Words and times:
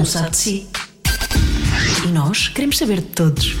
um 0.00 0.04
sabe 0.06 0.30
de 0.30 0.36
si. 0.38 0.66
E 2.06 2.08
nós 2.08 2.48
queremos 2.48 2.78
saber 2.78 3.02
de 3.02 3.08
todos. 3.08 3.54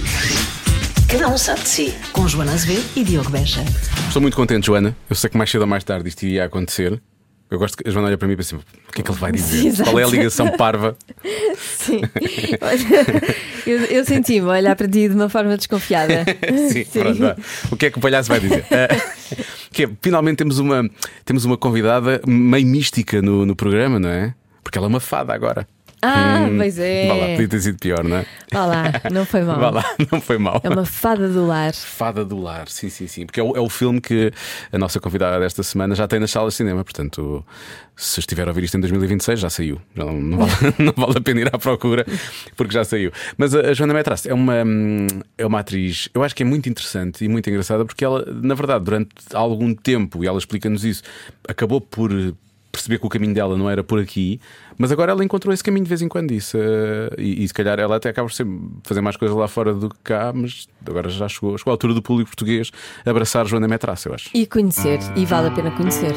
Cada 1.06 1.28
um 1.28 1.36
sabe 1.36 1.60
de 1.60 1.68
si. 1.68 1.94
Com 2.12 2.26
Joana 2.26 2.54
Azevedo 2.54 2.82
e 2.96 3.04
Diogo 3.04 3.28
Beja. 3.28 3.62
Estou 4.06 4.22
muito 4.22 4.36
contente, 4.36 4.64
Joana. 4.64 4.96
Eu 5.10 5.14
sei 5.16 5.28
que 5.28 5.36
mais 5.36 5.50
cedo 5.50 5.60
ou 5.60 5.66
mais 5.66 5.84
tarde 5.84 6.08
isto 6.08 6.22
iria 6.22 6.46
acontecer. 6.46 6.98
Eu 7.50 7.58
gosto 7.58 7.76
que 7.76 7.86
a 7.86 7.92
Joana 7.92 8.08
olha 8.08 8.16
para 8.16 8.26
mim 8.26 8.32
e 8.32 8.36
pensa: 8.38 8.56
o 8.56 8.92
que 8.92 9.02
é 9.02 9.04
que 9.04 9.10
ele 9.10 9.18
vai 9.18 9.32
dizer? 9.32 9.84
Qual 9.84 10.00
é 10.00 10.04
a 10.04 10.06
ligação 10.06 10.50
parva? 10.56 10.96
Sim. 11.58 12.00
Eu, 13.66 13.78
eu 13.80 14.04
senti-me 14.06 14.48
a 14.48 14.52
olhar 14.52 14.74
para 14.76 14.88
ti 14.88 15.08
de 15.08 15.14
uma 15.14 15.28
forma 15.28 15.58
desconfiada. 15.58 16.24
Sim, 16.72 16.84
pronto, 16.86 17.18
vá. 17.18 17.36
O 17.70 17.76
que 17.76 17.86
é 17.86 17.90
que 17.90 17.98
o 17.98 18.00
palhaço 18.00 18.30
vai 18.30 18.40
dizer? 18.40 18.64
Ah, 18.70 18.88
que 19.70 19.84
é, 19.84 19.90
finalmente 20.00 20.38
temos 20.38 20.58
uma, 20.58 20.88
temos 21.22 21.44
uma 21.44 21.58
convidada 21.58 22.22
meio 22.26 22.66
mística 22.66 23.20
no, 23.20 23.44
no 23.44 23.54
programa, 23.54 23.98
não 23.98 24.08
é? 24.08 24.34
Porque 24.64 24.78
ela 24.78 24.86
é 24.86 24.88
uma 24.88 25.00
fada 25.00 25.34
agora. 25.34 25.66
Ah, 26.02 26.46
Hum, 26.48 26.56
pois 26.56 26.78
é. 26.78 27.08
Vá 27.08 27.14
lá, 27.14 27.26
podia 27.32 27.48
ter 27.48 27.60
sido 27.60 27.78
pior, 27.78 28.02
não 28.04 28.16
é? 28.18 28.26
Vá 28.52 28.64
lá, 28.66 28.84
não 29.12 29.26
foi 29.26 29.42
mal. 29.42 29.58
Vá 29.60 29.70
lá, 29.70 29.84
não 30.10 30.20
foi 30.20 30.38
mal. 30.38 30.60
É 30.64 30.68
uma 30.70 30.84
fada 30.86 31.28
do 31.28 31.46
lar. 31.46 31.74
Fada 31.74 32.24
do 32.24 32.40
Lar, 32.40 32.68
sim, 32.68 32.88
sim, 32.88 33.06
sim. 33.06 33.26
Porque 33.26 33.38
é 33.38 33.42
o, 33.42 33.56
é 33.56 33.60
o 33.60 33.68
filme 33.68 34.00
que 34.00 34.32
a 34.72 34.78
nossa 34.78 34.98
convidada 34.98 35.38
desta 35.38 35.62
semana 35.62 35.94
já 35.94 36.08
tem 36.08 36.18
nas 36.18 36.30
salas 36.30 36.54
de 36.54 36.56
cinema. 36.58 36.82
Portanto, 36.82 37.44
se 37.94 38.18
estiver 38.20 38.46
a 38.46 38.50
ouvir 38.50 38.64
isto 38.64 38.76
em 38.76 38.80
2026, 38.80 39.40
já 39.40 39.50
saiu. 39.50 39.80
Já 39.94 40.04
não, 40.04 40.14
não 40.20 40.38
vale, 40.38 40.52
não 40.78 40.94
vale 40.96 41.18
a 41.18 41.20
pena 41.20 41.40
ir 41.42 41.54
à 41.54 41.58
procura, 41.58 42.06
porque 42.56 42.72
já 42.72 42.82
saiu. 42.84 43.12
Mas 43.36 43.54
a, 43.54 43.60
a 43.60 43.74
Joana 43.74 43.92
Metras 43.92 44.24
é 44.26 44.32
uma, 44.32 44.54
é 45.36 45.44
uma 45.46 45.60
atriz, 45.60 46.08
eu 46.14 46.22
acho 46.22 46.34
que 46.34 46.42
é 46.42 46.46
muito 46.46 46.68
interessante 46.68 47.24
e 47.24 47.28
muito 47.28 47.48
engraçada, 47.50 47.84
porque 47.84 48.04
ela, 48.04 48.24
na 48.26 48.54
verdade, 48.54 48.84
durante 48.84 49.10
algum 49.34 49.74
tempo, 49.74 50.24
e 50.24 50.26
ela 50.26 50.38
explica-nos 50.38 50.84
isso, 50.84 51.02
acabou 51.46 51.80
por 51.80 52.10
perceber 52.72 52.98
que 52.98 53.06
o 53.06 53.08
caminho 53.08 53.34
dela 53.34 53.56
não 53.56 53.68
era 53.68 53.82
por 53.82 53.98
aqui, 54.00 54.40
mas 54.78 54.92
agora 54.92 55.12
ela 55.12 55.24
encontrou 55.24 55.52
esse 55.52 55.62
caminho 55.64 55.84
de 55.84 55.88
vez 55.88 56.02
em 56.02 56.08
quando. 56.08 56.30
Isso, 56.32 56.56
eh, 56.56 57.10
e, 57.18 57.44
e 57.44 57.48
se 57.48 57.52
calhar 57.54 57.78
ela 57.80 57.96
até 57.96 58.08
acaba 58.08 58.28
por 58.28 58.34
ser- 58.34 58.46
fazer 58.84 59.00
mais 59.00 59.16
coisas 59.16 59.36
lá 59.36 59.48
fora 59.48 59.74
do 59.74 59.88
que 59.88 59.96
cá, 60.04 60.32
mas 60.34 60.66
agora 60.86 61.08
já 61.08 61.28
chegou, 61.28 61.56
chegou 61.58 61.70
a 61.72 61.74
altura 61.74 61.94
do 61.94 62.02
público 62.02 62.30
português 62.30 62.70
abraçar 63.04 63.46
Joana 63.46 63.66
Metraça, 63.68 64.08
eu 64.08 64.14
acho. 64.14 64.30
E 64.32 64.46
conhecer, 64.46 64.98
e 65.16 65.24
vale 65.26 65.48
a 65.48 65.50
pena 65.50 65.70
conhecer. 65.72 66.14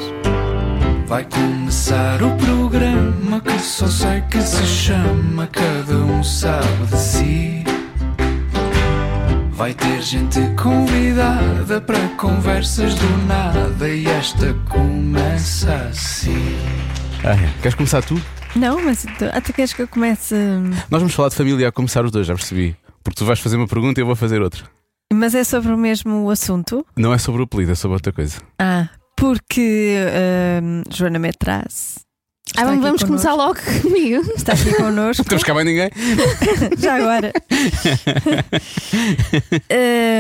Vai 1.07 1.25
começar 1.29 2.21
o 2.23 2.35
programa 2.37 3.41
que 3.41 3.59
só 3.59 3.87
sei 3.87 4.21
que 4.31 4.41
se 4.41 4.65
chama 4.65 5.47
Cada 5.47 5.95
um 5.97 6.23
sabe 6.23 6.85
de 6.89 6.97
si. 6.97 7.63
Vai 9.53 9.73
ter 9.73 10.01
gente 10.01 10.39
convidada 10.61 11.79
para 11.81 12.07
conversas 12.17 12.95
do 12.95 13.17
nada 13.27 13.87
e 13.87 14.05
esta 14.07 14.53
começa 14.69 15.73
assim. 15.89 16.55
Ah, 17.23 17.33
é. 17.35 17.61
Queres 17.61 17.75
começar 17.75 18.01
tu? 18.03 18.19
Não, 18.55 18.83
mas 18.83 19.03
tu- 19.17 19.25
até 19.31 19.53
queres 19.53 19.73
que 19.73 19.81
eu 19.81 19.87
comece. 19.87 20.35
Nós 20.89 21.01
vamos 21.01 21.13
falar 21.13 21.29
de 21.29 21.35
família 21.35 21.67
a 21.67 21.71
começar 21.71 22.03
os 22.03 22.11
dois, 22.11 22.27
já 22.27 22.33
percebi. 22.35 22.75
Porque 23.03 23.17
tu 23.17 23.25
vais 23.25 23.39
fazer 23.39 23.57
uma 23.57 23.67
pergunta 23.67 23.99
e 23.99 24.01
eu 24.01 24.05
vou 24.07 24.15
fazer 24.15 24.41
outra. 24.41 24.63
Mas 25.13 25.35
é 25.35 25.43
sobre 25.43 25.71
o 25.71 25.77
mesmo 25.77 26.29
assunto? 26.29 26.85
Não 26.97 27.13
é 27.13 27.17
sobre 27.17 27.41
o 27.41 27.43
apelido, 27.45 27.71
é 27.71 27.75
sobre 27.75 27.95
outra 27.95 28.11
coisa. 28.11 28.39
Ah, 28.59 28.89
porque 29.15 29.95
hum, 30.63 30.83
Joana 30.89 31.19
Metraz. 31.19 31.92
Está 32.53 32.61
Ah, 32.61 32.65
vamos, 32.65 32.73
aqui 32.79 32.81
vamos 32.85 33.03
começar 33.03 33.33
logo 33.33 33.59
comigo. 33.81 34.21
Está 34.35 34.53
aqui 34.53 34.73
connosco. 34.75 35.23
Não 35.23 35.29
temos 35.29 35.43
cá 35.43 35.53
bem 35.53 35.65
ninguém? 35.65 35.89
Já 36.79 36.95
agora. 36.95 37.31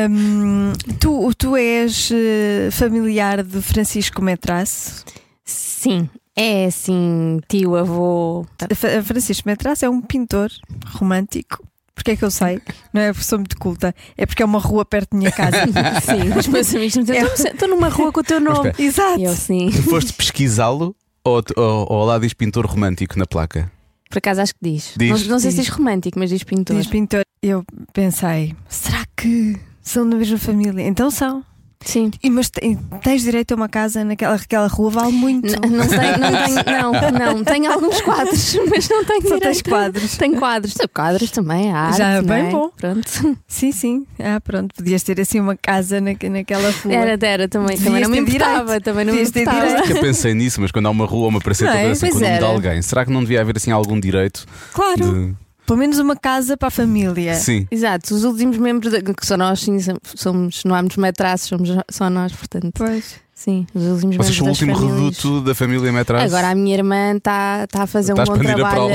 Hum, 0.09 0.73
tu, 0.99 1.31
tu 1.37 1.55
és 1.55 2.09
eh, 2.11 2.69
familiar 2.71 3.43
de 3.43 3.61
Francisco 3.61 4.21
Metraz? 4.21 5.05
Sim, 5.45 6.09
é 6.35 6.65
assim, 6.65 7.39
tio, 7.47 7.75
avô. 7.75 8.45
Fa- 8.75 9.01
Francisco 9.03 9.47
Metraz 9.47 9.83
é 9.83 9.89
um 9.89 10.01
pintor 10.01 10.49
romântico. 10.93 11.63
Porque 11.95 12.11
é 12.11 12.15
que 12.15 12.25
eu 12.25 12.31
sei? 12.31 12.59
Não 12.91 13.01
é 13.01 13.13
porque 13.13 13.23
sou 13.25 13.37
muito 13.37 13.55
culta, 13.57 13.93
é 14.17 14.25
porque 14.25 14.41
é 14.41 14.45
uma 14.45 14.57
rua 14.59 14.83
perto 14.83 15.11
da 15.11 15.17
minha 15.17 15.31
casa. 15.31 15.57
Sim, 16.01 16.37
os 16.37 16.47
meus 16.47 16.73
amigos 16.73 16.95
me 16.97 17.15
É. 17.15 17.23
dizem: 17.29 17.51
estou 17.51 17.67
numa 17.69 17.87
rua 17.87 18.11
com 18.11 18.19
o 18.19 18.23
teu 18.23 18.39
nome. 18.39 18.73
Exato. 18.79 19.21
Eu 19.21 19.33
sim, 19.35 19.69
Tu 19.69 19.83
foste 19.83 20.11
pesquisá-lo 20.13 20.95
ou, 21.23 21.41
ou, 21.55 21.87
ou 21.91 22.05
lá 22.05 22.19
diz 22.19 22.33
pintor 22.33 22.65
romântico 22.65 23.17
na 23.17 23.25
placa? 23.25 23.71
por 24.09 24.19
acaso 24.19 24.41
acho 24.41 24.53
que 24.53 24.59
diz. 24.61 24.93
Diz. 24.95 25.23
Não, 25.23 25.31
não 25.31 25.39
sei 25.39 25.49
se 25.49 25.57
Diz. 25.57 25.65
diz 25.65 25.75
romântico, 25.75 26.19
mas 26.19 26.29
diz 26.29 26.43
pintor. 26.43 26.75
Diz 26.75 26.85
pintor. 26.85 27.23
Eu 27.41 27.65
pensei, 27.91 28.55
será 28.69 29.03
que 29.17 29.57
são 29.81 30.07
da 30.07 30.15
mesma 30.15 30.37
família? 30.37 30.83
Então 30.87 31.09
são. 31.09 31.43
Sim. 31.85 32.11
E, 32.23 32.29
mas 32.29 32.49
te- 32.49 32.77
tens 33.01 33.21
direito 33.23 33.51
a 33.53 33.55
uma 33.55 33.67
casa 33.69 34.03
naquela 34.03 34.35
aquela 34.35 34.67
rua, 34.67 34.89
vale 34.89 35.11
muito. 35.11 35.47
N- 35.53 35.75
Não, 35.77 35.83
sei, 35.89 35.97
não 36.17 36.91
tenho, 36.93 37.11
não, 37.13 37.33
não, 37.35 37.43
tenho 37.43 37.71
alguns 37.71 38.01
quadros, 38.01 38.57
mas 38.69 38.87
não 38.89 39.03
tenho 39.05 39.21
Só 39.21 39.35
direito. 39.35 39.41
tens 39.41 39.61
quadros. 39.61 40.17
Tenho 40.17 40.37
quadros, 40.39 40.73
tenho 40.73 40.89
quadros 40.89 41.31
também, 41.31 41.71
a 41.71 41.77
arte, 41.79 41.97
Já 41.97 42.09
é 42.09 42.21
não 42.21 42.27
bem 42.27 42.49
bom. 42.49 42.69
Pronto. 42.77 43.37
Sim, 43.47 43.71
sim. 43.71 44.05
Ah, 44.19 44.39
pronto. 44.41 44.73
Podias 44.75 45.03
ter 45.03 45.19
assim 45.19 45.39
uma 45.39 45.55
casa 45.57 45.99
na, 45.99 46.11
naquela 46.29 46.71
rua. 46.71 46.93
Era, 46.93 47.25
era 47.27 47.47
também, 47.47 47.77
também 47.77 48.01
não 48.01 48.09
me 48.09 48.19
importava, 48.19 48.79
também 48.81 49.05
não 49.05 49.13
me 49.13 49.21
importava. 49.23 49.65
Eu 49.89 49.99
pensei 49.99 50.33
nisso, 50.33 50.61
mas 50.61 50.71
quando 50.71 50.85
há 50.87 50.89
uma 50.91 51.05
rua 51.05 51.27
uma 51.27 51.39
praceta 51.39 51.71
Não 51.73 51.79
é? 51.79 51.91
assim 51.91 52.09
com 52.09 52.17
o 52.17 52.19
nome 52.21 52.37
de 52.37 52.45
alguém, 52.45 52.81
será 52.81 53.05
que 53.05 53.11
não 53.11 53.21
devia 53.21 53.41
haver 53.41 53.57
assim 53.57 53.71
algum 53.71 53.99
direito 53.99 54.45
Claro. 54.73 55.01
de. 55.01 55.42
Pelo 55.65 55.79
menos 55.79 55.97
uma 55.99 56.15
casa 56.15 56.57
para 56.57 56.67
a 56.67 56.71
família. 56.71 57.35
Sim. 57.35 57.67
Exato, 57.71 58.13
os 58.13 58.23
últimos 58.23 58.57
membros, 58.57 58.91
da- 58.91 59.01
que 59.01 59.25
só 59.25 59.37
nós, 59.37 59.61
sim, 59.61 59.77
somos, 60.15 60.63
não 60.65 60.75
há 60.75 60.81
muitos 60.81 60.97
metraços, 60.97 61.47
somos 61.47 61.69
só 61.89 62.09
nós, 62.09 62.33
portanto, 62.33 62.71
Pois. 62.77 63.15
Sim, 63.43 63.67
os 63.73 63.83
últimos 63.83 64.15
Vocês 64.15 64.37
são 64.37 64.47
o 64.47 64.49
último 64.49 64.75
famílias. 64.75 64.99
reduto 64.99 65.41
da 65.41 65.53
família 65.53 65.91
Metraz? 65.91 66.33
Agora 66.33 66.51
a 66.51 66.55
minha 66.55 66.75
irmã 66.75 67.15
está 67.15 67.67
tá 67.67 67.83
a 67.83 67.87
fazer 67.87 68.11
a 68.11 68.15
um 68.15 68.17
bom 68.17 68.23
expandir 68.23 68.51
a 68.51 68.55
trabalho 68.55 68.87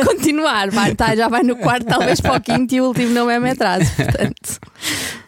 a 0.00 0.04
continuar, 0.06 0.70
vai, 0.70 0.94
tá, 0.94 1.16
já 1.16 1.28
vai 1.28 1.42
no 1.42 1.56
quarto, 1.56 1.86
talvez 1.86 2.20
para 2.20 2.36
o 2.36 2.40
quinto 2.40 2.74
e 2.74 2.80
o 2.80 2.86
último 2.86 3.12
não 3.12 3.28
é 3.28 3.40
metraço, 3.40 3.90
portanto. 3.96 4.60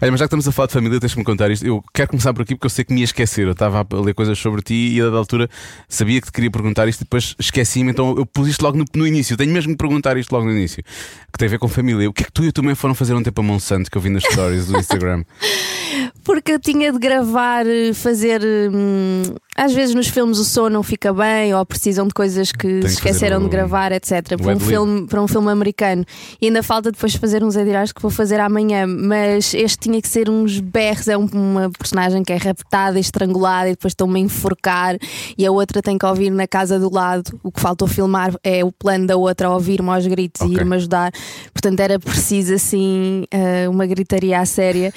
Olha, 0.00 0.10
mas 0.10 0.18
já 0.18 0.24
que 0.24 0.28
estamos 0.28 0.48
a 0.48 0.52
falar 0.52 0.66
de 0.66 0.72
família, 0.72 0.98
tens-me 0.98 1.22
contar 1.22 1.50
isto. 1.50 1.64
Eu 1.64 1.82
quero 1.94 2.10
começar 2.10 2.32
por 2.34 2.42
aqui 2.42 2.56
porque 2.56 2.66
eu 2.66 2.70
sei 2.70 2.84
que 2.84 2.92
me 2.92 3.00
ia 3.00 3.04
esquecer. 3.04 3.46
Eu 3.46 3.52
estava 3.52 3.86
a 3.88 4.00
ler 4.00 4.14
coisas 4.14 4.36
sobre 4.36 4.60
ti 4.60 4.96
e 4.96 5.00
a 5.00 5.08
da 5.08 5.16
altura 5.16 5.48
sabia 5.88 6.20
que 6.20 6.26
te 6.26 6.32
queria 6.32 6.50
perguntar 6.50 6.88
isto 6.88 7.02
e 7.02 7.04
depois 7.04 7.36
esqueci-me, 7.38 7.92
então 7.92 8.16
eu 8.16 8.26
pus 8.26 8.48
isto 8.48 8.62
logo 8.62 8.76
no, 8.76 8.84
no 8.96 9.06
início. 9.06 9.36
Tenho 9.36 9.52
mesmo 9.52 9.72
que 9.72 9.78
perguntar 9.78 10.16
isto 10.16 10.32
logo 10.32 10.44
no 10.44 10.50
início. 10.50 10.82
Que 11.32 11.38
tem 11.38 11.46
a 11.46 11.50
ver 11.50 11.58
com 11.58 11.68
família. 11.68 12.08
O 12.10 12.12
que 12.12 12.24
é 12.24 12.26
que 12.26 12.32
tu 12.32 12.42
e 12.44 12.48
a 12.48 12.52
tua 12.52 12.64
mãe 12.64 12.74
foram 12.74 12.96
fazer 12.96 13.14
um 13.14 13.22
tempo 13.22 13.40
a 13.42 13.44
Monsanto 13.44 13.88
que 13.88 13.96
eu 13.96 14.02
vi 14.02 14.10
nas 14.10 14.24
stories 14.24 14.66
do 14.66 14.76
Instagram? 14.76 15.22
Porque 16.24 16.52
eu 16.52 16.58
tinha 16.60 16.92
de 16.92 16.98
gravar, 16.98 17.66
eh, 17.66 17.92
fazer. 17.92 18.40
hum, 18.72 19.22
às 19.56 19.72
vezes 19.74 19.94
nos 19.94 20.08
filmes 20.08 20.38
o 20.38 20.44
som 20.44 20.68
não 20.70 20.82
fica 20.82 21.12
bem 21.12 21.52
ou 21.54 21.64
precisam 21.66 22.06
de 22.06 22.14
coisas 22.14 22.52
que 22.52 22.80
que 22.80 22.88
se 22.88 22.94
esqueceram 22.94 23.38
o- 23.38 23.42
de 23.44 23.48
gravar, 23.50 23.92
etc. 23.92 24.36
Para 24.40 24.54
um, 24.54 24.60
filme, 24.60 25.06
para 25.06 25.20
um 25.20 25.28
filme 25.28 25.50
americano. 25.50 26.04
E 26.40 26.46
ainda 26.46 26.62
falta 26.62 26.90
depois 26.92 27.14
fazer 27.16 27.42
uns 27.44 27.54
editais 27.56 27.92
que 27.92 28.00
vou 28.00 28.10
fazer 28.10 28.40
amanhã. 28.40 28.86
Mas 28.86 29.52
este 29.52 29.78
tinha 29.78 30.00
que 30.00 30.08
ser 30.08 30.30
uns 30.30 30.58
berros. 30.60 31.08
É 31.08 31.18
um- 31.18 31.26
uma 31.32 31.70
personagem 31.70 32.22
que 32.22 32.32
é 32.32 32.36
raptada, 32.36 32.98
estrangulada 32.98 33.68
e 33.68 33.72
depois 33.72 33.90
estão-me 33.90 34.20
a 34.20 34.22
enforcar. 34.22 34.96
E 35.36 35.44
a 35.44 35.50
outra 35.52 35.82
tem 35.82 35.98
que 35.98 36.06
ouvir 36.06 36.30
na 36.30 36.46
casa 36.46 36.78
do 36.78 36.92
lado. 36.92 37.38
O 37.42 37.50
que 37.52 37.60
faltou 37.60 37.86
filmar 37.88 38.34
é 38.44 38.64
o 38.64 38.70
plano 38.72 39.06
da 39.06 39.16
outra 39.16 39.50
ouvir-me 39.50 39.90
aos 39.90 40.06
gritos 40.06 40.40
Ok. 40.40 40.54
e 40.56 40.58
ir-me 40.60 40.76
ajudar. 40.76 41.12
Portanto, 41.52 41.80
era 41.80 41.98
preciso 41.98 42.54
assim 42.54 43.24
eh, 43.30 43.68
uma 43.68 43.86
gritaria 43.86 44.38
à 44.40 44.46
séria. 44.46 44.92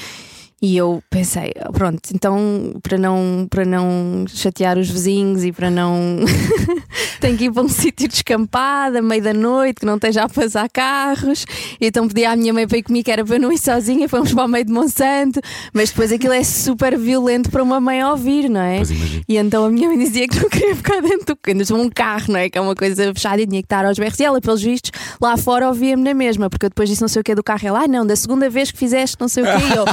E 0.65 0.75
eu 0.77 0.99
pensei, 1.11 1.53
pronto, 1.73 2.01
então 2.11 2.73
para 2.81 2.97
não, 2.97 3.45
para 3.47 3.63
não 3.63 4.25
chatear 4.27 4.79
os 4.79 4.89
vizinhos 4.89 5.43
e 5.43 5.51
para 5.51 5.69
não. 5.69 6.25
tenho 7.21 7.37
que 7.37 7.45
ir 7.45 7.51
para 7.51 7.61
um 7.61 7.69
sítio 7.69 8.07
descampado, 8.07 8.97
à 8.97 9.01
meia 9.01 9.21
da 9.21 9.33
noite, 9.33 9.81
que 9.81 9.85
não 9.85 9.93
esteja 9.93 10.23
a 10.23 10.29
passar 10.29 10.67
carros. 10.67 11.45
E 11.79 11.85
então 11.85 12.07
pedi 12.07 12.25
à 12.25 12.35
minha 12.35 12.51
mãe 12.51 12.67
para 12.67 12.79
ir 12.79 12.81
comigo, 12.83 13.05
que 13.05 13.11
era 13.11 13.23
para 13.23 13.37
não 13.37 13.51
ir 13.51 13.59
sozinha. 13.59 14.09
Fomos 14.09 14.33
para 14.33 14.45
o 14.45 14.47
meio 14.47 14.65
de 14.65 14.71
Monsanto, 14.71 15.39
mas 15.71 15.89
depois 15.89 16.11
aquilo 16.11 16.33
é 16.33 16.43
super 16.43 16.97
violento 16.97 17.51
para 17.51 17.61
uma 17.61 17.79
mãe 17.79 18.03
ouvir, 18.03 18.49
não 18.49 18.61
é? 18.61 18.81
E 19.27 19.37
então 19.37 19.65
a 19.65 19.69
minha 19.69 19.87
mãe 19.87 19.99
dizia 19.99 20.27
que 20.27 20.39
não 20.39 20.49
queria 20.49 20.75
ficar 20.75 20.99
dentro 20.99 21.37
do 21.53 21.65
sou 21.65 21.79
um 21.79 21.91
carro, 21.91 22.33
não 22.33 22.39
é? 22.39 22.49
Que 22.49 22.57
é 22.57 22.61
uma 22.61 22.73
coisa 22.73 23.13
fechada 23.13 23.39
e 23.39 23.45
tinha 23.45 23.61
que 23.61 23.67
estar 23.67 23.85
aos 23.85 23.99
berros. 23.99 24.19
E 24.19 24.23
ela, 24.23 24.41
pelos 24.41 24.63
vistos, 24.63 24.91
lá 25.21 25.37
fora 25.37 25.67
ouvia-me 25.67 26.01
na 26.03 26.15
mesma, 26.15 26.49
porque 26.49 26.65
eu 26.65 26.69
depois 26.69 26.89
disse 26.89 27.01
não 27.01 27.07
sei 27.07 27.21
o 27.21 27.23
que 27.23 27.35
do 27.35 27.43
carro. 27.43 27.67
Ela, 27.67 27.83
ah, 27.83 27.87
não, 27.87 28.05
da 28.05 28.15
segunda 28.15 28.49
vez 28.49 28.71
que 28.71 28.77
fizeste 28.77 29.17
não 29.19 29.27
sei 29.27 29.43
o 29.43 29.45
que. 29.45 29.77
Eu, 29.77 29.85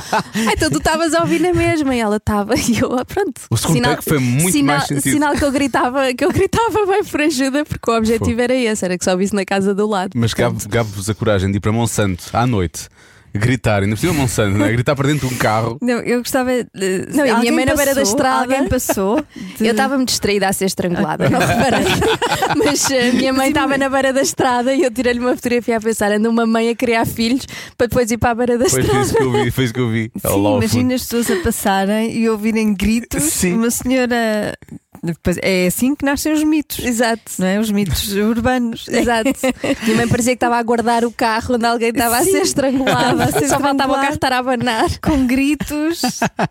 então 0.66 0.70
tu 0.70 0.78
estavas 0.78 1.14
a 1.14 1.22
ouvir 1.22 1.40
na 1.40 1.52
mesma. 1.52 1.94
E 1.94 1.98
ela 1.98 2.16
estava, 2.16 2.54
e 2.56 2.78
eu, 2.78 2.94
ah, 2.94 3.04
pronto. 3.04 3.40
O 3.50 3.56
segundo 3.56 3.82
take 3.82 4.04
foi 4.04 4.18
muito 4.18 4.52
sinal, 4.52 4.76
mais 4.76 4.88
sentido. 4.88 5.12
Sinal 5.12 5.34
que 5.34 5.44
eu 5.44 5.50
gritava, 5.50 6.14
que 6.14 6.24
eu 6.24 6.30
gritava 6.30 6.86
bem 6.86 7.04
por 7.04 7.20
ajuda, 7.20 7.64
porque 7.64 7.90
o 7.90 7.96
objetivo 7.96 8.40
era 8.40 8.54
esse, 8.54 8.84
era 8.84 8.96
que 8.96 9.04
só 9.04 9.16
visse 9.16 9.34
na 9.34 9.44
casa 9.44 9.74
do 9.74 9.86
lado. 9.86 10.12
Mas 10.14 10.32
gabe-vos 10.34 11.10
a 11.10 11.14
coragem 11.14 11.50
de 11.50 11.56
ir 11.56 11.60
para 11.60 11.72
Monsanto 11.72 12.24
à 12.32 12.46
noite, 12.46 12.88
gritar, 13.34 13.82
ainda 13.82 13.94
por 13.96 14.00
cima 14.00 14.12
Monsanto, 14.12 14.56
não 14.58 14.66
é? 14.66 14.72
gritar 14.72 14.94
para 14.96 15.08
dentro 15.08 15.28
de 15.28 15.34
um 15.34 15.38
carro. 15.38 15.78
Não, 15.80 15.98
eu 16.00 16.18
gostava. 16.18 16.50
de- 16.50 17.06
Não, 17.14 17.24
a 17.36 17.38
minha 17.40 17.52
mãe 17.52 17.64
na 17.64 17.74
beira 17.74 17.94
da 17.94 18.02
estrada. 18.02 18.40
Alguém 18.54 18.68
passou. 18.68 19.24
de- 19.58 19.66
Eu 19.66 19.70
estava 19.72 19.96
muito 19.96 20.08
distraída 20.10 20.48
a 20.48 20.52
ser 20.52 20.66
estrangulada, 20.66 21.28
não 21.28 21.38
reparei. 21.38 21.84
Mas 22.64 22.90
eh, 22.90 23.08
a 23.10 23.12
minha 23.12 23.32
mãe 23.32 23.48
estava 23.48 23.76
na 23.78 23.88
beira 23.88 24.12
da 24.12 24.22
estrada 24.22 24.72
e 24.74 24.82
eu 24.82 24.90
tirei-lhe 24.90 25.18
uma 25.20 25.34
fotografia 25.34 25.76
a 25.76 25.80
pensar: 25.80 26.12
anda 26.12 26.28
uma 26.28 26.46
mãe 26.46 26.68
a 26.68 26.74
criar 26.76 27.06
filhos 27.06 27.46
para 27.76 27.86
depois 27.86 28.10
ir 28.10 28.18
para 28.18 28.30
a 28.30 28.34
beira 28.34 28.58
da 28.58 28.68
Foi 28.68 28.80
estrada. 28.80 29.04
isso 29.04 29.14
que 29.14 29.22
eu 29.22 29.32
vi, 29.32 29.50
foi 29.50 29.64
isso 29.64 29.74
que 29.74 29.80
eu 29.80 29.88
vi. 29.90 30.10
Sim, 30.20 30.56
imagina 30.56 30.94
as 30.94 31.02
pessoas 31.02 31.30
a 31.30 31.36
passarem 31.42 32.16
e 32.16 32.28
ouvirem 32.28 32.74
gritos. 32.74 33.22
Sim. 33.24 33.54
Uma 33.54 33.70
senhora 33.70 34.56
Depois, 35.02 35.36
é 35.42 35.66
assim 35.66 35.96
que 35.96 36.04
nascem 36.04 36.32
os 36.32 36.44
mitos, 36.44 36.78
Exato. 36.78 37.32
não 37.36 37.46
é? 37.46 37.58
Os 37.58 37.72
mitos 37.72 38.12
urbanos. 38.12 38.86
Exato. 38.86 39.32
Minha 39.82 39.96
mãe 39.96 40.08
parecia 40.08 40.32
que 40.32 40.36
estava 40.36 40.56
a 40.56 40.62
guardar 40.62 41.04
o 41.04 41.10
carro 41.10 41.56
onde 41.56 41.66
alguém 41.66 41.88
estava 41.88 42.18
a 42.18 42.22
ser 42.22 42.42
estrangulado. 42.42 43.00
Estava 43.00 43.24
a 43.24 43.32
ser 43.32 43.48
Só 43.48 43.58
faltava 43.58 43.92
o 43.92 43.96
carro 43.96 44.14
estar 44.14 44.32
a 44.32 44.38
abanar. 44.38 44.88
Com 45.00 45.26
gritos. 45.26 46.02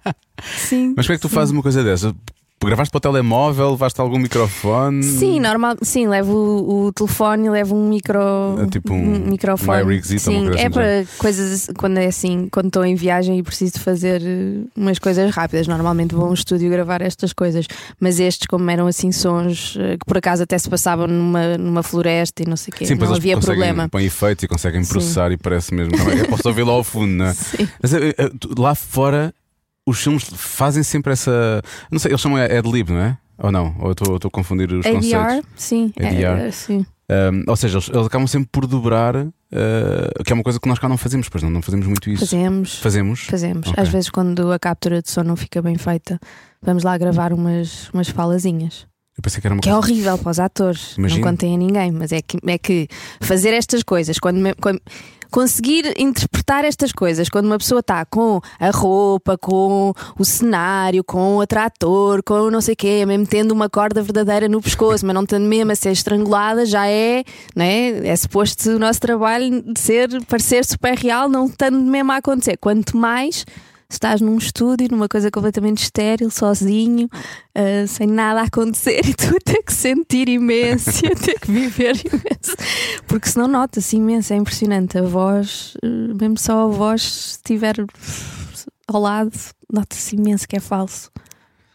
Sim. 0.57 0.93
Mas 0.97 1.05
como 1.07 1.13
é 1.13 1.17
que 1.17 1.21
tu 1.21 1.29
fazes 1.29 1.53
uma 1.53 1.61
coisa 1.61 1.81
dessa? 1.81 2.13
Gravaste 2.67 2.91
para 2.91 2.97
o 2.97 3.01
telemóvel, 3.01 3.71
levaste 3.71 3.99
algum 3.99 4.19
microfone? 4.19 5.01
Sim, 5.03 5.39
normal. 5.39 5.75
Sim, 5.81 6.07
levo 6.07 6.31
o, 6.33 6.85
o 6.87 6.93
telefone, 6.93 7.49
levo 7.49 7.75
um 7.75 7.89
micro. 7.89 8.19
É 8.59 8.67
tipo 8.67 8.93
um- 8.93 9.19
microfone. 9.31 9.81
um 9.83 9.85
uma 9.85 10.01
Sim, 10.19 10.47
é 10.49 10.59
assim, 10.59 10.69
para 10.69 11.05
coisas 11.17 11.69
quando 11.77 11.97
é 11.97 12.05
assim, 12.05 12.47
quando 12.51 12.67
estou 12.67 12.85
em 12.85 12.95
viagem 12.95 13.37
e 13.39 13.43
preciso 13.43 13.79
fazer 13.79 14.21
eh, 14.23 14.61
umas 14.75 14.99
coisas 14.99 15.31
rápidas. 15.31 15.67
Normalmente 15.67 16.13
vou 16.13 16.25
a 16.25 16.29
um 16.29 16.33
estúdio 16.33 16.69
gravar 16.69 17.01
estas 17.01 17.33
coisas, 17.33 17.65
mas 17.99 18.19
estes, 18.19 18.45
como 18.47 18.69
eram 18.69 18.85
assim 18.87 19.11
sons 19.11 19.75
eh, 19.79 19.97
que 19.97 20.05
por 20.05 20.17
acaso 20.17 20.43
até 20.43 20.57
se 20.57 20.69
passavam 20.69 21.07
numa, 21.07 21.57
numa 21.57 21.83
floresta 21.83 22.43
e 22.43 22.45
não 22.47 22.55
sei 22.57 22.71
o 22.71 22.75
quê, 22.77 22.85
Sim, 22.85 22.95
não 22.95 23.05
eles 23.05 23.17
havia 23.17 23.37
problema. 23.37 23.89
põem 23.89 24.05
efeitos 24.05 24.43
e 24.43 24.47
conseguem 24.47 24.83
Sim. 24.83 24.89
processar 24.91 25.31
e 25.31 25.37
parece 25.37 25.73
mesmo. 25.73 25.93
É? 26.11 26.21
Eu 26.21 26.27
posso 26.27 26.47
ouvir 26.47 26.63
lá 26.63 26.73
ao 26.73 26.83
fundo, 26.83 27.11
não 27.11 27.25
é? 27.25 27.33
Sim. 27.33 27.67
Mas 27.81 27.91
lá 28.57 28.75
fora, 28.75 29.33
os 29.91 30.01
filmes 30.01 30.23
fazem 30.35 30.83
sempre 30.83 31.13
essa. 31.13 31.61
Não 31.91 31.99
sei, 31.99 32.11
eles 32.11 32.21
chamam 32.21 32.37
ad-lib, 32.41 32.89
não 32.89 32.99
é? 33.01 33.17
Ou 33.37 33.51
não? 33.51 33.75
Ou 33.79 33.87
eu 33.87 33.91
estou 33.91 34.15
a 34.27 34.29
confundir 34.31 34.71
os 34.71 34.85
ADR, 34.85 34.95
conceitos? 34.95 35.49
sim. 35.55 35.93
é, 35.97 36.07
ADR. 36.07 36.41
é, 36.47 36.51
sim. 36.51 36.85
Um, 37.09 37.43
ou 37.47 37.55
seja, 37.57 37.77
eles, 37.77 37.89
eles 37.89 38.05
acabam 38.07 38.25
sempre 38.27 38.47
por 38.51 38.65
dobrar, 38.65 39.15
uh, 39.17 40.23
que 40.23 40.31
é 40.31 40.33
uma 40.33 40.43
coisa 40.43 40.59
que 40.59 40.69
nós 40.69 40.79
cá 40.79 40.87
não 40.87 40.97
fazemos, 40.97 41.27
pois 41.27 41.43
não, 41.43 41.49
não 41.49 41.61
fazemos 41.61 41.85
muito 41.87 42.09
isso. 42.09 42.25
Fazemos. 42.25 42.75
Fazemos. 42.79 43.21
Fazemos. 43.25 43.67
Ok. 43.67 43.83
Às 43.83 43.89
vezes, 43.89 44.09
quando 44.09 44.51
a 44.51 44.57
captura 44.59 45.01
de 45.01 45.09
som 45.11 45.23
não 45.23 45.35
fica 45.35 45.61
bem 45.61 45.77
feita, 45.77 46.19
vamos 46.61 46.83
lá 46.83 46.97
gravar 46.97 47.33
umas, 47.33 47.89
umas 47.93 48.07
falazinhas. 48.07 48.85
Eu 49.17 49.21
pensei 49.23 49.41
que 49.41 49.47
era 49.47 49.53
uma 49.53 49.61
Que 49.61 49.69
é 49.69 49.73
coisa. 49.73 49.85
horrível 49.91 50.17
para 50.17 50.31
os 50.31 50.39
atores. 50.39 50.95
Imagino. 50.97 51.19
Não 51.21 51.29
contem 51.31 51.53
a 51.53 51.57
ninguém, 51.57 51.91
mas 51.91 52.13
é 52.13 52.21
que, 52.21 52.37
é 52.47 52.57
que 52.57 52.87
fazer 53.19 53.53
estas 53.53 53.83
coisas, 53.83 54.17
quando, 54.19 54.39
quando- 54.61 54.81
conseguir 55.31 55.93
interpretar 55.97 56.65
estas 56.65 56.91
coisas, 56.91 57.29
quando 57.29 57.45
uma 57.45 57.57
pessoa 57.57 57.79
está 57.79 58.05
com 58.05 58.41
a 58.59 58.69
roupa, 58.69 59.37
com 59.37 59.93
o 60.19 60.25
cenário, 60.25 61.03
com 61.03 61.37
o 61.37 61.41
atrator, 61.41 62.21
com 62.21 62.51
não 62.51 62.61
sei 62.61 62.73
o 62.73 62.77
quê, 62.77 63.05
mesmo 63.05 63.25
tendo 63.25 63.51
uma 63.51 63.69
corda 63.69 64.03
verdadeira 64.03 64.47
no 64.47 64.61
pescoço, 64.61 65.05
mas 65.05 65.15
não 65.15 65.23
estando 65.23 65.45
mesmo 65.45 65.71
a 65.71 65.75
ser 65.75 65.91
estrangulada, 65.91 66.65
já 66.65 66.87
é, 66.87 67.23
né? 67.55 68.07
é 68.07 68.15
suposto 68.15 68.69
o 68.71 68.79
nosso 68.79 68.99
trabalho 68.99 69.61
de 69.61 69.79
ser, 69.79 70.09
parecer 70.25 70.65
super 70.65 70.95
real, 70.97 71.29
não 71.29 71.45
estando 71.45 71.79
mesmo 71.79 72.11
a 72.11 72.17
acontecer. 72.17 72.57
Quanto 72.57 72.97
mais 72.97 73.45
estás 73.91 74.21
num 74.21 74.37
estúdio, 74.37 74.87
numa 74.89 75.07
coisa 75.07 75.29
completamente 75.29 75.83
estéril, 75.83 76.29
sozinho, 76.31 77.09
ah, 77.53 77.85
sem 77.87 78.07
nada 78.07 78.41
a 78.41 78.45
acontecer 78.45 79.01
e 79.07 79.13
tu 79.13 79.35
a 79.35 79.39
ter 79.39 79.63
que 79.63 79.73
sentir 79.73 80.29
imenso 80.29 81.05
e 81.05 81.07
a 81.11 81.15
ter 81.15 81.39
que 81.39 81.51
viver 81.51 81.95
imenso. 82.05 82.55
Porque 83.07 83.29
senão 83.29 83.47
nota-se 83.47 83.97
imenso, 83.97 84.33
é 84.33 84.37
impressionante. 84.37 84.97
A 84.97 85.03
voz, 85.03 85.75
eh, 85.83 85.87
mesmo 85.87 86.37
só 86.37 86.63
a 86.63 86.67
voz, 86.67 87.01
se 87.01 87.29
estiver 87.31 87.75
ao 88.87 89.01
lado, 89.01 89.37
nota-se 89.71 90.15
imenso 90.15 90.47
que 90.47 90.55
é 90.55 90.59
falso. 90.59 91.11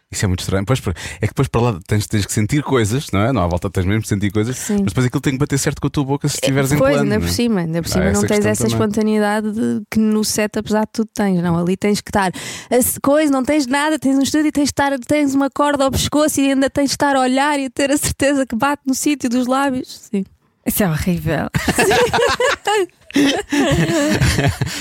Isso 0.09 0.23
é 0.23 0.27
muito 0.27 0.39
estranho. 0.39 0.65
Pois, 0.65 0.79
é 0.79 0.93
que 1.21 1.27
depois 1.27 1.49
para 1.49 1.59
lá 1.61 1.79
tens, 1.85 2.07
tens 2.07 2.25
que 2.25 2.31
sentir 2.31 2.63
coisas, 2.63 3.07
não 3.11 3.19
é? 3.19 3.33
Não, 3.33 3.41
à 3.43 3.47
volta 3.47 3.69
tens 3.69 3.85
mesmo 3.85 4.01
que 4.03 4.07
sentir 4.07 4.31
coisas, 4.31 4.55
Sim. 4.57 4.75
mas 4.75 4.85
depois 4.93 5.05
aquilo 5.05 5.19
tem 5.19 5.33
que 5.33 5.39
bater 5.39 5.59
certo 5.59 5.81
com 5.81 5.87
a 5.87 5.89
tua 5.89 6.05
boca 6.05 6.29
se 6.29 6.35
estiveres 6.35 6.71
em 6.71 6.77
Pois, 6.77 6.97
ainda 6.97 7.19
por 7.19 7.27
é? 7.27 7.31
cima, 7.31 7.59
ainda 7.59 7.81
por 7.81 7.89
cima 7.89 8.11
não 8.13 8.21
tens 8.21 8.45
essa 8.45 8.63
também. 8.63 8.73
espontaneidade 8.79 9.51
de- 9.51 9.81
que 9.91 9.99
no 9.99 10.23
set, 10.23 10.57
apesar 10.57 10.85
de 10.85 10.91
tudo, 10.93 11.09
tens. 11.13 11.41
Não, 11.43 11.57
ali 11.59 11.75
tens 11.75 11.99
que 11.99 12.09
estar 12.09 12.31
a 12.31 12.99
coisa, 13.01 13.29
não 13.31 13.43
tens 13.43 13.67
nada, 13.67 13.99
tens 13.99 14.15
um 14.17 14.21
estúdio 14.21 14.47
e 14.47 14.51
tens, 14.53 14.63
de 14.63 14.69
estar, 14.69 14.97
tens 14.99 15.35
uma 15.35 15.49
corda 15.49 15.83
ao 15.83 15.91
pescoço 15.91 16.39
e 16.39 16.51
ainda 16.51 16.69
tens 16.69 16.85
de 16.85 16.91
estar 16.93 17.13
a 17.15 17.19
olhar 17.19 17.59
e 17.59 17.65
a 17.65 17.69
ter 17.69 17.91
a 17.91 17.97
certeza 17.97 18.45
que 18.45 18.55
bate 18.55 18.83
no 18.85 18.95
sítio 18.95 19.29
dos 19.29 19.45
lábios. 19.45 20.07
Sim. 20.09 20.23
Isso 20.65 20.83
é 20.83 20.89
horrível. 20.89 21.49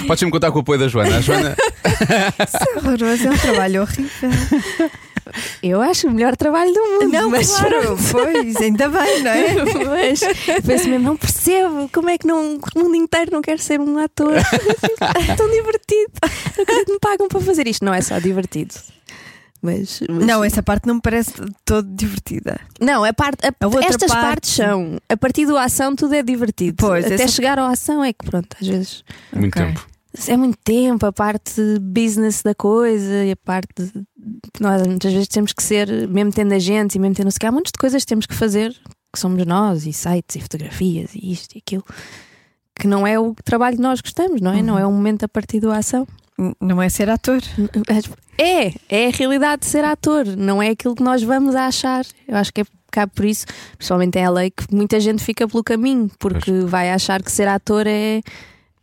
Podes-me 0.06 0.30
contar 0.30 0.50
com 0.50 0.58
o 0.58 0.60
apoio 0.62 0.78
da 0.80 0.88
Joana. 0.88 1.16
A 1.16 1.20
Joana 1.20 1.56
Isso 2.44 2.56
é 2.56 2.78
horroroso. 2.78 3.26
É 3.26 3.30
um 3.30 3.38
trabalho 3.38 3.82
horrível. 3.82 4.30
Eu 5.62 5.80
acho 5.82 6.06
o 6.08 6.10
melhor 6.10 6.36
trabalho 6.36 6.72
do 6.72 6.80
mundo. 6.80 7.08
Não, 7.12 7.30
mas 7.30 7.50
claro. 7.50 7.96
Pois, 8.12 8.56
ainda 8.56 8.88
bem, 8.88 9.22
não 9.22 9.30
é? 9.30 9.54
mas 10.08 10.20
penso 10.64 10.88
mesmo, 10.88 10.98
não 11.00 11.16
percebo 11.16 11.88
como 11.92 12.08
é 12.10 12.16
que 12.18 12.26
não, 12.26 12.56
o 12.56 12.78
mundo 12.78 12.94
inteiro 12.94 13.30
não 13.32 13.42
quer 13.42 13.58
ser 13.58 13.80
um 13.80 13.98
ator. 13.98 14.34
É 15.28 15.34
tão 15.36 15.50
divertido. 15.50 16.12
Não 16.56 16.62
acredito 16.62 16.86
que 16.86 16.92
me 16.92 16.98
pagam 17.00 17.28
para 17.28 17.40
fazer 17.40 17.66
isto. 17.66 17.84
Não 17.84 17.92
é 17.94 18.00
só 18.00 18.18
divertido. 18.18 18.74
Mas, 19.62 20.00
mas- 20.08 20.24
Não, 20.26 20.44
essa 20.44 20.62
parte 20.62 20.86
não 20.86 20.96
me 20.96 21.00
parece 21.00 21.32
de 21.32 21.50
todo 21.64 21.88
divertida. 21.94 22.60
Não, 22.80 23.02
a 23.04 23.12
parte, 23.12 23.44
a- 23.44 23.48
A 23.48 23.84
estas 23.84 24.10
parte- 24.12 24.22
partes 24.26 24.50
são. 24.54 24.98
A 25.08 25.16
partir 25.16 25.46
da 25.46 25.62
ação, 25.64 25.96
tudo 25.96 26.14
é 26.14 26.22
divertido. 26.22 26.76
Pois, 26.78 27.04
Até 27.04 27.14
essa- 27.14 27.28
chegar 27.28 27.58
à 27.58 27.68
ação 27.68 28.04
é 28.04 28.12
que, 28.12 28.24
pronto, 28.24 28.48
às 28.60 28.66
vezes 28.66 29.04
muito 29.32 29.58
Ok. 29.58 29.66
tempo. 29.66 29.86
é 30.28 30.36
muito 30.36 30.58
tempo. 30.62 31.06
A 31.06 31.12
parte 31.12 31.60
business 31.80 32.42
da 32.42 32.54
coisa 32.54 33.24
e 33.24 33.32
a 33.32 33.36
parte. 33.36 33.92
Nós 34.60 34.86
muitas 34.86 35.12
vezes 35.12 35.28
temos 35.28 35.52
que 35.52 35.62
ser, 35.62 36.08
mesmo 36.08 36.32
tendo 36.32 36.52
agentes 36.52 36.96
e 36.96 36.98
mesmo 36.98 37.14
tendo 37.14 37.26
não 37.26 37.30
sei 37.30 37.46
o 37.46 37.48
há 37.48 37.52
muitas 37.52 37.72
de 37.72 37.78
coisas 37.78 38.02
que 38.02 38.08
temos 38.08 38.26
que 38.26 38.34
fazer 38.34 38.76
que 39.12 39.20
somos 39.20 39.44
nós, 39.46 39.86
e 39.86 39.92
sites, 39.92 40.36
e 40.36 40.40
fotografias, 40.40 41.14
e 41.14 41.32
isto 41.32 41.54
e 41.54 41.58
aquilo. 41.58 41.84
Que 42.74 42.86
não 42.86 43.06
é 43.06 43.18
o 43.18 43.34
trabalho 43.44 43.76
que 43.76 43.82
nós 43.82 44.00
gostamos, 44.00 44.40
não 44.40 44.52
é? 44.52 44.62
Não 44.62 44.78
é 44.78 44.86
o 44.86 44.92
momento 44.92 45.24
a 45.24 45.28
partir 45.28 45.60
da 45.60 45.74
ação. 45.76 46.06
Não 46.60 46.82
é 46.82 46.88
ser 46.90 47.08
ator. 47.08 47.40
É, 48.36 48.74
é 48.90 49.06
a 49.06 49.10
realidade 49.10 49.60
de 49.60 49.66
ser 49.66 49.82
ator, 49.82 50.26
não 50.26 50.62
é 50.62 50.68
aquilo 50.68 50.94
que 50.94 51.02
nós 51.02 51.22
vamos 51.22 51.54
a 51.54 51.66
achar. 51.66 52.04
Eu 52.28 52.36
acho 52.36 52.52
que 52.52 52.60
é 52.60 52.64
cabe 52.90 53.12
por 53.14 53.24
isso, 53.26 53.44
principalmente 53.76 54.18
em 54.18 54.28
LA, 54.28 54.50
que 54.50 54.74
muita 54.74 54.98
gente 55.00 55.22
fica 55.22 55.46
pelo 55.46 55.62
caminho, 55.62 56.10
porque 56.18 56.50
vai 56.60 56.90
achar 56.90 57.22
que 57.22 57.30
ser 57.30 57.48
ator 57.48 57.86
é. 57.86 58.20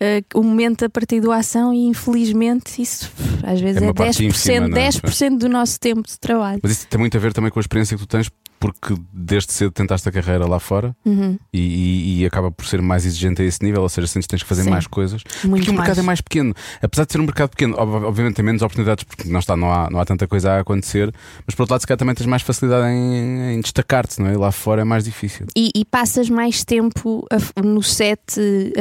Eh, 0.05 0.21
o 0.35 0.43
momento 0.43 0.83
a 0.83 0.89
partir 0.89 1.21
da 1.21 1.33
ação 1.33 1.73
e 1.73 1.85
infelizmente 1.85 2.81
isso 2.81 3.09
às 3.41 3.61
vezes 3.61 3.81
É 3.81 3.85
é, 3.85 3.87
uma 3.87 3.93
parte 3.93 4.21
10%, 4.21 4.25
ínfima, 4.27 4.67
não 4.67 4.77
é? 4.77 4.89
10% 4.89 5.37
do 5.37 5.47
nosso 5.47 5.79
tempo 5.79 6.05
de 6.05 6.19
trabalho. 6.19 6.59
Mas 6.61 6.73
isso 6.73 6.87
tem 6.87 6.99
muito 6.99 7.15
a 7.15 7.19
ver 7.21 7.31
também 7.31 7.49
com 7.49 7.57
a 7.57 7.61
experiência 7.61 7.95
que 7.95 8.03
tu 8.03 8.07
tens, 8.07 8.29
porque 8.63 8.95
desde 9.11 9.51
cedo 9.51 9.71
tentaste 9.71 10.07
a 10.07 10.11
carreira 10.11 10.47
lá 10.47 10.57
fora 10.57 10.95
Uhum, 11.05 11.37
e, 11.51 11.59
e- 11.59 12.21
e 12.21 12.25
acaba 12.25 12.49
por 12.49 12.65
ser 12.65 12.81
mais 12.81 13.05
exigente 13.05 13.41
a 13.41 13.45
esse 13.45 13.61
nível, 13.61 13.81
ou 13.81 13.89
seja, 13.89 14.07
sentes 14.07 14.25
que 14.25 14.29
tens 14.31 14.41
que 14.43 14.47
fazer 14.47 14.63
Sim. 14.63 14.69
mais 14.69 14.87
coisas. 14.87 15.21
muito 15.43 15.65
Porque 15.65 15.69
o 15.71 15.73
mercado 15.73 15.87
mais. 15.87 15.97
é 15.97 16.01
mais 16.01 16.21
pequeno. 16.21 16.53
Apesar 16.81 17.05
de 17.05 17.11
ser 17.11 17.19
um 17.19 17.25
mercado 17.25 17.49
pequeno, 17.49 17.75
ob- 17.77 18.05
obviamente 18.05 18.35
tem 18.35 18.45
menos 18.45 18.61
oportunidades 18.61 19.03
porque 19.03 19.27
não, 19.27 19.39
está, 19.41 19.57
não, 19.57 19.69
há, 19.69 19.89
não 19.89 19.99
há 19.99 20.05
tanta 20.05 20.25
coisa 20.29 20.53
a 20.53 20.59
acontecer, 20.61 21.13
mas 21.45 21.53
por 21.55 21.63
outro 21.63 21.73
lado, 21.73 21.81
se 21.81 21.87
calhar 21.87 21.97
também 21.97 22.15
tens 22.15 22.25
mais 22.25 22.41
facilidade 22.41 22.87
em, 22.87 23.55
em 23.55 23.59
destacar-te, 23.59 24.21
não 24.21 24.29
é? 24.29 24.37
Lá 24.37 24.49
fora 24.53 24.79
é 24.81 24.85
mais 24.85 25.03
difícil. 25.03 25.45
E, 25.57 25.69
e 25.75 25.83
passas 25.83 26.29
mais 26.29 26.63
tempo 26.63 27.27
a 27.57 27.61
no 27.61 27.83
set 27.83 28.21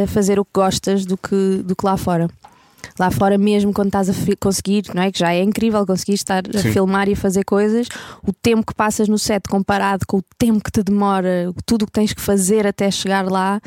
a 0.00 0.06
fazer 0.06 0.38
o 0.38 0.44
que 0.44 0.52
gostas 0.54 1.04
do 1.04 1.16
que, 1.16 1.60
do 1.64 1.74
que 1.74 1.84
lá 1.84 1.96
fora. 1.96 2.28
Lá 2.98 3.10
fora, 3.10 3.38
mesmo 3.38 3.72
quando 3.72 3.88
estás 3.88 4.08
a 4.10 4.12
conseguir, 4.38 4.84
não 4.94 5.02
é? 5.02 5.10
Que 5.10 5.18
já 5.18 5.32
é 5.32 5.42
incrível 5.42 5.86
conseguir 5.86 6.14
estar 6.14 6.42
a 6.54 6.58
Sim. 6.58 6.72
filmar 6.72 7.08
e 7.08 7.12
a 7.12 7.16
fazer 7.16 7.44
coisas, 7.44 7.88
o 8.26 8.32
tempo 8.32 8.66
que 8.66 8.74
passas 8.74 9.08
no 9.08 9.18
set 9.18 9.48
comparado 9.48 10.06
com 10.06 10.18
o 10.18 10.22
tempo 10.38 10.62
que 10.62 10.70
te 10.70 10.82
demora, 10.82 11.52
tudo 11.64 11.82
o 11.82 11.86
que 11.86 11.92
tens 11.92 12.12
que 12.12 12.20
fazer 12.20 12.66
até 12.66 12.90
chegar 12.90 13.24
lá, 13.30 13.60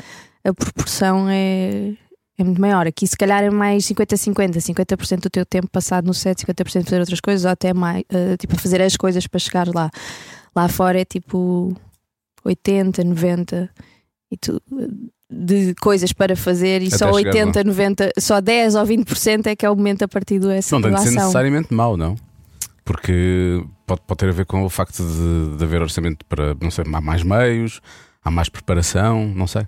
a 0.44 0.54
proporção 0.54 1.26
é, 1.28 1.94
é 2.38 2.44
muito 2.44 2.60
maior. 2.60 2.86
Aqui, 2.86 3.06
se 3.06 3.16
calhar, 3.16 3.42
é 3.42 3.50
mais 3.50 3.84
50-50, 3.84 4.58
50%, 4.58 5.20
do 5.20 5.30
teu 5.30 5.44
tempo 5.44 5.68
passado 5.68 6.06
no 6.06 6.14
set, 6.14 6.38
50% 6.44 6.80
a 6.80 6.84
fazer 6.84 7.00
outras 7.00 7.20
coisas, 7.20 7.44
ou 7.44 7.50
até 7.50 7.74
mais, 7.74 8.04
eh, 8.08 8.36
tipo, 8.36 8.54
a 8.54 8.58
fazer 8.58 8.80
as 8.80 8.96
coisas 8.96 9.26
para 9.26 9.40
chegar 9.40 9.68
lá. 9.74 9.90
Lá 10.54 10.68
fora 10.68 11.00
é 11.00 11.04
tipo 11.04 11.76
80, 12.44 13.02
90 13.04 13.70
e 14.30 14.36
tu, 14.36 14.62
de 15.30 15.74
coisas 15.74 16.12
para 16.12 16.36
fazer 16.36 16.82
e 16.82 16.86
Até 16.86 16.98
só 16.98 17.12
chegar 17.12 17.30
80, 17.30 17.64
90, 17.64 18.10
só 18.18 18.40
10 18.40 18.74
ou 18.76 18.84
20% 18.84 19.46
é 19.46 19.56
que 19.56 19.66
é 19.66 19.70
o 19.70 19.76
momento 19.76 20.02
a 20.02 20.08
partir 20.08 20.38
do 20.38 20.50
essa 20.50 20.74
Não 20.74 20.82
tem 20.82 20.94
de 20.94 21.00
ser 21.00 21.10
necessariamente 21.10 21.74
mau, 21.74 21.96
não? 21.96 22.16
Porque 22.84 23.64
pode, 23.86 24.00
pode 24.06 24.18
ter 24.18 24.28
a 24.28 24.32
ver 24.32 24.46
com 24.46 24.62
o 24.64 24.70
facto 24.70 25.02
de, 25.02 25.56
de 25.56 25.64
haver 25.64 25.82
orçamento 25.82 26.24
para, 26.26 26.56
não 26.60 26.70
sei, 26.70 26.84
há 26.92 27.00
mais 27.00 27.22
meios, 27.24 27.80
há 28.24 28.30
mais 28.30 28.48
preparação, 28.48 29.26
não 29.34 29.46
sei. 29.46 29.66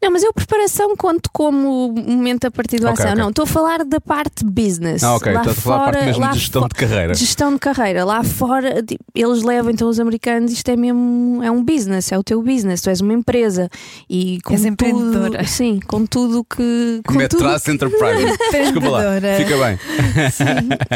Não, 0.00 0.10
mas 0.12 0.22
eu 0.22 0.32
preparação 0.32 0.94
conto 0.96 1.30
como 1.32 1.92
momento 1.92 2.44
a 2.44 2.50
partir 2.50 2.78
da 2.78 2.90
Ok, 2.90 3.02
ação. 3.02 3.12
ok. 3.12 3.22
Não, 3.22 3.30
estou 3.30 3.42
a 3.44 3.46
falar 3.46 3.84
da 3.84 4.00
parte 4.00 4.44
business. 4.44 5.02
Ah, 5.02 5.16
ok, 5.16 5.32
lá 5.32 5.40
estou 5.40 5.52
a 5.52 5.54
falar 5.54 5.76
da 5.78 5.84
parte 5.84 5.94
fora- 5.96 6.06
mesmo 6.06 6.28
de 6.32 6.38
gestão 6.38 6.62
de 6.68 6.74
carreira. 6.74 7.12
de 7.14 7.18
gestão 7.18 7.52
de 7.54 7.58
carreira. 7.58 8.04
Lá 8.04 8.22
fora, 8.22 8.84
eles 9.14 9.42
levam 9.42 9.70
então 9.72 9.88
os 9.88 9.98
americanos, 9.98 10.52
isto 10.52 10.68
é 10.70 10.76
mesmo 10.76 11.40
é 11.42 11.50
um 11.50 11.64
business, 11.64 12.12
é 12.12 12.18
o 12.18 12.22
teu 12.22 12.42
business, 12.42 12.82
tu 12.82 12.90
és 12.90 13.00
uma 13.00 13.14
empresa 13.14 13.68
e 14.08 14.38
com 14.44 14.52
És 14.52 14.60
tudo, 14.62 14.72
empreendedora. 14.72 15.44
sim, 15.46 15.80
com 15.86 16.04
tudo 16.06 16.44
que 16.44 17.00
com 17.06 17.12
tudo 17.14 17.18
Metras 17.18 17.66
Enterprise. 17.68 18.36
Desculpa 18.52 18.88
lá, 18.90 19.00
fica 19.38 19.56
bem. 19.56 19.78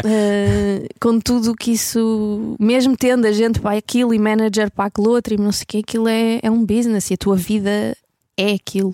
Uh, 0.05 0.87
com 0.99 1.19
tudo 1.19 1.51
o 1.51 1.55
que 1.55 1.71
isso, 1.71 2.55
mesmo 2.59 2.95
tendo 2.95 3.25
a 3.25 3.31
gente 3.31 3.59
para 3.59 3.77
aquilo 3.77 4.13
e 4.13 4.19
manager 4.19 4.69
para 4.71 4.85
aquilo 4.85 5.09
outro 5.09 5.33
e 5.33 5.37
não 5.37 5.51
sei 5.51 5.63
o 5.63 5.67
que, 5.67 5.77
aquilo 5.79 6.07
é, 6.07 6.39
é 6.41 6.51
um 6.51 6.63
business 6.65 7.09
e 7.09 7.15
a 7.15 7.17
tua 7.17 7.35
vida 7.35 7.95
é 8.39 8.53
aquilo. 8.53 8.93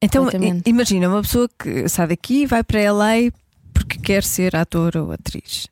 Então, 0.00 0.28
imagina 0.66 1.08
uma 1.08 1.22
pessoa 1.22 1.48
que 1.58 1.88
sai 1.88 2.08
daqui 2.08 2.42
e 2.42 2.46
vai 2.46 2.62
para 2.62 2.92
LA 2.92 3.30
porque 3.72 3.98
quer 3.98 4.22
ser 4.22 4.54
ator 4.54 4.96
ou 4.96 5.12
atriz. 5.12 5.68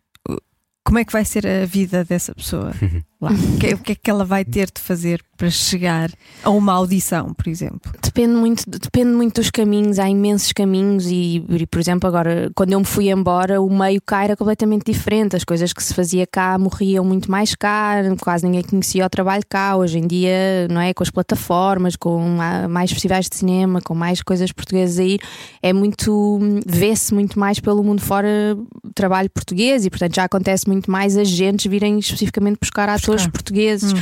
Como 0.84 0.98
é 0.98 1.04
que 1.04 1.12
vai 1.12 1.24
ser 1.24 1.46
a 1.46 1.66
vida 1.66 2.04
dessa 2.04 2.34
pessoa? 2.34 2.72
lá? 3.24 3.30
O 3.32 3.58
que, 3.58 3.66
é- 3.66 3.76
que 3.76 3.92
é 3.92 3.94
que 3.94 4.10
ela 4.10 4.24
vai 4.24 4.44
ter 4.44 4.66
de 4.66 4.80
fazer 4.80 5.22
para 5.36 5.50
chegar 5.50 6.10
a 6.44 6.50
uma 6.50 6.72
audição, 6.72 7.32
por 7.34 7.48
exemplo? 7.48 7.90
Depende 8.02 8.34
muito, 8.34 8.68
depende 8.68 9.10
muito 9.10 9.40
dos 9.40 9.50
caminhos, 9.50 9.98
há 9.98 10.08
imensos 10.08 10.52
caminhos 10.52 11.06
e, 11.06 11.44
e, 11.48 11.66
por 11.66 11.80
exemplo, 11.80 12.08
agora, 12.08 12.50
quando 12.54 12.72
eu 12.72 12.78
me 12.78 12.84
fui 12.84 13.10
embora, 13.10 13.60
o 13.60 13.68
meio 13.68 14.00
cá 14.00 14.24
era 14.24 14.36
completamente 14.36 14.84
diferente. 14.92 15.34
As 15.34 15.42
coisas 15.44 15.72
que 15.72 15.82
se 15.82 15.94
fazia 15.94 16.26
cá 16.26 16.56
morriam 16.58 17.04
muito 17.04 17.30
mais 17.30 17.54
cá, 17.54 17.96
quase 18.20 18.44
ninguém 18.44 18.62
conhecia 18.62 19.04
o 19.04 19.10
trabalho 19.10 19.42
cá. 19.48 19.76
Hoje 19.76 19.98
em 19.98 20.06
dia, 20.06 20.68
não 20.70 20.80
é? 20.80 20.94
Com 20.94 21.02
as 21.02 21.10
plataformas, 21.10 21.96
com 21.96 22.20
mais 22.68 22.90
festivais 22.92 23.28
de 23.28 23.36
cinema, 23.36 23.80
com 23.80 23.94
mais 23.94 24.22
coisas 24.22 24.52
portuguesas 24.52 24.98
a 24.98 25.04
ir, 25.04 25.20
é 25.62 25.72
muito. 25.72 26.38
vê-se 26.66 27.12
muito 27.12 27.38
mais 27.38 27.58
pelo 27.58 27.82
mundo 27.82 28.00
fora 28.00 28.56
trabalho 28.94 29.28
português 29.30 29.84
e, 29.84 29.90
portanto, 29.90 30.14
já 30.14 30.24
acontece 30.24 30.68
muito 30.68 30.90
mais 30.90 31.16
agentes 31.16 31.68
virem 31.70 31.98
especificamente 31.98 32.58
buscar 32.60 32.88
atores 32.88 33.11
portugueses. 33.26 33.92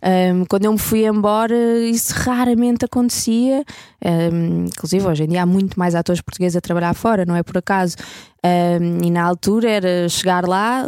Um, 0.00 0.44
quando 0.44 0.64
eu 0.64 0.72
me 0.72 0.78
fui 0.78 1.06
embora, 1.06 1.56
isso 1.80 2.12
raramente 2.14 2.84
acontecia. 2.84 3.64
Um, 4.04 4.66
inclusive, 4.66 5.06
hoje 5.06 5.24
em 5.24 5.28
dia 5.28 5.42
há 5.42 5.46
muito 5.46 5.78
mais 5.78 5.94
atores 5.94 6.20
portugueses 6.20 6.56
a 6.56 6.60
trabalhar 6.60 6.94
fora, 6.94 7.24
não 7.24 7.34
é 7.34 7.42
por 7.42 7.58
acaso. 7.58 7.96
Um, 8.44 9.04
e 9.04 9.10
na 9.10 9.24
altura 9.24 9.70
era 9.70 10.08
chegar 10.08 10.46
lá, 10.46 10.86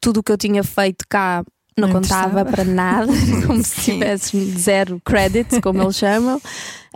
tudo 0.00 0.20
o 0.20 0.22
que 0.22 0.32
eu 0.32 0.38
tinha 0.38 0.64
feito 0.64 1.04
cá 1.08 1.44
não, 1.78 1.88
Não 1.88 1.94
contava 1.94 2.44
para 2.44 2.64
nada, 2.64 3.12
como 3.46 3.62
se 3.62 3.92
tivesse 3.92 4.44
zero 4.58 5.00
credits, 5.04 5.58
como 5.60 5.82
eles 5.82 5.96
chamam. 5.96 6.40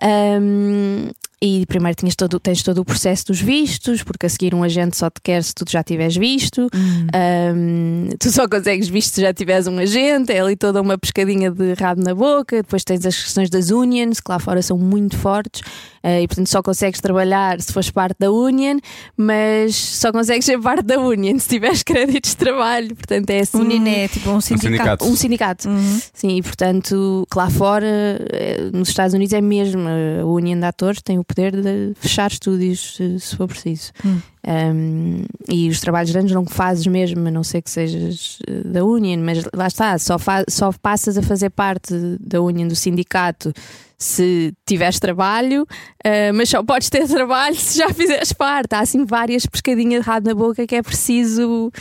Um, 0.03 1.11
e 1.47 1.67
primeiro 1.67 1.95
tinhas 1.95 2.17
todo, 2.17 2.41
tens 2.41 2.63
todo 2.63 2.79
o 2.79 2.85
processo 2.87 3.27
dos 3.27 3.39
vistos, 3.39 4.03
porque 4.03 4.25
a 4.25 4.29
seguir 4.31 4.55
um 4.55 4.63
agente 4.63 4.97
só 4.97 5.11
te 5.11 5.21
quer 5.23 5.45
se 5.45 5.55
tu 5.55 5.65
já 5.69 5.83
tiveres 5.83 6.17
visto. 6.17 6.71
Um, 6.75 8.09
tu 8.19 8.31
só 8.31 8.49
consegues 8.49 8.89
visto 8.89 9.15
se 9.15 9.21
já 9.21 9.35
tiveres 9.35 9.67
um 9.67 9.79
agente, 9.79 10.33
é 10.33 10.41
ali 10.41 10.57
toda 10.57 10.81
uma 10.81 10.97
pescadinha 10.97 11.51
de 11.51 11.75
rabo 11.75 12.03
na 12.03 12.15
boca. 12.15 12.63
Depois 12.63 12.83
tens 12.83 13.05
as 13.05 13.23
questões 13.23 13.51
das 13.51 13.71
unions, 13.71 14.21
que 14.21 14.31
lá 14.31 14.39
fora 14.39 14.63
são 14.63 14.79
muito 14.79 15.19
fortes, 15.19 15.61
eh, 16.03 16.23
e 16.23 16.27
portanto 16.27 16.49
só 16.49 16.63
consegues 16.63 16.99
trabalhar 17.03 17.61
se 17.61 17.71
fores 17.71 17.91
parte 17.91 18.17
da 18.19 18.33
union, 18.33 18.79
mas 19.15 19.77
só 19.77 20.11
consegues 20.13 20.47
ser 20.47 20.59
parte 20.59 20.85
da 20.85 20.99
union 20.99 21.39
se 21.39 21.49
tiveres 21.49 21.83
créditos 21.85 22.31
de 22.31 22.37
trabalho. 22.39 22.97
Portanto, 22.97 23.29
é 23.29 23.41
assim. 23.41 23.59
Um 23.59 23.65
Niné, 23.65 24.09
tipo 24.09 24.31
um 24.31 24.41
sindicato. 24.41 24.71
sindicato. 24.71 25.05
Um 25.05 25.17
sindicato. 25.17 25.69
Uhum. 25.69 26.01
Sim, 26.15 26.37
e 26.39 26.43
portanto, 26.43 27.27
que 27.31 27.37
lá 27.37 27.51
fora, 27.51 27.87
eh, 27.87 28.71
nos 28.73 28.89
Estados 28.89 29.13
Unidos 29.13 29.35
é 29.35 29.43
mesmo, 29.43 29.84
a 29.88 30.25
União 30.25 30.59
de 30.59 30.64
Atores 30.64 31.03
tem 31.03 31.19
o 31.19 31.25
poder 31.25 31.53
de 31.53 31.93
fechar 31.97 32.31
estúdios 32.31 32.97
se, 32.97 33.21
se 33.21 33.37
for 33.37 33.49
preciso. 33.49 33.93
Hum. 34.05 34.21
Um, 34.47 35.25
e 35.49 35.69
os 35.71 35.81
trabalhos 35.81 36.11
grandes 36.11 36.35
não 36.35 36.45
fazes 36.45 36.87
mesmo, 36.87 37.26
a 37.26 37.31
não 37.31 37.43
ser 37.43 37.62
que 37.62 37.71
sejas 37.71 38.38
eh, 38.47 38.62
da 38.64 38.85
Union, 38.85 39.21
mas 39.21 39.43
lá 39.55 39.67
está, 39.67 39.99
só, 39.99 40.17
só 40.49 40.71
passas 40.73 41.17
a 41.17 41.23
fazer 41.23 41.49
parte 41.49 41.95
da 42.21 42.43
Union, 42.43 42.69
do 42.69 42.76
sindicato, 42.76 43.55
se 43.97 44.53
tiveres 44.67 44.99
trabalho, 44.99 45.67
eh, 46.05 46.31
mas 46.33 46.50
só 46.50 46.62
podes 46.62 46.91
ter 46.91 47.07
trabalho 47.09 47.57
se 47.57 47.79
já 47.79 47.88
fizeres 47.88 48.33
parte. 48.33 48.75
Há 48.75 48.81
assim 48.81 49.05
várias 49.07 49.47
pescadinhas 49.47 50.03
de 50.03 50.07
rabo 50.07 50.29
na 50.29 50.35
boca 50.35 50.67
que 50.67 50.75
é 50.75 50.83
preciso 50.83 51.73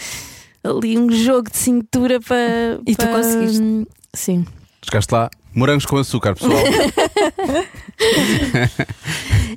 ali 0.63 0.97
um 0.97 1.11
jogo 1.11 1.49
de 1.49 1.57
cintura 1.57 2.19
para. 2.21 2.79
E 2.87 2.95
tu 2.95 3.07
conseguiste? 3.07 3.87
Sim. 4.13 4.45
Chegaste 4.81 5.13
lá, 5.13 5.29
morangos 5.55 5.85
com 5.85 5.97
açúcar, 5.97 6.35
pessoal. 6.35 6.53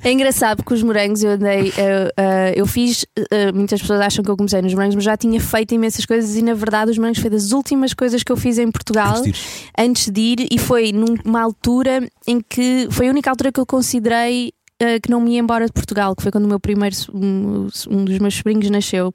É 0.03 0.11
engraçado 0.11 0.57
porque 0.57 0.73
os 0.75 0.83
morangos 0.83 1.23
eu 1.23 1.31
andei, 1.31 1.73
eh, 1.75 2.13
eh, 2.15 2.53
eu 2.55 2.67
fiz, 2.67 3.05
eh, 3.31 3.51
muitas 3.51 3.81
pessoas 3.81 3.99
acham 3.99 4.23
que 4.23 4.29
eu 4.29 4.37
comecei 4.37 4.61
nos 4.61 4.73
morangos, 4.73 4.95
mas 4.95 5.03
já 5.03 5.17
tinha 5.17 5.39
feito 5.41 5.73
imensas 5.73 6.05
coisas 6.05 6.35
e 6.35 6.41
na 6.41 6.53
verdade 6.53 6.91
os 6.91 6.97
morangos 6.97 7.19
foi 7.19 7.29
das 7.29 7.51
últimas 7.51 7.93
coisas 7.93 8.23
que 8.23 8.31
eu 8.31 8.37
fiz 8.37 8.57
em 8.57 8.71
Portugal 8.71 9.17
Antes 9.17 9.23
de 9.23 9.29
ires. 9.29 9.63
antes 9.77 10.09
de 10.09 10.21
ir 10.21 10.47
e 10.51 10.57
foi 10.57 10.91
numa 10.91 11.41
altura 11.41 12.07
em 12.27 12.39
que 12.39 12.87
foi 12.91 13.07
a 13.07 13.11
única 13.11 13.29
altura 13.29 13.51
que 13.51 13.59
eu 13.59 13.65
considerei 13.65 14.53
eh, 14.79 14.99
que 14.99 15.09
não 15.09 15.19
me 15.19 15.31
ia 15.31 15.39
embora 15.39 15.65
de 15.65 15.71
Portugal, 15.71 16.15
que 16.15 16.21
foi 16.21 16.31
quando 16.31 16.45
o 16.45 16.47
meu 16.47 16.59
primeiro, 16.59 16.95
um, 17.11 17.67
um 17.89 18.05
dos 18.05 18.19
meus 18.19 18.35
sobrinhos 18.35 18.69
nasceu. 18.69 19.11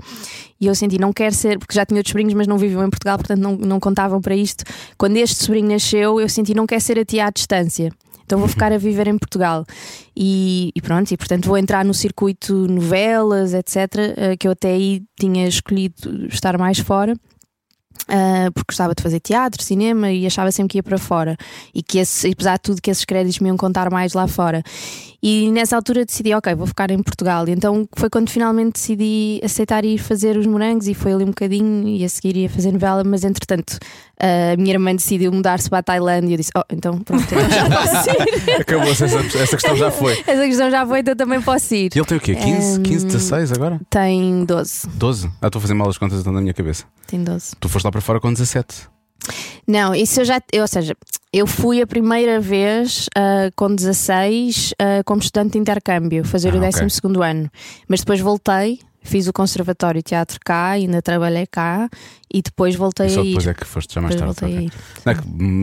E 0.60 0.66
eu 0.66 0.74
senti, 0.74 0.98
não 0.98 1.12
quero 1.12 1.34
ser, 1.34 1.56
porque 1.56 1.74
já 1.74 1.86
tinha 1.86 1.98
outros 1.98 2.10
sobrinhos, 2.10 2.34
mas 2.34 2.48
não 2.48 2.58
viviam 2.58 2.84
em 2.84 2.90
Portugal, 2.90 3.16
portanto 3.16 3.38
não, 3.38 3.56
não 3.56 3.78
contavam 3.78 4.20
para 4.20 4.34
isto. 4.34 4.64
Quando 4.98 5.16
este 5.18 5.36
sobrinho 5.36 5.68
nasceu, 5.68 6.20
eu 6.20 6.28
senti, 6.28 6.52
não 6.52 6.66
quero 6.66 6.80
ser 6.80 6.98
a 6.98 7.04
tia 7.04 7.26
à 7.26 7.30
distância. 7.30 7.92
Então 8.24 8.40
vou 8.40 8.48
ficar 8.50 8.72
a 8.72 8.78
viver 8.78 9.06
em 9.06 9.16
Portugal. 9.16 9.64
E, 10.16 10.72
e 10.74 10.82
pronto, 10.82 11.12
e 11.12 11.16
portanto 11.16 11.46
vou 11.46 11.56
entrar 11.56 11.84
no 11.84 11.94
circuito 11.94 12.66
novelas, 12.66 13.54
etc., 13.54 13.76
eh, 14.16 14.36
que 14.36 14.48
eu 14.48 14.52
até 14.52 14.72
aí 14.72 15.02
tinha 15.18 15.46
escolhido 15.46 16.26
estar 16.26 16.58
mais 16.58 16.80
fora. 16.80 17.14
Uh, 18.08 18.50
porque 18.52 18.72
gostava 18.72 18.94
de 18.94 19.02
fazer 19.02 19.20
teatro, 19.20 19.62
cinema 19.62 20.10
e 20.10 20.26
achava 20.26 20.50
sempre 20.50 20.72
que 20.72 20.78
ia 20.78 20.82
para 20.82 20.98
fora 20.98 21.36
e 21.72 21.82
que 21.82 21.98
esse, 21.98 22.32
apesar 22.32 22.56
de 22.56 22.62
tudo 22.62 22.82
que 22.82 22.90
esses 22.90 23.04
créditos 23.04 23.38
me 23.38 23.48
iam 23.48 23.56
contar 23.56 23.90
mais 23.92 24.12
lá 24.14 24.26
fora 24.26 24.62
e 25.22 25.50
nessa 25.52 25.76
altura 25.76 26.04
decidi, 26.04 26.34
ok, 26.34 26.54
vou 26.54 26.66
ficar 26.66 26.90
em 26.90 27.00
Portugal 27.02 27.44
então 27.48 27.86
foi 27.96 28.10
quando 28.10 28.28
finalmente 28.30 28.72
decidi 28.74 29.40
aceitar 29.44 29.84
ir 29.84 29.98
fazer 29.98 30.36
os 30.36 30.46
morangos 30.46 30.88
e 30.88 30.94
foi 30.94 31.12
ali 31.12 31.22
um 31.24 31.28
bocadinho 31.28 31.86
e 31.88 32.04
a 32.04 32.08
seguir 32.08 32.36
ia 32.36 32.50
fazer 32.50 32.72
novela, 32.72 33.04
mas 33.04 33.22
entretanto 33.24 33.78
a 34.20 34.56
minha 34.56 34.74
irmã 34.74 34.94
decidiu 34.94 35.32
mudar-se 35.32 35.68
para 35.68 35.78
a 35.78 35.82
Tailândia 35.82 36.30
e 36.30 36.32
eu 36.34 36.36
disse, 36.38 36.50
oh, 36.56 36.62
então 36.70 36.98
pronto, 36.98 37.22
então 37.24 37.50
já 37.50 37.68
posso 37.70 38.10
ir 38.48 38.60
Acabou-se, 38.60 39.04
essa, 39.04 39.18
essa 39.38 39.56
questão 39.56 39.76
já 39.76 39.90
foi. 39.90 40.12
essa 40.26 40.44
questão 40.46 40.70
já 40.70 40.86
foi, 40.86 41.00
então 41.00 41.14
também 41.16 41.40
posso 41.40 41.74
ir 41.74 41.90
E 41.94 41.98
ele 41.98 42.06
tem 42.06 42.18
o 42.18 42.20
quê? 42.20 42.34
15, 42.34 42.78
Hum. 42.78 42.82
15 42.82 43.06
16 43.06 43.52
agora? 43.52 43.80
tem 43.90 44.44
12, 44.44 44.88
12? 44.94 45.30
Ah, 45.40 45.46
estou 45.46 45.58
a 45.58 45.62
fazer 45.62 45.74
mal 45.74 45.88
as 45.88 45.98
contas 45.98 46.20
então 46.20 46.32
na 46.32 46.40
minha 46.40 46.54
cabeça. 46.54 46.84
tem 47.06 47.22
12 47.22 47.52
Tu 47.60 47.68
foste 47.68 47.84
lá 47.84 47.90
para 47.92 48.00
fora 48.00 48.20
com 48.20 48.32
17. 48.32 48.91
Não, 49.66 49.94
isso 49.94 50.20
eu 50.20 50.24
já. 50.24 50.40
Eu, 50.52 50.62
ou 50.62 50.68
seja, 50.68 50.96
eu 51.32 51.46
fui 51.46 51.80
a 51.80 51.86
primeira 51.86 52.40
vez 52.40 53.08
ah, 53.16 53.50
com 53.56 53.74
16 53.74 54.74
ah, 54.78 55.02
como 55.04 55.20
estudante 55.20 55.52
de 55.52 55.58
intercâmbio, 55.58 56.24
fazer 56.24 56.50
Ah, 56.50 56.56
o 56.56 56.58
ok. 56.58 56.70
12 56.70 57.00
ano. 57.22 57.50
Mas 57.88 58.00
depois 58.00 58.20
voltei, 58.20 58.80
fiz 59.02 59.26
o 59.28 59.32
Conservatório 59.32 60.02
Teatro 60.02 60.38
cá, 60.44 60.70
ainda 60.70 61.00
trabalhei 61.00 61.46
cá 61.46 61.88
e 62.32 62.40
depois 62.42 62.74
voltei 62.74 63.06
E 63.06 63.10
só 63.10 63.20
a 63.20 63.24
ir. 63.24 63.28
depois 63.28 63.46
é 63.46 63.54
que 63.54 63.64
foste 63.66 63.94
já 63.94 64.00
mais 64.00 64.14
Depois 64.14 64.36
tarde. 64.36 64.54
voltei. 64.54 64.70
Não 65.04 65.12
é 65.12 65.14
que, 65.16 65.28
hum, 65.28 65.62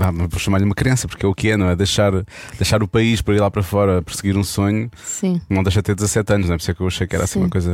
ah, 0.00 0.12
mas 0.12 0.28
vou 0.30 0.38
chamar-lhe 0.38 0.64
uma 0.64 0.74
criança, 0.74 1.08
porque 1.08 1.24
é 1.24 1.28
o 1.28 1.34
que 1.34 1.50
é, 1.50 1.56
não 1.56 1.68
é? 1.68 1.76
Deixar, 1.76 2.12
deixar 2.56 2.82
o 2.82 2.88
país 2.88 3.20
para 3.22 3.34
ir 3.34 3.40
lá 3.40 3.50
para 3.50 3.62
fora 3.62 4.02
perseguir 4.02 4.36
um 4.36 4.44
sonho, 4.44 4.90
Sim. 5.02 5.40
não 5.50 5.62
deixa 5.62 5.80
de 5.80 5.84
ter 5.86 5.94
17 5.94 6.32
anos, 6.34 6.48
não 6.48 6.54
é? 6.54 6.58
Por 6.58 6.62
isso 6.62 6.70
é 6.70 6.74
que 6.74 6.80
eu 6.80 6.86
achei 6.86 7.06
que 7.06 7.14
era 7.14 7.24
assim 7.24 7.34
Sim. 7.34 7.40
uma 7.40 7.50
coisa. 7.50 7.72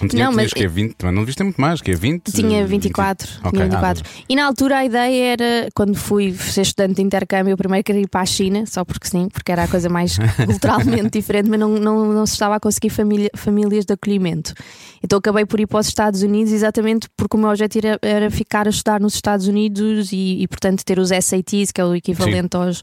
Não 0.00 0.08
tinha, 0.08 0.24
Não, 0.26 0.32
mas- 0.32 0.52
que 0.52 0.64
é 0.64 0.68
20, 0.68 0.94
também 0.94 1.14
não 1.14 1.24
viste 1.24 1.42
muito 1.42 1.60
mais, 1.60 1.80
que 1.80 1.90
é 1.90 1.94
20? 1.94 2.30
Tinha 2.32 2.66
20. 2.66 2.80
24. 2.84 3.28
Ok, 3.44 3.50
tinha 3.52 3.64
ah, 3.64 3.68
24. 3.92 4.04
e 4.28 4.36
na 4.36 4.46
altura 4.46 4.78
a 4.78 4.84
ideia 4.84 5.32
era, 5.32 5.68
quando 5.74 5.94
fui 5.96 6.32
ser 6.32 6.62
estudante 6.62 6.94
de 6.96 7.02
intercâmbio, 7.02 7.52
eu 7.52 7.56
primeiro 7.56 7.84
queria 7.84 8.02
ir 8.02 8.08
para 8.08 8.20
a 8.20 8.26
China, 8.26 8.64
só 8.66 8.84
porque 8.84 9.08
sim, 9.08 9.28
porque 9.32 9.50
era 9.52 9.64
a 9.64 9.68
coisa 9.68 9.88
mais 9.88 10.16
culturalmente 10.46 11.10
diferente, 11.18 11.48
mas 11.48 11.58
não, 11.58 11.70
não, 11.78 12.12
não 12.12 12.26
se 12.26 12.34
estava 12.34 12.56
a 12.56 12.60
conseguir 12.60 12.90
família, 12.90 13.30
famílias 13.34 13.84
de 13.84 13.92
acolhimento. 13.92 14.52
Então 15.02 15.18
acabei 15.18 15.46
por 15.46 15.58
ir 15.60 15.66
para 15.66 15.80
os 15.80 15.86
Estados 15.88 16.22
Unidos 16.22 16.52
exatamente 16.52 17.08
porque 17.16 17.36
o 17.36 17.40
meu 17.40 17.48
objetivo 17.48 17.79
era, 17.84 17.98
era 18.02 18.30
ficar 18.30 18.66
a 18.66 18.70
estudar 18.70 19.00
nos 19.00 19.14
Estados 19.14 19.46
Unidos 19.46 20.12
e, 20.12 20.42
e, 20.42 20.48
portanto 20.48 20.84
ter 20.84 20.98
os 20.98 21.08
SATs, 21.08 21.72
que 21.72 21.80
é 21.80 21.84
o 21.84 21.94
equivalente 21.94 22.56
aos 22.56 22.82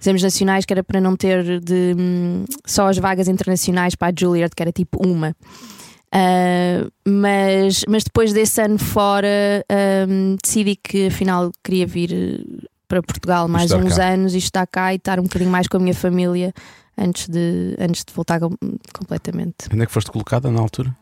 exames 0.00 0.22
nacionais, 0.22 0.64
que 0.64 0.72
era 0.72 0.82
para 0.82 1.00
não 1.00 1.16
ter 1.16 1.60
de 1.60 1.94
hum, 1.98 2.44
só 2.66 2.88
as 2.88 2.98
vagas 2.98 3.28
internacionais 3.28 3.94
para 3.94 4.08
a 4.08 4.12
Juilliard, 4.18 4.54
que 4.54 4.62
era 4.62 4.72
tipo 4.72 4.98
uma. 5.06 5.34
Uh, 6.08 6.90
mas, 7.06 7.84
mas 7.86 8.02
depois 8.02 8.32
desse 8.32 8.62
ano 8.62 8.78
fora 8.78 9.28
um, 10.08 10.36
decidi 10.42 10.74
que 10.74 11.08
afinal 11.08 11.52
queria 11.62 11.86
vir 11.86 12.46
para 12.88 13.02
Portugal 13.02 13.46
mais 13.46 13.66
Estudar 13.66 13.84
uns 13.84 13.96
cá. 13.96 14.08
anos 14.08 14.34
e 14.34 14.38
estar 14.38 14.66
cá 14.66 14.92
e 14.94 14.96
estar 14.96 15.20
um 15.20 15.24
bocadinho 15.24 15.50
mais 15.50 15.68
com 15.68 15.76
a 15.76 15.80
minha 15.80 15.94
família 15.94 16.54
antes 16.96 17.28
de, 17.28 17.76
antes 17.78 18.04
de 18.04 18.14
voltar 18.14 18.40
com- 18.40 18.56
completamente. 18.94 19.68
Onde 19.70 19.82
é 19.82 19.86
que 19.86 19.92
foste 19.92 20.10
colocada 20.10 20.50
na 20.50 20.60
altura? 20.60 20.96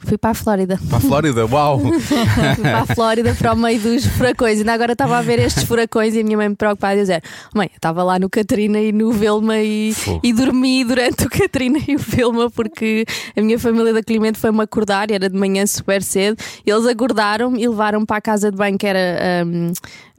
Fui 0.00 0.16
para 0.16 0.30
a 0.30 0.34
Flórida. 0.34 0.78
Para 0.88 0.98
a 0.98 1.00
Flórida, 1.00 1.46
uau! 1.46 1.80
Fui 2.00 2.62
para 2.62 2.78
a 2.78 2.86
Flórida 2.86 3.34
para 3.34 3.52
o 3.52 3.56
meio 3.56 3.80
dos 3.80 4.06
furacões. 4.06 4.58
Ainda 4.58 4.72
agora 4.72 4.92
estava 4.92 5.18
a 5.18 5.22
ver 5.22 5.38
estes 5.40 5.64
furacões 5.64 6.14
e 6.14 6.20
a 6.20 6.24
minha 6.24 6.36
mãe 6.36 6.48
me 6.48 6.54
preocupada 6.56 6.94
a 6.94 6.96
dizer: 6.96 7.22
Mãe, 7.54 7.68
estava 7.74 8.02
lá 8.02 8.18
no 8.18 8.30
Katrina 8.30 8.78
e 8.80 8.92
no 8.92 9.12
Vilma 9.12 9.58
e, 9.58 9.92
e 10.22 10.32
dormi 10.32 10.84
durante 10.84 11.26
o 11.26 11.30
Katrina 11.30 11.78
e 11.86 11.96
o 11.96 11.98
Vilma 11.98 12.50
porque 12.50 13.04
a 13.36 13.40
minha 13.40 13.58
família 13.58 13.92
de 13.92 13.98
acolhimento 13.98 14.38
foi-me 14.38 14.62
acordar, 14.62 15.10
era 15.10 15.28
de 15.28 15.36
manhã 15.36 15.66
super 15.66 16.02
cedo. 16.02 16.36
Eles 16.64 16.86
acordaram-me 16.86 17.62
e 17.62 17.68
levaram-me 17.68 18.06
para 18.06 18.18
a 18.18 18.22
casa 18.22 18.50
de 18.50 18.56
banho, 18.56 18.78
que 18.78 18.86
era. 18.86 19.44
hum, 19.44 19.72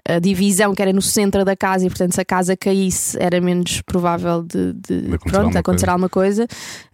a 0.08 0.20
divisão 0.20 0.74
que 0.74 0.82
era 0.82 0.94
no 0.94 1.02
centro 1.02 1.44
da 1.44 1.56
casa 1.56 1.86
e 1.86 1.90
portanto 1.90 2.14
se 2.14 2.22
a 2.22 2.26
casa 2.26 2.56
caísse 2.56 3.18
era 3.20 3.40
menos 3.40 3.82
provável 3.82 4.44
de, 4.44 4.74
de, 4.74 5.02
De 5.02 5.16
acontecer 5.16 5.20
pronto, 5.20 5.38
alguma 5.38 5.60
acontecer 5.60 5.86
coisa. 5.86 5.92
alguma 5.92 6.10
coisa. 6.10 6.48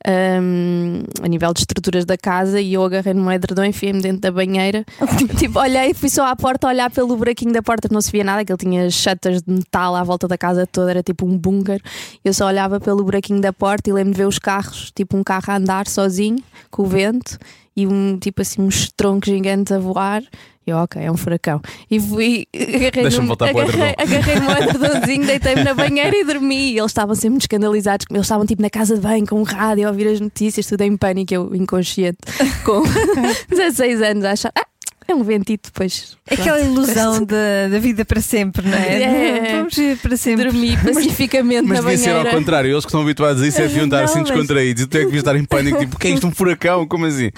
Hum, 0.07 1.03
a 1.21 1.27
nível 1.27 1.53
de 1.53 1.59
estruturas 1.61 2.05
da 2.05 2.17
casa 2.17 2.59
e 2.59 2.73
eu 2.73 2.83
agarrei 2.83 3.13
no 3.13 3.31
edredom 3.31 3.63
e 3.63 3.69
enfiei-me 3.69 4.01
dentro 4.01 4.21
da 4.21 4.31
banheira. 4.31 4.85
Tipo, 5.37 5.59
olhei, 5.59 5.93
fui 5.93 6.09
só 6.09 6.25
à 6.25 6.35
porta 6.35 6.67
olhar 6.67 6.89
pelo 6.91 7.15
buraquinho 7.15 7.51
da 7.53 7.61
porta 7.61 7.87
não 7.91 8.01
se 8.01 8.11
via 8.11 8.23
nada, 8.23 8.43
que 8.43 8.51
ele 8.51 8.57
tinha 8.57 8.89
shutters 8.89 9.41
de 9.41 9.51
metal 9.51 9.95
à 9.95 10.03
volta 10.03 10.27
da 10.27 10.37
casa 10.37 10.67
toda, 10.67 10.91
era 10.91 11.03
tipo 11.03 11.25
um 11.25 11.37
bunker. 11.37 11.81
Eu 12.23 12.33
só 12.33 12.47
olhava 12.47 12.79
pelo 12.79 13.03
buraquinho 13.03 13.41
da 13.41 13.53
porta 13.53 13.89
e 13.89 13.93
lembro 13.93 14.13
de 14.13 14.17
ver 14.17 14.27
os 14.27 14.39
carros, 14.39 14.91
tipo 14.95 15.17
um 15.17 15.23
carro 15.23 15.45
a 15.47 15.57
andar 15.57 15.87
sozinho, 15.87 16.37
com 16.69 16.83
o 16.83 16.85
vento 16.85 17.37
e 17.75 17.85
um 17.87 18.17
tipo 18.17 18.41
assim, 18.41 18.61
uns 18.61 18.91
troncos 18.95 19.29
gigantes 19.29 19.71
a 19.71 19.79
voar. 19.79 20.23
E 20.67 20.71
eu, 20.71 20.77
ok, 20.77 20.99
é 20.99 21.11
um 21.11 21.17
furacão. 21.17 21.61
E 21.91 21.99
fui, 21.99 22.47
agarrei 22.55 22.89
Deixa-me 23.03 23.21
num- 23.21 23.27
voltar 23.27 23.53
para 23.53 23.57
o 23.65 23.69
agarrei, 23.69 23.93
agarrei 23.99 24.35
edredomzinho, 24.67 25.27
deitei-me 25.27 25.63
na 25.63 25.75
banheira 25.75 26.15
e 26.17 26.23
dormi. 26.23 26.71
E 26.71 26.77
eles 26.79 26.89
estavam 26.89 27.13
sempre 27.13 27.29
muito 27.31 27.41
escandalizados. 27.43 28.07
Eles 28.09 28.23
estavam 28.23 28.47
tipo 28.47 28.63
na 28.63 28.69
casa 28.71 28.95
de 28.95 29.01
banho 29.01 29.27
com 29.27 29.39
um 29.39 29.43
rádio 29.43 29.87
a 29.87 29.91
ouvir 29.91 30.07
as 30.07 30.19
notícias, 30.19 30.65
tudo 30.65 30.81
em 30.81 30.97
pânico, 30.97 31.31
eu 31.35 31.53
inconsciente, 31.55 32.17
com 32.65 32.81
16 33.55 34.01
anos, 34.01 34.23
a 34.25 34.31
achar. 34.31 34.51
Ah, 34.57 34.65
é 35.07 35.13
um 35.15 35.23
ventito, 35.23 35.69
depois. 35.71 36.17
Aquela 36.29 36.57
pronto. 36.59 36.71
ilusão 36.73 37.23
da, 37.25 37.67
da 37.71 37.79
vida 37.79 38.03
para 38.05 38.21
sempre, 38.21 38.67
não 38.67 38.77
é? 38.77 39.01
É. 39.01 39.57
Vamos 39.57 39.75
viver 39.75 39.97
para 39.97 40.17
sempre. 40.17 40.45
Dormi 40.45 40.77
pacificamente 40.83 41.67
Mas 41.67 41.79
na 41.79 41.89
devia 41.89 41.97
ser 41.97 42.09
ao 42.11 42.15
banheira. 42.17 42.37
contrário, 42.39 42.71
eles 42.71 42.83
que 42.85 42.89
estão 42.89 43.01
habituados 43.01 43.41
a 43.41 43.47
isso 43.47 43.59
é 43.61 43.67
deviam 43.67 43.85
estar 43.85 44.03
assim 44.03 44.19
mas- 44.19 44.29
descontraídos 44.29 44.83
e 44.83 44.87
tu 44.87 44.95
é 44.95 44.99
que 45.01 45.05
devias 45.05 45.21
estar 45.21 45.35
em 45.35 45.45
pânico, 45.45 45.77
tipo, 45.79 45.99
que 45.99 46.07
é 46.07 46.11
isto? 46.11 46.25
Um 46.27 46.31
furacão? 46.31 46.87
Como 46.87 47.05
assim? 47.05 47.29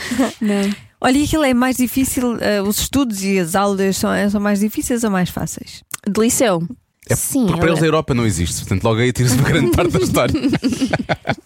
Não. 0.41 0.69
Olha, 1.00 1.17
e 1.17 1.24
aquilo 1.25 1.43
é 1.43 1.53
mais 1.53 1.77
difícil, 1.77 2.38
eh, 2.41 2.59
os 2.62 2.79
estudos 2.79 3.24
e 3.24 3.38
as 3.38 3.53
aulas 3.53 3.97
são, 3.97 4.09
são 4.31 4.41
mais 4.41 4.59
difíceis 4.62 5.03
ou 5.03 5.12
mais 5.12 5.29
fáceis? 5.29 5.83
De 6.09 6.19
liceu? 6.19 6.63
É 7.09 7.15
Sim, 7.15 7.45
Porque 7.45 7.59
para 7.62 7.69
eles 7.69 7.81
a 7.83 7.86
Europa 7.86 8.13
não 8.13 8.25
existe, 8.25 8.57
portanto 8.62 8.83
logo 8.83 9.00
aí 9.00 9.13
tira-se 9.13 9.36
uma 9.36 9.43
grande 9.47 9.71
parte 9.71 9.91
da 9.91 10.00
história. 10.00 10.33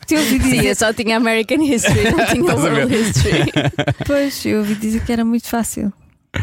Eu 0.09 0.17
ouvi 0.19 0.29
Sim, 0.31 0.37
dizer, 0.39 0.65
eu 0.65 0.75
só 0.75 0.91
tinha 0.93 1.17
American 1.17 1.61
History, 1.63 2.03
não 2.11 2.25
tinha? 2.25 2.55
World 2.55 2.95
History. 2.95 3.51
pois, 4.07 4.45
eu 4.45 4.59
ouvi 4.59 4.75
dizer 4.75 5.03
que 5.05 5.11
era 5.11 5.23
muito 5.25 5.47
fácil. 5.47 5.91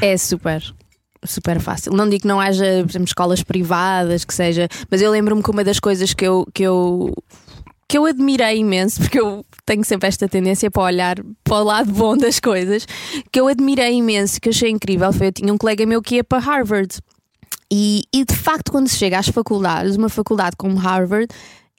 É 0.01 0.17
super. 0.17 0.63
Super 1.25 1.61
fácil. 1.61 1.93
Não 1.93 2.09
digo 2.09 2.23
que 2.23 2.29
não 2.29 2.41
haja, 2.41 2.65
por 2.83 2.91
exemplo, 2.91 3.07
escolas 3.07 3.43
privadas, 3.43 4.25
que 4.25 4.33
seja, 4.33 4.69
mas 4.91 5.03
eu 5.03 5.11
lembro-me 5.11 5.43
que 5.43 5.51
uma 5.51 5.65
das 5.65 5.81
coisas 5.81 6.15
que 6.15 6.25
eu, 6.25 6.47
que 6.55 6.63
eu 6.63 7.13
que 7.89 7.97
eu 7.97 8.05
admirei 8.05 8.59
imenso, 8.59 9.01
porque 9.01 9.19
eu 9.19 9.45
tenho 9.65 9.83
sempre 9.83 10.09
esta 10.09 10.29
tendência 10.29 10.71
para 10.71 10.83
olhar 10.83 11.17
para 11.43 11.57
o 11.57 11.65
lado 11.65 11.91
bom 11.91 12.17
das 12.17 12.39
coisas, 12.39 12.87
que 13.33 13.41
eu 13.41 13.49
admirei 13.49 13.95
imenso, 13.95 14.39
que 14.41 14.51
achei 14.51 14.71
incrível, 14.71 15.11
foi 15.11 15.29
eu 15.29 15.33
tinha 15.33 15.53
um 15.53 15.57
colega 15.57 15.87
meu 15.87 16.03
que 16.03 16.17
ia 16.17 16.25
para 16.25 16.39
Harvard. 16.39 16.99
E, 17.73 18.03
e 18.15 18.25
de 18.25 18.37
facto, 18.37 18.71
quando 18.71 18.89
se 18.89 18.97
chega 18.97 19.19
às 19.19 19.29
faculdades, 19.29 19.97
uma 19.97 20.09
faculdade 20.09 20.57
como 20.57 20.77
Harvard 20.77 21.29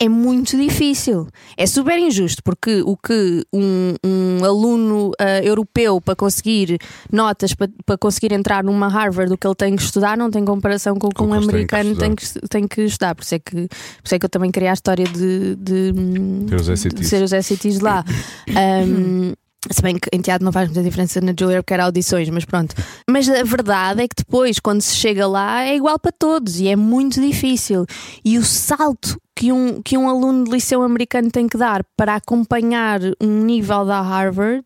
é 0.02 0.08
muito 0.08 0.56
difícil. 0.56 1.28
É 1.58 1.66
super 1.66 2.00
injusto, 2.00 2.42
porque 2.42 2.82
o 2.86 2.96
que 2.96 3.44
um, 3.52 3.94
um 4.04 4.46
aluno 4.46 5.12
ah, 5.20 5.44
europeu 5.44 6.00
para 6.00 6.16
conseguir 6.16 6.78
notas, 7.12 7.54
para, 7.54 7.70
para 7.86 7.98
conseguir 7.98 8.32
entrar 8.32 8.64
numa 8.64 8.88
Harvard, 8.88 9.34
o 9.34 9.38
que 9.38 9.46
ele 9.46 9.56
tem 9.56 9.76
que 9.76 9.82
estudar, 9.82 10.18
não 10.18 10.32
tem 10.32 10.46
comparação 10.46 10.96
com 10.96 11.08
o 11.08 11.10
que 11.10 11.22
um 11.22 11.36
eles 11.36 11.48
têm 11.48 11.66
que 11.68 11.76
americano 11.76 11.96
tem 11.98 12.16
que, 12.16 12.48
tem 12.48 12.68
que 12.68 12.82
estudar. 12.84 13.14
Por 13.14 13.24
isso, 13.24 13.36
é 13.36 13.40
que, 13.40 13.52
por 13.52 14.06
isso 14.06 14.16
é 14.16 14.20
que 14.20 14.26
eu 14.26 14.30
também 14.30 14.52
queria 14.52 14.72
a 14.72 14.74
história 14.74 15.06
de, 15.06 15.56
de, 15.58 15.92
de 15.92 16.78
SATs. 16.78 17.08
ser 17.08 17.22
os 17.22 17.32
SATs 17.32 17.78
de 17.78 17.84
lá. 17.84 18.04
Um, 18.50 19.34
se 19.70 19.82
bem 19.82 19.98
que 19.98 20.10
em 20.14 20.22
teatro 20.22 20.46
não 20.46 20.52
faz 20.52 20.70
muita 20.70 20.84
diferença 20.84 21.20
na 21.20 21.34
Julia 21.38 21.62
porque 21.62 21.74
era 21.74 21.86
audições, 21.86 22.30
mas 22.30 22.46
pronto. 22.46 22.74
Mas 23.10 23.30
a 23.30 23.44
verdade 23.44 24.02
é 24.02 24.08
que 24.08 24.16
depois, 24.18 24.60
quando 24.60 24.82
se 24.82 24.96
chega 24.96 25.28
lá, 25.28 25.64
é 25.64 25.76
igual 25.76 26.00
para 26.00 26.12
todos 26.12 26.60
e 26.60 26.68
é 26.68 26.76
muito 26.76 27.20
difícil. 27.22 27.86
E 28.24 28.38
o 28.38 28.44
salto 28.44 29.20
que 29.36 29.52
um, 29.52 29.82
que 29.82 29.98
um 29.98 30.08
aluno 30.08 30.46
de 30.46 30.52
liceu 30.52 30.82
americano 30.82 31.30
tem 31.30 31.48
que 31.48 31.58
dar 31.58 31.84
para 31.98 32.16
acompanhar 32.16 33.02
um 33.22 33.44
nível 33.44 33.86
da 33.86 34.02
Harvard 34.02 34.66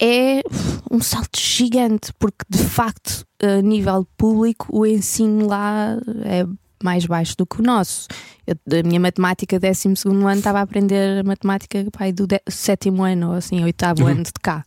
é 0.00 0.42
um 0.90 1.00
salto 1.00 1.38
gigante, 1.38 2.12
porque 2.18 2.44
de 2.48 2.62
facto, 2.62 3.24
a 3.42 3.60
nível 3.62 4.06
público, 4.16 4.66
o 4.70 4.86
ensino 4.86 5.46
lá 5.46 5.98
é 6.24 6.46
mais 6.82 7.06
baixo 7.06 7.34
do 7.36 7.46
que 7.46 7.60
o 7.60 7.62
nosso. 7.62 8.08
Eu, 8.46 8.56
a 8.78 8.82
minha 8.82 9.00
matemática, 9.00 9.58
12 9.58 9.88
ano, 10.06 10.32
estava 10.34 10.58
a 10.58 10.62
aprender 10.62 11.22
matemática 11.24 11.84
pai, 11.90 12.12
do 12.12 12.26
sétimo 12.48 13.02
ano, 13.02 13.30
ou 13.30 13.34
assim, 13.34 13.62
oitavo 13.62 14.06
ano 14.06 14.22
de 14.22 14.32
cá. 14.42 14.64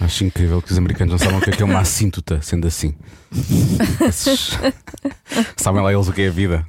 Acho 0.00 0.24
incrível 0.24 0.60
que 0.60 0.72
os 0.72 0.78
americanos 0.78 1.12
não 1.12 1.18
sabem 1.18 1.38
o 1.38 1.40
que 1.40 1.50
é 1.50 1.52
que 1.52 1.62
é 1.62 1.64
uma 1.66 1.78
assíntota, 1.80 2.40
sendo 2.42 2.66
assim. 2.66 2.94
Esses- 4.08 4.50
Sabem 5.56 5.82
lá 5.82 5.92
eles 5.92 6.06
o 6.06 6.12
que 6.12 6.22
é 6.22 6.28
a 6.28 6.30
vida. 6.30 6.64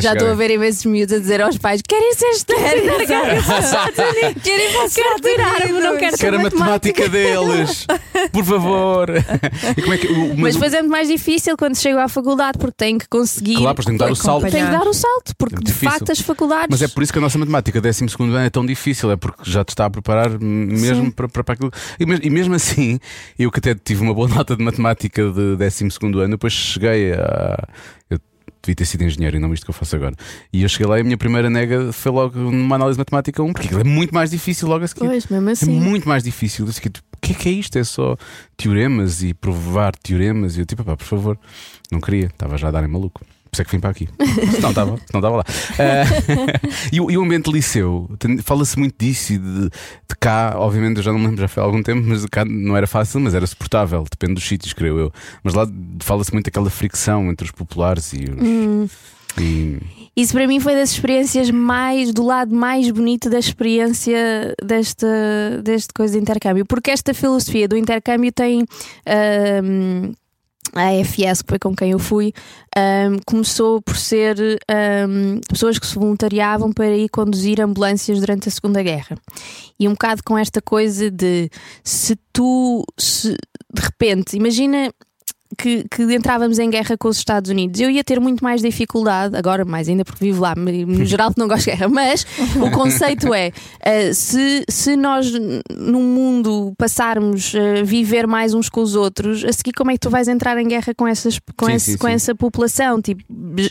Já 0.00 0.14
estou 0.14 0.30
a 0.30 0.34
ver 0.34 0.50
imensos 0.50 0.84
miúdos 0.86 1.14
a 1.14 1.18
dizer 1.18 1.42
aos 1.42 1.58
pais: 1.58 1.82
querem 1.86 2.14
ser 2.14 2.30
estudantes, 2.30 3.06
querem 3.06 4.34
querem 4.34 4.88
quero 4.88 5.20
tirar-me, 5.20 5.72
não 5.80 5.96
quero 5.98 6.16
ser 6.16 6.24
Quero 6.24 6.36
a 6.38 6.42
matemática 6.42 7.08
deles, 7.08 7.86
por 8.32 8.44
favor. 8.44 9.08
E 9.76 9.82
como 9.82 9.94
é 9.94 9.98
que, 9.98 10.06
o- 10.06 10.28
Mas 10.28 10.38
mas 10.38 10.54
depois 10.54 10.72
é 10.74 10.78
muito 10.80 10.92
mais 10.92 11.08
difícil 11.08 11.56
quando 11.56 11.76
chego 11.76 11.98
à 11.98 12.08
faculdade, 12.08 12.56
porque 12.58 12.74
tenho 12.76 12.98
que 12.98 13.08
conseguir. 13.08 13.56
Claro, 13.56 13.74
pois 13.74 13.84
tem 13.86 13.94
que 13.98 14.04
dar 14.04 14.10
o 14.10 14.16
salto. 14.16 14.42
Tem 14.50 14.64
que 14.64 14.70
dar 14.70 14.86
o 14.86 14.94
salto, 14.94 15.34
porque 15.36 15.56
É 15.56 15.58
de 15.58 15.64
difícil. 15.66 15.90
facto 15.90 16.12
as 16.12 16.20
faculdades. 16.20 16.68
Mas 16.70 16.82
é 16.82 16.88
por 16.88 17.02
isso 17.02 17.12
que 17.12 17.18
a 17.18 17.22
nossa 17.22 17.36
matemática, 17.36 17.80
12 17.80 18.06
ano, 18.20 18.38
é 18.38 18.48
tão 18.50 18.64
difícil, 18.64 19.10
é 19.10 19.16
porque 19.16 19.42
já 19.44 19.62
te 19.64 19.70
está 19.70 19.84
a 19.86 19.90
preparar 19.90 20.30
mesmo 20.40 21.12
para, 21.12 21.28
para, 21.28 21.44
para 21.44 21.54
aquilo. 21.54 21.72
E, 22.00 22.04
e 22.26 22.30
mesmo 22.30 22.54
assim, 22.54 22.65
eu 23.38 23.50
que 23.50 23.58
até 23.58 23.74
tive 23.74 24.02
uma 24.02 24.14
boa 24.14 24.28
nota 24.28 24.56
de 24.56 24.62
matemática 24.64 25.22
de 25.30 25.56
12 25.56 25.88
ano, 26.20 26.30
depois 26.30 26.52
cheguei 26.52 27.12
a. 27.14 27.68
Eu 28.10 28.18
devia 28.62 28.74
ter 28.74 28.84
sido 28.84 29.04
engenheiro 29.04 29.36
e 29.36 29.40
não 29.40 29.52
isto 29.54 29.64
que 29.64 29.70
eu 29.70 29.74
faço 29.74 29.94
agora. 29.96 30.14
E 30.52 30.62
eu 30.62 30.68
cheguei 30.68 30.86
lá 30.86 30.98
e 30.98 31.00
a 31.00 31.04
minha 31.04 31.16
primeira 31.16 31.48
nega 31.48 31.92
foi 31.92 32.10
logo 32.12 32.38
numa 32.38 32.74
análise 32.76 32.98
matemática 32.98 33.42
1, 33.42 33.52
porque 33.52 33.66
aquilo 33.68 33.80
é 33.80 33.84
muito 33.84 34.12
mais 34.14 34.30
difícil 34.30 34.66
logo 34.68 34.84
a 34.84 34.88
seguir. 34.88 35.06
Pois, 35.06 35.26
mesmo 35.26 35.48
É 35.48 35.52
assim. 35.52 35.70
muito 35.80 36.08
mais 36.08 36.24
difícil. 36.24 36.66
Eu 36.66 36.72
o 36.72 37.18
que 37.20 37.32
é 37.32 37.34
que 37.34 37.48
é 37.48 37.52
isto? 37.52 37.78
É 37.78 37.84
só 37.84 38.16
teoremas 38.56 39.22
e 39.22 39.32
provar 39.34 39.94
teoremas. 39.96 40.56
E 40.56 40.60
eu, 40.60 40.66
tipo, 40.66 40.84
pá, 40.84 40.96
por 40.96 41.04
favor, 41.04 41.38
não 41.90 42.00
queria, 42.00 42.26
estava 42.26 42.56
já 42.58 42.68
a 42.68 42.70
dar 42.70 42.84
em 42.84 42.88
maluco. 42.88 43.20
Por 43.56 43.62
isso 43.62 43.62
é 43.62 43.64
que 43.64 43.70
vim 43.72 43.80
para 43.80 43.90
aqui. 43.90 44.08
Se 44.54 44.60
não 44.60 44.68
estava, 44.70 44.96
se 44.98 45.12
não 45.14 45.20
estava 45.20 45.36
lá. 45.36 45.44
Ah, 45.78 46.60
e, 46.92 47.00
o- 47.00 47.10
e 47.10 47.16
o 47.16 47.22
ambiente 47.22 47.50
liceu, 47.50 48.08
fala-se 48.42 48.78
muito 48.78 48.94
disso 48.98 49.32
e 49.32 49.38
de, 49.38 49.60
de 49.68 50.16
cá, 50.20 50.54
obviamente, 50.56 50.98
eu 50.98 51.02
já 51.02 51.12
não 51.12 51.18
me 51.18 51.26
lembro, 51.26 51.40
já 51.40 51.48
foi 51.48 51.62
há 51.62 51.66
algum 51.66 51.82
tempo, 51.82 52.02
mas 52.06 52.22
de 52.22 52.28
cá 52.28 52.44
não 52.44 52.76
era 52.76 52.86
fácil, 52.86 53.20
mas 53.20 53.34
era 53.34 53.46
suportável, 53.46 54.04
depende 54.10 54.34
dos 54.34 54.44
sítios, 54.46 54.72
creio 54.72 54.98
eu. 54.98 55.12
Mas 55.42 55.54
lá 55.54 55.66
fala-se 56.00 56.32
muito 56.32 56.46
daquela 56.46 56.68
fricção 56.70 57.30
entre 57.30 57.46
os 57.46 57.50
populares 57.52 58.12
e 58.12 58.24
os. 58.24 58.42
Hum. 58.42 58.88
e- 59.40 59.78
Isso 60.16 60.32
para 60.32 60.46
mim 60.46 60.60
foi 60.60 60.74
das 60.74 60.90
experiências 60.92 61.50
mais 61.50 62.12
do 62.12 62.24
lado 62.24 62.54
mais 62.54 62.90
bonito 62.90 63.28
da 63.30 63.38
experiência 63.38 64.54
desta, 64.64 65.06
deste 65.62 65.92
coisa 65.94 66.14
de 66.14 66.20
intercâmbio, 66.20 66.64
porque 66.66 66.90
esta 66.90 67.12
filosofia 67.14 67.68
do 67.68 67.76
intercâmbio 67.76 68.32
tem 68.32 68.64
ahm, 69.06 70.12
a 70.74 70.88
AFS, 70.88 71.42
que 71.42 71.48
foi 71.48 71.58
com 71.58 71.74
quem 71.74 71.92
eu 71.92 71.98
fui, 71.98 72.32
ahm, 72.76 73.18
começou 73.26 73.80
por 73.80 73.96
ser 73.96 74.36
ahm, 74.68 75.40
pessoas 75.48 75.78
que 75.78 75.86
se 75.86 75.94
voluntariavam 75.94 76.72
para 76.72 76.96
ir 76.96 77.08
conduzir 77.08 77.60
ambulâncias 77.60 78.20
durante 78.20 78.48
a 78.48 78.52
Segunda 78.52 78.82
Guerra. 78.82 79.16
E 79.78 79.88
um 79.88 79.92
bocado 79.92 80.22
com 80.24 80.36
esta 80.36 80.60
coisa 80.60 81.10
de 81.10 81.50
se 81.84 82.16
tu 82.32 82.84
se, 82.98 83.36
de 83.72 83.82
repente, 83.82 84.36
imagina 84.36 84.92
que, 85.56 85.84
que 85.90 86.02
entrávamos 86.14 86.58
em 86.58 86.68
guerra 86.70 86.96
com 86.96 87.08
os 87.08 87.18
Estados 87.18 87.50
Unidos, 87.50 87.80
eu 87.80 87.90
ia 87.90 88.02
ter 88.04 88.20
muito 88.20 88.42
mais 88.42 88.60
dificuldade, 88.60 89.36
agora 89.36 89.64
mais 89.64 89.88
ainda 89.88 90.04
porque 90.04 90.24
vivo 90.24 90.42
lá, 90.42 90.54
no 90.56 91.04
geral 91.06 91.32
não 91.36 91.46
gosto 91.48 91.64
de 91.64 91.70
guerra, 91.72 91.88
mas 91.88 92.26
o 92.56 92.70
conceito 92.70 93.32
é 93.34 93.52
eh, 93.80 94.12
se, 94.12 94.64
se 94.68 94.96
nós 94.96 95.32
n- 95.32 95.60
num 95.76 96.02
mundo 96.02 96.72
passarmos 96.78 97.52
a 97.54 97.82
viver 97.84 98.26
mais 98.26 98.54
uns 98.54 98.68
com 98.68 98.80
os 98.80 98.94
outros, 98.94 99.44
a 99.44 99.52
seguir 99.52 99.72
como 99.72 99.90
é 99.90 99.94
que 99.94 100.00
tu 100.00 100.10
vais 100.10 100.28
entrar 100.28 100.56
em 100.58 100.66
guerra 100.68 100.94
com, 100.96 101.06
essas, 101.06 101.38
com, 101.56 101.66
Sim, 101.66 101.72
esse- 101.74 101.92
sim, 101.92 101.98
com 101.98 102.06
sim. 102.08 102.12
essa 102.14 102.34
população? 102.34 103.00
Tipo, 103.00 103.22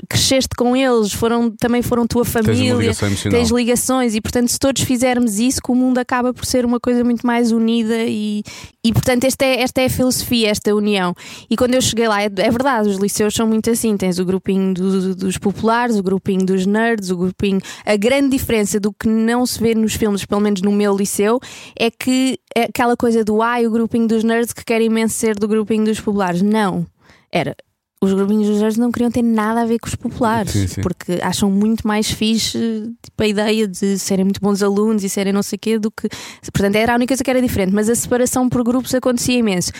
cresceste 0.09 0.49
com 0.55 0.75
eles, 0.75 1.13
foram, 1.13 1.49
também 1.51 1.81
foram 1.81 2.05
tua 2.07 2.23
tens 2.23 2.31
família 2.33 2.85
emocional. 2.85 3.31
tens 3.31 3.49
ligações 3.49 4.15
e 4.15 4.21
portanto 4.21 4.49
se 4.49 4.59
todos 4.59 4.81
fizermos 4.83 5.39
isso 5.39 5.61
que 5.61 5.71
o 5.71 5.75
mundo 5.75 5.97
acaba 5.97 6.33
por 6.33 6.45
ser 6.45 6.65
uma 6.65 6.79
coisa 6.79 7.03
muito 7.03 7.25
mais 7.25 7.51
unida 7.51 7.97
e, 8.05 8.43
e 8.86 8.93
portanto 8.93 9.24
esta 9.24 9.43
é, 9.43 9.62
esta 9.62 9.82
é 9.82 9.86
a 9.86 9.89
filosofia, 9.89 10.50
esta 10.50 10.74
união. 10.76 11.15
E 11.50 11.58
quando 11.58 11.74
eu 11.74 11.82
cheguei 11.82 12.08
lá, 12.08 12.21
é, 12.21 12.26
é 12.26 12.52
verdade 12.52 12.88
os 12.89 12.98
liceus 12.98 13.34
são 13.34 13.48
muito 13.48 13.69
assim, 13.71 13.98
tens 13.98 14.19
o 14.19 14.26
grupinho 14.26 14.76
do- 14.76 15.15
dos 15.15 15.39
populares, 15.39 15.98
o 15.98 16.04
grupinho 16.04 16.45
dos 16.45 16.67
nerds 16.67 17.10
o 17.10 17.17
grupinho, 17.17 17.60
a 17.84 17.95
grande 17.95 18.30
diferença 18.30 18.80
do 18.80 18.93
que 18.93 19.08
não 19.08 19.43
se 19.45 19.60
vê 19.60 19.74
nos 19.74 19.95
filmes, 19.95 20.24
pelo 20.24 20.41
menos 20.41 20.62
no 20.62 20.71
meu 20.71 20.95
liceu 20.95 21.39
é 21.76 21.89
que 21.89 22.38
é 22.56 22.65
aquela 22.65 22.95
coisa 22.95 23.24
do 23.24 23.41
ai, 23.41 23.65
o 23.65 23.71
grupinho 23.71 24.08
dos 24.08 24.24
nerds 24.24 24.54
que 24.54 24.63
quer 24.63 24.82
imenso 24.82 25.15
ser 25.15 25.36
do 25.36 25.48
grupinho 25.48 25.86
dos 25.86 26.00
populares, 26.00 26.43
não. 26.43 26.86
Era 27.32 27.56
os 28.01 28.13
grupinhos 28.13 28.47
dos 28.47 28.60
nerds 28.60 28.77
não 28.77 28.91
queriam 28.91 29.10
ter 29.10 29.23
nada 29.23 29.62
a 29.62 29.65
ver 29.65 29.79
com 29.79 29.88
os 29.88 29.95
populares, 29.95 30.51
Sim, 30.51 30.67
sim. 30.67 30.81
porque 30.81 31.19
acham 31.23 31.49
muito 31.49 31.88
mais 31.88 32.12
fixe 32.12 32.91
tipo, 33.01 33.23
a 33.23 33.27
ideia 33.27 33.67
de 33.67 33.97
serem 33.97 34.25
muito 34.25 34.39
bons 34.41 34.62
alunos 34.62 35.03
e 35.03 35.10
serem 35.10 35.34
não 35.34 35.41
sei 35.41 35.58
o 35.58 35.60
quê 35.60 35.79
do 35.79 35.89
que. 35.89 36.08
Portanto, 36.53 36.75
era 36.75 36.93
a 36.93 36.95
única 36.95 37.10
coisa 37.12 37.23
que 37.23 37.29
era 37.29 37.41
diferente, 37.41 37.73
mas 37.73 37.89
a 37.89 37.95
separação 37.95 38.47
por 38.49 38.63
grupos 38.63 38.93
acontecia 38.93 39.38
imenso. 39.38 39.71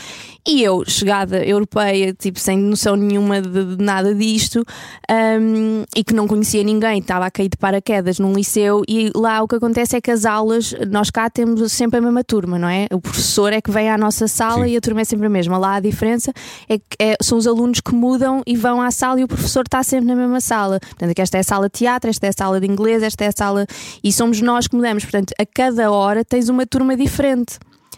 E 0.48 0.64
eu, 0.64 0.84
chegada 0.88 1.44
europeia, 1.44 2.14
tipo, 2.14 2.40
sem 2.40 2.58
noção 2.58 2.96
nenhuma 2.96 3.42
de, 3.42 3.76
de 3.76 3.84
nada 3.84 4.14
disto, 4.14 4.64
hum, 5.10 5.84
e 5.96 6.04
que 6.04 6.14
não 6.14 6.28
conhecia 6.28 6.64
ninguém, 6.64 7.00
estava 7.00 7.26
a 7.26 7.32
cair 7.32 7.50
de 7.50 7.58
paraquedas 7.58 8.20
num 8.20 8.32
liceu, 8.34 8.84
e 8.88 9.12
lá 9.16 9.42
o 9.42 9.48
que 9.48 9.56
acontece 9.56 9.96
é 9.96 10.02
que 10.02 10.12
as 10.12 10.24
aulas, 10.26 10.74
nós 10.90 11.10
cá 11.10 11.30
temos 11.30 11.72
sempre 11.72 11.98
a 11.98 12.02
mesma 12.02 12.24
turma, 12.24 12.58
não 12.60 12.68
é? 12.70 12.88
O 12.94 13.00
professor 13.02 13.52
é 13.54 13.62
que 13.62 13.72
vem 13.72 13.90
à 13.90 13.98
nossa 13.98 14.28
sala 14.28 14.66
Sim. 14.66 14.72
e 14.74 14.78
a 14.78 14.82
turma 14.82 15.02
é 15.02 15.04
sempre 15.04 15.26
a 15.28 15.30
mesma. 15.30 15.58
Lá 15.58 15.76
a 15.76 15.80
diferença 15.80 16.32
é 16.70 16.78
que 16.78 16.86
é- 17.00 17.18
são 17.22 17.38
os 17.38 17.48
alunos 17.48 17.82
que 17.82 17.94
mudam 17.94 18.15
e 18.46 18.56
vão 18.56 18.82
à 18.82 18.92
sala 18.92 19.20
e 19.20 19.24
o 19.24 19.28
professor 19.28 19.64
está 19.66 19.84
sempre 19.84 20.08
na 20.08 20.16
mesma 20.16 20.42
sala. 20.42 20.80
Portanto, 20.80 21.14
que 21.14 21.22
esta 21.22 21.38
é 21.38 21.42
a 21.42 21.44
sala 21.44 21.68
de 21.68 21.74
teatro, 21.80 22.10
esta 22.10 22.26
é 22.28 22.30
a 22.30 22.34
sala 22.34 22.60
de 22.60 22.68
inglês, 22.68 23.04
esta 23.04 23.24
é 23.26 23.28
a 23.28 23.32
sala. 23.32 23.66
E 24.04 24.12
somos 24.12 24.42
nós 24.42 24.68
que 24.68 24.76
mudamos. 24.76 25.04
Portanto, 25.04 25.34
a 25.40 25.46
cada 25.46 25.92
hora 25.92 26.24
tens 26.24 26.50
uma 26.50 26.66
turma 26.66 26.96
diferente. 26.96 27.58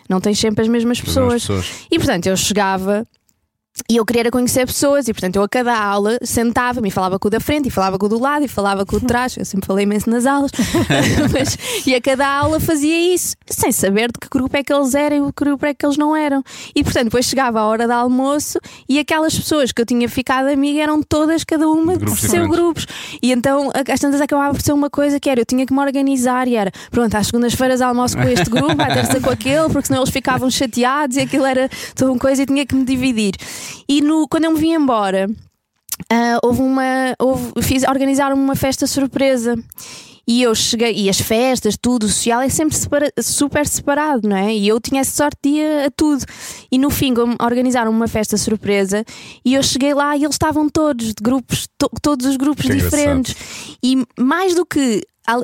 Não 0.09 0.21
tens 0.21 0.39
sempre 0.39 0.63
as 0.63 0.67
mesmas 0.69 0.99
As 0.99 1.03
pessoas. 1.03 1.41
pessoas. 1.41 1.65
E 1.91 1.97
portanto, 1.97 2.27
eu 2.27 2.37
chegava 2.37 3.05
e 3.89 3.97
eu 3.97 4.05
queria 4.05 4.29
conhecer 4.31 4.65
pessoas, 4.65 5.07
e 5.07 5.13
portanto, 5.13 5.35
eu 5.37 5.43
a 5.43 5.49
cada 5.49 5.77
aula 5.77 6.17
sentava-me 6.21 6.87
e 6.87 6.91
falava 6.91 7.17
com 7.19 7.27
o 7.27 7.31
da 7.31 7.39
frente, 7.39 7.67
e 7.67 7.71
falava 7.71 7.97
com 7.97 8.05
o 8.05 8.09
do 8.09 8.19
lado, 8.19 8.43
e 8.43 8.47
falava 8.47 8.85
com 8.85 8.95
o 8.95 8.99
de 8.99 9.05
trás. 9.05 9.35
Eu 9.37 9.45
sempre 9.45 9.65
falei 9.67 9.83
imenso 9.83 10.09
nas 10.09 10.25
aulas, 10.25 10.51
Mas- 11.31 11.57
e 11.85 11.95
a 11.95 12.01
cada 12.01 12.27
aula 12.27 12.59
fazia 12.59 13.13
isso, 13.13 13.35
sem 13.47 13.71
saber 13.71 14.11
de 14.11 14.19
que 14.19 14.27
grupo 14.29 14.55
é 14.57 14.63
que 14.63 14.73
eles 14.73 14.93
eram 14.95 15.17
e 15.17 15.21
de 15.27 15.33
que 15.33 15.43
grupo 15.43 15.65
é 15.65 15.73
que 15.73 15.85
eles 15.85 15.97
não 15.97 16.15
eram. 16.15 16.43
E 16.75 16.83
portanto, 16.83 17.05
depois 17.05 17.25
chegava 17.25 17.59
a 17.59 17.65
hora 17.65 17.87
do 17.87 17.93
almoço 17.93 18.59
e 18.87 18.99
aquelas 18.99 19.37
pessoas 19.37 19.71
que 19.71 19.81
eu 19.81 19.85
tinha 19.85 20.07
ficado 20.09 20.47
amiga 20.47 20.81
eram 20.81 21.01
todas, 21.01 21.43
cada 21.43 21.69
uma 21.69 21.93
De 21.93 22.05
grupos 22.05 22.21
seu 22.21 22.47
grupos. 22.47 22.85
E 23.21 23.31
então, 23.31 23.71
às 23.91 23.99
tantas 23.99 24.21
acabava 24.21 24.53
por 24.53 24.61
ser 24.61 24.73
uma 24.73 24.89
coisa 24.89 25.19
que 25.19 25.29
era: 25.29 25.39
eu 25.41 25.45
tinha 25.45 25.65
que 25.65 25.73
me 25.73 25.79
organizar 25.79 26.47
e 26.47 26.55
era, 26.55 26.71
pronto, 26.91 27.15
às 27.15 27.27
segundas-feiras 27.27 27.81
almoço 27.81 28.17
com 28.17 28.23
este 28.23 28.49
grupo, 28.49 28.81
à 28.81 28.87
terça 28.87 29.19
com 29.19 29.29
aquele, 29.29 29.69
porque 29.69 29.87
senão 29.87 30.01
eles 30.01 30.09
ficavam 30.11 30.49
chateados 30.49 31.17
e 31.17 31.21
aquilo 31.21 31.45
era 31.45 31.69
toda 31.95 32.11
uma 32.11 32.19
coisa 32.19 32.43
e 32.43 32.45
tinha 32.45 32.65
que 32.65 32.75
me 32.75 32.83
dividir. 32.85 33.35
E 33.87 34.01
no, 34.01 34.27
quando 34.27 34.45
eu 34.45 34.51
me 34.51 34.59
vim 34.59 34.73
embora, 34.73 35.27
ah, 36.11 36.39
houve 36.43 36.61
uma. 36.61 37.15
Houve, 37.19 37.51
fiz, 37.61 37.83
organizaram 37.83 38.35
uma 38.35 38.55
festa 38.55 38.85
surpresa. 38.87 39.55
E 40.29 40.41
eu 40.43 40.53
cheguei, 40.53 40.91
e 40.93 41.09
as 41.09 41.21
festas, 41.21 41.77
tudo, 41.81 42.03
o 42.03 42.09
social 42.09 42.41
é 42.41 42.49
sempre 42.49 42.75
separa- 42.75 43.13
super 43.21 43.65
separado, 43.65 44.27
não 44.27 44.35
é? 44.35 44.53
E 44.53 44.67
eu 44.67 44.77
tinha 44.77 44.99
essa 44.99 45.11
sorte 45.15 45.37
de 45.41 45.49
ir 45.51 45.85
a 45.85 45.89
tudo. 45.95 46.25
E 46.69 46.77
no 46.77 46.89
fim 46.89 47.13
organizaram 47.41 47.89
uma 47.89 48.09
festa 48.09 48.35
surpresa 48.35 49.05
e 49.45 49.53
eu 49.53 49.63
cheguei 49.63 49.93
lá 49.93 50.17
e 50.17 50.23
eles 50.25 50.35
estavam 50.35 50.67
todos, 50.67 51.07
de 51.07 51.23
grupos, 51.23 51.69
to- 51.77 51.89
todos 52.01 52.25
os 52.25 52.35
grupos 52.35 52.65
Que 52.65 52.75
diferentes. 52.75 53.35
E 53.81 54.05
mais 54.19 54.53
do 54.53 54.65
que. 54.65 55.01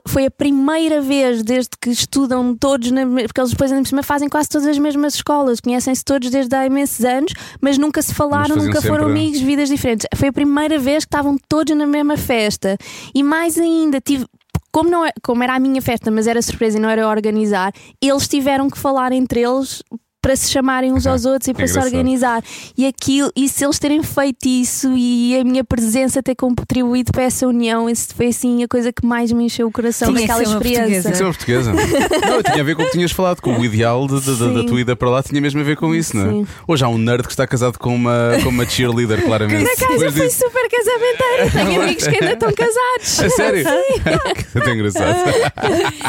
Foi 0.08 0.26
a 0.26 0.32
primeira 0.32 1.02
vez 1.02 1.44
desde 1.44 1.72
que 1.80 1.90
estudam 1.90 2.56
todos, 2.56 2.90
porque 3.28 3.42
eles 3.42 3.52
depois 3.52 3.72
ainda 3.72 3.84
por 3.84 3.90
cima 3.90 4.04
fazem 4.04 4.30
quase 4.30 4.48
todas 4.48 4.68
as 4.68 4.78
mesmas 4.78 5.16
escolas, 5.16 5.60
conhecem-se 5.60 6.04
todos 6.06 6.30
desde 6.30 6.56
há 6.56 6.66
imensos 6.66 7.04
anos, 7.04 7.34
mas 7.60 7.78
nunca 7.78 8.02
se 8.02 8.14
falaram, 8.14 8.56
nunca 8.68 8.80
foram 8.88 9.06
amigos, 9.12 9.42
vidas 9.42 9.68
diferentes. 9.68 10.08
Foi 10.16 10.30
a 10.30 10.34
primeira 10.34 10.80
vez 10.80 11.04
que 11.04 11.10
estavam 11.10 11.38
todos 11.50 11.76
na 11.76 11.86
mesma 11.86 12.16
festa. 12.16 12.78
E 13.14 13.22
mais 13.22 13.58
ainda, 13.58 14.00
tive. 14.00 14.26
Como, 14.72 14.90
não 14.90 15.06
é- 15.06 15.12
como 15.22 15.44
era 15.44 15.54
a 15.56 15.60
minha 15.60 15.82
festa, 15.84 16.10
mas 16.10 16.26
era 16.26 16.42
surpresa 16.42 16.78
e 16.78 16.82
não 16.82 16.90
era 16.90 17.08
organizar, 17.08 17.72
eles 18.02 18.28
tiveram 18.28 18.70
que 18.72 18.78
falar 18.78 19.12
entre 19.12 19.42
eles 19.42 19.84
para 20.24 20.38
se 20.38 20.50
chamarem 20.50 20.94
uns 20.94 21.06
aos 21.06 21.26
outros 21.26 21.50
e 21.50 21.54
para 21.54 21.68
se 21.68 21.78
organizar. 21.78 22.42
E 22.78 22.88
aquilo, 22.88 23.30
e 23.36 23.50
se 23.50 23.64
eles 23.66 23.78
terem 23.78 24.02
feito 24.02 24.48
isso 24.48 24.94
e 24.96 25.38
a 25.38 25.44
minha 25.44 25.66
presença 25.66 26.24
ter 26.24 26.34
contribuído 26.34 27.12
para 27.12 27.24
essa 27.24 27.46
união, 27.46 27.90
isso 27.90 28.08
foi 28.16 28.28
assim 28.28 28.64
a 28.64 28.68
coisa 28.70 28.94
que 28.94 29.06
mais 29.06 29.32
me 29.34 29.44
encheu 29.44 29.68
o 29.68 29.72
coração 29.72 30.14
Tinha 30.14 30.22
daquela 30.26 30.40
ser 30.40 30.48
uma 30.50 30.56
experiência. 30.58 31.12
Que 31.12 31.18
ser 31.18 31.24
uma 31.26 31.34
portuguesa. 31.34 31.74
não, 31.74 32.42
tinha 32.42 32.62
a 32.62 32.64
ver 32.64 32.76
com 32.76 32.84
o 32.84 32.86
que 32.86 32.92
tinhas 32.94 33.12
falado, 33.12 33.42
com 33.42 33.60
o 33.60 33.66
ideal 33.66 34.08
de- 34.08 34.22
de- 34.22 34.36
de- 34.38 34.54
da 34.54 34.60
Sim. 34.62 34.66
tua 34.66 34.80
ida 34.82 34.96
para 34.96 35.10
lá, 35.10 35.22
tinha 35.22 35.42
mesmo 35.42 35.60
a 35.60 35.64
ver 35.64 35.76
com 35.76 35.94
isso, 35.94 36.16
não 36.16 36.26
é? 36.26 36.30
Sim. 36.30 36.48
Hoje 36.66 36.86
há 36.86 36.88
um 36.88 36.98
nerd 36.98 37.24
que 37.24 37.32
está 37.34 37.46
casado 37.46 37.78
com 37.78 37.94
uma, 37.94 38.32
com 38.42 38.48
uma 38.50 38.66
cheerleader, 38.66 39.26
claramente. 39.26 39.66
Por 39.76 39.84
acaso 39.84 40.04
eu 40.06 40.12
fui 40.14 40.30
super 40.30 40.70
casamenteira. 40.70 41.52
Tenho 41.52 41.82
amigos 41.84 42.08
que 42.08 42.16
ainda 42.16 42.32
estão 42.34 42.54
casados. 42.54 43.20
A 43.20 43.30
sério? 43.30 43.66
Que 44.54 44.58
até 44.60 44.72
engraçado. 44.74 45.16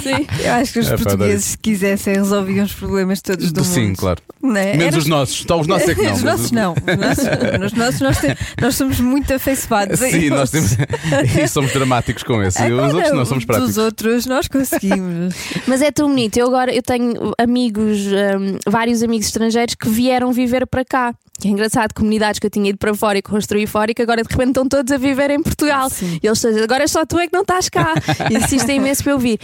Sim. 0.02 0.26
Eu 0.44 0.52
acho 0.54 0.72
que 0.72 0.78
os 0.78 0.88
É, 0.90 0.96
portugueses, 0.96 1.44
se 1.46 1.58
quisessem, 1.58 2.14
resolviam 2.14 2.64
os 2.64 2.72
problemas 2.74 3.20
todos 3.20 3.50
do 3.52 3.64
Sim, 3.64 3.88
mundo. 3.88 3.96
Claro. 4.04 4.22
Não 4.42 4.56
é? 4.56 4.76
Menos 4.76 4.86
Era- 4.94 4.98
os 4.98 5.06
nossos. 5.06 5.44
Só 5.48 5.60
os 5.60 5.66
nossos 5.66 5.88
é 5.88 5.94
que 5.94 6.02
não. 6.04 6.12
Os 6.12 6.22
nossos 6.22 6.50
não. 6.52 6.72
Os 6.72 6.96
nossos, 6.98 7.24
os 7.66 7.72
nossos 7.72 8.00
nós, 8.00 8.18
tem- 8.18 8.36
nós 8.60 8.74
somos 8.76 9.00
muito 9.00 9.32
afeiçoados. 9.34 10.02
a 10.02 10.08
Sim, 10.10 10.30
nós 10.30 10.50
temos. 10.50 10.72
e 11.42 11.48
somos 11.48 11.72
dramáticos 11.72 12.22
com 12.22 12.42
esse. 12.42 12.62
E 12.62 12.72
os 12.72 12.78
Agora, 12.78 12.94
outros 12.94 13.12
não 13.14 13.24
somos 13.24 13.44
práticos. 13.44 13.74
Dos 13.74 13.84
outros 13.84 14.26
nós 14.26 14.48
conseguimos. 14.48 15.34
Mas 15.66 15.82
é 15.82 15.90
tão 15.90 16.08
bonito. 16.08 16.36
Eu 16.36 16.46
agora 16.46 16.74
eu 16.74 16.82
tenho 16.82 17.32
amigos, 17.38 17.98
hum, 18.06 18.58
vários 18.66 19.02
amigos 19.02 19.26
estrangeiros 19.26 19.74
que 19.74 19.88
vieram 19.88 20.32
viver 20.32 20.66
para 20.66 20.84
cá. 20.84 21.14
Que 21.40 21.48
é 21.48 21.50
engraçado, 21.50 21.92
comunidades 21.94 22.38
que 22.38 22.46
eu 22.46 22.50
tinha 22.50 22.68
ido 22.70 22.78
para 22.78 22.94
fora 22.94 23.18
e 23.18 23.22
construí 23.22 23.66
fora 23.66 23.90
e 23.90 23.94
que 23.94 24.00
agora 24.02 24.22
de 24.22 24.28
repente 24.30 24.48
estão 24.50 24.68
todos 24.68 24.92
a 24.92 24.96
viver 24.96 25.30
em 25.30 25.42
Portugal. 25.42 25.90
Sim. 25.90 26.20
E 26.22 26.26
eles 26.26 26.38
dizem, 26.40 26.62
agora 26.62 26.86
só 26.86 27.04
tu 27.04 27.18
é 27.18 27.26
que 27.26 27.32
não 27.32 27.42
estás 27.42 27.68
cá. 27.68 27.92
E 28.30 28.36
insistem 28.36 28.76
imenso 28.76 29.02
para 29.02 29.12
eu 29.12 29.18
vir. 29.18 29.40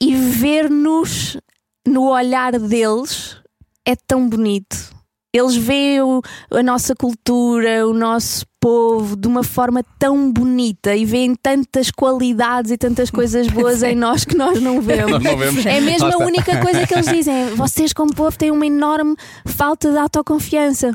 E 0.00 0.14
ver-nos 0.16 1.36
no 1.86 2.10
olhar 2.10 2.58
deles 2.58 3.27
é 3.88 3.96
tão 3.96 4.28
bonito. 4.28 4.76
Eles 5.32 5.56
veem 5.56 6.00
a 6.50 6.62
nossa 6.62 6.94
cultura, 6.94 7.86
o 7.86 7.94
nosso 7.94 8.44
povo 8.60 9.16
de 9.16 9.26
uma 9.26 9.42
forma 9.42 9.82
tão 9.98 10.30
bonita 10.30 10.94
e 10.94 11.06
veem 11.06 11.34
tantas 11.34 11.90
qualidades 11.90 12.70
e 12.70 12.76
tantas 12.76 13.10
coisas 13.10 13.46
boas 13.52 13.82
em 13.82 13.94
nós 13.94 14.26
que 14.26 14.36
nós 14.36 14.60
não 14.60 14.80
vemos. 14.82 15.22
Não 15.22 15.36
vemos. 15.38 15.64
É 15.64 15.80
mesmo 15.80 16.06
Lá 16.06 16.14
a 16.14 16.18
única 16.18 16.60
coisa 16.60 16.86
que 16.86 16.92
eles 16.92 17.06
dizem. 17.06 17.54
Vocês, 17.54 17.94
como 17.94 18.14
povo, 18.14 18.36
têm 18.36 18.50
uma 18.50 18.66
enorme 18.66 19.16
falta 19.46 19.90
de 19.90 19.96
autoconfiança. 19.96 20.92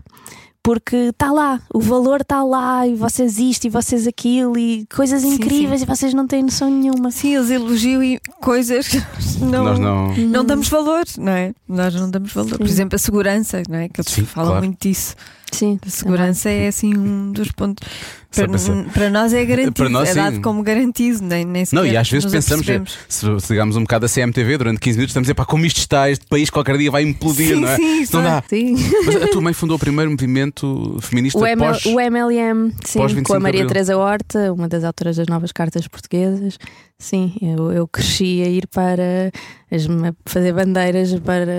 Porque 0.63 0.95
está 0.95 1.29
lá, 1.29 1.61
o 1.73 1.81
valor 1.81 2.21
está 2.21 2.41
lá, 2.41 2.87
e 2.87 2.95
vocês 2.95 3.37
isto 3.37 3.65
e 3.65 3.69
vocês 3.69 4.07
aquilo, 4.07 4.57
e 4.57 4.87
coisas 4.95 5.21
Sim, 5.21 5.33
incríveis, 5.33 5.81
e 5.81 5.85
vocês 5.85 6.13
não 6.13 6.25
têm 6.25 6.41
noção 6.41 6.69
nenhuma. 6.71 7.11
Sim, 7.11 7.35
eles 7.35 7.49
elogiam 7.49 8.01
e 8.01 8.17
coisas 8.39 8.87
que 8.87 8.97
nós 8.97 9.41
não, 9.41 9.63
Nós 9.65 9.79
não. 9.79 10.15
não 10.15 10.45
damos 10.45 10.69
valor, 10.69 11.03
não 11.17 11.33
é? 11.33 11.53
Nós 11.67 11.93
não 11.93 12.09
damos 12.09 12.31
valor. 12.31 12.57
Por 12.57 12.65
Sim. 12.65 12.73
exemplo, 12.73 12.95
a 12.95 12.99
segurança, 12.99 13.61
não 13.67 13.77
é? 13.77 13.89
Que 13.89 13.99
eles 13.99 14.09
Sim, 14.11 14.23
falam 14.23 14.51
claro. 14.51 14.65
muito 14.65 14.79
disso. 14.87 15.15
Sim, 15.53 15.79
A 15.85 15.89
segurança 15.89 16.49
é 16.49 16.67
assim 16.67 16.95
um 16.97 17.31
dos 17.31 17.51
pontos. 17.51 17.87
Para, 18.35 18.47
para 18.91 19.09
nós 19.11 19.31
é 19.31 19.45
garantido, 19.45 19.73
Para 19.73 19.89
nós, 19.89 20.09
é 20.09 20.15
dado 20.15 20.35
sim. 20.37 20.41
como 20.41 20.63
garantido, 20.63 21.21
nem, 21.21 21.45
nem 21.45 21.61
Não, 21.71 21.83
sequer 21.83 21.93
e 21.93 21.97
às 21.97 22.09
vezes 22.09 22.25
pensamos, 22.31 22.67
apercebemos. 22.67 22.97
se, 23.07 23.39
se 23.45 23.53
ligarmos 23.53 23.75
um 23.77 23.81
bocado 23.83 24.07
a 24.07 24.09
CMTV 24.09 24.57
durante 24.57 24.79
15 24.79 24.97
minutos, 24.97 25.11
estamos 25.11 25.25
a 25.25 25.27
dizer, 25.27 25.35
pá, 25.35 25.45
como 25.45 25.63
isto 25.67 25.77
está, 25.77 26.09
este 26.09 26.25
país 26.25 26.49
qualquer 26.49 26.75
dia 26.79 26.89
vai 26.89 27.03
implodir, 27.03 27.49
Sim, 27.49 27.61
não 27.61 27.67
é? 27.67 27.75
sim, 27.75 27.99
não 27.99 28.05
sim. 28.05 28.23
dá. 28.23 28.43
Sim. 28.49 28.75
Mas 29.05 29.15
a 29.17 29.27
tua 29.27 29.39
mãe 29.41 29.53
fundou 29.53 29.75
o 29.77 29.79
primeiro 29.79 30.09
movimento 30.09 30.97
feminista 30.99 31.37
O, 31.37 31.45
ML, 31.45 31.73
pós. 31.73 31.85
o 31.85 31.99
MLM, 31.99 32.71
sim, 32.83 32.97
pós 32.99 33.11
25 33.11 33.27
com 33.27 33.33
a 33.35 33.39
Maria. 33.39 33.67
Teresa 33.67 33.95
Horta, 33.95 34.51
uma 34.51 34.67
das 34.67 34.83
autoras 34.83 35.17
das 35.17 35.27
novas 35.27 35.51
cartas 35.51 35.87
portuguesas. 35.87 36.57
Sim, 36.97 37.35
eu, 37.39 37.71
eu 37.71 37.87
cresci 37.87 38.41
a 38.41 38.47
ir 38.49 38.65
para 38.67 39.31
as- 39.69 39.85
fazer 40.25 40.53
bandeiras 40.53 41.13
para 41.19 41.51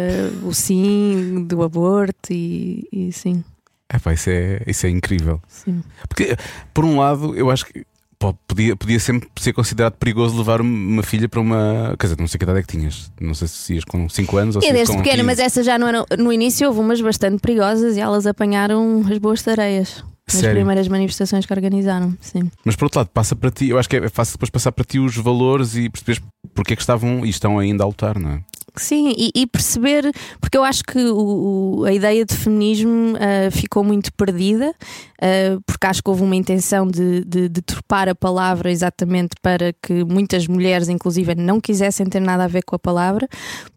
o 0.42 0.52
sim, 0.52 1.44
do 1.48 1.62
aborto 1.62 2.32
e, 2.32 2.88
e 2.92 3.12
sim, 3.12 3.44
É, 3.92 3.98
pá, 3.98 4.12
isso, 4.12 4.30
é, 4.30 4.62
isso 4.66 4.86
é 4.86 4.90
incrível. 4.90 5.40
sim. 5.48 5.82
Porque, 6.08 6.36
por 6.72 6.84
um 6.84 6.98
lado, 6.98 7.34
eu 7.36 7.50
acho 7.50 7.66
que 7.66 7.84
pô, 8.18 8.32
podia, 8.48 8.74
podia 8.74 8.98
sempre 8.98 9.28
ser 9.38 9.52
considerado 9.52 9.94
perigoso 9.94 10.36
levar 10.36 10.60
uma 10.60 11.02
filha 11.02 11.28
para 11.28 11.40
uma. 11.40 11.94
Quer 11.98 12.06
dizer, 12.06 12.18
não 12.20 12.26
sei 12.26 12.38
que 12.38 12.44
idade 12.44 12.58
é 12.60 12.62
que 12.62 12.68
tinhas. 12.68 13.12
Não 13.20 13.34
sei 13.34 13.46
se 13.48 13.74
ias 13.74 13.84
com 13.84 14.08
5 14.08 14.36
anos 14.38 14.56
ou 14.56 14.62
se 14.62 14.68
É 14.68 14.72
desde 14.72 14.96
pequena, 14.96 15.16
15. 15.16 15.22
mas 15.26 15.38
essa 15.38 15.62
já 15.62 15.78
não 15.78 15.86
era. 15.86 16.04
No 16.18 16.32
início 16.32 16.66
houve 16.66 16.80
umas 16.80 17.00
bastante 17.00 17.40
perigosas 17.40 17.96
e 17.96 18.00
elas 18.00 18.26
apanharam 18.26 19.04
as 19.10 19.18
boas 19.18 19.42
tareias. 19.42 20.02
Nas 20.26 20.40
Sério? 20.40 20.56
primeiras 20.56 20.88
manifestações 20.88 21.44
que 21.44 21.52
organizaram, 21.52 22.16
sim. 22.18 22.50
Mas 22.64 22.74
por 22.74 22.86
outro 22.86 22.98
lado, 23.00 23.10
passa 23.12 23.36
para 23.36 23.50
ti, 23.50 23.68
eu 23.68 23.78
acho 23.78 23.86
que 23.90 23.96
é 23.96 24.08
fácil 24.08 24.32
depois 24.36 24.48
passar 24.48 24.72
para 24.72 24.82
ti 24.82 24.98
os 24.98 25.14
valores 25.18 25.76
e 25.76 25.90
perceberes 25.90 26.22
porque 26.54 26.72
é 26.72 26.76
que 26.76 26.80
estavam 26.80 27.26
e 27.26 27.28
estão 27.28 27.58
ainda 27.58 27.84
a 27.84 27.86
lutar, 27.86 28.18
não 28.18 28.30
é? 28.30 28.40
Sim, 28.76 29.14
e, 29.16 29.30
e 29.34 29.46
perceber, 29.46 30.10
porque 30.40 30.56
eu 30.58 30.64
acho 30.64 30.82
que 30.82 30.98
o- 30.98 31.78
o- 31.80 31.84
a 31.84 31.92
ideia 31.92 32.24
de 32.24 32.34
feminismo 32.34 33.14
ah, 33.20 33.50
ficou 33.50 33.84
muito 33.84 34.12
perdida, 34.14 34.74
ah, 35.22 35.58
porque 35.64 35.86
acho 35.86 36.02
que 36.02 36.10
houve 36.10 36.22
uma 36.22 36.34
intenção 36.34 36.86
de, 36.86 37.24
de, 37.24 37.48
de 37.48 37.62
a 38.08 38.14
palavra 38.14 38.72
exatamente 38.72 39.36
para 39.40 39.72
que 39.80 40.02
muitas 40.04 40.48
mulheres, 40.48 40.88
inclusive, 40.88 41.34
não 41.36 41.60
quisessem 41.60 42.06
ter 42.06 42.18
nada 42.20 42.44
a 42.44 42.48
ver 42.48 42.62
com 42.64 42.74
a 42.74 42.78
palavra, 42.78 43.28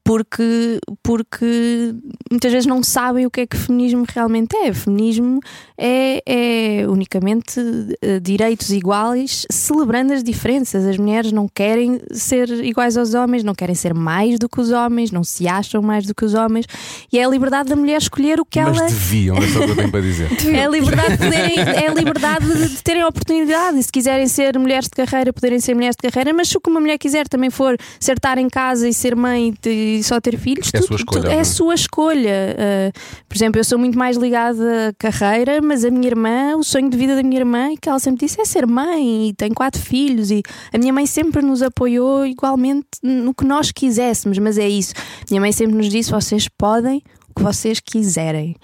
porque, 0.04 0.80
porque 1.04 1.94
muitas 2.32 2.52
vezes 2.52 2.66
não 2.66 2.82
sabem 2.82 3.26
o 3.26 3.30
que 3.30 3.42
é 3.42 3.46
que 3.46 3.58
feminismo 3.58 4.06
realmente 4.08 4.56
é. 4.56 4.74
Feminismo 4.74 5.40
é, 5.78 6.24
é 6.26 6.88
unicamente 6.88 7.60
eh, 8.02 8.20
direitos 8.20 8.72
iguais, 8.72 9.46
celebrando 9.52 10.14
as 10.14 10.24
diferenças. 10.24 10.86
As 10.86 10.98
mulheres 10.98 11.32
não 11.34 11.48
querem 11.48 12.00
ser 12.14 12.50
iguais 12.64 12.96
aos 12.98 13.14
homens, 13.14 13.44
não 13.44 13.54
querem 13.54 13.76
ser 13.76 13.94
mais 13.94 14.40
do 14.40 14.48
que 14.48 14.62
os 14.62 14.72
homens, 14.72 14.87
não 15.12 15.24
se 15.24 15.48
acham 15.48 15.82
mais 15.82 16.06
do 16.06 16.14
que 16.16 16.24
os 16.26 16.34
homens. 16.34 16.66
E 17.12 17.18
é 17.20 17.26
a 17.26 17.28
liberdade 17.30 17.70
da 17.70 17.76
mulher 17.76 17.98
escolher 18.02 18.40
o 18.40 18.46
que 18.46 18.60
Mas 18.62 18.78
ela 18.78 18.88
deviam, 18.88 19.38
é 19.38 19.42
só 19.48 19.60
o 19.60 19.64
que 19.66 19.72
eu 19.72 19.76
tenho 19.76 19.92
para 19.92 20.02
dizer. 20.02 20.30
é 20.56 20.66
a 20.66 20.70
liberdade 20.70 21.12
de, 21.12 21.18
poderem, 21.18 21.60
é 21.60 21.88
a 21.88 21.94
liberdade 21.94 22.46
de, 22.48 22.70
de 22.70 22.84
terem 22.84 23.04
oportunidade. 23.04 23.80
E 23.80 23.84
se 23.84 23.92
quiserem 23.92 24.28
ser 24.28 24.58
mulheres 24.58 24.86
de 24.88 24.92
carreira, 25.06 25.32
poderem 25.34 25.60
ser 25.60 25.74
mulheres 25.76 25.96
de 26.02 26.10
carreira, 26.10 26.34
mas 26.34 26.50
se 26.50 26.58
o 26.58 26.62
que 26.62 26.70
uma 26.70 26.80
mulher 26.80 26.98
quiser 26.98 27.28
também 27.28 27.50
for 27.50 27.76
ser 28.00 28.14
estar 28.14 28.38
em 28.38 28.48
casa 28.50 28.88
e 28.88 28.94
ser 28.94 29.16
mãe 29.16 29.54
e, 29.66 30.02
só 30.04 30.20
ter 30.20 30.38
filhos, 30.38 30.70
É 30.74 30.78
a 30.78 30.82
tudo- 30.82 30.88
sua 30.88 30.96
escolha, 30.98 31.22
tudo- 31.22 31.32
é 31.32 31.38
é? 31.38 31.44
sua 31.44 31.74
escolha. 31.76 32.56
Uh, 32.58 33.00
por 33.28 33.36
exemplo, 33.38 33.60
eu 33.60 33.64
sou 33.64 33.78
muito 33.78 33.98
mais 33.98 34.18
ligada 34.18 34.90
à 34.90 34.94
carreira, 34.98 35.62
mas 35.62 35.84
a 35.86 35.90
minha 35.90 36.08
irmã, 36.08 36.56
o 36.58 36.64
sonho 36.64 36.90
de 36.90 36.98
vida 36.98 37.16
da 37.16 37.24
minha 37.24 37.40
irmã, 37.40 37.70
que 37.80 37.88
ela 37.90 38.00
sempre 38.00 38.26
disse, 38.26 38.40
é 38.42 38.46
ser 38.46 38.66
mãe 38.68 39.30
e 39.30 39.34
tem 39.34 39.52
quatro 39.54 39.82
filhos. 39.82 40.32
E 40.32 40.42
a 40.74 40.78
minha 40.78 40.94
mãe 40.94 41.06
sempre 41.06 41.42
nos 41.42 41.62
apoiou 41.62 42.26
igualmente 42.26 42.88
no 43.04 43.34
que 43.34 43.46
nós 43.46 43.72
quiséssemos, 43.72 44.38
mas 44.40 44.58
é 44.58 44.68
isso. 44.78 44.94
Minha 45.30 45.42
mãe 45.42 45.52
sempre 45.52 45.76
nos 45.76 45.90
disse: 45.90 46.12
vocês 46.12 46.48
podem 46.48 47.02
o 47.30 47.34
que 47.36 47.44
vocês 47.44 47.80
quiserem. 47.80 48.56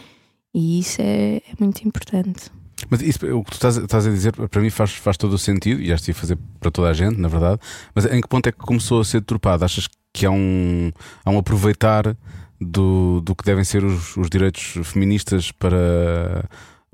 E 0.54 0.80
isso 0.80 1.02
é, 1.02 1.38
é 1.38 1.56
muito 1.60 1.82
importante. 1.88 2.52
Mas 2.90 3.02
isso, 3.02 3.26
o 3.26 3.44
que 3.44 3.52
tu 3.52 3.54
estás, 3.56 3.78
estás 3.78 4.06
a 4.06 4.10
dizer, 4.10 4.34
para 4.34 4.62
mim 4.62 4.70
faz, 4.70 4.92
faz 4.92 5.18
todo 5.18 5.34
o 5.34 5.38
sentido, 5.38 5.82
e 5.82 5.92
acho 5.92 6.04
que 6.04 6.12
ia 6.12 6.16
fazer 6.16 6.38
para 6.60 6.70
toda 6.70 6.90
a 6.90 6.94
gente, 6.94 7.20
na 7.20 7.28
verdade. 7.28 7.60
Mas 7.96 8.06
em 8.06 8.22
que 8.22 8.28
ponto 8.28 8.48
é 8.48 8.52
que 8.52 8.58
começou 8.60 9.02
a 9.02 9.06
ser 9.06 9.22
deturpado? 9.22 9.64
Achas 9.64 9.88
que 10.12 10.26
há 10.26 10.32
um, 10.32 10.92
há 11.24 11.32
um 11.32 11.38
aproveitar 11.38 12.16
do, 12.60 13.22
do 13.22 13.36
que 13.36 13.44
devem 13.44 13.64
ser 13.64 13.84
os, 13.84 14.16
os 14.16 14.30
direitos 14.30 14.76
feministas 14.84 15.52
para, 15.52 16.48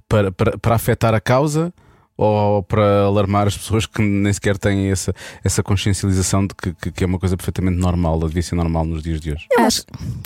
para, 0.07 0.31
para, 0.31 0.57
para 0.57 0.75
afetar 0.75 1.13
a 1.13 1.19
causa 1.19 1.73
ou 2.21 2.61
para 2.63 3.03
alarmar 3.03 3.47
as 3.47 3.57
pessoas 3.57 3.85
que 3.85 4.01
nem 4.01 4.31
sequer 4.33 4.57
têm 4.57 4.91
essa, 4.91 5.13
essa 5.43 5.63
consciencialização 5.63 6.45
de 6.45 6.53
que, 6.53 6.73
que, 6.73 6.91
que 6.91 7.03
é 7.03 7.07
uma 7.07 7.17
coisa 7.17 7.37
perfeitamente 7.37 7.77
normal, 7.77 8.19
devia 8.19 8.41
ser 8.43 8.55
normal 8.55 8.83
nos 8.85 9.01
dias 9.01 9.21
de 9.21 9.31
hoje. 9.31 9.45
Eu 9.57 9.63
Acho- 9.65 9.83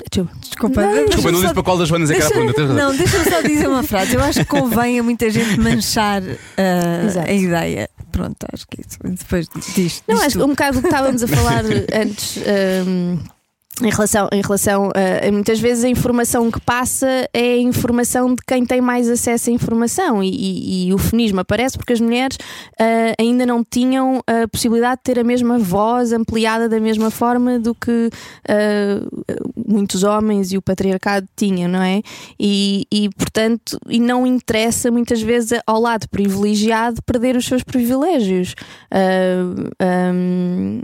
Desculpa. 0.10 0.34
Desculpa, 0.42 0.82
Não, 0.82 1.06
Desculpa, 1.06 1.32
não 1.32 1.40
disse 1.40 1.48
só- 1.50 1.54
para 1.54 1.64
qual 1.64 1.78
das 1.78 1.88
Joanas 1.88 2.10
é 2.10 2.16
que 2.16 2.22
era 2.22 2.30
a 2.30 2.34
pergunta. 2.34 2.64
Não, 2.74 2.96
deixa-me 2.98 3.30
só 3.30 3.42
dizer 3.42 3.68
uma 3.68 3.84
frase. 3.84 4.16
Eu 4.16 4.24
acho 4.24 4.40
que 4.40 4.46
convém 4.46 5.00
a 5.00 5.04
muita 5.04 5.30
gente 5.30 5.60
manchar 5.60 6.22
ah, 6.58 7.06
Exato. 7.06 7.30
a 7.30 7.34
ideia. 7.34 7.90
Pronto, 8.12 8.38
acho 8.52 8.66
que 8.68 8.82
isso. 8.82 8.98
Depois 9.04 9.48
disto. 9.76 10.04
Não, 10.08 10.22
acho 10.22 10.38
que 10.38 10.44
um 10.44 10.50
bocado 10.50 10.78
do 10.78 10.82
que 10.82 10.88
estávamos 10.88 11.24
a 11.24 11.28
falar 11.28 11.64
antes. 11.94 12.38
hum, 12.88 13.20
em 13.82 13.90
relação, 13.90 14.30
em 14.32 14.42
relação 14.42 14.92
a, 14.96 15.28
a 15.28 15.32
muitas 15.32 15.60
vezes 15.60 15.84
a 15.84 15.90
informação 15.90 16.52
que 16.52 16.62
passa 16.62 17.08
é 17.34 17.54
a 17.54 17.58
informação 17.58 18.30
de 18.36 18.42
quem 18.48 18.64
tem 18.64 18.80
mais 18.80 19.10
acesso 19.10 19.50
à 19.50 19.54
informação 19.54 20.24
e, 20.24 20.30
e- 20.30 20.88
e 20.90 20.94
o 20.94 20.98
feminismo 21.00 21.40
aparece 21.40 21.76
porque 21.76 21.92
as 21.94 22.00
mulheres 22.00 22.38
ah, 22.80 23.14
ainda 23.20 23.48
não 23.48 23.64
tinham 23.64 24.22
a 24.28 24.48
possibilidade 24.48 24.98
de 24.98 25.04
ter 25.12 25.20
a 25.20 25.24
mesma 25.24 25.58
voz 25.58 26.14
ampliada 26.14 26.70
da 26.70 26.80
mesma 26.80 27.10
forma 27.10 27.58
do 27.58 27.74
que 27.74 28.12
ah, 28.48 29.02
muitos 29.68 30.04
homens 30.04 30.52
e 30.54 30.58
o 30.58 30.62
patriarcado 30.62 31.28
tinham, 31.36 31.68
não 31.68 31.82
é? 31.82 32.02
E, 32.40 32.86
e, 32.92 33.10
portanto, 33.18 33.80
e 33.90 34.00
não 34.00 34.28
interessa 34.28 34.92
muitas 34.92 35.20
vezes 35.20 35.60
ao 35.66 35.82
lado 35.82 36.08
privilegiado 36.10 37.02
perder 37.02 37.36
os 37.36 37.46
seus 37.46 37.64
privilégios. 37.64 38.54
Ah, 38.92 40.12
hum, 40.14 40.82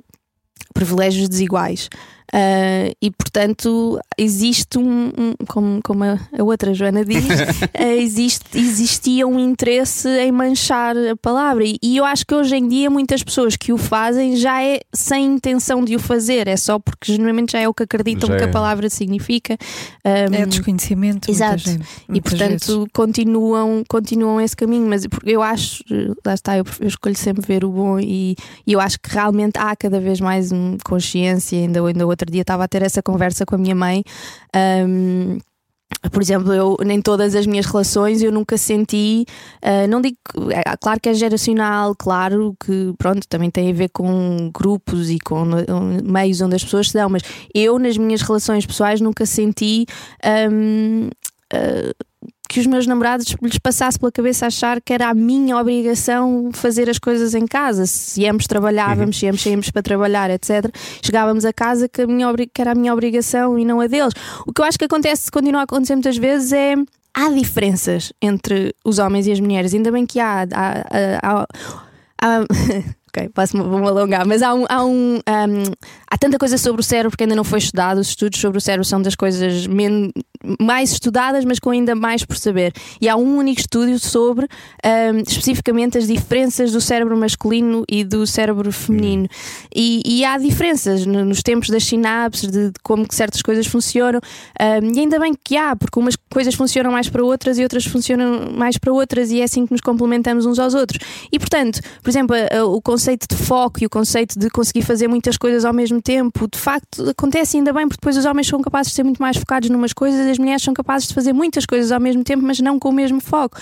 privilégios 0.73 1.27
desiguais. 1.29 1.89
Ah, 2.33 2.91
e 3.01 3.09
portanto 3.11 3.99
existe 4.17 4.77
um, 4.77 5.07
um- 5.17 5.33
como, 5.47 5.79
como 5.83 6.03
a, 6.03 6.19
a 6.37 6.43
outra 6.43 6.73
Joana 6.73 7.03
diz, 7.03 7.25
ah, 7.73 7.83
existe, 7.95 8.57
existia 8.57 9.25
um 9.27 9.39
interesse 9.39 10.07
em 10.07 10.31
manchar 10.31 10.95
a 10.97 11.15
palavra. 11.15 11.63
E, 11.65 11.77
e 11.81 11.97
eu 11.97 12.05
acho 12.05 12.25
que 12.25 12.35
hoje 12.35 12.55
em 12.55 12.67
dia 12.67 12.89
muitas 12.89 13.23
pessoas 13.23 13.55
que 13.55 13.73
o 13.73 13.77
fazem 13.77 14.35
já 14.35 14.61
é 14.63 14.79
sem 14.93 15.25
intenção 15.25 15.83
de 15.83 15.95
o 15.95 15.99
fazer, 15.99 16.47
é 16.47 16.55
só 16.57 16.77
porque 16.79 17.13
genuinamente 17.13 17.53
já 17.53 17.59
é 17.59 17.67
o 17.67 17.73
que 17.73 17.83
acreditam 17.83 18.29
Já 18.29 18.37
que 18.37 18.43
é. 18.43 18.45
a 18.45 18.49
palavra 18.49 18.89
significa. 18.89 19.57
Ah, 20.03 20.09
É 20.31 20.45
desconhecimento. 20.45 21.27
muita 21.27 21.31
Exato. 21.31 21.57
gente, 21.69 21.83
e 22.13 22.21
portanto 22.21 22.49
vezes. 22.67 22.85
continuam, 22.93 23.83
continuam 23.87 24.39
esse 24.41 24.55
caminho, 24.55 24.87
mas 24.87 25.05
porque 25.07 25.31
eu 25.31 25.41
acho, 25.41 25.83
lá 26.25 26.33
está, 26.33 26.57
eu, 26.57 26.65
eu 26.79 26.87
escolho 26.87 27.15
sempre 27.15 27.45
ver 27.45 27.65
o 27.65 27.69
bom 27.71 27.99
e, 27.99 28.35
e 28.67 28.73
eu 28.73 28.79
acho 28.79 28.99
que 28.99 29.09
realmente 29.09 29.57
há 29.57 29.75
cada 29.75 29.99
vez 29.99 30.19
mais 30.19 30.49
consciência. 30.83 31.57
Ainda, 31.59 31.85
ainda 31.85 32.05
outro 32.23 32.31
dia 32.31 32.41
estava 32.41 32.63
a 32.63 32.67
ter 32.67 32.81
essa 32.81 33.01
conversa 33.01 33.45
com 33.45 33.55
a 33.55 33.57
minha 33.57 33.75
mãe. 33.75 34.03
hum, 34.87 35.37
por 36.11 36.21
exemplo, 36.21 36.53
eu 36.53 36.77
nem 36.85 37.01
todas 37.01 37.35
as 37.35 37.45
minhas 37.45 37.65
relações 37.65 38.21
eu 38.21 38.31
nunca 38.31 38.57
senti, 38.57 39.25
ah, 39.61 39.87
não 39.87 39.99
digo, 40.01 40.17
é, 40.51 40.77
claro 40.77 40.99
que 41.01 41.09
é 41.09 41.13
geracional, 41.13 41.93
claro 41.95 42.55
que 42.63 42.93
pronto, 42.97 43.27
também 43.27 43.49
tem 43.49 43.69
a 43.69 43.73
ver 43.73 43.89
com 43.89 44.49
grupos 44.53 45.09
e 45.09 45.19
com 45.19 45.43
uh, 45.43 46.03
meios 46.03 46.39
onde 46.41 46.55
as 46.55 46.63
pessoas 46.63 46.89
se 46.89 46.93
dão, 46.93 47.09
mas 47.09 47.23
eu 47.53 47.77
nas 47.79 47.97
minhas 47.97 48.21
relações 48.21 48.65
pessoais 48.65 49.01
nunca 49.01 49.25
senti 49.25 49.85
hum, 50.49 51.09
ah, 51.53 51.93
que 52.49 52.59
os 52.59 52.65
meus 52.65 52.87
namorados 52.87 53.35
lhes 53.43 53.59
passasse 53.59 53.99
pela 53.99 54.11
cabeça 54.11 54.47
achar 54.47 54.81
que 54.81 54.91
era 54.91 55.07
a 55.07 55.13
minha 55.13 55.55
obrigação 55.55 56.49
fazer 56.51 56.89
as 56.89 56.97
coisas 56.97 57.35
em 57.35 57.45
casa. 57.45 57.85
Se 57.85 58.25
ambos 58.27 58.47
trabalhávamos, 58.47 59.19
se 59.19 59.27
ambos 59.27 59.41
saímos 59.43 59.69
para 59.69 59.83
trabalhar, 59.83 60.31
etc., 60.31 60.65
chegávamos 61.05 61.45
a 61.45 61.53
casa 61.53 61.87
que, 61.87 62.01
a 62.01 62.07
minha, 62.07 62.33
que 62.51 62.59
era 62.59 62.71
a 62.71 62.75
minha 62.75 62.91
obrigação 62.91 63.57
e 63.59 63.63
não 63.63 63.79
a 63.79 63.85
deles. 63.85 64.13
O 64.47 64.51
que 64.51 64.61
eu 64.61 64.65
acho 64.65 64.79
que 64.79 64.85
acontece, 64.85 65.29
continua 65.31 65.61
a 65.61 65.63
acontecer 65.65 65.93
muitas 65.93 66.17
vezes, 66.17 66.51
é. 66.51 66.73
Há 67.13 67.29
diferenças 67.29 68.11
entre 68.21 68.73
os 68.83 68.97
homens 68.97 69.27
e 69.27 69.31
as 69.31 69.39
mulheres, 69.39 69.73
ainda 69.73 69.91
bem 69.91 70.05
que 70.05 70.19
há. 70.19 70.41
há, 70.41 70.83
há- 70.91 71.19
há- 71.21 71.47
há- 72.21 72.45
Ok, 73.09 73.27
posso 73.29 73.57
vou-me 73.57 73.87
alongar, 73.87 74.23
mas 74.27 74.43
há 74.43 74.53
um, 74.53 74.65
há 74.69 74.85
um, 74.85 75.15
um, 75.15 75.63
há 76.09 76.17
tanta 76.17 76.37
coisa 76.37 76.57
sobre 76.57 76.81
o 76.81 76.83
cérebro 76.83 77.15
que 77.15 77.23
ainda 77.23 77.35
não 77.35 77.43
foi 77.43 77.59
estudado. 77.59 77.99
Os 77.99 78.09
estudos 78.09 78.39
sobre 78.39 78.57
o 78.57 78.61
cérebro 78.61 78.85
são 78.85 79.01
das 79.01 79.15
coisas 79.15 79.67
men- 79.67 80.11
mais 80.59 80.91
estudadas, 80.91 81.43
mas 81.45 81.59
com 81.59 81.69
ainda 81.69 81.93
mais 81.95 82.23
por 82.25 82.37
saber. 82.37 82.73
E 83.01 83.07
há 83.09 83.15
um 83.15 83.37
único 83.37 83.59
estudo 83.59 83.99
sobre 83.99 84.45
um, 84.85 85.17
especificamente 85.19 85.97
as 85.97 86.07
diferenças 86.07 86.71
do 86.71 86.79
cérebro 86.81 87.17
masculino 87.17 87.83
e 87.89 88.03
do 88.03 88.25
cérebro 88.25 88.71
feminino. 88.71 89.27
E, 89.75 90.01
e 90.05 90.25
há 90.25 90.37
diferenças 90.37 91.05
no- 91.05 91.25
nos 91.25 91.41
tempos 91.43 91.69
das 91.69 91.83
sinapses, 91.83 92.49
de, 92.49 92.67
de 92.67 92.79
como 92.81 93.05
certas 93.11 93.41
coisas 93.41 93.67
funcionam. 93.67 94.21
Um, 94.59 94.93
e 94.93 94.99
ainda 94.99 95.19
bem 95.19 95.33
que 95.43 95.57
há, 95.57 95.75
porque 95.75 95.99
umas 95.99 96.15
coisas 96.29 96.55
funcionam 96.55 96.91
mais 96.91 97.09
para 97.09 97.23
outras 97.23 97.57
e 97.59 97.63
outras 97.63 97.85
funcionam 97.85 98.51
mais 98.53 98.77
para 98.77 98.91
outras, 98.91 99.31
e 99.31 99.41
é 99.41 99.43
assim 99.43 99.65
que 99.65 99.71
nos 99.71 99.81
complementamos 99.81 100.45
uns 100.45 100.57
aos 100.57 100.73
outros. 100.73 100.99
E 101.31 101.37
portanto, 101.37 101.81
por 102.01 102.09
exemplo, 102.09 102.35
o 102.73 102.81
conceito 102.81 103.27
de 103.29 103.35
foco 103.35 103.83
e 103.83 103.85
o 103.85 103.89
conceito 103.89 104.39
de 104.39 104.49
conseguir 104.49 104.81
fazer 104.83 105.07
muitas 105.07 105.37
coisas 105.37 105.65
ao 105.65 105.73
mesmo 105.73 105.98
tempo, 106.01 106.47
de 106.51 106.57
facto, 106.59 107.09
acontece 107.09 107.57
ainda 107.57 107.71
bem, 107.73 107.87
porque 107.87 107.99
depois 108.01 108.17
os 108.17 108.25
homens 108.25 108.47
são 108.47 108.61
capazes 108.61 108.91
de 108.91 108.95
ser 108.95 109.03
muito 109.03 109.21
mais 109.21 109.37
focados 109.37 109.69
numas 109.69 109.93
coisas, 109.93 110.27
as 110.27 110.37
mulheres 110.37 110.61
são 110.63 110.73
capazes 110.73 111.07
de 111.07 111.13
fazer 111.13 111.33
muitas 111.33 111.65
coisas 111.65 111.91
ao 111.91 111.99
mesmo 111.99 112.23
tempo, 112.23 112.43
mas 112.43 112.59
não 112.59 112.79
com 112.79 112.89
o 112.89 112.93
mesmo 112.93 113.19
foco. 113.21 113.57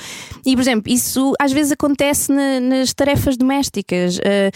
E, 0.46 0.56
por 0.56 0.62
exemplo, 0.62 0.92
isso 0.92 1.34
às 1.40 1.52
vezes 1.52 1.72
acontece 1.72 2.32
na- 2.32 2.60
nas 2.60 2.94
tarefas 2.94 3.38
domésticas. 3.38 4.20
Ah, 4.20 4.52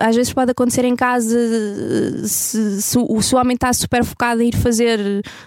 ah, 0.00 0.08
às 0.08 0.16
vezes 0.16 0.32
pode 0.32 0.50
acontecer 0.50 0.84
em 0.84 0.96
casa 0.96 1.36
ah, 1.38 2.26
se, 2.26 2.82
se 2.82 2.98
o, 2.98 3.20
se 3.22 3.34
o 3.34 3.38
homem 3.38 3.54
está 3.54 3.72
super 3.72 4.04
focado 4.04 4.42
em 4.42 4.48
ir 4.48 4.56
fazer 4.56 4.98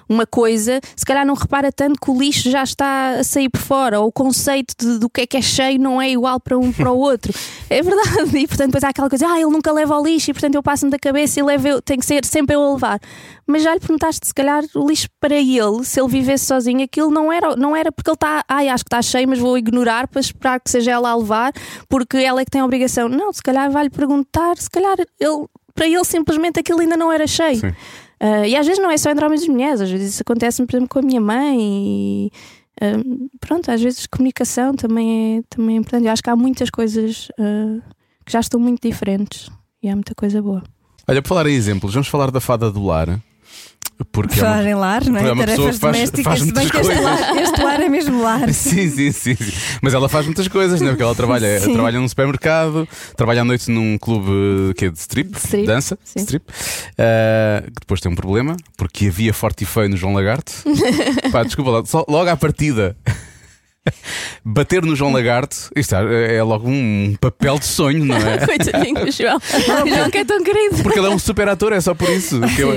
uma 0.08 0.26
coisa, 0.26 0.80
se 0.96 1.06
calhar 1.06 1.26
não 1.26 1.34
repara 1.34 1.72
tanto 1.72 2.00
que 2.00 2.10
o 2.12 2.18
lixo 2.20 2.50
já 2.50 2.64
está 2.64 3.20
a 3.20 3.24
sair 3.24 3.50
por 3.50 3.62
fora, 3.62 4.00
ou 4.00 4.08
o 4.08 4.12
conceito 4.12 4.74
de- 4.80 5.00
do 5.00 5.10
que 5.10 5.22
é 5.22 5.28
que 5.28 5.38
é 5.38 5.42
cheio 5.42 5.80
não 5.80 6.02
é 6.02 6.10
igual 6.10 6.40
para 6.40 6.58
um 6.58 6.72
para 6.72 6.92
o 6.92 6.98
outro. 6.98 7.34
É 7.70 7.82
verdade. 7.84 8.38
E 8.38 8.48
portanto, 8.48 8.68
depois 8.68 8.84
há 8.86 8.90
aquela 8.90 9.10
coisa, 9.10 9.28
ah, 9.28 9.36
ele 9.42 9.50
nunca 9.52 9.72
leva 9.74 10.00
o 10.00 10.04
lixo 10.06 10.32
e 10.32 10.34
portanto 10.34 10.56
eu 10.56 10.64
passo-me 10.64 10.90
da 10.90 10.98
cabeça 10.98 11.38
e 11.40 11.44
levo 11.48 11.68
eu, 11.68 11.82
tem 11.82 11.98
que 11.98 12.06
ser 12.06 12.24
sempre 12.26 12.56
eu 12.56 12.62
a 12.62 12.74
levar. 12.74 13.00
Mas 13.48 13.64
já 13.64 13.74
lhe 13.74 13.80
perguntaste, 13.80 14.28
se 14.28 14.34
calhar, 14.34 14.64
o 14.76 14.88
lixo 14.88 15.08
para 15.20 15.36
ele, 15.36 15.84
se 15.84 16.00
ele 16.00 16.10
vivesse 16.10 16.46
sozinho, 16.46 16.84
aquilo 16.84 17.10
não 17.10 17.32
era, 17.32 17.56
não 17.56 17.76
era 17.76 17.92
porque 17.92 18.10
ele 18.10 18.16
está, 18.16 18.44
ai, 18.48 18.68
acho 18.68 18.84
que 18.84 18.90
está 18.90 19.02
cheio, 19.02 19.28
mas 19.28 19.40
vou 19.40 19.58
ignorar 19.58 20.08
para 20.08 20.20
esperar 20.20 20.60
que 20.60 20.70
seja 20.70 20.92
ela 20.92 21.10
a 21.10 21.16
levar, 21.16 21.54
porque 21.88 22.18
ela 22.18 22.42
é 22.42 22.46
que 22.46 22.52
tem 22.52 22.62
a 22.62 22.66
obrigação. 22.66 23.08
Não, 23.08 23.32
se 23.32 23.42
calhar 23.42 23.72
vai-lhe 23.72 23.90
perguntar, 23.90 24.58
se 24.58 24.70
calhar 24.70 24.98
ele, 25.00 25.46
para 25.74 25.88
ele 25.88 26.04
simplesmente 26.04 26.60
aquilo 26.60 26.82
ainda 26.82 26.98
não 26.98 27.12
era 27.12 27.26
cheio. 27.26 27.62
Ah, 28.20 28.48
e 28.48 28.56
às 28.56 28.66
vezes 28.66 28.82
não 28.82 28.90
é 28.90 28.98
só 28.98 29.12
entre 29.12 29.24
homens 29.24 29.44
e 29.44 29.50
mulheres, 29.50 29.80
às 29.80 29.92
vezes 29.92 30.14
isso 30.14 30.24
acontece, 30.24 30.66
por 30.66 30.76
exemplo, 30.76 30.90
com 30.90 31.00
a 31.00 31.02
minha 31.04 31.22
mãe 31.22 31.58
e. 31.60 32.32
ah, 32.82 33.02
pronto, 33.40 33.70
às 33.72 33.82
vezes 33.82 34.08
comunicação 34.08 34.76
também 34.76 35.38
é, 35.38 35.42
também 35.50 35.78
é 35.78 35.80
importante. 35.80 36.06
Eu 36.06 36.12
acho 36.12 36.24
que 36.24 36.30
há 36.30 36.36
muitas 36.36 36.70
coisas 36.70 37.30
ah, 37.40 37.80
que 38.26 38.32
já 38.32 38.40
estão 38.40 38.60
muito 38.60 38.82
diferentes 38.88 39.50
e 39.82 39.90
há 39.90 39.96
muita 39.96 40.16
coisa 40.16 40.42
boa. 40.42 40.64
Olha, 41.08 41.22
por 41.22 41.30
falar 41.30 41.48
em 41.48 41.54
exemplos, 41.54 41.94
vamos 41.94 42.08
falar 42.08 42.32
da 42.32 42.40
fada 42.42 42.70
do 42.72 42.86
lar. 42.86 43.20
Porque 44.12 44.40
é 44.40 44.44
uma- 44.44 44.52
Falar 44.52 44.66
em 44.68 44.76
lar, 44.76 45.06
não 45.06 45.18
é 45.20 45.32
é? 45.32 45.36
Tarefas 45.36 45.66
faz- 45.66 45.80
domésticas, 45.80 46.24
faz 46.24 46.40
se 46.42 46.52
bem 46.54 46.70
que 46.70 46.78
este 46.78 46.94
lar, 47.02 47.38
este 47.38 47.62
lar 47.64 47.82
é 47.82 47.90
mesmo 47.90 48.22
lar. 48.22 48.50
Sim, 48.54 48.90
sim, 48.92 49.12
sim, 49.12 49.36
sim. 49.36 49.52
Mas 49.82 49.96
ela 49.96 50.08
faz 50.08 50.26
muitas 50.28 50.48
coisas, 50.48 50.80
não 50.80 50.90
é? 50.90 50.92
Porque 50.92 51.02
ela 51.02 51.16
trabalha, 51.16 51.60
Sim. 51.60 51.74
trabalha 51.74 52.00
num 52.00 52.08
supermercado, 52.08 52.88
trabalha 53.16 53.42
à 53.42 53.44
noite 53.46 53.72
num 53.72 53.98
clube 53.98 54.76
que 54.76 54.86
é 54.86 54.90
de 54.92 55.00
strip, 55.00 55.32
De 55.32 55.38
strip, 55.40 55.66
dança, 55.66 55.98
sim. 56.04 56.20
strip, 56.20 56.46
ah, 57.00 57.64
que 57.66 57.80
depois 57.80 58.00
tem 58.00 58.12
um 58.12 58.16
problema, 58.16 58.56
porque 58.78 59.08
havia 59.08 59.34
forte 59.34 59.64
e 59.64 59.66
feio 59.66 59.90
no 59.90 59.98
João 59.98 60.14
Lagarto. 60.14 60.52
Pá, 61.32 61.42
desculpa 61.42 61.72
lá, 61.72 61.84
só 61.86 62.06
logo 62.08 62.30
à 62.30 62.38
partida. 62.38 62.96
Bater 64.46 64.84
no 64.86 64.96
João 64.96 65.12
Lagarto, 65.12 65.70
isto 65.76 65.96
é, 65.96 66.36
é 66.38 66.44
logo 66.44 66.70
um 66.70 67.16
papel 67.20 67.60
de 67.60 67.66
sonho, 67.66 68.06
não 68.06 68.16
é? 68.16 68.38
Coitadinho 68.46 69.06
do 69.06 69.12
João. 69.12 69.38
O 69.38 69.88
João 69.90 70.10
que 70.10 70.18
é 70.20 70.26
tão 70.26 70.44
querido. 70.44 70.82
Porque 70.84 71.00
ele 71.00 71.08
é 71.08 71.10
um 71.10 71.20
super 71.20 71.48
ator, 71.50 71.74
é 71.74 71.82
só 71.82 71.94
por 71.94 72.10
isso. 72.10 72.40
eu- 72.58 72.74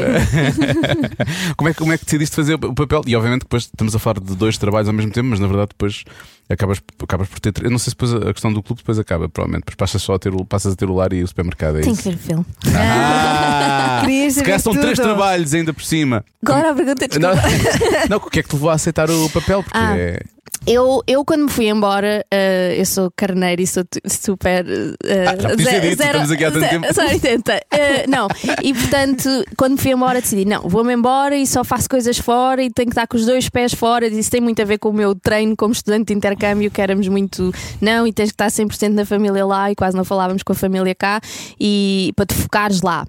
como, 1.56 1.68
é, 1.68 1.72
que- 1.72 1.78
como 1.78 1.92
é 1.92 1.98
que 1.98 2.04
decidiste 2.04 2.34
fazer 2.36 2.54
o 2.54 2.74
papel? 2.74 3.02
E 3.06 3.14
obviamente 3.16 3.42
depois 3.42 3.64
estamos 3.64 3.94
a 3.94 3.98
falar 3.98 4.20
de 4.20 4.34
dois 4.36 4.56
trabalhos 4.58 4.88
ao 4.88 4.94
mesmo 4.94 5.12
tempo, 5.12 5.28
mas 5.28 5.40
na 5.40 5.46
verdade 5.46 5.68
depois 5.70 6.04
acabas, 6.48 6.80
acabas 7.02 7.28
por 7.28 7.40
ter. 7.40 7.52
Eu 7.62 7.70
não 7.70 7.78
sei 7.78 7.90
se 7.90 7.96
depois 7.96 8.14
a 8.14 8.32
questão 8.32 8.52
do 8.52 8.62
clube 8.62 8.80
depois 8.82 8.98
acaba, 8.98 9.28
provavelmente. 9.28 9.60
Depois 9.66 9.76
passas 9.76 10.02
só 10.02 10.14
a 10.14 10.18
ter 10.18 10.32
passas 10.48 10.72
a 10.72 10.76
ter 10.76 10.88
o 10.88 10.94
lar 10.94 11.12
e 11.12 11.22
o 11.22 11.28
supermercado. 11.28 11.78
É 11.78 11.82
Tem 11.82 11.92
isso. 11.92 12.02
que 12.02 12.08
ver 12.10 12.14
o 12.14 12.18
filme. 12.18 12.46
Ah, 12.76 14.02
se 14.30 14.42
calhar 14.42 14.60
são 14.60 14.72
três 14.74 14.98
trabalhos 14.98 15.52
ainda 15.54 15.72
por 15.72 15.82
cima. 15.84 16.24
Agora 16.44 16.70
a 16.70 16.74
pergunta 16.74 17.06
Não, 17.18 17.34
desculpa. 17.34 18.06
não, 18.08 18.16
o 18.18 18.20
que 18.30 18.40
é 18.40 18.42
que 18.42 18.48
te 18.48 18.52
levou 18.54 18.70
a 18.70 18.74
aceitar 18.74 19.10
o 19.10 19.28
papel? 19.30 19.62
Porque 19.62 19.78
Ah. 19.78 19.96
é. 19.96 20.20
Eu, 20.66 21.02
eu, 21.06 21.24
quando 21.24 21.44
me 21.44 21.48
fui 21.50 21.68
embora, 21.70 22.24
eh, 22.30 22.74
eu 22.78 22.84
sou 22.84 23.10
carneiro 23.16 23.62
e 23.62 23.66
sou 23.66 23.82
super. 24.06 24.66
eh, 25.04 25.24
Ah, 25.26 25.36
já 25.40 25.48
podias 25.48 25.68
ter 25.70 25.80
ze- 25.80 25.88
dito, 25.90 26.02
estamos 26.02 26.30
aqui 26.30 26.44
há 26.44 26.50
tanto 26.50 26.60
ze- 26.64 26.68
tempo. 26.68 26.94
Só 26.94 27.06
80. 27.06 27.52
Eh, 27.72 28.06
não, 28.06 28.28
e 28.62 28.74
portanto, 28.74 29.28
quando 29.56 29.72
me 29.72 29.78
fui 29.78 29.90
embora, 29.92 30.20
decidi: 30.20 30.44
não, 30.44 30.68
vou-me 30.68 30.92
embora 30.92 31.34
e 31.34 31.46
só 31.46 31.64
faço 31.64 31.88
coisas 31.88 32.18
fora 32.18 32.62
e 32.62 32.70
tenho 32.70 32.88
que 32.88 32.92
estar 32.92 33.06
com 33.06 33.16
os 33.16 33.24
dois 33.24 33.48
pés 33.48 33.72
fora. 33.72 34.06
E 34.06 34.18
Isso 34.18 34.30
tem 34.30 34.40
muito 34.40 34.60
a 34.60 34.64
ver 34.66 34.76
com 34.78 34.90
o 34.90 34.92
meu 34.92 35.14
treino 35.14 35.56
como 35.56 35.72
estudante 35.72 36.08
de 36.08 36.14
intercâmbio, 36.14 36.70
que 36.70 36.80
éramos 36.82 37.08
muito. 37.08 37.50
Não, 37.80 38.06
e 38.06 38.12
tens 38.12 38.26
que 38.30 38.34
estar 38.34 38.50
100% 38.50 38.90
na 38.92 39.06
família 39.06 39.46
lá 39.46 39.70
e 39.70 39.74
quase 39.74 39.96
não 39.96 40.04
falávamos 40.04 40.42
com 40.42 40.52
a 40.52 40.56
família 40.56 40.94
cá, 40.94 41.22
e 41.58 42.12
para 42.14 42.26
te 42.26 42.34
focares 42.34 42.82
lá. 42.82 43.06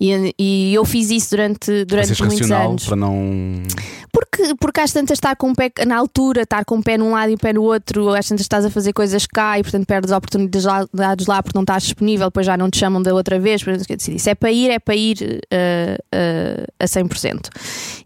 E, 0.00 0.34
e 0.38 0.74
eu 0.74 0.82
fiz 0.86 1.10
isso 1.10 1.30
durante, 1.30 1.84
durante 1.84 2.06
Seres 2.06 2.20
muitos 2.20 2.40
racional 2.40 2.70
anos. 2.70 2.86
para 2.86 2.96
não. 2.96 3.62
Porque, 4.10 4.54
porque 4.58 4.80
às 4.80 4.92
tantas 4.92 5.18
estar 5.18 5.36
com 5.36 5.50
o 5.50 5.54
pé 5.54 5.70
na 5.86 5.96
altura, 5.96 6.42
estar 6.42 6.64
com 6.64 6.78
o 6.78 6.82
pé 6.82 6.96
num 6.96 7.10
lado 7.10 7.30
e 7.30 7.34
o 7.34 7.38
pé 7.38 7.52
no 7.52 7.62
outro, 7.62 8.08
às 8.14 8.26
tantas 8.26 8.44
estás 8.44 8.64
a 8.64 8.70
fazer 8.70 8.94
coisas 8.94 9.26
cá 9.26 9.58
e 9.58 9.62
portanto 9.62 9.86
perdes 9.86 10.10
oportunidades 10.10 11.26
lá 11.26 11.42
porque 11.42 11.56
não 11.56 11.62
estás 11.62 11.82
disponível, 11.82 12.28
depois 12.28 12.46
já 12.46 12.56
não 12.56 12.70
te 12.70 12.78
chamam 12.78 13.02
da 13.02 13.12
outra 13.12 13.38
vez. 13.38 13.62
Portanto, 13.62 13.84
eu 13.90 13.96
decidi, 13.96 14.18
se 14.18 14.30
é 14.30 14.34
para 14.34 14.50
ir, 14.50 14.70
é 14.70 14.78
para 14.78 14.96
ir 14.96 15.18
uh, 15.20 16.16
uh, 16.16 16.66
a 16.78 16.84
100%. 16.86 17.48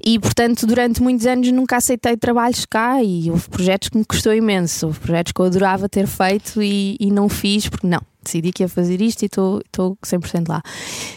E 0.04 0.18
portanto, 0.18 0.66
durante 0.66 1.00
muitos 1.00 1.26
anos 1.26 1.50
nunca 1.52 1.76
aceitei 1.76 2.16
trabalhos 2.16 2.66
cá 2.66 3.00
e 3.04 3.30
houve 3.30 3.48
projetos 3.48 3.88
que 3.88 3.96
me 3.96 4.04
custou 4.04 4.34
imenso, 4.34 4.86
houve 4.86 4.98
projetos 4.98 5.32
que 5.32 5.40
eu 5.40 5.46
adorava 5.46 5.88
ter 5.88 6.08
feito 6.08 6.60
e, 6.60 6.96
e 6.98 7.12
não 7.12 7.28
fiz 7.28 7.68
porque 7.68 7.86
não 7.86 8.00
decidi 8.24 8.52
que 8.52 8.62
ia 8.62 8.68
fazer 8.68 9.00
isto 9.00 9.22
e 9.22 9.26
estou 9.26 9.62
100% 10.04 10.48
lá. 10.48 10.62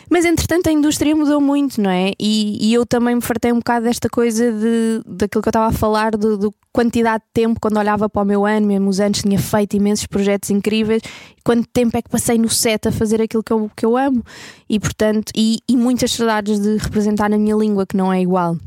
Mas 0.09 0.25
entretanto 0.25 0.67
a 0.67 0.71
indústria 0.71 1.15
mudou 1.15 1.41
muito, 1.41 1.81
não 1.81 1.89
é? 1.89 2.11
E, 2.19 2.69
e, 2.69 2.73
eu 2.73 2.85
também 2.85 3.15
me 3.15 3.21
fartei 3.21 3.51
um 3.51 3.57
bocado 3.57 3.85
desta 3.85 4.09
coisa 4.09 4.51
de, 4.51 5.01
daquilo 5.05 5.41
que 5.41 5.47
eu 5.47 5.51
estava 5.51 5.67
a 5.67 5.71
falar, 5.71 6.11
do, 6.11 6.37
do, 6.37 6.53
quantidade 6.71 7.23
de 7.23 7.31
tempo, 7.33 7.59
quando 7.59 7.77
olhava 7.77 8.07
para 8.07 8.21
o 8.21 8.25
meu 8.25 8.45
ano, 8.45 8.67
mesmo 8.67 8.89
os 8.89 8.99
anos, 8.99 9.21
tinha 9.21 9.39
feito 9.39 9.75
imensos 9.75 10.05
projetos 10.05 10.51
incríveis. 10.51 11.01
Quanto 11.43 11.67
tempo 11.73 11.97
é 11.97 12.01
que 12.01 12.09
passei 12.09 12.37
no 12.37 12.49
set 12.49 12.87
a 12.87 12.91
fazer 12.91 13.21
aquilo 13.21 13.41
que 13.41 13.51
eu, 13.51 13.71
que 13.75 13.85
eu 13.85 13.97
amo? 13.97 14.23
E 14.69 14.79
portanto, 14.79 15.31
e, 15.35 15.59
e 15.67 15.75
muitas 15.75 16.11
saudades 16.11 16.59
de 16.59 16.77
representar 16.77 17.33
a 17.33 17.37
minha 17.37 17.55
língua, 17.55 17.85
que 17.85 17.97
não 17.97 18.13
é 18.13 18.21
igual. 18.21 18.57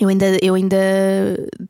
Eu 0.00 0.08
ainda, 0.08 0.36
eu 0.42 0.54
ainda 0.54 0.76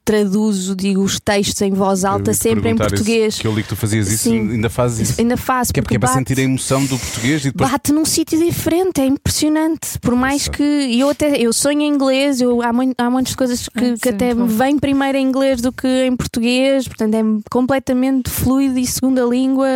traduzo, 0.05 0.75
digo, 0.75 1.03
os 1.03 1.21
textos 1.21 1.61
em 1.61 1.73
voz 1.73 2.05
alta 2.05 2.33
sempre 2.33 2.71
em 2.71 2.77
português. 2.77 3.35
Isso, 3.35 3.43
que 3.43 3.47
eu 3.47 3.55
li 3.55 3.63
que 3.63 3.69
tu 3.69 3.77
fazias 3.77 4.11
isso, 4.11 4.31
Sim. 4.31 4.53
ainda 4.53 4.71
fazes 4.71 5.11
isso. 5.11 5.21
Ainda 5.21 5.37
faço. 5.37 5.73
Que 5.73 5.81
é 5.81 5.83
porque 5.83 5.97
é 5.97 5.99
para 5.99 6.15
sentir 6.15 6.39
a 6.39 6.43
emoção 6.43 6.85
do 6.87 6.99
português 6.99 7.45
e 7.45 7.51
depois. 7.51 7.71
Bate 7.71 7.93
num 7.93 8.05
sítio 8.05 8.39
diferente, 8.39 9.01
é 9.01 9.07
impressionante. 9.07 9.99
Por 10.01 10.15
mais 10.15 10.49
que. 10.49 10.63
Eu 10.63 11.11
até 11.11 11.37
eu 11.37 11.53
sonho 11.53 11.83
em 11.83 11.89
inglês, 11.89 12.41
eu, 12.41 12.63
há, 12.63 12.73
muito, 12.73 12.95
há 12.97 13.11
muitas 13.11 13.35
coisas 13.35 13.69
que, 13.69 13.85
ah, 13.85 13.95
que 14.01 14.09
até 14.09 14.33
me 14.33 14.49
vêm 14.49 14.79
primeiro 14.79 15.19
em 15.19 15.27
inglês 15.27 15.61
do 15.61 15.71
que 15.71 16.07
em 16.07 16.17
português, 16.17 16.89
portanto 16.89 17.15
é 17.15 17.23
completamente 17.51 18.31
fluido 18.31 18.79
e 18.79 18.87
segunda 18.87 19.23
língua, 19.25 19.67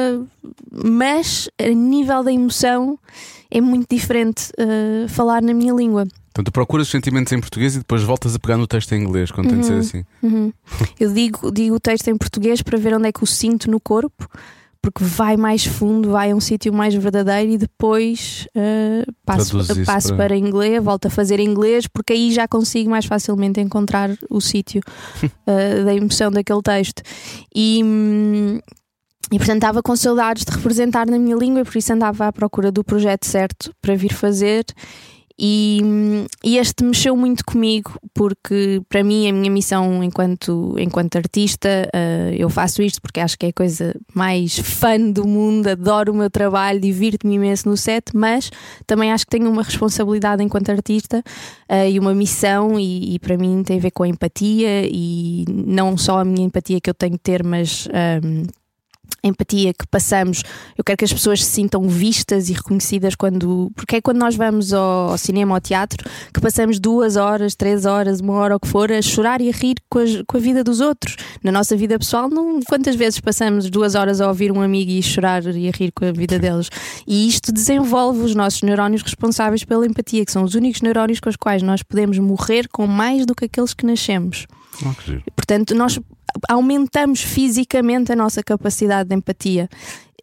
mas 0.73 1.49
a 1.59 1.69
nível 1.69 2.23
da 2.23 2.33
emoção 2.33 2.99
é 3.51 3.61
muito 3.61 3.95
diferente 3.95 4.51
uh, 4.59 5.09
falar 5.09 5.43
na 5.43 5.55
minha 5.55 5.73
língua. 5.73 6.07
Tu 6.45 6.53
procuras 6.53 6.87
os 6.87 6.91
sentimentos 6.91 7.33
em 7.33 7.41
português 7.41 7.75
e 7.75 7.79
depois 7.79 8.03
voltas 8.03 8.35
a 8.35 8.39
pegar 8.39 8.57
no 8.57 8.67
texto 8.67 8.93
em 8.93 9.03
inglês, 9.03 9.31
quando 9.31 9.47
uhum, 9.47 9.53
tem 9.53 9.61
de 9.61 9.67
ser 9.67 9.73
uhum. 9.73 9.81
assim. 9.81 10.05
Uhum. 10.23 10.53
Eu 10.99 11.13
digo, 11.13 11.51
digo 11.51 11.77
o 11.77 11.81
texto 11.81 12.09
em 12.09 12.17
português 12.17 12.63
para 12.63 12.79
ver 12.79 12.95
onde 12.95 13.09
é 13.09 13.13
que 13.13 13.23
o 13.23 13.27
sinto 13.27 13.71
no 13.71 13.81
corpo, 13.81 14.29
porque 14.81 15.03
vai 15.03 15.37
mais 15.37 15.67
fundo, 15.67 16.11
vai 16.11 16.31
a 16.31 16.37
um 16.37 16.41
sítio 16.41 16.73
mais 16.73 16.95
verdadeiro 16.95 17.53
e 17.53 17.59
depois 17.59 18.47
uh, 18.57 19.13
passo, 19.25 19.59
passo 19.85 20.09
para... 20.09 20.29
para 20.29 20.37
inglês, 20.37 20.83
volto 20.83 21.07
a 21.07 21.11
fazer 21.11 21.41
inglês, 21.41 21.87
porque 21.87 22.13
aí 22.13 22.33
já 22.33 22.47
consigo 22.47 22.91
mais 22.91 23.05
facilmente 23.05 23.61
encontrar 23.61 24.11
o 24.31 24.41
sítio 24.41 24.81
uh, 25.23 25.29
da 25.85 25.95
emoção 25.95 26.31
daquele 26.31 26.63
texto. 26.63 27.03
E. 27.55 27.83
Hum, 27.85 28.61
e 29.31 29.37
portanto 29.37 29.57
estava 29.57 29.83
com 29.83 29.95
saudades 29.95 30.43
de 30.43 30.51
representar 30.53 31.07
na 31.07 31.19
minha 31.19 31.37
língua, 31.37 31.61
e 31.61 31.65
por 31.65 31.77
isso 31.77 31.93
andava 31.93 32.29
à 32.29 32.33
procura 32.33 32.73
do 32.73 32.83
projeto 32.83 33.27
certo 33.27 33.75
para 33.83 33.95
vir 33.95 34.15
fazer. 34.15 34.65
E, 35.41 35.81
e, 36.43 36.59
este 36.59 36.83
mexeu 36.83 37.17
muito 37.17 37.45
comigo 37.45 37.95
porque 38.13 38.83
para 38.89 39.05
mim 39.05 39.29
a 39.29 39.33
minha 39.33 39.51
missão 39.51 40.03
enquanto, 40.03 40.75
enquanto 40.77 41.15
artista 41.15 41.69
uh, 41.95 42.35
eu 42.37 42.51
faço 42.51 42.83
isto 42.83 43.01
porque 43.01 43.21
acho 43.21 43.39
que 43.39 43.47
é 43.47 43.51
a 43.51 43.53
coisa 43.53 43.95
mais 44.13 44.59
fã 44.59 44.99
do 44.99 45.25
mundo, 45.25 45.69
adoro 45.69 46.13
o 46.13 46.17
meu 46.17 46.29
trabalho, 46.29 46.81
divirto-me 46.81 47.37
imenso 47.37 47.69
no 47.69 47.77
set, 47.77 48.17
mas 48.17 48.51
também 48.85 49.13
acho 49.13 49.25
que 49.27 49.31
tenho 49.31 49.49
uma 49.49 49.63
responsabilidade 49.63 50.43
enquanto 50.43 50.71
artista 50.71 51.23
uh, 51.71 51.89
e 51.89 52.01
uma 52.01 52.13
missão 52.13 52.79
e, 52.79 53.15
e, 53.15 53.19
para 53.21 53.37
mim 53.37 53.63
tem 53.63 53.79
a 53.79 53.81
ver 53.81 53.93
com 53.93 54.03
a 54.03 54.09
empatia 54.09 54.89
e 54.89 55.45
não 55.49 55.97
só 55.97 56.19
a 56.19 56.25
minha 56.25 56.45
empatia 56.45 56.81
que 56.81 56.91
eu 56.91 56.95
tenho 56.95 57.13
que 57.13 57.23
ter, 57.23 57.45
mas 57.45 57.87
um, 57.87 58.43
ah, 58.45 58.59
empatia 59.23 59.73
que 59.73 59.87
passamos, 59.87 60.43
eu 60.77 60.85
quero 60.85 60.97
que 60.97 61.05
as 61.05 61.13
pessoas 61.13 61.45
se 61.45 61.51
sintam 61.51 61.89
vistas 61.89 62.49
e 62.49 62.53
reconhecidas 62.53 63.15
quando. 63.15 63.71
Porque 63.75 63.97
é 63.97 64.01
quando 64.01 64.19
nós 64.19 64.37
vamos 64.37 64.73
ao, 64.73 65.11
ao 65.11 65.19
cinema, 65.19 65.55
ao 65.55 65.61
teatro, 65.61 66.09
que 66.33 66.41
passamos 66.41 66.79
duas 66.79 67.17
horas, 67.17 67.55
três 67.55 67.85
horas, 67.85 68.21
uma 68.21 68.35
hora, 68.35 68.57
o 68.57 68.61
que 68.61 68.69
for, 68.69 68.91
a 68.93 69.03
chorar 69.03 69.41
e 69.41 69.49
a 69.49 69.53
rir 69.53 69.77
com 69.89 69.99
a, 69.99 70.05
com 70.27 70.37
a 70.37 70.41
vida 70.41 70.63
dos 70.63 70.81
outros. 70.81 71.17
Na 71.43 71.53
nossa 71.53 71.77
vida 71.77 71.99
pessoal, 71.99 72.29
não, 72.29 72.61
quantas 72.63 72.95
vezes 72.95 73.21
passamos 73.21 73.69
duas 73.71 73.95
horas 73.95 74.21
a 74.21 74.29
ouvir 74.29 74.53
um 74.53 74.61
amigo 74.61 74.91
e 74.91 75.03
chorar 75.03 75.45
e 75.47 75.69
a 75.69 75.73
rir 75.73 75.93
com 75.93 76.05
a 76.05 76.13
vida 76.13 76.39
deles? 76.39 76.69
E 77.07 77.29
isto 77.29 77.53
desenvolve 77.53 78.21
os 78.21 78.35
nossos 78.35 78.63
neurónios 78.63 79.03
responsáveis 79.03 79.65
pela 79.65 79.87
empatia, 79.87 80.25
que 80.25 80.33
são 80.33 80.45
os 80.45 80.55
únicos 80.55 80.83
neurónios 80.83 81.21
com 81.21 81.29
os 81.29 81.37
quais 81.37 81.63
nós 81.63 81.83
podemos 81.83 82.19
morrer 82.19 82.69
com 82.69 82.87
mais 82.87 83.27
do 83.27 83.35
que 83.35 83.45
aqueles 83.47 83.75
que 83.75 83.87
nascemos. 83.87 84.47
Portanto, 85.35 85.75
nós 85.75 85.99
aumentamos 86.49 87.21
fisicamente 87.21 88.13
a 88.13 88.17
nossa 88.17 88.43
capacidade 88.43 89.09
de 89.09 89.15
empatia. 89.15 89.69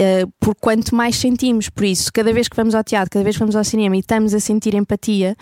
Uh, 0.02 0.30
por 0.42 0.54
quanto 0.56 0.94
mais 0.94 1.16
sentimos, 1.16 1.70
por 1.70 1.86
isso, 1.86 2.12
cada 2.14 2.34
vez 2.34 2.50
que 2.50 2.56
vamos 2.56 2.76
ao 2.76 2.84
teatro, 2.84 3.10
cada 3.10 3.24
vez 3.24 3.38
que 3.38 3.40
vamos 3.40 3.56
ao 3.56 3.64
cinema 3.64 3.96
e 3.96 4.00
estamos 4.00 4.34
a 4.34 4.42
sentir 4.42 4.76
empatia, 4.76 5.38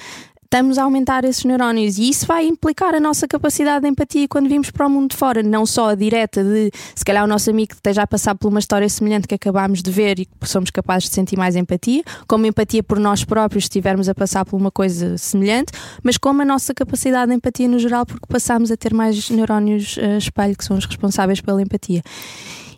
estamos 0.53 0.77
a 0.77 0.83
aumentar 0.83 1.25
esses 1.25 1.43
neurónios 1.45 1.97
e 1.97 2.07
isso 2.07 2.27
vai 2.27 2.45
implicar 2.45 2.93
a 2.93 2.99
nossa 2.99 3.27
capacidade 3.27 3.81
de 3.81 3.89
empatia 3.89 4.27
quando 4.27 4.47
vimos 4.47 4.69
para 4.69 4.85
o 4.85 4.89
mundo 4.89 5.09
de 5.09 5.17
fora, 5.17 5.41
não 5.41 5.65
só 5.65 5.89
a 5.89 5.95
direta 5.95 6.43
de 6.43 6.69
se 6.93 7.03
calhar 7.03 7.23
o 7.23 7.27
nosso 7.27 7.49
amigo 7.49 7.73
esteja 7.73 8.03
a 8.03 8.07
passar 8.07 8.35
por 8.35 8.49
uma 8.49 8.59
história 8.59 8.87
semelhante 8.87 9.27
que 9.27 9.33
acabámos 9.33 9.81
de 9.81 9.89
ver 9.89 10.19
e 10.19 10.25
que 10.27 10.47
somos 10.47 10.69
capazes 10.69 11.09
de 11.09 11.15
sentir 11.15 11.39
mais 11.39 11.55
empatia, 11.55 12.03
como 12.27 12.45
empatia 12.45 12.83
por 12.83 12.99
nós 12.99 13.25
próprios 13.25 13.63
se 13.63 13.69
estivermos 13.69 14.07
a 14.07 14.13
passar 14.13 14.45
por 14.45 14.55
uma 14.55 14.69
coisa 14.69 15.17
semelhante, 15.17 15.71
mas 16.03 16.19
como 16.19 16.43
a 16.43 16.45
nossa 16.45 16.71
capacidade 16.71 17.31
de 17.31 17.35
empatia 17.35 17.67
no 17.67 17.79
geral, 17.79 18.05
porque 18.05 18.27
passamos 18.29 18.69
a 18.69 18.77
ter 18.77 18.93
mais 18.93 19.31
neurónios 19.31 19.97
uh, 19.97 20.19
espelho 20.19 20.55
que 20.55 20.63
são 20.63 20.77
os 20.77 20.85
responsáveis 20.85 21.41
pela 21.41 21.63
empatia. 21.63 22.03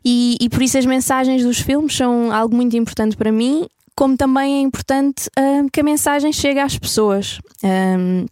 E, 0.07 0.37
e, 0.39 0.49
por 0.49 0.61
isso 0.61 0.77
as 0.77 0.85
mensagens 0.85 1.43
dos 1.43 1.59
filmes 1.59 1.93
são 1.93 2.31
algo 2.31 2.55
muito 2.55 2.77
importante 2.77 3.17
para 3.17 3.33
mim 3.33 3.67
como 3.95 4.17
também 4.17 4.57
é 4.57 4.61
importante 4.61 5.29
uh, 5.39 5.69
que 5.71 5.79
a 5.79 5.83
mensagem 5.83 6.31
chegue 6.33 6.59
às 6.59 6.77
pessoas. 6.77 7.39
Um, 7.63 8.25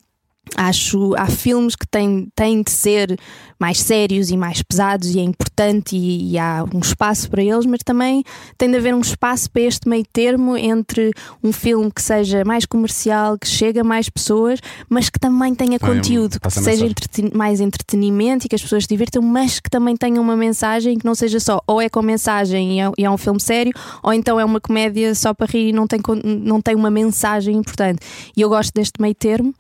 acho 0.56 1.15
há 1.15 1.28
filmes 1.28 1.76
que 1.76 1.88
têm, 1.88 2.28
têm 2.36 2.62
de 2.62 2.71
ser 2.71 3.17
mais 3.60 3.80
sérios 3.80 4.30
e 4.30 4.38
mais 4.38 4.62
pesados 4.62 5.13
e 5.16 5.20
é 5.20 5.24
importante 5.24 5.96
e, 5.96 6.34
e, 6.34 6.38
há 6.38 6.66
um 6.74 6.80
espaço 6.80 7.30
para 7.30 7.44
eles, 7.44 7.66
mas 7.66 7.80
também 7.84 8.24
tem 8.58 8.70
de 8.70 8.78
haver 8.78 8.94
um 8.94 9.02
espaço 9.02 9.50
para 9.52 9.62
este 9.62 9.88
meio 9.88 10.06
termo 10.12 10.58
entre 10.58 11.12
um 11.44 11.52
filme 11.52 11.92
que 11.92 12.02
seja 12.02 12.44
mais 12.44 12.66
comercial, 12.66 13.38
que 13.38 13.48
chegue 13.48 13.80
a 13.80 13.84
mais 13.84 14.10
pessoas, 14.10 14.60
mas 14.89 15.10
que 15.10 15.20
também 15.20 15.54
tenha 15.54 15.80
conteúdo, 15.80 16.39
que 16.39 16.52
seja 16.52 16.86
entreten 16.86 17.32
mais 17.34 17.60
entretenimento 17.60 18.46
e 18.46 18.50
que 18.50 18.56
as 18.56 18.62
pessoas 18.62 18.84
se 18.84 18.89
divirtam, 18.89 19.22
mas 19.22 19.60
que 19.60 19.70
também 19.70 19.96
tenha 19.96 20.20
uma 20.20 20.36
mensagem 20.36 20.98
que 20.98 21.06
não 21.06 21.16
seja 21.16 21.39
só 21.39 21.62
ou 21.68 21.82
é 21.82 21.89
com 21.89 22.02
mensagem 22.02 22.78
e 22.78 22.82
é, 22.82 22.92
e 22.98 23.06
é 23.06 23.10
um 23.10 23.18
filme 23.18 23.39
sério, 23.39 23.74
ou 24.02 24.13
então 24.13 24.39
é 24.39 24.46
uma 24.46 24.60
comédia 24.60 25.13
só 25.16 25.34
para 25.34 25.48
rir 25.48 25.70
e 25.70 25.74
não 25.74 25.88
tem, 25.88 26.00
não 26.24 26.62
tem 26.62 26.76
uma 26.76 26.89
mensagem 26.89 27.56
importante. 27.56 28.00
E 28.36 28.42
eu 28.42 28.50
gosto 28.50 28.74
deste 28.74 29.02
meio 29.02 29.16
termo 29.16 29.54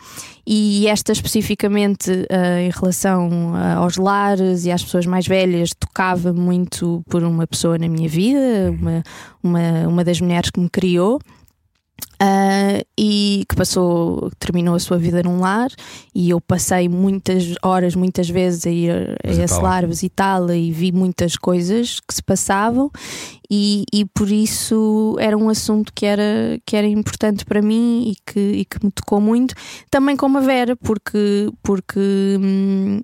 e 0.45 0.87
esta 0.87 1.11
especificamente 1.11 2.11
uh, 2.11 2.59
em 2.59 2.69
relação 2.69 3.53
uh, 3.53 3.82
aos 3.83 3.97
lares 3.97 4.65
e 4.65 4.71
às 4.71 4.83
pessoas 4.83 5.05
mais 5.05 5.27
velhas 5.27 5.71
tocava 5.77 6.33
muito 6.33 7.03
por 7.09 7.23
uma 7.23 7.45
pessoa 7.45 7.77
na 7.77 7.87
minha 7.87 8.07
vida, 8.07 8.71
uma, 8.71 9.03
uma, 9.43 9.87
uma 9.87 10.03
das 10.03 10.19
mulheres 10.19 10.49
que 10.49 10.59
me 10.59 10.69
criou. 10.69 11.19
Uh, 12.13 12.79
e 12.97 13.43
que 13.49 13.55
passou, 13.55 14.31
terminou 14.39 14.75
a 14.75 14.79
sua 14.79 14.97
vida 14.97 15.21
num 15.23 15.41
lar, 15.41 15.69
e 16.15 16.29
eu 16.29 16.39
passei 16.39 16.87
muitas 16.87 17.53
horas, 17.61 17.95
muitas 17.95 18.29
vezes 18.29 18.65
a 18.65 18.69
ir 18.69 18.91
a, 18.91 19.29
a 19.29 19.43
esse 19.43 19.61
lar, 19.61 19.85
visitá-la 19.85 20.55
e 20.55 20.71
vi 20.71 20.91
muitas 20.91 21.35
coisas 21.35 21.99
que 21.99 22.13
se 22.13 22.23
passavam, 22.23 22.89
e, 23.49 23.83
e 23.93 24.05
por 24.05 24.31
isso 24.31 25.17
era 25.19 25.37
um 25.37 25.49
assunto 25.49 25.91
que 25.93 26.05
era, 26.05 26.59
que 26.65 26.77
era 26.77 26.87
importante 26.87 27.43
para 27.43 27.61
mim 27.61 28.11
e 28.11 28.31
que, 28.31 28.39
e 28.39 28.65
que 28.65 28.83
me 28.83 28.91
tocou 28.91 29.19
muito. 29.19 29.53
Também 29.91 30.15
como 30.15 30.37
a 30.37 30.41
Vera, 30.41 30.77
porque, 30.77 31.49
porque 31.61 31.99
hum, 32.39 33.01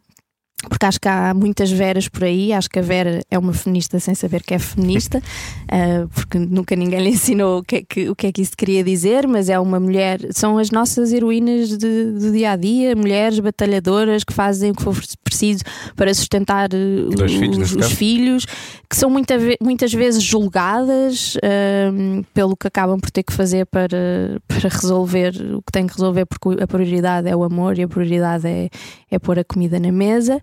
porque 0.69 0.86
acho 0.86 0.99
que 0.99 1.08
há 1.08 1.34
muitas 1.34 1.71
Veras 1.71 2.08
por 2.08 2.23
aí. 2.23 2.53
Acho 2.53 2.69
que 2.69 2.79
a 2.79 2.82
Vera 2.82 3.21
é 3.29 3.38
uma 3.38 3.54
feminista 3.54 4.00
sem 4.00 4.15
saber 4.15 4.43
que 4.43 4.54
é 4.54 4.60
feminista, 4.60 5.17
uh, 5.19 6.08
porque 6.13 6.37
nunca 6.37 6.75
ninguém 6.75 7.02
lhe 7.02 7.10
ensinou 7.10 7.60
o 7.60 7.63
que, 7.63 7.75
é 7.77 7.81
que, 7.81 8.10
o 8.10 8.15
que 8.15 8.27
é 8.27 8.31
que 8.31 8.41
isso 8.41 8.54
queria 8.56 8.83
dizer. 8.83 9.27
Mas 9.27 9.50
é 9.50 9.60
uma 9.60 9.79
mulher, 9.79 10.19
são 10.31 10.58
as 10.58 10.71
nossas 10.71 11.12
heroínas 11.12 11.77
de, 11.77 12.12
do 12.12 12.31
dia 12.31 12.52
a 12.52 12.56
dia, 12.56 12.96
mulheres 12.96 13.39
batalhadoras 13.39 14.23
que 14.23 14.33
fazem 14.33 14.71
o 14.71 14.75
que 14.75 14.83
for 14.83 14.96
preciso 15.23 15.63
para 15.96 16.13
sustentar 16.13 16.69
uh, 16.73 17.23
os, 17.23 17.33
filhos, 17.33 17.75
os 17.75 17.91
filhos, 17.91 18.46
que 18.89 18.96
são 18.96 19.10
muita, 19.10 19.35
muitas 19.62 19.93
vezes 19.93 20.23
julgadas 20.23 21.35
uh, 21.35 22.25
pelo 22.33 22.56
que 22.56 22.67
acabam 22.67 23.00
por 23.00 23.12
ter 23.12 23.23
que 23.23 23.33
fazer 23.33 23.65
para, 23.65 24.41
para 24.48 24.69
resolver 24.69 25.33
o 25.54 25.62
que 25.62 25.71
têm 25.71 25.87
que 25.87 25.93
resolver, 25.93 26.25
porque 26.25 26.62
a 26.62 26.67
prioridade 26.67 27.27
é 27.27 27.35
o 27.35 27.43
amor 27.43 27.77
e 27.77 27.83
a 27.83 27.87
prioridade 27.87 28.48
é, 28.48 28.69
é 29.10 29.19
pôr 29.19 29.39
a 29.39 29.43
comida 29.43 29.79
na 29.79 29.91
mesa. 29.91 30.41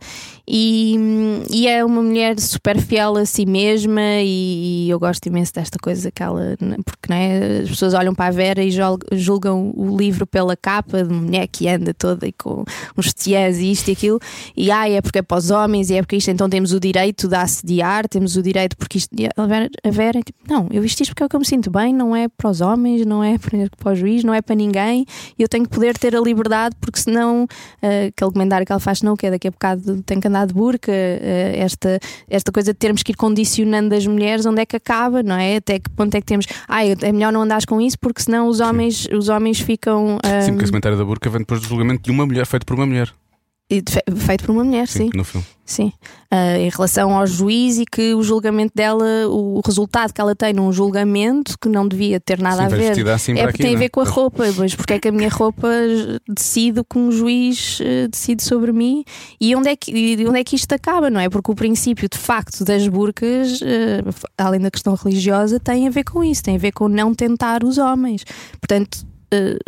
E, 0.49 0.97
e 1.51 1.67
é 1.67 1.85
uma 1.85 2.01
mulher 2.01 2.39
super 2.39 2.81
fiel 2.81 3.17
a 3.17 3.27
si 3.27 3.45
mesma 3.45 4.01
e, 4.23 4.89
eu 4.89 4.99
gosto 4.99 5.27
imenso 5.27 5.53
desta 5.53 5.77
coisa 5.77 6.09
que 6.11 6.23
ela, 6.23 6.57
porque 6.85 7.09
não 7.09 7.17
é, 7.17 7.61
as 7.63 7.69
pessoas 7.69 7.95
olham 7.95 8.15
para 8.15 8.27
a 8.27 8.31
Vera 8.31 8.63
e 8.63 8.71
jul- 8.71 8.99
julgam 9.13 9.73
o 9.75 9.97
livro 9.97 10.25
pela 10.25 10.57
capa 10.57 11.03
de 11.03 11.13
mulher 11.13 11.49
que 11.49 11.69
anda 11.69 11.93
toda 11.93 12.29
e 12.29 12.33
com 12.33 12.65
uns 12.97 13.13
tiés 13.13 13.59
e 13.59 13.73
isto 13.73 13.89
e 13.89 13.93
aquilo. 13.93 14.21
E 14.57 14.71
ai, 14.71 14.95
é 14.95 15.03
porque 15.03 15.19
é 15.19 15.23
para 15.23 15.37
os 15.37 15.51
homens 15.51 15.91
e 15.91 15.95
é 15.95 16.03
porque 16.03 16.17
isto, 16.17 16.31
então 16.31 16.49
temos 16.49 16.73
o 16.73 16.79
direito 16.79 17.27
de 17.27 17.35
assediar, 17.35 18.09
temos 18.09 18.37
o 18.37 18.43
direito 18.43 18.77
porque 18.77 18.99
isto, 18.99 19.11
a 19.37 19.47
Vera, 19.47 19.69
a 19.83 19.91
Vera 19.91 20.23
tipo, 20.23 20.39
não, 20.49 20.69
eu 20.71 20.81
visto 20.81 21.01
isto 21.01 21.11
porque 21.11 21.25
é 21.25 21.27
o 21.27 21.29
que 21.29 21.35
eu 21.35 21.41
me 21.41 21.47
sinto 21.47 21.71
bem, 21.73 21.93
não 21.93 22.15
é 22.15 22.29
para 22.29 22.49
os 22.51 22.61
homens, 22.61 23.05
não 23.05 23.23
é 23.23 23.37
para, 23.37 23.93
o 23.93 23.95
juiz, 23.97 24.23
não 24.23 24.33
é 24.33 24.41
para 24.41 24.55
ninguém 24.55 25.05
eu 25.39 25.49
tenho 25.49 25.65
que 25.65 25.71
poder 25.71 25.97
ter 25.99 26.15
a 26.17 26.21
liberdade 26.21 26.77
porque 26.81 27.01
senão 27.01 27.45
uh, 27.45 28.09
aquele 28.09 28.33
comentário 28.33 28.67
que 28.67 28.73
ela 28.73 28.81
faz, 28.81 29.03
não, 29.03 29.17
que 29.17 29.27
é 29.27 29.31
daqui 29.31 29.49
a 29.49 29.51
bocado 29.51 29.96
tem 30.03 30.21
que 30.21 30.29
andar 30.29 30.47
de 30.47 30.55
burca, 30.55 30.93
uh, 30.93 31.57
esta, 31.57 31.99
esta 32.29 32.53
coisa 32.53 32.73
de 32.73 32.79
termos 32.79 33.03
que 33.03 33.13
ir 33.13 33.17
condicionando 33.17 33.95
as 33.95 34.07
mulheres, 34.07 34.47
onde 34.47 34.61
é 34.61 34.67
que 34.67 34.77
acaba, 34.77 35.23
não 35.23 35.37
é? 35.37 35.57
Até 35.57 35.79
que 35.79 35.91
ponto 35.91 36.15
é 36.15 36.21
que 36.21 36.27
temos, 36.27 36.47
ai, 36.69 36.95
é 37.01 37.13
melhor 37.13 37.33
não 37.33 37.43
andares 37.43 37.65
com 37.65 37.81
isso 37.81 37.99
porque 37.99 38.23
senão 38.23 38.49
os 38.49 38.61
homens, 38.61 39.07
os 39.13 39.29
homens 39.29 39.61
ficam. 39.61 40.19
Sim, 40.25 40.51
um, 40.51 40.55
porque 40.55 40.65
esse 40.65 40.73
comentário 40.73 40.99
da 40.99 41.05
burca 41.05 41.29
vem 41.31 41.41
depois 41.41 41.61
do 41.61 41.67
julgamento 41.67 42.03
de 42.03 42.11
uma 42.11 42.27
mulher 42.27 42.47
feito 42.47 42.65
por 42.65 42.75
uma 42.75 42.87
mulher. 42.87 43.13
Fe- 43.69 44.05
feito 44.17 44.45
por 44.45 44.53
uma 44.53 44.63
mulher, 44.65 44.87
sim. 44.89 45.11
no 45.15 45.25
filme. 45.25 45.47
Sim, 45.69 45.93
Ah, 46.31 46.57
em 46.59 46.69
relação 46.69 47.17
ao 47.17 47.27
juiz 47.27 47.77
e 47.79 47.85
que 47.85 48.15
o 48.15 48.23
julgamento 48.23 48.73
dela, 48.73 49.05
o 49.29 49.61
resultado 49.67 50.13
que 50.13 50.21
ela 50.21 50.33
tem 50.37 50.53
num 50.53 50.73
julgamento 50.73 51.59
que 51.61 51.69
não 51.69 51.89
devia 51.89 52.21
ter 52.21 52.39
nada 52.41 52.59
Sim, 52.59 52.63
a 52.63 52.69
ver. 52.69 53.09
assim 53.11 53.33
é 53.37 53.43
porque 53.49 53.65
tem 53.65 53.73
a 53.75 53.77
é? 53.77 53.81
ver 53.81 53.89
com 53.89 54.01
a 54.01 54.05
roupa, 54.05 54.45
mas 54.57 54.75
porque 54.77 54.93
é 54.93 54.99
que 55.01 55.09
a 55.09 55.13
minha 55.13 55.29
roupa 55.29 55.69
decide 56.29 56.79
o 56.81 56.85
que 56.85 56.97
um 56.97 57.11
juiz 57.11 57.81
eh, 57.81 58.07
decide 58.07 58.45
sobre 58.45 58.71
mim 58.73 59.05
e 59.41 59.57
onde 59.57 59.69
é 59.69 59.75
que, 59.75 60.25
onde 60.29 60.39
é 60.39 60.45
que 60.45 60.55
isto 60.55 60.73
acaba, 60.73 61.11
não 61.11 61.19
é? 61.21 61.29
Porque 61.29 61.51
o 61.51 61.55
princípio 61.57 62.09
de 62.09 62.17
facto 62.19 62.65
das 62.65 62.87
burcas, 62.87 63.61
eh, 63.63 64.03
além 64.39 64.61
da 64.61 64.71
questão 64.71 64.95
religiosa, 64.95 65.59
tem 65.59 65.89
a 65.89 65.91
ver 65.91 66.05
com 66.05 66.23
isso, 66.23 66.45
tem 66.45 66.55
a 66.55 66.59
ver 66.61 66.71
com 66.71 66.87
não 66.89 67.13
tentar 67.13 67.65
os 67.65 67.77
homens. 67.79 68.23
Portanto. 68.61 69.05
a- 69.33 69.59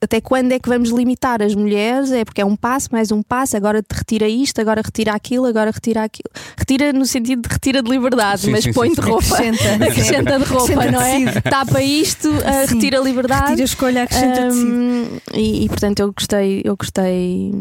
até 0.00 0.20
quando 0.20 0.52
é 0.52 0.58
que 0.58 0.68
vamos 0.68 0.90
limitar 0.90 1.42
as 1.42 1.54
mulheres? 1.54 2.10
É 2.10 2.24
porque 2.24 2.40
é 2.40 2.44
um 2.44 2.56
passo, 2.56 2.88
mais 2.90 3.12
um 3.12 3.22
passo, 3.22 3.56
agora 3.56 3.82
te 3.82 3.92
retira 3.92 4.26
isto, 4.28 4.60
agora 4.60 4.82
retira 4.84 5.12
aquilo, 5.12 5.46
agora 5.46 5.70
retira 5.70 6.02
aquilo. 6.02 6.30
Retira 6.56 6.92
no 6.92 7.04
sentido 7.04 7.42
de 7.42 7.52
retira 7.52 7.82
de 7.82 7.90
liberdade, 7.90 8.42
Sim, 8.42 8.50
mas 8.50 8.64
sim, 8.64 8.72
põe 8.72 8.88
sim, 8.88 8.94
de 8.94 9.02
sim. 9.02 9.10
roupa. 9.10 9.34
Acrescenta. 9.34 9.74
Acrescenta 9.84 10.38
de 10.38 10.44
roupa, 10.44 10.72
Acrescenta 10.72 10.90
não 10.92 11.00
é? 11.00 11.24
tecido. 11.24 11.42
Tapa 11.42 11.82
isto, 11.82 12.28
uh, 12.30 12.68
Sim. 12.68 12.74
retira 12.74 12.98
a 12.98 13.02
liberdade. 13.02 13.42
Retira 13.42 13.62
a 13.62 13.64
escolha, 13.64 14.02
acrescenta. 14.04 14.54
Um, 14.54 15.18
e, 15.34 15.64
e, 15.64 15.68
portanto 15.68 16.00
eu 16.00 16.12
gostei, 16.12 16.62
eu 16.64 16.76
gostei 16.76 17.52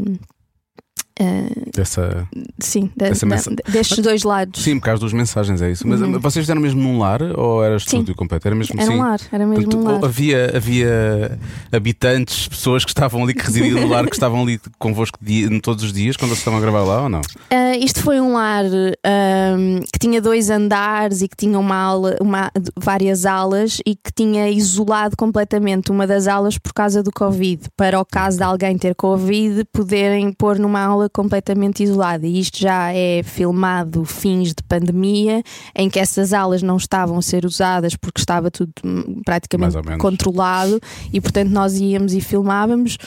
uh, 1.22 1.72
Dessa... 1.76 2.28
sim, 2.60 2.90
da- 2.96 3.08
Essa 3.08 3.26
da- 3.26 3.36
mensa- 3.36 3.52
destes 3.70 4.00
dois 4.00 4.24
lados. 4.24 4.62
Sim, 4.62 4.80
por 4.80 4.86
causa 4.86 5.02
das 5.04 5.14
mensagens, 5.14 5.62
é 5.62 5.72
isso. 5.72 5.88
Mas 5.88 6.02
Uhum. 6.02 6.20
vocês 6.20 6.44
fizeram 6.44 6.62
mesmo 6.62 6.82
num 6.82 6.98
lar 7.00 7.22
ou 7.38 7.64
era 7.64 7.76
estúdio 7.78 8.16
completo? 8.16 8.48
Era 8.48 8.56
mesmo 8.56 8.76
Era 8.80 8.90
sim. 8.92 8.98
um 8.98 9.00
lar, 9.00 9.20
era 9.32 9.46
mesmo 9.46 9.64
Portanto, 9.66 9.82
um 9.88 9.92
lar. 9.92 10.06
havia, 10.06 10.52
havia 10.56 11.40
habitantes, 11.72 12.48
pessoas 12.48 12.84
que 12.84 12.92
estavam 12.92 13.24
ali, 13.24 13.34
que 13.34 13.44
residiam 13.46 13.82
no 13.82 13.88
lar, 13.88 14.06
que 14.08 14.16
estavam 14.16 14.42
ali 14.42 14.60
convosco 14.78 15.18
dia, 15.22 15.48
todos 15.62 15.84
os 15.84 15.94
dias 15.94 16.16
quando 16.18 16.30
vocês 16.30 16.40
estavam 16.40 16.60
a 16.60 16.62
gravar 16.62 16.84
lá 16.84 17.04
ou 17.04 17.10
não? 17.10 17.20
Uh, 17.22 17.78
isto 17.84 18.02
foi 18.02 18.20
um 18.20 18.34
lar 18.34 18.66
um, 18.66 19.80
que 19.92 20.00
tinha 20.00 20.22
dois 20.22 20.50
andares 20.50 21.22
e 21.22 21.28
que 21.28 21.36
tinha 21.36 21.58
uma 21.60 21.76
aula, 21.76 22.16
uma, 22.20 22.52
várias 22.78 23.26
alas 23.26 23.80
e 23.86 23.96
que 23.96 24.12
tinha 24.16 24.50
isolado 24.50 25.16
completamente 25.18 25.92
uma 25.92 26.06
das 26.08 26.28
aulas 26.28 26.58
por 26.58 26.74
causa 26.74 27.02
do 27.04 27.12
Covid, 27.12 27.64
para 27.76 28.00
o 28.00 28.06
caso 28.06 28.38
de 28.38 28.44
alguém 28.44 28.78
ter 28.78 28.96
Covid, 28.96 29.66
poderem 29.72 30.32
pôr 30.34 30.58
numa 30.60 30.82
aula 30.82 31.09
completamente 31.10 31.84
isolada. 31.84 32.26
E 32.26 32.40
isto 32.40 32.60
já 32.60 32.94
é 32.94 33.22
filmado 33.24 34.06
fins 34.06 34.50
de 34.50 34.64
pandemia, 34.68 35.44
em 35.76 35.90
que 35.90 36.00
essas 36.00 36.34
aulas 36.34 36.62
não 36.62 36.78
estavam 36.78 37.18
a 37.18 37.22
ser 37.22 37.46
usadas 37.46 37.96
porque 37.96 38.20
estava 38.22 38.50
tudo 38.52 38.72
hum, 38.84 39.22
praticamente 39.26 39.78
controlado 40.00 40.80
e 41.12 41.20
portanto 41.20 41.50
nós 41.50 41.80
íamos 41.80 42.14
e 42.14 42.22
filmávamos 42.22 42.98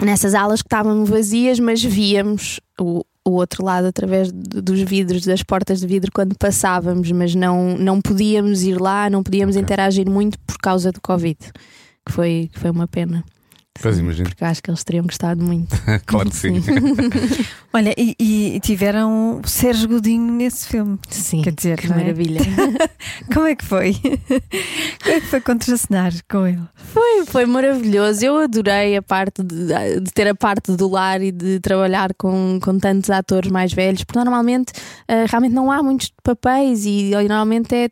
nessas 0.00 0.34
alas 0.34 0.60
que 0.60 0.66
estavam 0.66 1.04
vazias, 1.04 1.60
mas 1.60 1.82
víamos 1.82 2.60
o, 2.80 3.04
o 3.24 3.30
outro 3.32 3.64
lado 3.64 3.86
através 3.86 4.30
dos 4.32 4.80
vidros, 4.82 5.24
das 5.24 5.42
portas 5.42 5.80
de 5.80 5.86
vidro 5.86 6.10
quando 6.12 6.36
passávamos, 6.36 7.10
mas 7.12 7.34
não, 7.34 7.76
não 7.78 8.00
podíamos 8.00 8.62
ir 8.62 8.80
lá, 8.80 9.08
não 9.08 9.22
podíamos 9.22 9.56
Ok. 9.56 9.62
interagir 9.62 10.08
muito 10.10 10.38
por 10.40 10.58
causa 10.58 10.90
do 10.92 11.00
Covid, 11.00 11.38
que 12.04 12.12
foi, 12.12 12.50
que 12.52 12.58
foi 12.58 12.70
uma 12.70 12.86
pena. 12.88 13.24
Pois 13.80 13.98
imagino. 13.98 14.28
Porque 14.28 14.44
acho 14.44 14.62
que 14.62 14.70
eles 14.70 14.84
teriam 14.84 15.04
gostado 15.04 15.42
muito. 15.42 15.76
claro 16.06 16.30
que 16.30 16.36
sim. 16.36 16.62
Olha, 17.72 17.92
e, 17.98 18.14
e 18.18 18.60
tiveram 18.60 19.40
o 19.40 19.48
Sérgio 19.48 19.88
Godinho 19.88 20.32
nesse 20.32 20.68
filme. 20.68 20.98
Sim, 21.10 21.42
Quer 21.42 21.52
dizer, 21.52 21.80
que 21.80 21.86
é? 21.86 21.90
maravilha. 21.90 22.40
Como 23.34 23.46
é 23.46 23.54
que 23.56 23.64
foi? 23.64 23.94
Como 23.94 25.14
é 25.14 25.20
que 25.20 25.26
foi 25.26 25.40
contracenar 25.40 26.12
com 26.30 26.46
ele? 26.46 26.62
Foi, 26.76 27.26
foi 27.26 27.46
maravilhoso. 27.46 28.24
Eu 28.24 28.38
adorei 28.38 28.96
a 28.96 29.02
parte 29.02 29.42
de, 29.42 30.00
de 30.00 30.10
ter 30.12 30.28
a 30.28 30.34
parte 30.34 30.72
do 30.72 30.88
lar 30.88 31.20
e 31.20 31.32
de 31.32 31.58
trabalhar 31.58 32.14
com, 32.14 32.60
com 32.62 32.78
tantos 32.78 33.10
atores 33.10 33.50
mais 33.50 33.72
velhos, 33.72 34.04
porque 34.04 34.18
normalmente 34.18 34.72
eh, 35.08 35.26
realmente 35.28 35.52
não 35.52 35.70
há 35.70 35.82
muitos 35.82 36.13
papéis 36.24 36.84
e 36.86 37.10
normalmente 37.28 37.74
é 37.74 37.88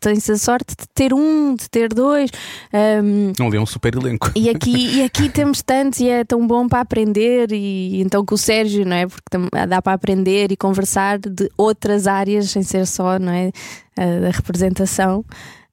tem-se 0.00 0.32
a 0.32 0.38
sorte 0.38 0.74
de 0.78 0.86
ter 0.94 1.12
um, 1.12 1.54
de 1.54 1.68
ter 1.68 1.92
dois. 1.92 2.30
Ahm, 2.72 3.32
Não 3.38 3.52
é 3.52 3.60
um 3.60 3.66
super 3.66 3.94
elenco. 3.94 4.30
e 4.34 4.48
aqui, 4.48 4.96
e 4.98 5.02
aqui 5.04 5.28
temos 5.30 5.60
tantos 5.60 6.00
e 6.00 6.08
é 6.08 6.24
tão 6.24 6.46
bom 6.46 6.66
para 6.68 6.80
aprender 6.80 7.52
e 7.52 8.00
então 8.00 8.24
com 8.24 8.34
o 8.34 8.38
Sérgio, 8.38 8.86
não 8.86 8.96
é? 8.96 9.06
Porque 9.06 9.22
tam- 9.30 9.48
dá 9.68 9.82
para 9.82 9.92
aprender 9.92 10.50
e 10.52 10.56
conversar 10.56 11.18
de 11.18 11.50
outras 11.58 12.06
áreas 12.06 12.48
sem 12.50 12.62
ser 12.62 12.86
só, 12.86 13.18
não 13.18 13.32
é? 13.32 13.50
A, 13.98 14.20
da 14.20 14.30
representação. 14.30 15.24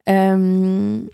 Ahm, 0.07 1.05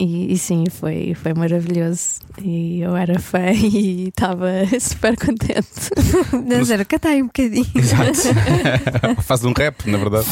e, 0.00 0.32
e 0.32 0.38
sim, 0.38 0.64
foi, 0.70 1.14
foi 1.14 1.34
maravilhoso. 1.34 2.20
E 2.40 2.80
eu 2.80 2.94
era 2.94 3.18
fã 3.18 3.50
e 3.50 4.08
estava 4.08 4.48
super 4.78 5.16
contente. 5.16 5.90
Não, 6.32 6.72
era, 6.72 6.84
canta 6.84 7.08
aí 7.08 7.22
um 7.22 7.26
bocadinho. 7.26 7.66
Exato. 7.74 9.22
Faz 9.22 9.44
um 9.44 9.52
rap, 9.52 9.90
na 9.90 9.98
verdade. 9.98 10.26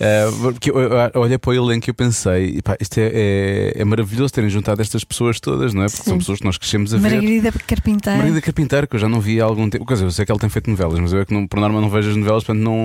Eh, 0.00 0.26
porque 0.40 0.70
eu, 0.70 0.78
eu 1.14 1.20
olhei 1.20 1.38
para 1.38 1.50
o 1.50 1.54
elenco 1.54 1.88
e 1.88 1.90
eu 1.90 1.94
pensei, 1.94 2.60
pá, 2.62 2.76
isto 2.80 2.98
é, 2.98 3.10
é, 3.12 3.72
é 3.76 3.84
maravilhoso 3.84 4.32
terem 4.32 4.50
juntado 4.50 4.82
estas 4.82 5.04
pessoas 5.04 5.38
todas, 5.38 5.72
não 5.72 5.82
é? 5.82 5.86
Porque 5.86 6.02
Sim. 6.02 6.10
são 6.10 6.18
pessoas 6.18 6.38
que 6.40 6.44
nós 6.44 6.58
crescemos 6.58 6.92
a 6.92 6.96
ver. 6.96 7.10
Margarida 7.10 7.52
Carpinteiro. 7.52 8.18
Margarida 8.18 8.40
Carpinteiro, 8.40 8.88
que 8.88 8.96
eu 8.96 9.00
já 9.00 9.08
não 9.08 9.20
vi 9.20 9.40
há 9.40 9.44
algum 9.44 9.70
tempo. 9.70 9.86
Quer 9.86 9.94
dizer, 9.94 10.06
eu 10.06 10.10
sei 10.10 10.24
que 10.26 10.32
ela 10.32 10.40
tem 10.40 10.50
feito 10.50 10.68
novelas, 10.68 10.98
mas 10.98 11.12
eu 11.12 11.20
é 11.20 11.24
que 11.24 11.32
não, 11.32 11.46
por 11.46 11.60
norma 11.60 11.80
não 11.80 11.88
vejo 11.88 12.10
as 12.10 12.16
novelas, 12.16 12.42
portanto 12.42 12.62
não, 12.64 12.76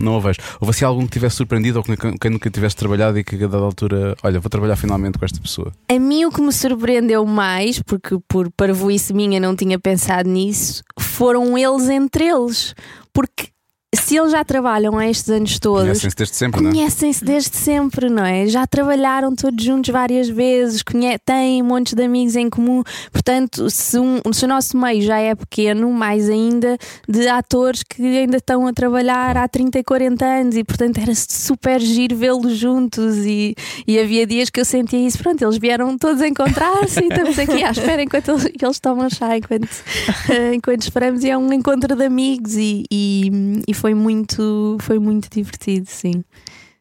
não 0.00 0.16
a 0.16 0.20
vejo. 0.20 0.40
Houve 0.60 0.70
assim 0.70 0.84
algum 0.84 1.04
que 1.06 1.12
tivesse 1.12 1.36
surpreendido 1.36 1.78
ou 1.78 1.84
que 1.84 1.96
quem 2.18 2.30
nunca 2.30 2.50
tivesse 2.50 2.74
trabalhado 2.74 3.18
e 3.18 3.22
que 3.22 3.36
a 3.36 3.46
dada 3.46 3.58
altura, 3.58 4.16
olha, 4.22 4.40
vou 4.40 4.50
trabalhar 4.50 4.74
finalmente 4.74 5.16
com 5.16 5.24
esta 5.24 5.40
pessoa. 5.40 5.49
A 5.88 5.98
mim 5.98 6.24
o 6.24 6.30
que 6.30 6.40
me 6.40 6.52
surpreendeu 6.52 7.24
mais, 7.26 7.80
porque 7.82 8.18
por 8.28 8.50
parvoíce 8.52 9.12
minha 9.12 9.40
não 9.40 9.56
tinha 9.56 9.78
pensado 9.78 10.28
nisso, 10.28 10.82
foram 10.98 11.56
eles 11.58 11.88
entre 11.88 12.28
eles. 12.28 12.74
Porque 13.12 13.48
se 13.92 14.16
eles 14.16 14.30
já 14.30 14.44
trabalham 14.44 14.96
há 14.96 15.08
estes 15.08 15.28
anos 15.30 15.58
todos, 15.58 15.82
Conhecem-se 15.82 16.14
desde 16.16 16.36
sempre, 16.36 16.60
não 16.62 16.70
é? 16.70 16.72
conhecem-se 16.72 17.24
desde 17.24 17.56
sempre, 17.56 18.08
não 18.08 18.24
é? 18.24 18.46
Já 18.46 18.64
trabalharam 18.64 19.34
todos 19.34 19.64
juntos 19.64 19.90
várias 19.90 20.28
vezes, 20.28 20.82
têm 21.24 21.60
montes 21.62 21.94
de 21.94 22.02
amigos 22.04 22.36
em 22.36 22.48
comum. 22.48 22.84
Portanto, 23.12 23.68
se, 23.68 23.98
um- 23.98 24.20
se 24.32 24.44
o 24.44 24.48
nosso 24.48 24.76
meio 24.78 25.02
já 25.02 25.18
é 25.18 25.34
pequeno, 25.34 25.90
mais 25.92 26.28
ainda 26.28 26.78
de 27.08 27.26
atores 27.26 27.82
que 27.82 28.00
ainda 28.18 28.36
estão 28.36 28.64
a 28.68 28.72
trabalhar 28.72 29.36
há 29.36 29.48
30 29.48 29.80
e 29.80 29.82
40 29.82 30.24
anos, 30.24 30.56
e 30.56 30.62
portanto 30.62 30.98
era 30.98 31.12
super 31.16 31.80
giro 31.80 32.16
vê-los 32.16 32.56
juntos. 32.56 33.16
E, 33.26 33.56
e 33.88 33.98
havia 33.98 34.24
dias 34.24 34.50
que 34.50 34.60
eu 34.60 34.64
sentia 34.64 35.04
isso. 35.04 35.18
Pronto, 35.18 35.42
eles 35.42 35.58
vieram 35.58 35.98
todos 35.98 36.22
encontrar-se 36.22 37.00
e 37.00 37.08
estamos 37.08 37.36
aqui 37.38 37.64
à 37.64 37.72
espera 37.72 38.02
enquanto 38.04 38.28
eles, 38.30 38.44
eles 38.62 38.78
tomam 38.78 39.10
chá, 39.10 39.36
enquanto, 39.36 39.68
enquanto 40.54 40.82
esperamos. 40.82 41.24
E 41.24 41.30
é 41.30 41.36
um 41.36 41.52
encontro 41.52 41.96
de 41.96 42.04
amigos, 42.04 42.54
e, 42.56 42.84
e, 42.88 43.30
e 43.66 43.74
foi 43.80 43.94
muito, 43.94 44.76
foi 44.82 44.98
muito 44.98 45.30
divertido, 45.30 45.86
sim. 45.88 46.22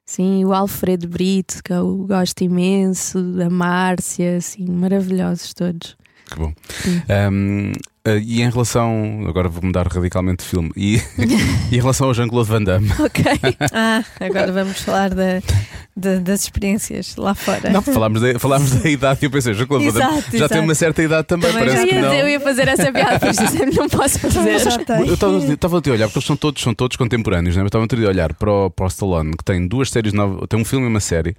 Sim, 0.05 0.43
o 0.43 0.53
Alfredo 0.53 1.07
Brito, 1.07 1.61
que 1.63 1.71
eu 1.71 2.05
gosto 2.05 2.43
imenso, 2.43 3.19
a 3.45 3.49
Márcia, 3.49 4.35
assim, 4.37 4.65
maravilhosos 4.65 5.53
todos. 5.53 5.95
Que 6.29 6.35
bom. 6.35 6.53
Um, 7.31 7.71
e 8.17 8.41
em 8.41 8.49
relação. 8.49 9.23
Agora 9.27 9.47
vou 9.49 9.63
mudar 9.63 9.87
radicalmente 9.87 10.43
de 10.43 10.49
filme. 10.49 10.71
E, 10.75 11.01
e 11.71 11.75
em 11.75 11.79
relação 11.79 12.07
ao 12.07 12.13
Jean-Claude 12.13 12.49
Van 12.49 12.63
Damme. 12.63 12.89
Ok. 12.99 13.23
Ah, 13.73 14.03
agora 14.19 14.51
vamos 14.51 14.81
falar 14.81 15.09
da, 15.09 15.39
de- 15.95 16.19
das 16.19 16.43
experiências 16.43 17.15
lá 17.15 17.33
fora. 17.33 17.69
Não, 17.69 17.81
falámos 17.81 18.21
da, 18.21 18.39
falámos 18.39 18.71
da 18.71 18.89
idade 18.89 19.19
e 19.21 19.25
eu 19.25 19.31
pensei, 19.31 19.53
João 19.53 19.67
Claude 19.67 19.89
Van 19.89 19.99
Damme 19.99 20.17
Exato, 20.17 20.23
já 20.37 20.47
tem 20.47 20.57
exato. 20.57 20.61
uma 20.61 20.75
certa 20.75 21.03
idade 21.03 21.27
também, 21.27 21.51
Também 21.51 21.67
parece 21.67 21.87
que 21.87 21.95
ia, 21.95 22.01
não. 22.01 22.13
eu 22.13 22.27
ia 22.27 22.39
fazer 22.39 22.67
essa 22.67 22.91
piada, 22.91 23.19
mas 23.25 23.75
não 23.75 23.89
posso 23.89 24.19
fazer. 24.19 24.85
Tem. 24.85 25.07
Eu 25.07 25.13
estava 25.53 25.77
a 25.77 25.81
te 25.81 25.89
olhar, 25.89 26.07
porque 26.07 26.19
eles 26.19 26.27
são 26.27 26.35
todos, 26.35 26.61
são 26.61 26.73
todos 26.73 26.97
contemporâneos, 26.97 27.55
né? 27.55 27.61
eu 27.61 27.67
estava 27.67 27.85
a 27.85 28.07
olhar 28.07 28.33
para 28.33 28.51
o, 28.51 28.69
para 28.69 28.85
o 28.85 28.87
Stallone, 28.87 29.31
que 29.35 29.43
tem 29.43 29.67
duas 29.67 29.89
séries 29.89 30.13
novas, 30.13 30.47
tem 30.47 30.59
um 30.59 30.65
filme 30.65 30.85
e 30.85 30.89
uma 30.89 30.99
série 30.99 31.35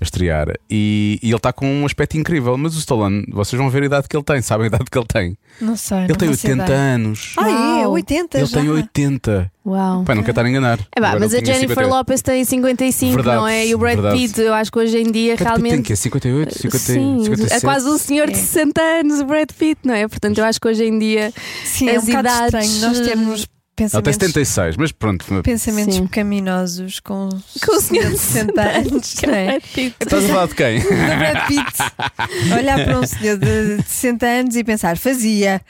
a 0.00 0.04
estrear, 0.04 0.48
e, 0.68 1.18
e 1.22 1.28
ele 1.28 1.36
está 1.36 1.52
com 1.52 1.66
um 1.66 1.86
aspecto 1.86 2.16
incrível. 2.16 2.56
Mas 2.58 2.74
o 2.76 2.78
Stallone, 2.78 3.24
vocês 3.30 3.58
vão 3.60 3.70
ver 3.70 3.82
a 3.82 3.86
idade 3.86 4.08
que 4.08 4.16
ele 4.16 4.24
tem, 4.24 4.42
sabem 4.42 4.64
a 4.64 4.68
idade 4.68 4.84
que 4.90 4.98
ele 4.98 5.06
tem. 5.06 5.36
Não 5.60 5.76
sei. 5.76 6.04
Ele 6.04 6.13
não 6.14 6.18
tem 6.18 6.28
faço 6.30 6.46
80 6.46 6.64
ideia. 6.64 6.78
anos. 6.80 7.34
Ah, 7.36 7.48
é? 7.48 7.52
Uau. 7.84 7.92
80 7.92 8.38
ele 8.38 8.46
já. 8.46 8.60
tem 8.60 8.70
80. 8.70 9.52
Uau. 9.66 10.02
Pai, 10.04 10.14
não 10.14 10.22
quero 10.22 10.32
estar 10.32 10.44
a 10.44 10.48
enganar. 10.48 10.78
É 10.94 11.00
pá, 11.00 11.16
mas 11.18 11.32
a 11.32 11.36
ele 11.38 11.46
Jennifer 11.46 11.68
58. 11.68 11.88
Lopez 11.94 12.22
tem 12.22 12.44
55, 12.44 13.14
Verdade, 13.14 13.36
não 13.38 13.48
é? 13.48 13.66
E 13.66 13.74
o 13.74 13.78
Brad 13.78 13.94
verdade. 13.94 14.18
Pitt, 14.18 14.40
eu 14.40 14.52
acho 14.54 14.70
que 14.70 14.78
hoje 14.78 14.98
em 14.98 15.10
dia 15.10 15.36
Brad 15.36 15.38
Pitt 15.38 15.44
realmente. 15.48 15.72
tem 15.74 15.82
que 15.82 15.92
é 15.92 15.96
58, 15.96 16.58
50, 16.58 16.78
Sim, 16.78 17.18
57. 17.24 17.52
é 17.56 17.60
quase 17.60 17.88
um 17.88 17.96
senhor 17.98 18.26
de 18.26 18.34
É. 18.34 18.36
60 18.36 18.80
anos, 18.80 19.20
o 19.20 19.24
Brad 19.24 19.48
Pitt, 19.58 19.80
não 19.84 19.94
é? 19.94 20.06
Portanto, 20.08 20.38
eu 20.38 20.44
acho 20.44 20.60
que 20.60 20.68
hoje 20.68 20.84
em 20.84 20.98
dia. 20.98 21.32
Sim, 21.64 21.88
é 21.88 21.94
um 21.94 21.96
As 21.98 22.04
bocado 22.04 22.28
idades, 22.28 22.64
estranho. 22.64 22.80
Nós 22.94 23.00
temos 23.08 23.46
Ele 23.76 23.90
tem 23.90 24.02
pensamentos, 24.02 24.14
76, 24.14 24.76
mas 24.76 24.92
pronto. 24.92 25.42
pensamentos 25.42 25.96
Sim. 25.96 26.06
pecaminosos 26.06 27.00
com, 27.00 27.28
Com 27.64 27.76
o 27.76 27.80
senhor 27.80 28.10
de 28.10 28.18
60 28.18 28.62
anos, 28.62 29.22
é 29.22 29.26
não 29.26 29.34
é? 29.34 29.56
Estás 29.56 30.24
a 30.24 30.28
falar 30.28 30.46
de 30.46 30.54
quem? 30.54 30.80
Do 30.80 30.88
Brad 30.88 31.46
Pitt. 31.48 32.54
Olhar 32.56 32.84
para 32.84 33.00
um 33.00 33.06
senhor 33.06 33.36
de 33.36 33.82
60 33.82 34.26
anos 34.26 34.56
e 34.56 34.62
pensar, 34.62 34.96
fazia. 34.96 35.60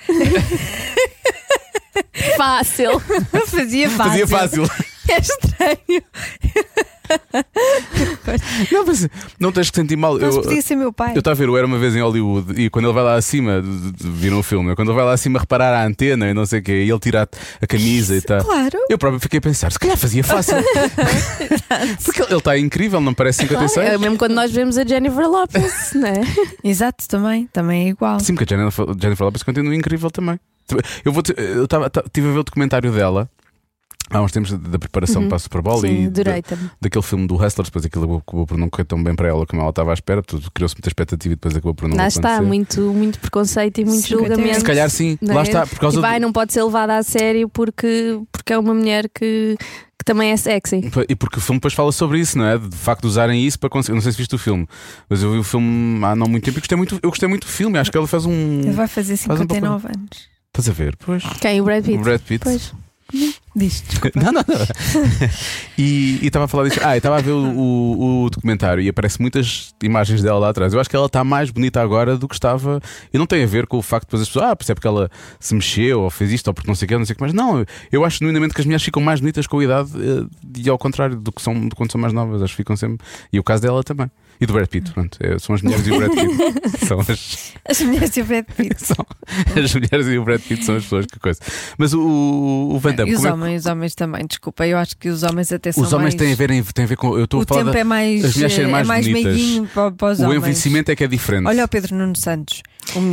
Fácil. 2.37 3.01
Fazia 3.47 3.89
fácil. 3.89 4.27
Fazia 4.27 4.27
fácil. 4.27 4.94
É 5.09 5.19
estranho. 5.19 6.03
Não, 8.73 8.87
mas 8.87 9.09
não 9.39 9.53
tens 9.53 9.71
que 9.71 9.77
sentir 9.77 9.97
mal. 9.97 10.19
Mas 10.19 10.35
Eu- 10.35 10.43
podia 10.43 10.63
ser 10.63 10.75
meu 10.77 10.93
pai. 10.93 11.13
Eu 11.15 11.19
estava 11.19 11.35
a 11.35 11.39
ver 11.39 11.49
o 11.49 11.57
Era 11.57 11.67
uma 11.67 11.79
vez 11.79 11.95
em 11.95 12.01
Hollywood 12.01 12.61
e 12.61 12.71
quando 12.71 12.87
ele 12.87 12.95
vai 12.95 13.05
lá 13.05 13.15
acima, 13.15 13.63
viram 13.63 14.39
o 14.39 14.43
filme, 14.43 14.71
né? 14.71 14.75
quando 14.75 14.89
ele 14.89 14.97
vai 14.97 15.05
lá 15.05 15.13
acima 15.13 15.39
reparar 15.39 15.75
a 15.75 15.87
antena 15.87 16.31
e 16.31 16.35
não 16.35 16.47
sei 16.47 16.61
o 16.61 16.63
quê, 16.63 16.85
e 16.85 16.91
ele 16.91 16.99
tira 16.99 17.29
a, 17.61 17.67
camisa 17.67 18.17
e 18.17 18.21
tal. 18.21 18.43
Claro. 18.43 18.79
Eu 18.89 18.99
próprio 18.99 19.21
fiquei 19.21 19.39
a 19.39 19.43
pensar, 19.43 19.71
se 19.71 19.79
calhar 19.79 19.97
fazia 19.97 20.25
fácil. 20.25 20.57
Porque 22.05 22.23
ele 22.23 22.37
está 22.37 22.59
incrível, 22.59 23.01
não 23.01 23.15
parece 23.15 23.43
56? 23.43 23.87
É 23.87 23.99
mesmo 23.99 24.17
quando 24.17 24.33
nós 24.33 24.51
vemos 24.51 24.79
a 24.79 24.85
Jennifer 24.85 25.29
Lopez, 25.29 25.93
não 25.95 26.09
é? 26.09 26.23
Exato, 26.63 27.07
também. 27.09 27.47
Também 27.53 27.87
é 27.87 27.91
igual. 27.91 28.19
Sim, 28.21 28.35
porque 28.35 28.55
a 28.55 28.57
Jennifer, 28.57 28.87
Jennifer 29.01 29.25
Lopez 29.25 29.43
continua 29.43 29.75
incrível 29.75 30.11
também. 30.11 30.41
Eu 31.05 31.13
vou 31.13 31.23
eu 31.37 31.65
estava 31.65 31.91
tive 32.11 32.29
a 32.29 32.33
ver 32.33 32.39
o 32.39 32.45
documentário 32.45 32.91
dela 32.91 33.29
há 34.11 34.21
uns 34.21 34.33
tempos 34.33 34.53
da 34.53 34.79
preparação 34.79 35.27
para 35.29 35.37
a 35.37 35.39
Super 35.39 35.63
Bowl 35.63 35.77
Uhum. 35.77 35.81
Sim, 35.83 36.05
e 36.05 36.09
da- 36.09 36.23
daquele 36.81 37.03
filme 37.03 37.27
do 37.27 37.35
Hustlers, 37.35 37.69
depois 37.69 37.85
aquilo 37.85 38.23
acabou 38.27 38.47
por 38.47 38.57
não 38.59 38.69
correr 38.69 38.85
tão 38.85 39.03
bem 39.03 39.15
para 39.15 39.29
ela 39.29 39.47
como 39.47 39.61
ela 39.63 39.71
estava 39.71 39.91
à 39.91 39.95
espera, 39.95 40.23
tudo 40.23 40.51
criou-se 40.53 40.75
muita 40.77 40.89
expectativa 40.89 41.33
e 41.33 41.37
depois 41.37 41.55
acabou 41.57 41.75
por 41.75 41.89
não 41.89 41.97
Lá 41.97 42.07
está, 42.09 42.35
acontecer. 42.35 42.47
muito, 42.47 42.81
muito 42.93 43.19
preconceito 43.19 43.79
e 43.81 43.85
muito 43.85 44.03
58. 44.03 44.29
julgamento. 44.37 44.59
Se 44.61 44.65
calhar 44.65 44.91
sim, 44.91 45.19
não 45.21 45.35
lá 45.35 45.41
é? 45.41 45.45
está, 45.45 45.67
por 45.67 45.79
causa 45.79 45.99
e 45.99 46.01
vai, 46.01 46.19
do- 46.21 46.23
não 46.23 46.33
pode 46.33 46.53
ser 46.53 46.63
levada 46.63 46.97
a 46.97 47.03
sério 47.03 47.49
porque, 47.49 48.21
porque 48.31 48.53
é 48.53 48.59
uma 48.59 48.75
mulher 48.75 49.09
que, 49.09 49.57
que 49.99 50.05
também 50.05 50.31
é 50.33 50.37
sexy. 50.37 50.91
E 51.09 51.17
porque 51.17 51.39
o 51.39 51.41
filme 51.41 51.59
depois 51.59 51.73
fala 51.75 51.91
sobre 51.91 52.21
isso, 52.21 52.37
não 52.37 52.45
é? 52.47 52.59
De 52.59 52.77
facto 52.77 53.01
de 53.03 53.07
usarem 53.09 53.45
isso 53.45 53.59
para 53.59 53.71
conseguir. 53.71 53.95
Não 53.95 54.03
sei 54.03 54.13
se 54.13 54.19
viste 54.19 54.35
o 54.35 54.39
filme, 54.39 54.67
mas 55.09 55.23
eu 55.23 55.33
vi 55.33 55.39
o 55.39 55.45
filme 55.45 56.05
há 56.05 56.15
não 56.15 56.27
muito 56.27 56.45
tempo 56.45 56.59
e 56.59 56.61
gostei 56.61 56.77
muito, 56.77 56.99
eu 57.03 57.09
gostei 57.11 57.29
muito 57.29 57.47
do 57.47 57.51
filme. 57.51 57.79
Acho 57.79 57.91
que 57.91 57.97
ela 57.97 58.07
faz 58.07 58.27
um. 58.27 58.61
Ele 58.61 58.71
vai 58.73 58.87
fazer 58.87 59.17
Faz 59.17 59.41
um 59.41 59.47
pouco- 59.47 59.55
59 59.55 59.89
anos. 59.89 60.29
Estás 60.49 60.69
a 60.69 60.73
ver? 60.73 60.95
Pois. 61.05 61.25
Quem? 61.41 61.61
O 61.61 61.65
Brad 61.65 61.85
Pitt? 61.85 61.99
O 61.99 62.03
Brad 62.03 62.21
Pitt. 62.21 62.45
Pois. 62.45 62.73
Diz, 63.57 63.85
desculpa. 63.89 64.19
Não, 64.21 64.33
não, 64.33 64.43
não. 64.47 64.57
E 65.79 66.19
estava 66.27 66.45
a 66.45 66.49
falar 66.49 66.65
disso. 66.69 66.81
Ah, 66.83 66.95
e 66.95 66.99
estava 66.99 67.19
a 67.19 67.21
ver 67.21 67.31
o, 67.33 67.37
o- 67.45 68.25
o 68.25 68.31
documentário 68.31 68.83
e 68.83 68.89
aparece 68.89 69.21
muitas 69.21 69.75
imagens 69.83 70.23
dela 70.23 70.39
lá 70.39 70.49
atrás. 70.51 70.73
Eu 70.73 70.81
acho 70.81 70.89
que 70.91 70.97
ela 70.97 71.07
está 71.07 71.23
mais 71.25 71.51
bonita 71.51 71.81
agora 71.81 72.17
do 72.17 72.27
que 72.29 72.35
estava. 72.35 72.81
E 73.13 73.19
não 73.19 73.27
tem 73.27 73.43
a 73.45 73.47
ver 73.47 73.67
com 73.67 73.77
o 73.79 73.83
facto 73.83 74.05
de 74.05 74.09
depois 74.09 74.23
as 74.23 74.29
pessoas, 74.29 74.47
ah, 74.51 74.57
percebe 74.57 74.81
que 74.81 74.87
ela 74.87 75.11
se 75.39 75.55
mexeu 75.55 76.03
ou 76.03 76.11
fez 76.11 76.33
isto 76.33 76.49
ou 76.49 76.55
porque 76.55 76.69
não 76.69 76.75
sei 76.75 76.87
o 76.87 76.89
que, 76.89 76.99
não 76.99 77.05
sei 77.05 77.13
o 77.13 77.17
que 77.17 77.21
mais. 77.23 77.33
Não, 77.33 77.65
eu 77.93 78.05
acho 78.05 78.19
genuinamente 78.19 78.55
que 78.55 78.61
as 78.61 78.67
mulheres 78.67 78.83
ficam 78.85 79.03
mais 79.03 79.21
bonitas 79.21 79.47
com 79.47 79.59
a 79.59 79.65
idade 79.65 79.91
eh, 79.97 80.61
e 80.65 80.69
ao 80.69 80.79
contrário 80.79 81.17
do 81.17 81.33
que 81.33 81.41
são 81.43 81.69
de 81.69 81.75
quando 81.75 81.91
são 81.93 82.01
mais 82.01 82.13
novas. 82.13 82.43
Acho 82.43 82.53
que 82.53 82.57
ficam 82.59 82.77
sempre. 82.77 83.05
E 83.33 83.39
o 83.39 83.45
caso 83.45 83.63
dela 83.63 83.83
também. 83.83 84.11
E 84.41 84.47
do 84.47 84.53
Brad 84.53 84.67
Pitt, 84.69 84.91
pronto. 84.93 85.17
É, 85.21 85.39
são 85.39 85.55
as 85.55 85.63
mulheres 85.63 85.87
e 85.87 85.93
o 85.93 85.97
Brad 85.99 86.11
Pitt. 86.13 86.35
são 86.87 87.01
as. 87.01 87.53
As 87.67 87.81
mulheres 87.81 88.17
e 88.17 88.21
o 88.21 88.25
Brad 88.25 88.45
Pitt. 88.45 88.75
São, 88.85 89.07
as 89.65 89.75
mulheres 89.75 90.07
e 90.07 90.19
o 90.19 90.25
Brad 90.25 90.41
Pitt 90.41 90.65
são 90.65 90.77
as 90.77 90.83
pessoas 90.83 91.07
que 91.07 91.19
coisa. 91.19 91.41
Mas 91.79 91.95
o, 91.95 92.01
o, 92.01 92.75
o 92.75 92.79
Van 92.79 92.93
Damme, 92.95 93.13
E 93.13 93.15
os 93.15 93.21
como 93.21 93.29
é 93.29 93.31
que- 93.31 93.35
homens, 93.43 93.61
os 93.65 93.67
homens 93.67 93.95
também, 93.95 94.27
desculpa. 94.27 94.67
Eu 94.67 94.77
acho 94.77 94.97
que 94.99 95.09
os 95.09 95.23
homens 95.23 95.51
até 95.53 95.73
são 95.73 95.83
os 95.83 95.93
homens 95.93 96.15
mais... 96.15 96.15
têm 96.17 96.33
a 96.33 96.37
ver, 96.37 96.73
têm 96.73 96.85
a 96.85 96.89
ver 96.89 96.97
com. 96.97 97.17
Eu 97.17 97.25
estou 97.25 97.41
O 97.41 97.43
a 97.43 97.47
falar 97.47 97.61
tempo 97.63 97.73
da- 97.73 97.79
é 97.79 97.85
mais, 97.85 98.25
as 98.25 98.35
mulheres 98.35 98.53
serem 98.55 98.69
é 98.69 98.73
mais 98.73 98.87
mais 98.87 99.07
bonitas. 99.07 99.33
meiguinho 99.35 99.67
para, 99.73 99.91
para 99.93 100.13
os 100.13 100.19
O 100.19 100.23
homens. 100.25 100.37
envelhecimento 100.39 100.91
é 100.91 100.97
que 100.97 101.05
é 101.05 101.07
diferente. 101.07 101.47
Olha 101.47 101.65
o 101.65 101.69
Pedro 101.69 101.95
Nuno 101.97 102.17
Santos. 102.17 102.63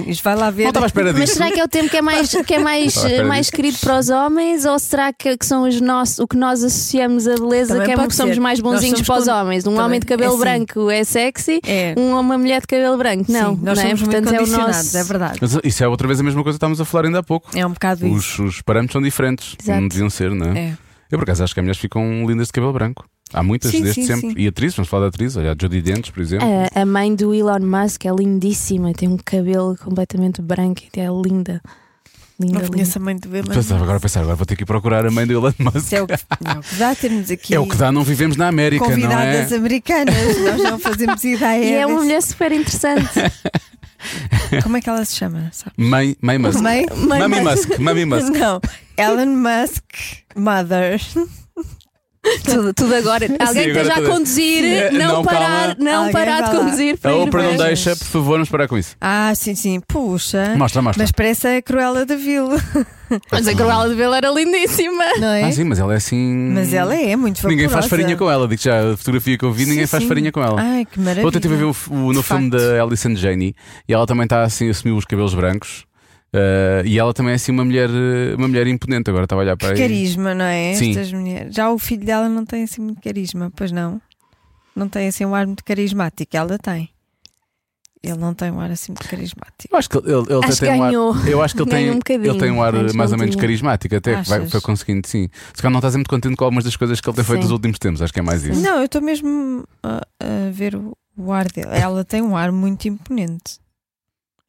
Isto 0.08 0.24
vai 0.24 0.36
lá 0.36 0.50
ver. 0.52 0.64
não 0.64 0.70
estava 0.72 0.86
à 0.86 0.88
espera 0.88 1.14
Mas 1.14 1.22
disso. 1.22 1.34
será 1.36 1.50
que 1.50 1.60
é 1.60 1.64
o 1.64 1.68
tempo 1.68 1.90
que 1.90 1.96
é 1.98 2.02
mais, 2.02 2.30
que 2.30 2.54
é 2.54 2.60
mais, 2.60 2.98
à 2.98 3.24
mais 3.24 3.46
disso. 3.46 3.52
querido 3.56 3.78
para 3.80 4.00
os 4.00 4.10
homens 4.10 4.66
ou 4.66 4.78
será 4.78 5.14
que, 5.14 5.38
que 5.38 5.46
são 5.46 5.66
os 5.68 5.80
nossos, 5.80 6.20
o 6.20 6.28
que 6.28 6.36
nós 6.36 6.62
associamos 6.62 7.26
a 7.26 7.36
beleza 7.36 7.74
Também 7.76 7.86
que 7.88 7.94
é 7.94 7.96
pode 7.96 8.10
que 8.10 8.16
somos 8.16 8.34
ser. 8.36 8.42
mais 8.42 8.60
bonzinhos 8.60 9.00
somos 9.00 9.08
para 9.08 9.22
os 9.22 9.28
homens? 9.30 9.66
Um 9.66 9.70
Também. 9.72 9.86
homem 9.86 10.00
de 10.02 10.06
cabelo 10.06 10.34
É 10.34 10.36
sim. 10.36 10.40
branco 10.42 10.90
é 10.90 11.04
sexy, 11.12 11.60
É. 11.66 11.94
um, 11.98 12.18
uma 12.20 12.38
mulher 12.38 12.62
de 12.62 12.68
cabelo 12.68 12.98
branco 12.98 13.32
não. 13.32 13.56
Sim, 13.56 13.62
nós 13.64 13.78
não 13.78 13.84
é? 13.86 13.88
somos 13.88 14.02
muito 14.02 14.12
Portanto, 14.12 14.34
é 14.34 14.36
o 14.36 14.40
condicionados, 14.40 14.76
nosso. 14.78 14.98
é 14.98 15.04
verdade. 15.04 15.38
Mas 15.42 15.58
isso 15.64 15.84
é 15.84 15.88
outra 15.88 16.08
vez 16.08 16.20
a 16.20 16.24
mesma 16.24 16.44
coisa 16.44 16.56
que 16.56 16.58
estávamos 16.58 16.82
a 16.82 16.86
falar 16.86 17.06
ainda 17.06 17.20
há 17.20 17.24
pouco. 17.24 17.50
É 17.56 17.66
um 17.66 17.72
bocado 17.72 18.06
isso. 18.08 18.44
Os, 18.44 18.56
os 18.56 18.62
parâmetros 18.62 18.94
são 18.94 19.02
diferentes. 19.02 19.56
Exato. 19.62 19.82
Não 19.82 19.88
deviam 19.88 20.10
ser, 20.10 20.32
não 20.32 20.52
é? 20.54 20.60
É. 20.60 20.78
Eu 21.12 21.18
por 21.18 21.24
acaso 21.24 21.44
acho 21.44 21.54
que 21.54 21.60
as 21.60 21.64
mulheres 21.64 21.80
ficam 21.82 22.26
lindas 22.26 22.48
de 22.48 22.54
cabelo 22.54 22.72
branco. 22.74 23.06
Há 23.34 23.42
muitas 23.44 23.72
Sim, 23.72 23.84
desde 23.84 24.02
sim, 24.02 24.08
sempre. 24.08 24.30
sim. 24.30 24.36
E 24.38 24.48
atrizes, 24.48 24.76
vamos 24.76 24.90
falar 24.90 25.04
de 25.04 25.10
atrizes. 25.10 25.38
Olha, 25.38 25.52
a 25.52 25.56
Jodie 25.62 25.82
Dentes, 25.82 26.10
por 26.10 26.22
exemplo. 26.22 26.48
A, 26.76 26.82
a 26.82 26.86
mãe 26.86 27.14
do 27.16 27.34
Elon 27.34 27.60
Musk 27.62 28.06
é 28.06 28.12
lindíssima, 28.12 28.94
tem 28.94 29.08
um 29.10 29.18
cabelo 29.18 29.78
completamente 29.78 30.42
branco 30.42 30.82
e 30.96 31.00
é 31.00 31.08
linda. 31.08 31.62
Linda, 32.42 32.54
Não 32.54 32.62
linda. 32.62 32.74
conheço 32.74 32.98
a 32.98 33.02
mãe 33.02 33.16
de 33.16 33.28
ver, 33.28 33.44
mas. 33.48 33.56
Pensava 33.58 33.84
agora 33.84 34.00
pensar, 34.00 34.22
agora 34.22 34.36
vou 34.36 34.46
ter 34.46 34.56
que 34.56 34.64
ir 34.64 34.66
procurar 34.66 35.06
a 35.06 35.12
mãe 35.12 35.28
do 35.28 35.34
Elon 35.34 35.54
Musk. 35.60 35.76
Isso 35.78 35.96
é 35.96 36.02
o 36.02 36.08
que, 36.08 36.16
não, 36.42 36.60
o 36.60 36.64
que 36.64 36.76
dá 36.76 36.96
termos 36.96 37.30
aqui. 37.32 37.54
É 37.56 37.60
o 37.60 37.68
que 37.68 37.76
dá, 37.76 37.92
não 37.92 38.04
vivemos 38.04 38.36
na 38.38 38.48
América, 38.48 38.84
não 38.86 38.92
é? 38.92 38.96
Convidadas 38.96 39.54
americanas, 39.54 40.16
nós 40.40 40.64
não 40.64 40.80
fazemos 40.80 41.24
ideia. 41.26 41.64
E 41.64 41.74
é 41.74 41.86
uma 41.86 42.02
mulher 42.02 42.22
super 42.22 42.52
interessante. 42.52 43.10
Como 44.64 44.76
é 44.78 44.82
que 44.82 44.90
ela 44.90 45.06
se 45.06 45.16
chama? 45.16 45.50
Sabe? 45.52 45.74
Mãe, 45.78 46.16
mãe 46.22 46.38
Musk. 46.40 46.60
Mãe? 46.60 46.86
Mami 46.96 47.42
Musk, 47.42 47.78
Mami 47.80 48.06
Musk. 48.06 48.30
Não, 48.30 48.60
Elon 48.98 49.28
Musk, 49.38 49.84
mother. 50.36 51.00
tudo, 52.46 52.74
tudo 52.74 52.94
agora. 52.96 53.26
Alguém 53.26 53.72
agora 53.72 53.82
esteja 53.82 53.92
a 53.94 53.96
tudo. 53.96 54.10
conduzir, 54.10 54.64
Sim. 54.92 54.98
não, 54.98 55.08
Não, 55.16 55.24
parar, 55.24 55.40
calma. 55.40 55.76
não 55.80 55.96
Alguém 56.00 56.12
parar 56.14 56.42
de 56.42 56.56
conduzir. 56.58 57.00
A 57.04 57.14
Oprah 57.16 57.44
não 57.44 57.58
deixa, 57.58 57.96
por 57.96 58.06
favor, 58.06 58.32
vamos 58.34 58.50
parar 58.50 58.68
com 58.68 58.78
isso. 58.78 58.96
Ah, 59.02 59.34
sim, 59.36 59.56
sim, 59.56 59.82
puxa. 59.88 60.54
Mostra, 60.56 60.82
mostra. 60.84 61.02
Mas 61.04 61.12
parece 61.12 61.48
a 61.48 61.62
Cruella 61.62 62.06
da 62.06 62.16
Vil, 62.16 62.48
Mas 63.32 63.48
a 63.48 63.54
Cruella 63.56 63.90
de 63.90 63.96
Vil 63.96 64.14
era 64.14 64.30
lindíssima. 64.30 65.04
não 65.20 65.28
é? 65.30 65.44
Ah, 65.44 65.52
sim, 65.52 65.64
mas 65.64 65.80
ela 65.80 65.94
é 65.94 65.98
assim. 65.98 66.34
Mas 66.54 66.74
ela 66.74 66.96
é 66.96 67.16
muito 67.16 67.38
vaporosa. 67.38 67.56
Ninguém 67.56 67.70
faz 67.70 67.86
farinha 67.88 68.16
com 68.16 68.30
ela. 68.30 68.48
Digo 68.48 68.62
já, 68.62 68.92
a 68.94 68.98
fotografia 68.98 69.38
que 69.38 69.44
eu 69.46 69.52
vi, 69.52 69.66
ninguém 69.66 69.86
Sim, 69.86 69.92
faz 69.92 70.04
sim. 70.04 70.08
farinha 70.10 70.32
com 70.32 70.42
ela. 70.44 70.62
Ai, 70.62 70.86
que 70.86 71.00
maravilha. 71.00 71.28
Ontem 71.28 71.40
estive 71.40 71.56
a 71.56 71.58
ver 71.58 71.64
o, 71.66 71.76
o- 71.90 72.14
no 72.14 72.22
De 72.22 72.28
filme 72.28 72.50
facto. 72.52 72.64
da 72.76 72.82
Alison 72.84 73.16
Janney 73.16 73.56
e 73.90 73.94
ela 73.94 74.06
também 74.06 74.24
está 74.26 74.44
assim, 74.44 74.70
assumiu 74.70 74.96
os 74.96 75.06
cabelos 75.06 75.34
brancos. 75.34 75.86
Eh, 76.34 76.84
e 76.86 76.98
ela 77.00 77.14
também 77.14 77.34
é 77.34 77.36
assim 77.36 77.52
uma 77.52 77.66
mulher, 77.66 77.90
eh, 77.90 78.36
uma 78.36 78.48
mulher 78.48 78.68
imponente. 78.68 79.10
Agora 79.10 79.26
estava 79.26 79.42
a 79.42 79.44
olhar 79.44 79.58
para 79.58 79.74
Que 79.74 79.82
aí. 79.82 79.90
carisma, 79.90 80.34
não 80.34 80.46
é? 80.46 80.74
Sim. 80.74 80.92
Estas 80.92 81.12
mulheres. 81.14 81.56
Já 81.56 81.70
o 81.72 81.78
filho 81.78 82.06
dela 82.06 82.30
não 82.30 82.46
tem 82.46 82.64
assim 82.64 82.82
muito 82.82 83.02
carisma, 83.02 83.52
pois 83.56 83.72
não? 83.72 84.02
Não 84.76 84.88
tem 84.88 85.08
assim 85.08 85.26
um 85.26 85.36
ar 85.36 85.46
muito 85.46 85.64
carismático. 85.64 86.36
Ela 86.36 86.58
tem. 86.58 86.90
Ele 88.04 88.18
não 88.18 88.34
tem 88.34 88.50
um 88.50 88.60
ar 88.60 88.72
assim 88.72 88.94
muito 88.94 89.08
carismático. 89.08 89.68
Eu 89.72 89.78
acho 89.78 89.88
que 89.88 89.98
ele, 89.98 90.08
ele 90.10 90.46
Acho 90.46 90.60
tem 90.60 90.70
um 90.72 90.84
ar. 90.84 90.90
ganhou. 90.90 91.16
Eu 91.28 91.42
acho 91.44 91.54
que 91.54 91.62
ele 91.62 91.70
tem, 91.70 91.80
Ganhou 91.86 91.96
um 91.96 92.26
ele 92.32 92.40
tem 92.40 92.52
um 92.52 92.64
ar 92.64 92.74
mais 92.96 93.12
ou 93.12 93.18
menos 93.20 93.36
carismático, 93.36 93.96
até 93.96 94.24
que 94.24 94.28
vai, 94.30 94.40
Achas? 94.40 94.52
foi 94.52 94.62
conseguindo, 94.62 95.08
sim. 95.08 95.30
Se 95.54 95.62
calhar 95.62 95.72
não 95.72 95.78
estás 95.78 95.96
muito 95.96 96.10
contente 96.10 96.36
com 96.36 96.44
algumas 96.44 96.64
das 96.64 96.76
coisas 96.76 97.00
que 97.00 97.08
ele 97.08 97.16
tem 97.16 97.24
feito 97.24 97.38
Sim. 97.42 97.44
nos 97.44 97.52
últimos 97.52 97.78
tempos, 97.78 98.02
acho 98.02 98.12
que 98.12 98.20
é 98.20 98.24
mais 98.24 98.44
isso. 98.44 98.60
Não, 98.60 98.78
eu 98.80 98.86
estou 98.86 99.04
mesmo 99.04 99.64
a, 99.84 99.98
a 100.20 100.50
ver 100.52 100.76
o, 100.76 100.98
o 101.16 101.32
ar 101.32 101.46
dele. 101.52 101.68
Ela 101.70 102.04
tem 102.04 102.24
um 102.24 102.36
ar 102.36 102.52
muito 102.52 102.88
imponente. 102.88 103.60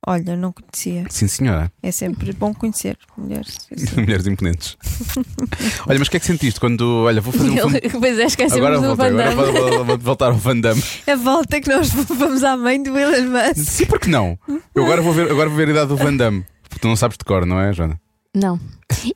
Olha, 0.05 0.35
não 0.37 0.53
conhecia. 0.53 1.05
Sim, 1.09 1.29
senhora. 1.29 1.71
É 1.81 1.93
sempre 1.93 2.33
bom 2.33 2.53
conhecer 2.53 2.99
mulheres. 3.17 3.57
assim. 3.71 3.95
Mulheres 4.03 4.27
imponentes. 4.27 4.77
olha, 5.87 5.99
mas 5.99 6.09
o 6.09 6.11
que 6.11 6.17
é 6.17 6.21
que 6.21 6.27
sentiste 6.27 6.59
quando. 6.59 7.05
Olha, 7.05 7.21
vou 7.21 7.33
fazer 7.33 7.51
um 7.51 7.57
filme. 7.57 7.81
Pois 8.01 8.19
é, 8.19 8.25
esquecemos 8.25 8.57
Agora 8.67 8.81
do 8.81 8.97
voltei, 8.97 9.13
Van 9.13 9.23
agora 9.31 9.53
Damme. 9.53 9.61
vou, 9.61 9.71
vou- 9.77 9.85
vou 9.85 9.99
voltar 9.99 10.27
ao 10.27 10.35
Van 10.35 10.59
Damme. 10.59 10.83
A 11.07 11.15
volta 11.17 11.61
que 11.61 11.69
nós 11.69 11.91
vamos 11.91 12.43
à 12.43 12.57
mãe 12.57 12.83
do 12.83 12.99
Elon 12.99 13.29
Musk. 13.31 13.71
Sim, 13.71 13.87
porque 13.87 14.11
não? 14.11 14.37
Eu 14.75 14.85
agora 14.85 15.01
vou 15.03 15.13
ver, 15.13 15.31
agora 15.31 15.49
vou 15.49 15.57
ver 15.57 15.69
a 15.69 15.71
idade 15.71 15.89
do 15.89 15.97
Van 15.97 16.17
Damme. 16.17 16.45
Porque 16.69 16.81
tu 16.81 16.89
não 16.89 16.97
sabes 16.97 17.17
de 17.17 17.25
cor, 17.25 17.47
não 17.47 17.61
é, 17.61 17.73
Joana? 17.73 18.01
Não. 18.35 18.59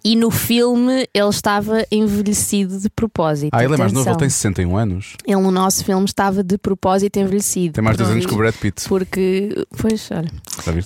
E 0.05 0.17
no 0.17 0.31
filme 0.31 1.07
ele 1.15 1.29
estava 1.29 1.85
envelhecido 1.93 2.79
de 2.79 2.91
propósito. 2.91 3.51
Ah, 3.53 3.63
ele 3.65 3.75
é 3.75 3.77
mais 3.77 3.93
novo, 3.93 4.09
ele 4.09 4.17
tem 4.19 4.29
61 4.29 4.77
anos. 4.77 5.15
Ele 5.27 5.41
no 5.41 5.51
nosso 5.51 5.85
filme 5.85 6.05
estava 6.05 6.43
de 6.43 6.59
propósito 6.59 7.19
envelhecido. 7.19 7.75
Tem 7.75 7.85
mais 7.85 7.97
dois 7.97 8.11
anos 8.11 8.27
que 8.27 8.35
o 8.35 8.37
Brad 8.37 8.55
Pitt. 8.55 8.89
Porque, 8.89 9.55
pois, 9.79 10.09
olha, 10.11 10.31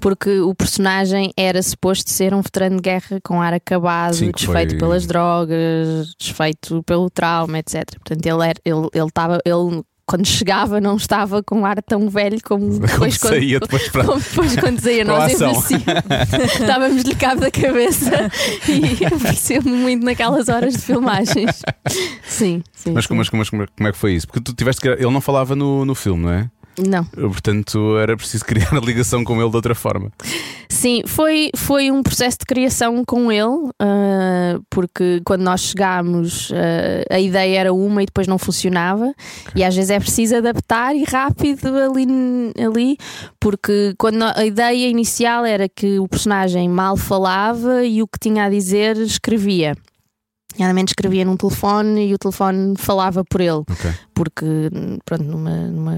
porque 0.00 0.40
o 0.40 0.54
personagem 0.54 1.32
era 1.36 1.62
suposto 1.62 2.10
ser 2.10 2.34
um 2.34 2.42
veterano 2.42 2.76
de 2.76 2.82
guerra 2.82 3.20
com 3.24 3.40
ar 3.40 3.54
acabado, 3.54 4.14
Sim, 4.14 4.30
desfeito 4.32 4.70
foi- 4.72 4.78
pelas 4.78 5.06
drogas, 5.06 6.14
desfeito 6.18 6.82
pelo 6.84 7.08
trauma, 7.10 7.58
etc. 7.58 7.84
Portanto, 7.98 8.26
ele 8.26 8.44
era, 8.48 8.60
ele, 8.64 8.88
ele 8.92 9.06
estava, 9.06 9.38
ele 9.44 9.82
quando 10.10 10.26
chegava 10.26 10.80
não 10.80 10.96
estava 10.96 11.40
com 11.40 11.60
um 11.60 11.64
ar 11.64 11.80
tão 11.80 12.10
velho 12.10 12.38
como 12.42 12.80
depois 12.80 13.16
quando, 13.16 13.32
saía 13.32 13.60
depois 13.60 13.88
para- 13.90 14.04
como 14.04 14.18
depois 14.20 14.56
quando 14.56 14.80
saía 14.80 15.04
nós. 15.06 15.32
Estávamos-lhe 15.40 17.14
cabo 17.14 17.42
da 17.42 17.50
cabeça 17.50 18.28
e 18.68 19.04
apareceu-me 19.06 19.70
muito 19.70 20.04
naquelas 20.04 20.48
horas 20.48 20.74
de 20.74 20.80
filmagens. 20.80 21.62
Sim, 22.26 22.60
sim. 22.72 22.90
Mas, 22.92 23.04
sim. 23.04 23.14
mas 23.14 23.28
como 23.28 23.62
é 23.88 23.92
que 23.92 23.98
foi 23.98 24.14
isso? 24.14 24.26
Porque 24.26 24.40
tu 24.40 24.52
tiveste 24.52 24.82
que. 24.82 24.88
Ele 24.88 25.10
não 25.10 25.20
falava 25.20 25.54
no, 25.54 25.84
no 25.84 25.94
filme, 25.94 26.24
não 26.24 26.32
é? 26.32 26.50
Não. 26.88 27.04
Portanto, 27.04 27.98
era 27.98 28.16
preciso 28.16 28.44
criar 28.44 28.74
a 28.74 28.80
ligação 28.80 29.24
com 29.24 29.40
ele 29.40 29.50
de 29.50 29.56
outra 29.56 29.74
forma. 29.74 30.10
Sim, 30.68 31.02
foi, 31.06 31.50
foi 31.54 31.90
um 31.90 32.02
processo 32.02 32.38
de 32.38 32.46
criação 32.46 33.04
com 33.04 33.30
ele, 33.30 33.70
ah, 33.78 34.58
porque 34.70 35.20
quando 35.24 35.42
nós 35.42 35.60
chegámos 35.60 36.50
ah, 36.54 37.14
a 37.14 37.20
ideia 37.20 37.60
era 37.60 37.72
uma 37.72 38.02
e 38.02 38.06
depois 38.06 38.26
não 38.26 38.38
funcionava, 38.38 39.12
e 39.54 39.62
às 39.62 39.74
vezes 39.74 39.90
é 39.90 39.98
preciso 39.98 40.36
adaptar 40.36 40.94
e 40.94 41.04
rápido 41.04 41.68
ali, 41.76 42.06
ali 42.64 42.96
porque 43.38 43.94
quando 43.98 44.22
a 44.22 44.44
ideia 44.44 44.88
inicial 44.88 45.44
era 45.44 45.68
que 45.68 45.98
o 45.98 46.08
personagem 46.08 46.68
mal 46.68 46.96
falava 46.96 47.84
e 47.84 48.02
o 48.02 48.06
que 48.06 48.18
tinha 48.18 48.44
a 48.44 48.48
dizer 48.48 48.96
escrevia. 48.96 49.74
Realmente 50.56 50.88
escrevia 50.88 51.24
num 51.24 51.36
telefone 51.36 52.08
e 52.08 52.14
o 52.14 52.18
telefone 52.18 52.74
falava 52.76 53.24
por 53.24 53.40
ele 53.40 53.62
Ok. 53.70 53.90
porque 54.12 54.44
pronto, 55.04 55.24
numa, 55.24 55.56
numa, 55.68 55.96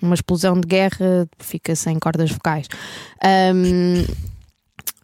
numa 0.00 0.14
explosão 0.14 0.54
de 0.54 0.66
guerra 0.66 1.28
fica 1.38 1.74
sem 1.74 1.98
cordas 1.98 2.30
vocais. 2.30 2.66
Ahm, 3.22 4.06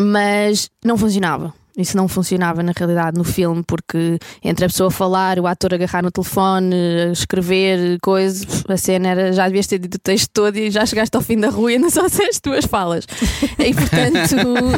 mas 0.01 0.71
não 0.85 0.97
funcionava. 0.97 1.53
Isso 1.79 1.97
não 1.97 2.09
funcionava 2.09 2.61
na 2.63 2.73
realidade 2.77 3.17
no 3.17 3.23
filme, 3.23 3.63
porque 3.65 4.19
entre 4.43 4.65
a 4.65 4.69
pessoa 4.69 4.91
falar, 4.91 5.39
o 5.39 5.47
ator 5.47 5.75
agarrar 5.75 6.03
no 6.03 6.11
telefone, 6.11 6.75
escrever 7.13 7.99
coisas, 8.03 8.65
a 8.69 8.77
cena 8.77 9.09
era 9.09 9.33
já 9.33 9.47
devias 9.47 9.69
ter 9.69 9.79
dito 9.79 9.95
o 9.95 10.01
texto 10.01 10.29
todo 10.33 10.57
e 10.57 10.73
já 10.73 10.85
chegaste 10.85 11.17
ao 11.17 11.23
fim 11.23 11.39
da 11.39 11.49
rua 11.49 11.71
e 11.71 11.77
ainda 11.77 11.89
só 11.89 12.07
disseste 12.07 12.43
duas 12.43 12.65
falas. 12.65 13.07
E 13.59 13.75
portanto, 13.75 14.37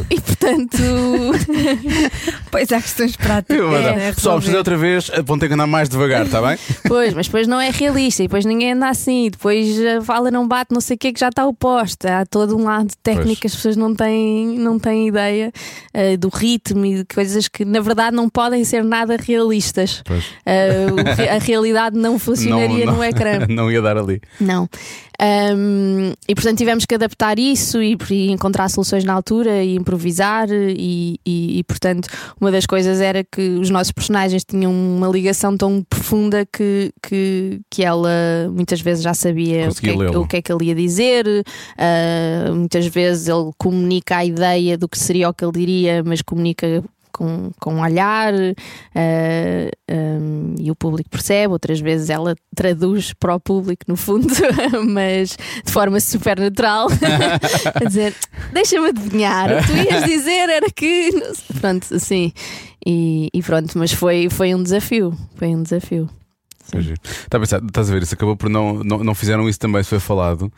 e 0.09 0.19
portanto 0.19 0.77
Pois 2.49 2.71
há 2.71 2.81
questões 2.81 3.15
práticas. 3.15 3.57
Eu 3.57 3.71
né, 3.71 4.11
Pessoal, 4.11 4.41
fazer 4.41 4.57
outra 4.57 4.77
vez, 4.77 5.09
vão 5.23 5.39
ter 5.39 5.47
que 5.47 5.53
andar 5.53 5.67
mais 5.67 5.87
devagar, 5.87 6.25
está 6.25 6.41
bem? 6.41 6.57
Pois, 6.87 7.13
mas 7.13 7.27
depois 7.27 7.47
não 7.47 7.59
é 7.59 7.69
realista 7.69 8.21
e 8.23 8.27
depois 8.27 8.43
ninguém 8.43 8.73
anda 8.73 8.89
assim, 8.89 9.29
depois 9.29 9.79
a 9.85 10.01
fala 10.01 10.29
não 10.29 10.47
bate, 10.47 10.73
não 10.73 10.81
sei 10.81 10.95
o 10.95 10.99
que, 10.99 11.13
que 11.13 11.19
já 11.19 11.29
está 11.29 11.45
oposto. 11.45 12.05
Há 12.05 12.25
todo 12.25 12.57
um 12.57 12.65
lado 12.65 12.91
técnico 13.01 13.41
que 13.41 13.47
as 13.47 13.55
pessoas 13.55 13.77
não 13.77 13.95
têm, 13.95 14.59
não 14.59 14.77
têm 14.77 15.07
ideia 15.07 15.53
eh, 15.93 16.17
do 16.17 16.27
ritmo 16.27 16.85
e 16.99 17.05
coisas 17.13 17.47
que 17.47 17.63
na 17.65 17.79
verdade 17.79 18.15
não 18.15 18.29
podem 18.29 18.63
ser 18.63 18.83
nada 18.83 19.17
realistas. 19.17 20.03
Re- 21.17 21.29
a 21.29 21.37
realidade 21.39 21.97
não 21.97 22.17
funcionaria 22.19 22.85
no 22.85 23.03
ecrã. 23.03 23.45
não 23.49 23.71
ia 23.71 23.81
dar 23.81 23.97
ali. 23.97 24.21
Não. 24.39 24.67
Ahm, 25.21 26.13
e 26.27 26.33
portanto 26.33 26.57
tivemos 26.57 26.83
que 26.85 26.95
adaptar 26.95 27.37
isso 27.37 27.79
e, 27.81 27.95
e 28.09 28.31
encontrar 28.31 28.67
soluções 28.69 29.03
na 29.03 29.13
altura 29.13 29.63
e 29.63 29.75
improvisar 29.75 30.49
e, 30.51 31.19
e- 31.23 31.59
e, 31.59 31.63
portanto 31.63 32.07
uma 32.39 32.51
das 32.51 32.65
coisas 32.65 32.99
era 32.99 33.23
que 33.23 33.41
os 33.51 33.69
nossos 33.69 33.91
personagens 33.91 34.43
tinham 34.43 34.71
uma 34.73 35.07
ligação 35.07 35.55
tão 35.55 35.83
profunda 35.87 36.43
que, 36.51 36.91
que, 37.07 37.61
que 37.69 37.83
ela 37.83 38.09
muitas 38.51 38.81
vezes 38.81 39.03
já 39.03 39.13
sabia 39.13 39.67
o 39.69 39.75
que, 39.75 39.89
é, 39.89 39.93
o 40.17 40.27
que 40.27 40.37
é 40.37 40.41
que 40.41 40.51
ele 40.51 40.65
ia 40.65 40.75
dizer. 40.75 41.25
Ah, 41.77 42.51
muitas 42.53 42.87
vezes 42.87 43.27
ele 43.27 43.51
comunica 43.57 44.17
a 44.17 44.25
ideia 44.25 44.75
do 44.77 44.89
que 44.89 44.97
seria 44.97 45.29
o 45.29 45.33
que 45.33 45.45
ele 45.45 45.51
diria 45.53 46.03
mas 46.03 46.21
comunica 46.23 46.83
com, 47.21 47.51
com 47.59 47.75
um 47.75 47.81
olhar 47.81 48.33
ah, 48.33 49.71
um, 49.91 50.55
e 50.59 50.71
o 50.71 50.75
público 50.75 51.07
percebe, 51.07 51.53
outras 51.53 51.79
vezes 51.79 52.09
ela 52.09 52.35
traduz 52.55 53.13
para 53.13 53.35
o 53.35 53.39
público 53.39 53.83
no 53.87 53.95
fundo, 53.95 54.27
mas 54.89 55.37
de 55.63 55.71
forma 55.71 55.99
super 55.99 56.39
natural, 56.39 56.87
a 57.75 57.85
dizer: 57.85 58.15
Deixa-me 58.51 58.89
adivinhar, 58.89 59.51
o 59.51 59.61
que 59.61 59.67
tu 59.67 59.77
ias 59.77 60.03
dizer 60.05 60.49
era 60.49 60.65
que. 60.71 61.11
Pronto, 61.59 61.93
assim. 61.93 62.33
E, 62.83 63.29
e 63.31 63.43
pronto, 63.43 63.77
mas 63.77 63.91
foi, 63.91 64.27
foi 64.27 64.55
um 64.55 64.63
desafio. 64.63 65.15
Foi 65.35 65.49
um 65.49 65.61
desafio. 65.61 66.09
Está 66.73 67.37
a 67.37 67.39
pensar, 67.39 67.61
estás 67.63 67.89
a 67.89 67.93
ver, 67.93 68.01
isso 68.01 68.13
acabou 68.15 68.35
por 68.35 68.49
não, 68.49 68.83
não, 68.83 69.03
não 69.03 69.13
fizeram 69.13 69.47
isso 69.47 69.59
também, 69.59 69.81
isso 69.81 69.89
foi 69.89 69.99
falado. 69.99 70.51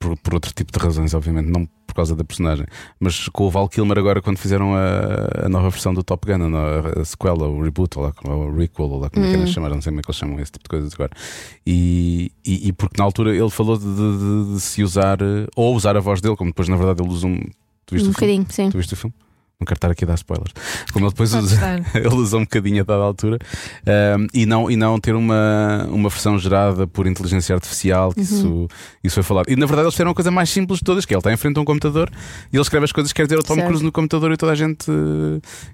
Por, 0.00 0.16
por 0.16 0.32
outro 0.34 0.50
tipo 0.54 0.72
de 0.72 0.78
razões, 0.82 1.12
obviamente, 1.12 1.50
não 1.50 1.66
por 1.86 1.94
causa 1.94 2.16
da 2.16 2.24
personagem. 2.24 2.64
Mas 2.98 3.28
com 3.28 3.44
o 3.44 3.50
Val 3.50 3.68
Kilmer, 3.68 3.98
agora, 3.98 4.22
quando 4.22 4.38
fizeram 4.38 4.74
a, 4.74 5.44
a 5.44 5.48
nova 5.50 5.68
versão 5.68 5.92
do 5.92 6.02
Top 6.02 6.26
Gun, 6.26 6.56
a, 6.56 7.00
a 7.00 7.04
sequela, 7.04 7.46
o 7.46 7.62
reboot, 7.62 7.98
ou 7.98 8.04
lá, 8.04 8.12
o 8.34 8.56
requel, 8.56 8.86
ou 8.86 8.98
lá 9.00 9.10
como 9.10 9.26
é 9.26 9.28
que 9.28 9.36
eles 9.36 9.50
chamaram, 9.50 9.74
não 9.74 9.82
sei 9.82 9.90
como 9.90 10.00
é 10.00 10.02
que 10.02 10.08
eles 10.10 10.16
chamam 10.16 10.40
esse 10.40 10.52
tipo 10.52 10.64
de 10.64 10.68
coisas 10.70 10.94
agora. 10.94 11.10
E, 11.66 12.32
e, 12.46 12.68
e 12.68 12.72
porque 12.72 12.94
na 12.96 13.04
altura 13.04 13.36
ele 13.36 13.50
falou 13.50 13.76
de, 13.76 13.84
de- 13.84 14.54
de- 14.54 14.60
se 14.60 14.82
usar, 14.82 15.18
ou 15.54 15.74
usar 15.76 15.96
a 15.96 16.00
voz 16.00 16.20
dele, 16.22 16.34
como 16.36 16.50
depois 16.50 16.68
na 16.68 16.76
verdade 16.76 17.02
ele 17.02 17.10
usa 17.12 17.26
um. 17.26 17.38
Tu 17.84 17.94
viste 17.96 18.06
Um 18.08 18.10
o 18.10 18.14
filme? 18.14 18.38
bocadinho, 18.38 18.46
sim. 18.54 18.70
Tu 18.70 18.78
viste 18.78 18.94
o 18.94 18.96
filme? 18.96 19.14
Não 19.60 19.66
quero 19.66 19.76
estar 19.76 19.90
aqui 19.90 20.04
a 20.04 20.06
dar 20.08 20.14
spoilers. 20.14 20.52
Como 20.90 21.04
ele 21.04 21.10
depois 21.12 21.32
Pode 21.32 21.44
usa, 21.44 21.82
ele 21.94 22.14
usa 22.14 22.36
um 22.38 22.40
bocadinho 22.40 22.80
a 22.80 22.84
dada 22.84 23.02
altura 23.02 23.38
um, 24.18 24.26
e, 24.32 24.46
não, 24.46 24.70
e 24.70 24.76
não 24.76 24.98
ter 24.98 25.14
uma, 25.14 25.86
uma 25.90 26.08
versão 26.08 26.38
gerada 26.38 26.86
por 26.86 27.06
inteligência 27.06 27.54
artificial, 27.54 28.12
que 28.14 28.20
isso, 28.22 28.66
isso 29.04 29.14
foi 29.14 29.22
falado. 29.22 29.50
E 29.50 29.56
na 29.56 29.66
verdade 29.66 29.84
eles 29.84 29.94
fizeram 29.94 30.12
a 30.12 30.14
coisa 30.14 30.30
mais 30.30 30.48
simples 30.48 30.78
de 30.78 30.84
todas, 30.84 31.04
que 31.04 31.12
é 31.12 31.14
ele 31.14 31.20
está 31.20 31.30
em 31.32 31.36
frente 31.36 31.58
a 31.58 31.60
um 31.60 31.64
computador 31.66 32.10
e 32.50 32.56
ele 32.56 32.62
escreve 32.62 32.84
as 32.86 32.92
coisas 32.92 33.12
que 33.12 33.16
quer 33.20 33.26
dizer 33.26 33.36
ao 33.36 33.42
Tom 33.42 33.54
Certo. 33.54 33.66
Cruise 33.66 33.84
no 33.84 33.92
computador 33.92 34.32
e 34.32 34.36
toda 34.38 34.52
a 34.52 34.54
gente 34.54 34.90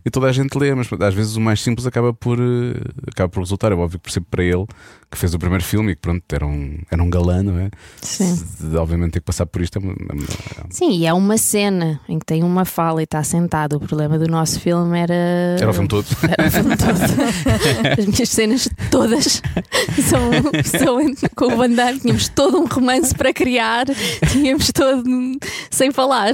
e 0.05 0.11
toda 0.11 0.27
a 0.27 0.33
gente 0.33 0.59
lê, 0.59 0.75
mas 0.75 0.89
às 1.01 1.15
vezes 1.15 1.37
o 1.37 1.41
mais 1.41 1.61
simples 1.63 1.87
acaba 1.87 2.13
por, 2.13 2.39
eh, 2.41 2.81
acaba 3.13 3.29
por 3.29 3.41
resultar. 3.41 3.71
É 3.71 3.75
óbvio 3.77 3.99
que 4.01 4.05
percebo 4.05 4.27
para 4.31 4.43
ele 4.43 4.67
que 5.09 5.17
fez 5.17 5.33
o 5.35 5.39
primeiro 5.39 5.63
filme 5.63 5.93
e 5.93 5.95
que 5.95 6.01
pronto, 6.03 6.25
era 6.33 6.45
um, 6.45 6.79
era 6.91 7.01
um 7.03 7.09
galã, 7.09 7.41
não 7.43 7.57
é? 7.59 7.71
Sim. 8.03 8.37
Obviamente 8.77 9.13
ter 9.13 9.21
que 9.21 9.27
passar 9.27 9.47
por 9.47 9.63
isto 9.63 9.79
é 9.79 9.81
uma- 9.81 9.93
é 9.93 10.13
uma- 10.13 10.27
Sim, 10.71 10.91
e 10.99 11.07
é 11.07 11.13
uma 11.15 11.39
cena 11.39 12.01
em 12.09 12.19
que 12.19 12.27
tem 12.27 12.43
uma 12.43 12.65
fala 12.65 13.01
e 13.01 13.05
está 13.05 13.23
sentado. 13.23 13.76
O 13.77 13.81
problema 13.81 14.19
do 14.19 14.27
nosso 14.29 14.59
filme 14.61 14.99
era. 14.99 15.15
Era 15.61 15.71
o 15.71 15.73
filme 15.73 15.89
todo. 15.89 16.07
Era 16.37 16.49
o 16.49 16.51
filme 16.51 16.77
todo. 16.77 16.97
As 17.99 18.07
minhas 18.07 18.29
cenas 18.29 18.69
todas 18.91 19.43
são, 20.09 20.31
são 20.65 20.99
com 21.35 21.53
o 21.53 21.57
Van 21.57 21.71
Damme. 21.71 22.01
Tínhamos 22.01 22.29
todo 22.29 22.59
um 22.59 22.67
romance 22.67 23.15
para 23.15 23.33
criar, 23.33 23.87
tínhamos 24.33 24.73
todo 24.73 25.05
sem 25.71 25.91
falar. 25.93 26.33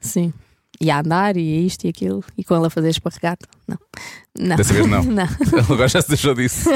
Sim. 0.00 0.32
E 0.80 0.90
a 0.90 0.98
andar, 0.98 1.36
e 1.36 1.64
isto 1.64 1.84
e 1.84 1.90
aquilo, 1.90 2.24
e 2.36 2.42
com 2.42 2.56
ela 2.56 2.66
a 2.66 2.70
fazer 2.70 2.90
esparregado. 2.90 3.46
Não. 3.68 3.78
Não. 4.36 4.56
Dessa 4.56 4.72
vez 4.74 4.86
não. 4.86 5.02
não. 5.04 5.28
Agora 5.70 5.86
já 5.86 6.02
se 6.02 6.08
deixou 6.08 6.34
disso. 6.34 6.68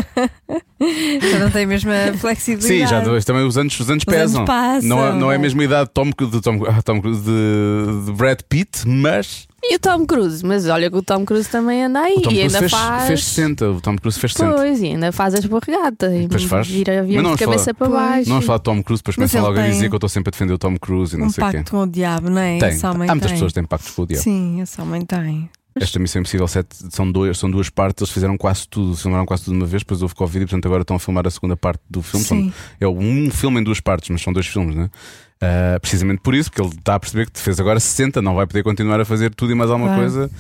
Já 1.32 1.38
não 1.40 1.50
tem 1.50 1.64
a 1.64 1.66
mesma 1.66 1.92
flexibilidade. 2.16 2.80
Sim, 2.82 2.86
já 2.86 3.00
dois. 3.00 3.24
Também 3.24 3.44
os 3.44 3.58
anos, 3.58 3.78
os 3.80 3.90
anos 3.90 4.04
Os 4.06 4.14
anos 4.14 4.30
pesam. 4.32 4.44
passam. 4.44 4.88
não, 4.88 5.06
é- 5.06 5.12
não 5.12 5.32
é 5.32 5.36
a 5.36 5.38
mesma 5.38 5.64
idade 5.64 5.88
de 5.88 5.94
Tom, 5.94 6.10
de, 6.10 6.40
Tom, 6.40 6.62
ah, 6.66 6.80
de, 7.02 8.04
de 8.06 8.12
Brad 8.12 8.38
Pitt, 8.48 8.86
mas 8.86 9.48
E 9.68 9.74
o 9.74 9.78
Tom 9.80 10.06
Cruise? 10.06 10.44
Mas 10.44 10.66
olha 10.68 10.90
que 10.90 10.96
o 10.96 11.02
Tom 11.02 11.24
Cruise 11.24 11.48
também 11.48 11.84
anda 11.84 12.00
aí 12.00 12.14
o 12.18 12.20
Tom 12.22 12.30
e 12.30 12.34
Cruise 12.36 12.42
ainda 12.56 12.58
fez, 12.60 12.70
faz. 12.70 13.06
fez 13.08 13.24
60. 13.24 13.70
O 13.70 13.80
Tom 13.80 13.96
Cruise 13.96 14.18
fez 14.20 14.32
60. 14.32 14.54
Pois, 14.54 14.80
e 14.80 14.86
ainda 14.86 15.12
faz 15.12 15.34
a 15.34 15.38
esparregata 15.38 16.14
e 16.16 16.28
Pois 16.28 16.44
faz. 16.44 16.66
vira 16.68 17.00
avião 17.00 17.22
não 17.22 17.34
de 17.34 17.44
cabeça 17.44 17.74
falar- 17.74 17.90
para 17.90 18.00
baixo. 18.08 18.28
Não 18.28 18.34
vamos 18.36 18.46
falar 18.46 18.58
de 18.58 18.64
Tom 18.64 18.82
Cruise, 18.82 19.02
depois 19.02 19.16
Mas 19.16 19.34
ele 19.34 19.42
logo 19.42 19.58
a 19.58 19.66
dizer 19.66 19.88
que 19.88 19.94
eu 19.94 19.96
estou 19.96 20.08
sempre 20.08 20.30
a 20.30 20.32
defender 20.32 20.52
o 20.52 20.58
Tom 20.58 20.76
Cruise 20.78 21.16
e 21.16 21.18
não 21.18 21.26
Um 21.26 21.30
sei 21.30 21.42
o 21.44 21.50
quê. 21.50 21.56
pacto 21.58 21.70
com 21.72 21.82
o 21.82 21.86
diabo, 21.86 22.30
não 22.30 22.38
é? 22.40 22.58
Tem. 22.58 22.68
Esse 22.70 22.86
homem 22.86 23.08
Há 23.08 23.14
muitas 23.14 23.30
tem. 23.30 23.36
pessoas 23.36 23.52
que 23.52 23.54
têm 23.60 23.64
pactos 23.64 23.90
com 23.92 24.02
o 24.02 24.06
diabo. 24.06 24.22
Sim, 24.22 24.60
esse 24.60 24.80
homem 24.80 25.04
tem. 25.04 25.50
Esta 25.78 25.98
Missão 25.98 26.20
Impossível 26.20 26.48
7 26.48 26.68
são, 26.90 27.12
dois, 27.12 27.36
são 27.36 27.50
duas 27.50 27.68
partes, 27.68 28.00
eles 28.00 28.10
fizeram 28.10 28.38
quase 28.38 28.66
tudo, 28.66 28.96
filmaram 28.96 29.26
quase 29.26 29.44
tudo 29.44 29.52
de 29.52 29.60
uma 29.60 29.66
vez, 29.66 29.82
depois 29.82 30.00
houve 30.00 30.14
Covid 30.14 30.42
e 30.42 30.46
portanto 30.46 30.64
agora 30.64 30.80
estão 30.80 30.96
a 30.96 30.98
filmar 30.98 31.26
a 31.26 31.30
segunda 31.30 31.54
parte 31.54 31.82
do 31.90 32.00
filme. 32.00 32.24
Sim. 32.24 32.50
São- 32.50 32.52
é 32.80 32.88
um 32.88 33.30
filme 33.30 33.60
em 33.60 33.62
duas 33.62 33.78
partes, 33.78 34.08
mas 34.08 34.22
são 34.22 34.32
dois 34.32 34.46
filmes, 34.46 34.74
né? 34.74 34.88
Ah, 35.40 35.78
precisamente 35.80 36.20
por 36.22 36.34
isso, 36.34 36.50
porque 36.50 36.62
ele 36.66 36.74
está 36.78 36.94
a 36.94 37.00
perceber 37.00 37.30
que 37.30 37.38
fez 37.38 37.60
agora 37.60 37.78
60, 37.78 38.22
não 38.22 38.34
vai 38.34 38.46
poder 38.46 38.62
continuar 38.62 39.00
a 39.00 39.04
fazer 39.04 39.34
tudo 39.34 39.52
e 39.52 39.54
mais 39.54 39.70
alguma 39.70 39.88
Claro. 39.90 40.02
coisa. 40.02 40.30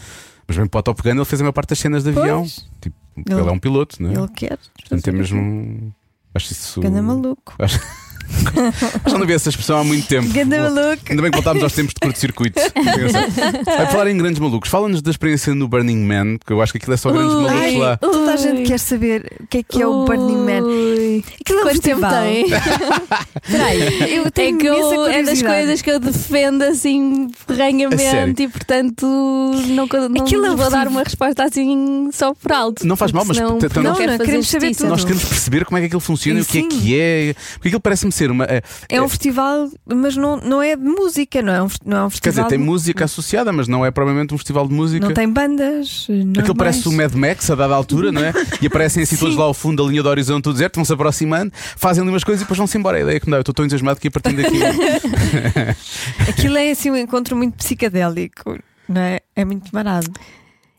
Mas 0.48 0.56
bem 0.56 0.66
para 0.66 0.78
o 0.78 0.82
Top 0.82 1.02
Gun 1.02 1.10
ele 1.10 1.24
fez 1.24 1.40
a 1.40 1.44
maior 1.44 1.52
parte 1.52 1.70
das 1.70 1.78
cenas 1.78 2.02
de 2.04 2.10
avião. 2.10 2.40
Pois. 2.40 2.66
Tipo, 2.80 2.96
ele, 3.16 3.40
Ele- 3.40 3.48
é 3.48 3.52
um 3.52 3.58
piloto, 3.58 4.02
né? 4.02 4.12
Ele 4.14 4.28
quer. 4.28 4.58
Portanto 4.78 5.08
é 5.08 5.12
mesmo. 5.12 5.94
Acho 6.34 6.52
isso. 6.52 6.80
Ganda 6.80 7.02
maluco. 7.02 7.54
Acho... 7.58 7.80
Mas 9.04 9.12
não 9.12 9.22
havia 9.22 9.36
essa 9.36 9.48
expressão 9.48 9.78
há 9.80 9.84
muito 9.84 10.06
tempo. 10.06 10.28
Ganda 10.32 10.58
maluco. 10.70 11.02
Ainda 11.08 11.22
bem 11.22 11.30
que 11.30 11.36
voltámos 11.36 11.62
aos 11.62 11.72
tempos 11.72 11.94
de 11.94 12.00
curto-circuito. 12.00 12.60
Vai 13.64 13.86
falar 13.90 14.08
em 14.10 14.16
grandes 14.16 14.38
malucos. 14.40 14.68
Fala-nos 14.70 15.02
da 15.02 15.10
experiência 15.10 15.54
no 15.54 15.68
Burning 15.68 16.04
Man, 16.04 16.38
que 16.44 16.52
eu 16.52 16.60
acho 16.60 16.72
que 16.72 16.78
aquilo 16.78 16.94
é 16.94 16.96
só 16.96 17.10
grandes 17.10 17.32
Ui. 17.34 17.42
malucos 17.42 17.60
Ai, 17.62 17.76
lá. 17.76 17.96
toda 17.96 18.32
a 18.32 18.36
gente 18.36 18.62
quer 18.62 18.78
saber 18.78 19.32
o 19.42 19.46
que 19.46 19.58
é 19.58 19.62
que 19.62 19.82
é 19.82 19.86
o 19.86 20.04
Burning 20.04 20.36
Man. 20.36 20.62
Ui. 20.66 21.24
Aquilo 21.40 21.58
é 21.58 21.62
um 21.62 21.66
Quanto 21.66 21.80
tempo 21.82 22.00
festival. 22.00 22.22
tem? 22.22 22.46
Peraí, 23.50 24.14
eu 24.16 24.26
É 24.26 24.30
tenho 24.30 24.58
que 24.58 24.66
imensa 24.66 24.94
eu, 24.94 25.06
é 25.06 25.22
das 25.22 25.42
coisas 25.42 25.82
que 25.82 25.90
eu 25.90 25.98
defendo 26.00 26.62
assim 26.62 27.28
A 27.48 27.54
sério? 27.54 27.56
ferrenhamente 27.56 28.42
e 28.42 28.48
portanto 28.48 29.06
não, 29.06 29.86
não 30.08 30.22
Aquilo 30.22 30.46
é 30.46 30.54
vou 30.56 30.70
dar 30.70 30.88
uma 30.88 31.02
resposta 31.02 31.44
assim 31.44 32.08
só 32.12 32.34
por 32.34 32.52
alto. 32.52 32.86
Não 32.86 32.96
faz 32.96 33.12
mal, 33.12 33.24
mas 33.24 33.36
não- 33.38 33.58
não 33.58 33.82
não, 33.82 33.94
fazer 33.94 34.18
queremos 34.18 34.48
saber 34.48 34.74
tudo. 34.74 34.88
Nós 34.88 35.02
queremos 35.04 35.24
perceber 35.24 35.64
como 35.64 35.78
é 35.78 35.80
que 35.80 35.86
aquilo 35.86 36.00
funciona 36.00 36.38
e 36.40 36.42
o 36.42 36.46
que 36.46 36.58
é 36.58 36.62
que 36.62 37.00
é. 37.00 37.34
Porque 37.54 37.68
aquilo 37.68 37.80
parece-me 37.80 38.12
ser 38.16 38.30
uma. 38.30 38.44
É, 38.44 38.62
É 38.88 39.00
um 39.02 39.08
festival, 39.08 39.68
mas 39.86 40.16
não, 40.16 40.36
não 40.38 40.62
é 40.62 40.74
de 40.76 40.82
música, 40.82 41.40
não 41.42 41.52
é 41.52 41.62
um, 41.62 41.68
não 41.84 41.96
é 41.96 42.02
um 42.04 42.08
Quer 42.08 42.10
festival. 42.10 42.34
dizer, 42.44 42.48
tem 42.48 42.58
de- 42.58 42.64
música 42.64 43.04
associada, 43.04 43.52
mas 43.52 43.68
não 43.68 43.84
é 43.84 43.90
propriamente 43.90 44.34
um 44.34 44.38
festival 44.38 44.66
de 44.66 44.74
música. 44.74 45.06
Não 45.06 45.14
tem 45.14 45.28
bandas. 45.28 46.04
Aquilo 46.08 46.24
normais. 46.26 46.52
parece 46.56 46.88
o 46.88 46.92
Mad 46.92 47.12
Max 47.14 47.50
a 47.50 47.54
dada 47.54 47.74
altura, 47.74 48.10
não 48.12 48.22
é? 48.24 48.32
E 48.60 48.66
aparecem 48.66 49.02
assim 49.02 49.16
todos 49.16 49.36
lá 49.36 49.44
ao 49.44 49.54
fundo 49.54 49.82
da 49.84 49.88
linha 49.90 50.02
do 50.02 50.08
horizonte 50.08 50.44
do 50.44 50.52
deserto, 50.52 50.76
vão 50.76 50.84
se 50.84 50.92
aproximando, 50.92 51.52
fazem 51.76 52.02
ali 52.02 52.10
umas 52.10 52.24
coisas 52.24 52.40
e 52.40 52.44
depois 52.44 52.58
vão-se 52.58 52.76
embora. 52.78 52.96
A 52.98 53.00
ideia 53.00 53.20
que 53.20 53.26
me 53.26 53.30
dá, 53.32 53.36
eu 53.36 53.40
estou 53.42 53.54
tão 53.54 53.64
entusiasmado 53.64 54.00
que 54.00 54.08
a 54.08 54.10
partir 54.10 54.32
daqui. 54.34 54.56
Aquilo 56.28 56.56
é 56.56 56.70
assim 56.70 56.90
um 56.90 56.96
encontro 56.96 57.36
muito 57.36 57.54
psicadélico, 57.56 58.58
não 58.88 59.00
é? 59.00 59.20
É 59.34 59.44
muito 59.44 59.70
marado. 59.72 60.10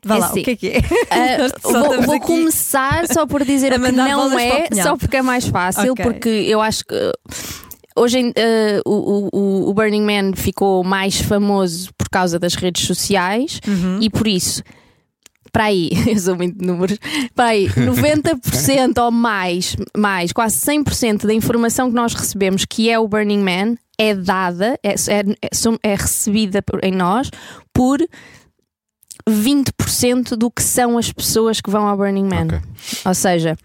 Vá 0.08 0.16
É 0.16 0.20
lá, 0.20 0.26
assim, 0.28 0.42
o 0.42 0.44
que 0.44 0.52
é 0.52 0.56
que 0.56 0.68
é? 0.70 0.82
Só 1.62 1.84
vou 1.84 2.02
vou 2.04 2.20
começar 2.22 3.08
só 3.08 3.26
por 3.28 3.44
dizer 3.46 3.72
que 3.80 3.92
não 3.92 4.40
é, 4.40 4.70
só 4.82 4.96
porque 4.98 5.18
é 5.18 5.22
mais 5.22 5.46
fácil, 5.48 5.92
Ok. 5.92 6.04
porque 6.04 6.30
eu 6.30 6.62
acho 6.62 6.84
que. 6.86 6.96
uh, 6.96 7.12
Hoje 8.00 8.22
uh, 8.22 8.32
o, 8.86 9.30
o- 9.34 9.70
o 9.70 9.74
Burning 9.74 10.04
Man 10.04 10.36
ficou 10.36 10.84
mais 10.84 11.20
famoso 11.20 11.90
por 11.98 12.08
causa 12.10 12.38
das 12.38 12.54
redes 12.54 12.86
sociais 12.86 13.60
Uhum. 13.68 13.98
e 14.00 14.08
por 14.08 14.28
isso, 14.28 14.62
para 15.52 15.64
aí, 15.64 15.90
eu 16.06 16.20
sou 16.20 16.36
muito 16.36 16.60
de 16.60 16.64
números, 16.68 17.00
para 17.34 17.46
aí, 17.50 17.68
90% 17.68 19.04
ou 19.04 19.10
mais, 19.10 19.76
mais, 19.98 20.32
quase 20.32 20.58
100% 20.64 21.26
da 21.26 21.34
informação 21.34 21.90
que 21.90 21.96
nós 21.96 22.14
recebemos 22.14 22.66
que 22.66 22.88
é 22.88 23.00
o 23.00 23.08
Burning 23.08 23.42
Man 23.42 23.76
é 23.98 24.14
dada, 24.14 24.78
é, 24.84 24.90
é, 24.90 25.20
é, 25.22 25.92
é 25.92 25.96
recebida 25.96 26.64
em 26.84 26.92
nós 26.92 27.32
por 27.74 27.98
20% 29.28 30.36
do 30.36 30.50
que 30.50 30.64
são 30.64 30.98
as 30.98 31.12
pessoas 31.12 31.60
que 31.60 31.70
vão 31.70 31.88
ao 31.88 31.98
Burning 31.98 32.28
Man. 32.28 32.46
Ok. 32.46 32.60
Ou 33.06 33.14
seja, 33.14 33.58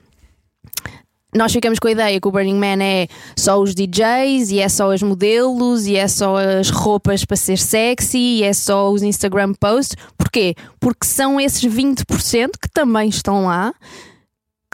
nós 1.35 1.53
ficamos 1.53 1.79
com 1.79 1.89
a 1.89 1.93
ideia 1.93 2.21
que 2.21 2.29
o 2.29 2.31
Burning 2.31 2.59
Man 2.59 2.83
é 2.83 3.07
só 3.37 3.59
os 3.59 3.75
DJs 3.75 4.51
e 4.51 4.59
é 4.59 4.69
só 4.69 4.93
as 4.93 5.03
modelos 5.03 5.87
e 5.87 5.97
é 5.97 6.07
só 6.07 6.37
as 6.37 6.69
roupas 6.69 7.25
para 7.25 7.37
ser 7.37 7.59
sexy 7.59 8.19
e 8.19 8.43
é 8.43 8.53
só 8.53 8.91
os 8.91 9.03
Instagram 9.03 9.55
posts. 9.55 9.97
Porquê? 10.19 10.55
Porque 10.79 11.07
são 11.07 11.41
esses 11.41 11.63
20% 11.63 12.05
que 12.61 12.69
também 12.73 13.09
estão 13.09 13.47
lá 13.47 13.73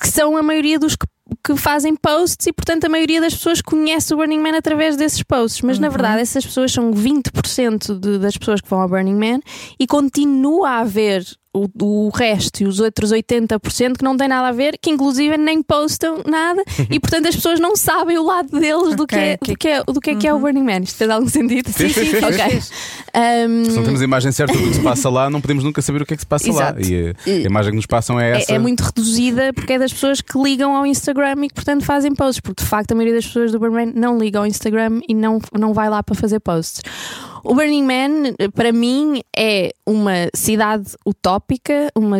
que 0.01 0.09
são 0.09 0.36
a 0.36 0.43
maioria 0.43 0.78
dos 0.78 0.95
que, 0.95 1.07
que 1.45 1.57
fazem 1.57 1.95
posts 1.95 2.47
e, 2.47 2.53
portanto, 2.53 2.85
a 2.85 2.89
maioria 2.89 3.20
das 3.20 3.35
pessoas 3.35 3.61
conhece 3.61 4.12
o 4.14 4.16
Burning 4.16 4.41
Man 4.41 4.57
através 4.57 4.97
desses 4.97 5.22
posts. 5.22 5.62
Mas, 5.62 5.79
na 5.79 5.89
verdade, 5.89 6.20
essas 6.20 6.45
pessoas 6.45 6.72
são 6.72 6.93
20% 6.93 7.99
de, 7.99 8.18
das 8.18 8.37
pessoas 8.37 8.61
que 8.61 8.68
vão 8.68 8.81
ao 8.81 8.89
Burning 8.89 9.14
Man 9.16 9.41
e 9.79 9.87
continua 9.87 10.70
a 10.70 10.79
haver 10.81 11.24
o, 11.64 12.06
o 12.06 12.09
resto 12.11 12.62
e 12.62 12.66
os 12.66 12.80
outros 12.80 13.12
80% 13.12 13.96
que 13.98 14.04
não 14.04 14.16
têm 14.16 14.28
nada 14.28 14.48
a 14.48 14.52
ver, 14.52 14.78
que 14.80 14.90
inclusive 14.90 15.36
nem 15.36 15.62
postam 15.62 16.22
nada 16.26 16.62
e, 16.90 16.98
portanto, 17.00 17.26
as 17.28 17.36
pessoas 17.36 17.59
não 17.61 17.76
sabem 17.76 18.18
o 18.18 18.24
lado 18.24 18.59
deles 18.59 18.94
do, 18.96 19.06
que 19.06 19.14
é, 19.16 19.36
que- 19.36 19.52
do, 19.52 19.59
que 19.59 19.68
é, 19.68 19.82
do 19.84 20.00
que 20.00 20.11
é 20.11 20.14
que 20.16 20.26
é 20.28 20.34
o 20.34 20.38
Burning 20.38 20.62
Man. 20.62 20.78
Isto 20.80 20.96
faz 20.98 21.11
algum 21.11 21.28
sentido? 21.28 21.70
Fez, 21.72 21.96
Ok. 21.96 22.38
fez. 22.38 22.70
Um, 23.48 23.64
Se 23.64 23.70
não 23.76 23.84
temos 23.84 24.00
a 24.00 24.04
imagem 24.04 24.32
certa 24.32 24.52
do 24.56 24.62
que 24.68 24.74
se 24.74 24.80
passa 24.80 25.09
lá, 25.09 25.28
não 25.30 25.40
podemos 25.40 25.64
nunca 25.64 25.82
saber 25.82 26.02
o 26.02 26.06
que 26.06 26.14
é 26.14 26.16
que 26.16 26.22
se 26.22 26.26
passa 26.26 26.48
Exato. 26.48 26.80
lá. 26.80 26.86
E 26.86 27.14
a, 27.26 27.30
a 27.30 27.46
imagem 27.46 27.72
que 27.72 27.76
nos 27.76 27.86
passam 27.86 28.18
é 28.20 28.38
essa. 28.38 28.52
É, 28.52 28.56
é 28.56 28.59
muito 28.59 28.80
reduzida 28.82 29.52
porque 29.52 29.72
é 29.74 29.78
das 29.78 29.92
pessoas 29.92 30.20
que 30.20 30.38
ligam 30.38 30.76
ao 30.76 30.86
Instagram 30.86 31.44
e 31.44 31.48
que, 31.48 31.54
portanto, 31.54 31.84
fazem 31.84 32.14
posts. 32.14 32.40
Porque, 32.40 32.62
de 32.62 32.68
facto, 32.68 32.92
a 32.92 32.94
maioria 32.94 33.14
das 33.14 33.26
pessoas 33.26 33.52
do 33.52 33.59
Burning 33.59 33.86
Man 33.86 33.92
não 33.94 34.18
liga 34.18 34.38
ao 34.38 34.46
Instagram 34.46 35.00
e 35.09 35.14
não, 35.14 35.38
não 35.59 35.72
vai 35.72 35.88
lá 35.88 36.02
para 36.02 36.14
fazer 36.14 36.40
posts. 36.40 36.80
O 37.45 37.55
Burning 37.55 37.84
Man, 37.84 38.34
para 38.55 38.72
mim, 38.72 39.22
é 39.36 39.72
uma 39.86 40.28
cidade 40.34 40.95
utópica, 41.07 41.91
uma, 41.95 42.18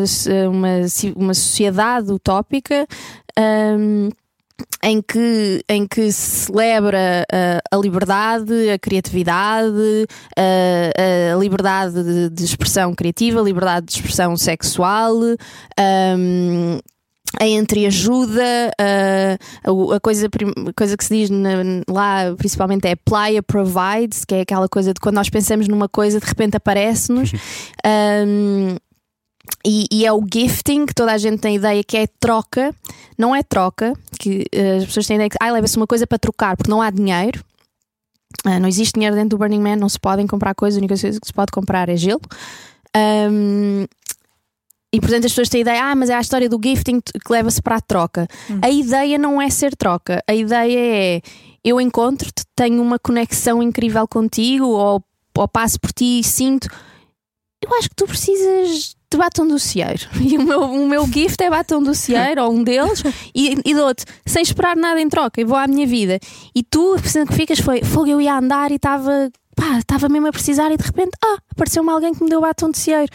uma, 0.49 0.69
uma 1.17 1.35
sociedade 1.35 2.13
utópica. 2.13 2.87
hum, 3.39 4.11
em 4.83 5.03
que, 5.03 5.63
em 5.69 5.87
que 5.87 6.11
se 6.13 6.47
celebra 6.47 7.25
uh, 7.33 7.77
a 7.77 7.77
liberdade, 7.77 8.71
a 8.71 8.79
criatividade, 8.79 10.07
uh, 10.37 11.35
a 11.35 11.39
liberdade 11.39 12.03
de, 12.03 12.31
de 12.31 12.45
expressão 12.45 12.95
criativa, 12.95 13.41
a 13.41 13.43
liberdade 13.43 13.87
de 13.87 13.93
expressão 13.95 14.37
sexual, 14.37 15.17
um, 15.17 16.79
a 17.41 17.47
entreajuda, 17.47 18.43
uh, 18.81 19.93
a, 19.93 19.97
a 19.97 20.01
coisa, 20.01 20.27
a 20.27 20.73
coisa 20.73 20.97
que 20.97 21.05
se 21.05 21.15
diz 21.15 21.31
na- 21.31 21.83
lá 21.89 22.35
principalmente 22.37 22.87
é 22.87 22.97
playa 22.97 23.43
provides, 23.43 24.25
que 24.25 24.35
é 24.35 24.41
aquela 24.41 24.69
coisa 24.69 24.95
de 24.95 25.01
quando 25.01 25.17
nós 25.17 25.29
pensamos 25.29 25.69
numa 25.69 25.89
coisa 25.89 26.19
de 26.21 26.27
repente 26.27 26.57
aparece-nos. 26.57 27.33
Um, 27.87 28.77
e, 29.67 29.87
e 29.91 30.05
é 30.05 30.13
o 30.13 30.23
gifting, 30.31 30.85
que 30.85 30.95
toda 30.95 31.13
a 31.13 31.19
gente 31.19 31.41
tem 31.41 31.53
a 31.53 31.57
ideia 31.57 31.85
que 31.85 31.97
é 31.97 32.07
troca, 32.21 32.75
não 33.17 33.35
é 33.35 33.43
troca, 33.43 33.95
que 34.21 34.45
eh, 34.53 34.77
as 34.77 34.85
pessoas 34.85 35.07
têm 35.07 35.15
a 35.15 35.19
ideia 35.19 35.31
que 35.31 35.37
ah, 35.41 35.51
leva-se 35.51 35.77
uma 35.77 35.87
coisa 35.87 36.07
para 36.07 36.19
trocar 36.19 36.57
porque 36.57 36.71
não 36.71 36.83
há 36.83 36.91
dinheiro. 36.91 37.43
Ah, 38.45 38.61
não 38.61 38.69
existe 38.69 38.95
dinheiro 38.95 39.17
dentro 39.17 39.31
do 39.31 39.39
Burning 39.39 39.61
Man, 39.61 39.77
não 39.77 39.89
se 39.89 39.99
podem 39.99 40.27
comprar 40.27 40.55
coisas, 40.55 40.77
a 40.77 40.81
única 40.81 40.95
coisa 40.95 41.19
que 41.19 41.27
se 41.27 41.33
pode 41.33 41.51
comprar 41.51 41.89
é 41.89 41.97
gelo. 41.97 42.21
Ahm, 42.95 43.87
e 44.93 45.01
portanto 45.01 45.27
as 45.27 45.33
pessoas 45.33 45.49
têm 45.49 45.61
a 45.61 45.63
ideia, 45.63 45.85
ah, 45.85 45.95
mas 45.95 46.11
é 46.11 46.15
a 46.15 46.21
história 46.21 46.49
do 46.49 46.61
gifting 46.63 47.01
que 47.01 47.33
leva-se 47.33 47.61
para 47.61 47.77
a 47.77 47.81
troca. 47.81 48.27
A 48.63 48.71
ideia 48.71 49.19
não 49.19 49.41
é 49.41 49.51
ser 49.51 49.77
troca, 49.77 50.23
a 50.27 50.35
ideia 50.35 50.79
é 50.79 51.21
eu 51.65 51.81
encontro-te, 51.81 52.45
tenho 52.57 52.81
uma 52.81 52.99
conexão 52.99 53.63
incrível 53.63 54.07
contigo, 54.09 54.67
ou, 54.67 55.03
ou 55.37 55.49
passo 55.49 55.79
por 55.79 55.93
ti 55.93 56.21
e 56.21 56.25
sinto. 56.25 56.69
Eu 57.63 57.75
acho 57.77 57.91
que 57.91 57.97
tu 57.97 58.07
precisas 58.07 58.97
de 59.11 59.19
batom 59.19 59.47
do 59.47 59.59
cieiro. 59.59 60.07
E 60.21 60.39
o 60.39 60.43
meu, 60.43 60.61
o 60.63 60.87
meu 60.87 61.07
gift 61.07 61.43
é 61.43 61.51
batom 61.51 61.83
do 61.83 61.95
cieiro, 61.95 62.45
ou 62.45 62.53
um 62.53 62.63
deles, 62.63 63.03
e, 63.35 63.59
e 63.65 63.75
dou-te, 63.75 64.05
sem 64.25 64.43
esperar 64.43 64.77
nada 64.77 65.01
em 65.01 65.09
troca, 65.09 65.41
e 65.41 65.45
vou 65.45 65.57
à 65.57 65.67
minha 65.67 65.87
vida. 65.87 66.19
E 66.55 66.63
tu, 66.63 66.95
a 66.95 66.97
impressão 66.99 67.27
que 67.27 67.35
ficas 67.35 67.59
foi, 67.59 67.83
fogo, 67.83 68.07
eu 68.07 68.21
ia 68.21 68.39
andar 68.39 68.71
e 68.71 68.77
estava, 68.77 69.31
pá, 69.57 69.79
estava 69.79 70.09
mesmo 70.09 70.29
a 70.29 70.33
precisar, 70.33 70.71
e 70.71 70.77
de 70.77 70.85
repente, 70.85 71.11
ah, 71.25 71.39
apareceu-me 71.51 71.91
alguém 71.91 72.15
que 72.15 72.23
me 72.23 72.31
deu 72.31 72.41
batom 72.41 72.71
de 72.71 72.79
cieiro. 72.79 73.11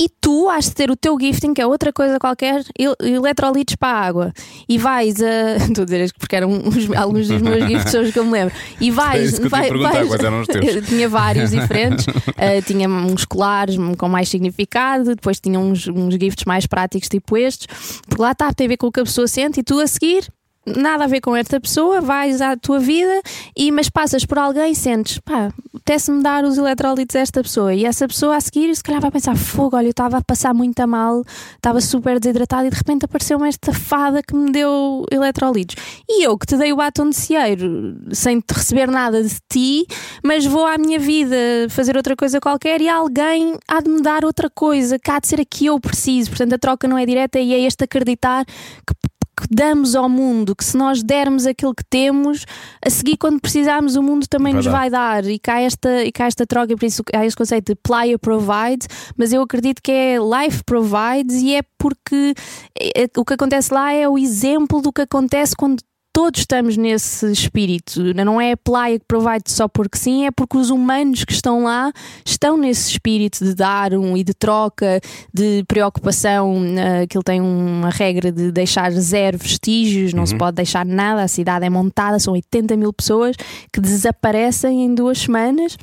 E 0.00 0.08
tu 0.20 0.48
has 0.48 0.64
de 0.66 0.74
ter 0.74 0.90
o 0.90 0.96
teu 0.96 1.14
gifting, 1.20 1.52
que 1.52 1.60
é 1.60 1.66
outra 1.66 1.92
coisa 1.92 2.18
qualquer, 2.18 2.64
el- 2.78 2.96
eletrolitos 3.02 3.74
para 3.76 3.98
a 3.98 4.00
água. 4.06 4.32
E 4.66 4.78
vais 4.78 5.16
a. 5.20 5.56
Estou 5.68 5.82
a 5.82 5.84
dizer 5.84 6.04
isto 6.04 6.18
porque 6.18 6.36
eram 6.36 6.50
os- 6.66 6.90
alguns 6.96 7.28
dos 7.28 7.42
meus 7.42 7.66
gifts, 7.68 7.90
são 7.92 8.02
os 8.02 8.10
que 8.10 8.18
eu 8.18 8.24
me 8.24 8.32
lembro. 8.32 8.54
E 8.80 8.88
É 8.88 8.92
vais. 8.92 9.38
ia 9.38 9.48
vai- 9.50 9.68
vais- 9.70 10.08
quais 10.08 10.24
eram 10.24 10.40
os 10.40 10.46
teus? 10.48 10.74
eu 10.76 10.82
tinha 10.82 11.06
vários 11.08 11.50
diferentes. 11.50 12.06
Uh, 12.06 12.62
tinha 12.66 12.88
uns 12.88 13.26
colares 13.26 13.76
com 13.98 14.08
mais 14.08 14.28
significado, 14.30 15.14
depois 15.14 15.38
tinha 15.38 15.60
uns, 15.60 15.86
uns 15.86 16.14
gifts 16.14 16.44
mais 16.46 16.66
práticos, 16.66 17.08
tipo 17.08 17.36
estes. 17.36 17.66
Porque 18.08 18.22
lá 18.22 18.32
está, 18.32 18.52
tem 18.54 18.64
a 18.66 18.68
ver 18.68 18.76
com 18.78 18.86
o 18.86 18.92
que 18.92 19.00
a 19.00 19.04
pessoa 19.04 19.28
sente, 19.28 19.60
e 19.60 19.62
tu 19.62 19.78
a 19.80 19.86
seguir. 19.86 20.26
Nada 20.66 21.04
a 21.04 21.06
ver 21.06 21.22
com 21.22 21.34
esta 21.34 21.58
pessoa, 21.58 22.02
vais 22.02 22.42
à 22.42 22.54
tua 22.54 22.78
vida, 22.78 23.22
e, 23.56 23.72
mas 23.72 23.88
passas 23.88 24.26
por 24.26 24.38
alguém 24.38 24.72
e 24.72 24.76
sentes, 24.76 25.18
pá, 25.18 25.50
apetece-me 25.74 26.22
dar 26.22 26.44
os 26.44 26.58
eletrólitos 26.58 27.16
a 27.16 27.20
esta 27.20 27.42
pessoa. 27.42 27.74
E 27.74 27.86
essa 27.86 28.06
pessoa 28.06 28.36
a 28.36 28.40
seguir, 28.40 28.74
se 28.76 28.82
calhar 28.82 29.00
vai 29.00 29.10
pensar: 29.10 29.36
fogo, 29.36 29.76
olha, 29.76 29.86
eu 29.86 29.90
estava 29.90 30.18
a 30.18 30.22
passar 30.22 30.52
muito 30.52 30.78
a 30.80 30.86
mal, 30.86 31.24
estava 31.56 31.80
super 31.80 32.20
desidratada 32.20 32.66
e 32.66 32.70
de 32.70 32.76
repente 32.76 33.06
apareceu-me 33.06 33.48
esta 33.48 33.72
fada 33.72 34.22
que 34.22 34.34
me 34.34 34.52
deu 34.52 35.06
eletrólitos. 35.10 35.76
E 36.06 36.24
eu 36.24 36.36
que 36.36 36.46
te 36.46 36.56
dei 36.56 36.72
o 36.72 36.76
batom 36.76 37.08
de 37.08 37.16
cieiro 37.16 37.96
sem 38.12 38.38
te 38.38 38.52
receber 38.52 38.90
nada 38.90 39.22
de 39.22 39.36
ti, 39.48 39.86
mas 40.22 40.44
vou 40.44 40.66
à 40.66 40.76
minha 40.76 40.98
vida 40.98 41.36
fazer 41.70 41.96
outra 41.96 42.14
coisa 42.14 42.38
qualquer 42.38 42.82
e 42.82 42.88
alguém 42.88 43.58
há 43.66 43.80
de 43.80 43.88
me 43.88 44.02
dar 44.02 44.26
outra 44.26 44.50
coisa, 44.50 44.98
há 45.08 45.18
de 45.18 45.26
ser 45.26 45.40
a 45.40 45.44
que 45.44 45.66
eu 45.66 45.80
preciso. 45.80 46.30
Portanto, 46.30 46.52
a 46.52 46.58
troca 46.58 46.86
não 46.86 46.98
é 46.98 47.06
direta 47.06 47.38
e 47.38 47.54
é 47.54 47.60
este 47.60 47.84
acreditar 47.84 48.44
que 48.44 49.09
que 49.40 49.46
damos 49.50 49.94
ao 49.96 50.08
mundo, 50.08 50.54
que 50.54 50.64
se 50.64 50.76
nós 50.76 51.02
dermos 51.02 51.46
aquilo 51.46 51.74
que 51.74 51.84
temos, 51.88 52.44
a 52.84 52.90
seguir, 52.90 53.16
quando 53.16 53.40
precisarmos, 53.40 53.96
o 53.96 54.02
mundo 54.02 54.26
também 54.28 54.52
Vai 54.52 54.58
nos 54.58 54.64
dar. 54.66 54.72
vai 54.72 54.90
dar. 54.90 55.24
E 55.26 55.38
cá 55.38 55.60
esta, 55.60 56.04
e 56.04 56.12
cá 56.12 56.26
esta 56.26 56.46
troca, 56.46 56.76
por 56.76 56.84
isso 56.86 57.02
há 57.14 57.24
este 57.26 57.36
conceito 57.36 57.72
de 57.72 57.80
player 57.82 58.18
provides, 58.18 58.86
mas 59.16 59.32
eu 59.32 59.42
acredito 59.42 59.82
que 59.82 59.90
é 59.90 60.16
life 60.18 60.62
provides 60.64 61.36
e 61.42 61.54
é 61.54 61.62
porque 61.78 62.34
é- 62.78 63.06
o 63.16 63.24
que 63.24 63.34
acontece 63.34 63.72
lá 63.72 63.92
é 63.92 64.08
o 64.08 64.18
exemplo 64.18 64.80
do 64.82 64.92
que 64.92 65.00
acontece 65.02 65.56
quando 65.56 65.80
todos 66.12 66.40
estamos 66.40 66.76
nesse 66.76 67.30
espírito. 67.30 68.14
Não 68.14 68.40
é 68.40 68.52
a 68.52 68.56
playa 68.56 68.98
que 68.98 69.04
provide 69.06 69.50
só 69.50 69.68
porque 69.68 69.96
sim, 69.98 70.26
é 70.26 70.30
porque 70.30 70.56
os 70.56 70.70
humanos 70.70 71.24
que 71.24 71.32
estão 71.32 71.64
lá 71.64 71.92
estão 72.24 72.56
nesse 72.56 72.90
espírito 72.90 73.44
de 73.44 73.54
dar 73.54 73.94
um 73.94 74.16
e 74.16 74.24
de 74.24 74.34
troca, 74.34 75.00
de 75.32 75.64
preocupação. 75.66 76.62
eh, 76.76 77.02
Aquilo 77.02 77.22
tem 77.22 77.40
uma 77.40 77.90
regra 77.90 78.30
de 78.30 78.50
deixar 78.52 78.90
zero 78.92 79.38
vestígios, 79.38 80.12
não 80.12 80.26
se 80.26 80.36
pode 80.36 80.56
deixar 80.56 80.84
nada. 80.84 81.22
A 81.22 81.28
cidade 81.28 81.64
é 81.64 81.70
montada, 81.70 82.18
são 82.18 82.34
80 82.34 82.76
mil 82.76 82.92
pessoas 82.92 83.36
que 83.72 83.80
desaparecem 83.80 84.84
em 84.84 84.94
duas 84.94 85.18
semanas. 85.18 85.76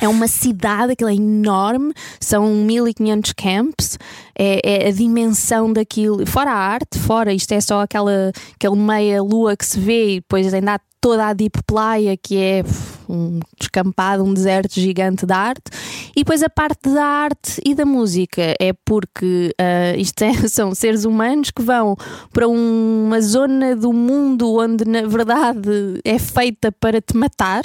É 0.00 0.08
uma 0.08 0.26
cidade, 0.26 0.92
aquilo 0.92 1.10
é 1.10 1.14
enorme, 1.14 1.92
são 2.18 2.46
1500 2.54 3.32
camps, 3.32 3.98
é, 4.36 4.84
é 4.84 4.88
a 4.88 4.92
dimensão 4.92 5.72
daquilo, 5.72 6.26
fora 6.26 6.50
a 6.50 6.56
arte, 6.56 6.98
fora 6.98 7.32
isto 7.32 7.52
é 7.52 7.60
só 7.60 7.82
aquela, 7.82 8.32
aquela 8.54 8.76
meia 8.76 9.22
lua 9.22 9.56
que 9.60 9.66
se 9.66 9.78
vê 9.78 10.12
e 10.12 10.20
depois 10.20 10.54
ainda 10.54 10.76
há 10.76 10.80
toda 11.02 11.26
a 11.26 11.32
deep 11.34 11.62
playa 11.66 12.16
que 12.16 12.38
é 12.38 12.64
um 13.06 13.40
descampado, 13.58 14.24
um 14.24 14.32
deserto 14.32 14.72
gigante 14.80 15.26
de 15.26 15.32
arte. 15.34 15.70
E 16.16 16.20
depois 16.20 16.42
a 16.42 16.48
parte 16.48 16.88
da 16.88 17.04
arte 17.04 17.60
e 17.64 17.74
da 17.74 17.84
música 17.84 18.54
é 18.58 18.72
porque 18.84 19.54
ah, 19.58 19.94
isto 19.98 20.22
é- 20.22 20.32
são 20.48 20.74
seres 20.74 21.04
humanos 21.04 21.50
que 21.50 21.60
vão 21.60 21.94
para 22.32 22.48
uma 22.48 23.20
zona 23.20 23.76
do 23.76 23.92
mundo 23.92 24.54
onde 24.56 24.86
na 24.86 25.02
verdade 25.02 26.00
é 26.04 26.18
feita 26.18 26.72
para 26.72 27.00
te 27.00 27.14
matar. 27.14 27.64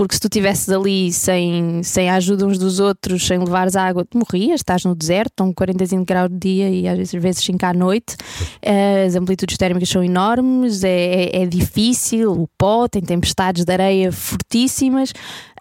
Porque 0.00 0.14
se 0.14 0.20
tu 0.22 0.28
estivesses 0.28 0.70
ali 0.70 1.12
sem, 1.12 1.82
sem 1.82 2.08
a 2.08 2.14
ajuda 2.14 2.46
uns 2.46 2.56
dos 2.56 2.80
outros, 2.80 3.26
sem 3.26 3.38
levares 3.38 3.76
água, 3.76 4.02
tu 4.02 4.16
morrias, 4.16 4.60
estás 4.60 4.82
no 4.82 4.94
deserto, 4.94 5.28
estão 5.32 5.52
45 5.52 6.06
graus 6.06 6.30
de 6.30 6.38
dia 6.38 6.70
e 6.70 6.88
às 6.88 6.96
vezes, 6.96 7.14
às 7.14 7.22
vezes 7.22 7.44
5 7.44 7.66
à 7.66 7.74
noite. 7.74 8.16
Eh, 8.62 9.04
As 9.04 9.14
amplitudes 9.14 9.58
térmicas 9.58 9.90
são 9.90 10.02
enormes, 10.02 10.84
é, 10.84 10.88
é- 11.36 11.42
é 11.42 11.46
difícil, 11.46 12.32
o 12.32 12.48
pó, 12.56 12.88
tem 12.88 13.02
tempestades 13.02 13.62
de 13.62 13.70
areia 13.74 14.10
fortíssimas. 14.10 15.12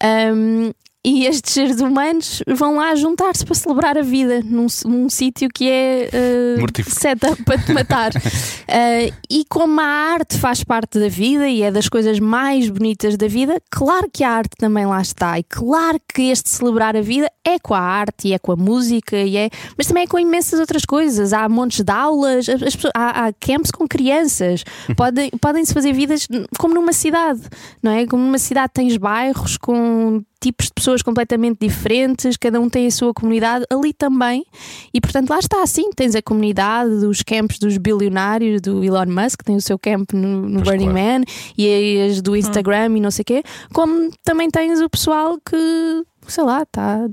Ahm, 0.02 0.72
e 1.06 1.26
estes 1.26 1.54
seres 1.54 1.80
humanos 1.80 2.44
vão 2.46 2.76
lá 2.76 2.94
juntar-se 2.94 3.46
para 3.46 3.56
celebrar 3.56 3.98
a 3.98 4.02
vida 4.02 4.42
num, 4.44 4.68
num 4.86 5.10
sítio 5.10 5.48
que 5.54 5.70
é 5.70 6.10
uh, 6.58 6.60
Mortífero. 6.60 6.96
setup 7.00 7.44
para 7.44 7.58
te 7.58 7.72
matar. 7.72 8.12
Uh, 8.14 9.14
e 9.30 9.46
como 9.50 9.80
a 9.80 9.86
arte 9.86 10.38
faz 10.38 10.62
parte 10.64 11.00
da 11.00 11.08
vida 11.08 11.48
e 11.48 11.62
é 11.62 11.72
das 11.72 11.88
coisas 11.88 12.20
mais 12.20 12.70
bonitas 12.70 13.16
da 13.16 13.28
vida, 13.28 13.62
claro 13.72 14.10
que 14.12 14.24
a 14.26 14.30
arte 14.32 14.58
também 14.58 14.86
lá 14.86 15.02
está. 15.02 15.40
E 15.40 15.44
claro 15.44 16.00
que 16.14 16.24
este 16.24 16.50
celebrar 16.50 16.96
a 16.98 17.02
vida 17.02 17.32
é 17.46 17.58
com 17.60 17.74
a 17.74 17.80
arte 17.80 18.28
e 18.28 18.34
é 18.34 18.40
com 18.40 18.52
a 18.52 18.56
música, 18.58 19.16
e 19.18 19.38
é, 19.38 19.50
mas 19.78 19.88
também 19.88 20.04
é 20.04 20.08
com 20.08 20.20
imensas 20.20 20.60
outras 20.60 20.84
coisas. 20.84 21.32
Há 21.32 21.48
montes 21.48 21.82
de 21.84 21.92
aulas, 21.94 22.50
as- 22.50 22.62
as 22.62 22.78
há, 22.94 23.26
há 23.28 23.34
camps 23.34 23.72
com 23.72 23.88
crianças. 23.88 24.64
Podem- 24.98 25.32
Podem-se 25.42 25.74
fazer 25.74 25.94
vidas 25.94 26.28
como 26.58 26.74
numa 26.74 26.92
cidade, 26.94 27.42
não 27.82 27.92
é? 27.92 28.06
Como 28.06 28.22
numa 28.22 28.38
cidade 28.38 28.74
tens 28.74 28.98
bairros 28.98 29.56
com 29.58 30.22
tipos 30.40 30.68
de 30.68 30.74
pessoas 30.74 31.02
completamente 31.02 31.58
diferentes, 31.60 32.38
cada 32.38 32.60
um 32.60 32.70
tem 32.70 32.88
a 32.88 32.92
sua 32.92 33.14
comunidade 33.14 33.66
ali 33.70 33.94
também, 33.94 34.46
e 34.94 35.02
portanto 35.02 35.30
lá 35.30 35.40
está 35.40 35.62
assim, 35.62 35.90
tens 35.92 36.16
a 36.16 36.22
comunidade 36.22 37.00
dos 37.02 37.22
camps 37.24 37.60
dos 37.60 37.78
bilionários 37.78 38.62
do 38.62 38.84
Elon 38.84 39.06
Musk, 39.08 39.44
tem 39.44 39.56
o 39.56 39.62
seu 39.62 39.78
camp 39.78 40.14
no, 40.14 40.48
no 40.48 40.62
Burning 40.62 40.92
claro. 40.92 41.20
Man 41.20 41.24
e 41.58 42.02
as 42.10 42.22
do 42.22 42.36
Instagram 42.36 42.98
e 42.98 43.02
não 43.02 43.12
sei 43.12 43.24
o 43.24 43.26
quê, 43.26 43.44
como 43.74 44.10
também 44.24 44.50
tens 44.50 44.80
o 44.80 44.90
pessoal 44.90 45.38
que, 45.44 46.04
sei 46.28 46.44
lá, 46.44 46.64
está 46.64 47.08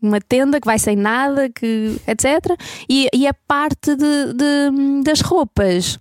uma 0.00 0.20
tenda 0.26 0.60
que 0.60 0.66
vai 0.66 0.78
sem 0.78 0.96
nada, 0.96 1.50
que, 1.50 2.00
etc. 2.06 2.58
E, 2.88 3.08
e 3.12 3.26
a 3.26 3.34
parte 3.34 3.94
de, 3.94 4.32
de- 4.32 5.02
das 5.04 5.20
roupas, 5.20 5.98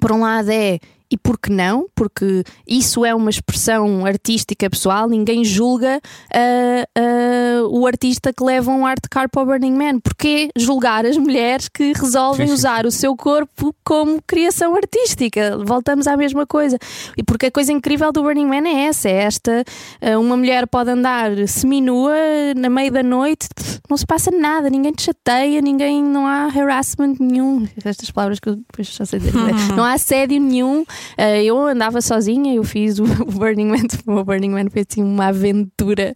por 0.00 0.10
um 0.12 0.20
lado 0.20 0.50
é 0.50 0.78
e 1.10 1.16
por 1.16 1.38
que 1.38 1.50
não? 1.50 1.86
Porque 1.94 2.44
isso 2.66 3.04
é 3.04 3.14
uma 3.14 3.30
expressão 3.30 4.06
artística 4.06 4.68
pessoal, 4.70 5.08
ninguém 5.08 5.44
julga 5.44 6.00
ah, 6.32 6.86
ah, 6.96 7.68
o 7.68 7.86
artista 7.86 8.32
que 8.32 8.44
leva 8.44 8.70
um 8.70 8.86
art 8.86 9.04
car 9.10 9.28
para 9.28 9.42
o 9.42 9.46
Burning 9.46 9.72
Man. 9.72 10.00
Porquê 10.00 10.50
julgar 10.56 11.04
as 11.04 11.16
mulheres 11.16 11.68
que 11.68 11.92
resolvem 11.92 12.46
Sim, 12.46 12.54
sim. 12.54 12.58
usar 12.58 12.86
o 12.86 12.90
seu 12.90 13.16
corpo 13.16 13.74
como 13.84 14.22
criação 14.26 14.74
artística? 14.76 15.58
Voltamos 15.64 16.06
à 16.06 16.16
mesma 16.16 16.46
coisa. 16.46 16.78
E 17.16 17.22
porque 17.22 17.46
a 17.46 17.50
coisa 17.50 17.72
incrível 17.72 18.12
do 18.12 18.22
Burning 18.22 18.46
Man 18.46 18.68
é 18.68 18.84
essa: 18.84 19.08
é 19.08 19.22
esta. 19.22 19.64
ah, 20.00 20.18
uma 20.18 20.36
mulher 20.36 20.66
pode 20.66 20.90
andar 20.90 21.30
seminua 21.48 22.14
na 22.56 22.70
meio 22.70 22.92
da 22.92 23.02
noite, 23.02 23.48
não 23.88 23.96
se 23.96 24.06
passa 24.06 24.30
nada, 24.30 24.70
ninguém 24.70 24.92
te 24.92 25.02
chateia, 25.02 25.60
ninguém, 25.60 26.02
não 26.02 26.26
há 26.26 26.44
harassment 26.46 27.16
nenhum. 27.18 27.66
Estas 27.84 28.10
palavras 28.10 28.38
que 28.38 28.48
eu 28.48 28.56
depois 28.56 28.88
já 28.88 29.04
sei 29.04 29.18
dizer. 29.18 29.32
Não 29.74 29.84
há 29.84 29.92
assédio 29.94 30.40
nenhum. 30.40 30.84
Uh, 31.18 31.42
eu 31.42 31.58
andava 31.66 32.00
sozinha, 32.00 32.54
eu 32.54 32.64
fiz 32.64 32.98
o, 32.98 33.04
o 33.22 33.32
Burning 33.32 33.66
Man, 33.66 33.86
o 34.06 34.24
Burning 34.24 34.50
Man 34.50 34.70
foi 34.70 34.84
assim 34.88 35.02
uma 35.02 35.26
aventura 35.26 36.14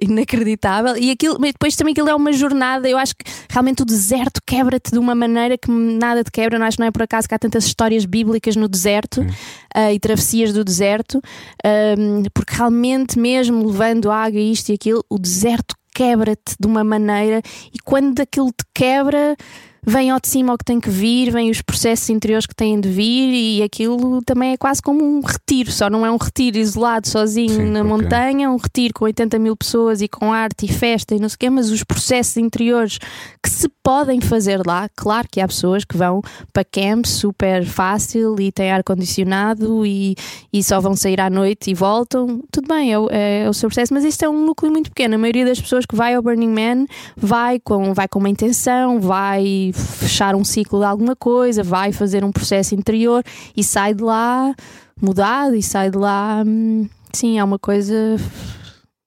inacreditável. 0.00 0.96
E 0.96 1.10
aquilo, 1.10 1.36
mas 1.40 1.52
depois 1.52 1.76
também 1.76 1.92
aquilo 1.92 2.08
é 2.08 2.14
uma 2.14 2.32
jornada. 2.32 2.88
Eu 2.88 2.98
acho 2.98 3.14
que 3.16 3.24
realmente 3.50 3.82
o 3.82 3.84
deserto 3.84 4.40
quebra-te 4.46 4.90
de 4.90 4.98
uma 4.98 5.14
maneira 5.14 5.56
que 5.56 5.70
nada 5.70 6.22
te 6.22 6.30
quebra. 6.30 6.58
Não 6.58 6.66
acho 6.66 6.76
que 6.76 6.80
não 6.80 6.88
é 6.88 6.90
por 6.90 7.02
acaso 7.02 7.28
que 7.28 7.34
há 7.34 7.38
tantas 7.38 7.66
histórias 7.66 8.04
bíblicas 8.04 8.56
no 8.56 8.68
deserto 8.68 9.20
uh, 9.20 9.92
e 9.92 9.98
travessias 9.98 10.52
do 10.52 10.64
deserto, 10.64 11.20
um, 11.98 12.22
porque 12.32 12.54
realmente, 12.54 13.18
mesmo 13.18 13.66
levando 13.66 14.10
água, 14.10 14.40
isto 14.40 14.70
e 14.70 14.74
aquilo, 14.74 15.04
o 15.10 15.18
deserto 15.18 15.74
quebra-te 15.94 16.54
de 16.60 16.66
uma 16.66 16.84
maneira 16.84 17.40
e 17.72 17.78
quando 17.82 18.20
aquilo 18.20 18.48
te 18.48 18.64
quebra 18.74 19.34
vem 19.86 20.10
ao 20.10 20.18
de 20.20 20.26
cima 20.28 20.52
o 20.52 20.58
que 20.58 20.64
tem 20.64 20.80
que 20.80 20.90
vir, 20.90 21.30
vem 21.30 21.48
os 21.50 21.62
processos 21.62 22.10
interiores 22.10 22.44
que 22.44 22.54
têm 22.54 22.80
de 22.80 22.88
vir 22.88 23.32
e 23.32 23.62
aquilo 23.62 24.20
também 24.22 24.52
é 24.52 24.56
quase 24.56 24.82
como 24.82 25.04
um 25.04 25.20
retiro, 25.20 25.70
só 25.70 25.88
não 25.88 26.04
é 26.04 26.10
um 26.10 26.16
retiro 26.16 26.58
isolado 26.58 27.08
sozinho 27.08 27.50
Sim, 27.54 27.70
na 27.70 27.80
ok. 27.82 27.90
montanha, 27.90 28.50
um 28.50 28.56
retiro 28.56 28.92
com 28.94 29.04
80 29.04 29.38
mil 29.38 29.56
pessoas 29.56 30.02
e 30.02 30.08
com 30.08 30.32
arte 30.32 30.66
e 30.66 30.68
festa 30.68 31.14
e 31.14 31.20
não 31.20 31.28
sei 31.28 31.36
o 31.36 31.38
quê, 31.38 31.50
mas 31.50 31.70
os 31.70 31.84
processos 31.84 32.36
interiores 32.36 32.98
que 33.42 33.48
se 33.48 33.68
podem 33.82 34.20
fazer 34.20 34.60
lá, 34.66 34.88
claro 34.96 35.28
que 35.30 35.40
há 35.40 35.46
pessoas 35.46 35.84
que 35.84 35.96
vão 35.96 36.20
para 36.52 36.64
camps 36.64 37.12
super 37.12 37.64
fácil 37.64 38.34
e 38.40 38.50
têm 38.50 38.72
ar-condicionado 38.72 39.86
e, 39.86 40.16
e 40.52 40.62
só 40.64 40.80
vão 40.80 40.96
sair 40.96 41.20
à 41.20 41.30
noite 41.30 41.70
e 41.70 41.74
voltam, 41.74 42.42
tudo 42.50 42.66
bem, 42.66 42.92
é, 42.92 42.98
o- 42.98 43.08
é 43.10 43.48
o 43.48 43.52
seu 43.54 43.68
processo, 43.68 43.94
mas 43.94 44.02
isto 44.04 44.24
é 44.24 44.28
um 44.28 44.44
núcleo 44.44 44.72
muito 44.72 44.90
pequeno. 44.90 45.14
A 45.14 45.18
maioria 45.18 45.44
das 45.44 45.60
pessoas 45.60 45.86
que 45.86 45.94
vai 45.94 46.14
ao 46.14 46.22
Burning 46.22 46.48
Man 46.50 46.86
vai 47.16 47.60
com, 47.60 47.94
vai 47.94 48.08
com 48.08 48.18
uma 48.18 48.28
intenção, 48.28 49.00
vai 49.00 49.72
fechar 49.76 50.34
um 50.34 50.44
ciclo 50.44 50.80
de 50.80 50.86
alguma 50.86 51.14
coisa, 51.14 51.62
vai 51.62 51.92
fazer 51.92 52.24
um 52.24 52.32
processo 52.32 52.74
interior 52.74 53.22
e 53.56 53.62
sai 53.62 53.94
de 53.94 54.02
lá 54.02 54.54
mudado 55.00 55.54
e 55.54 55.62
sai 55.62 55.90
de 55.90 55.98
lá. 55.98 56.42
hum, 56.46 56.88
Sim, 57.12 57.38
é 57.38 57.44
uma 57.44 57.58
coisa 57.58 57.94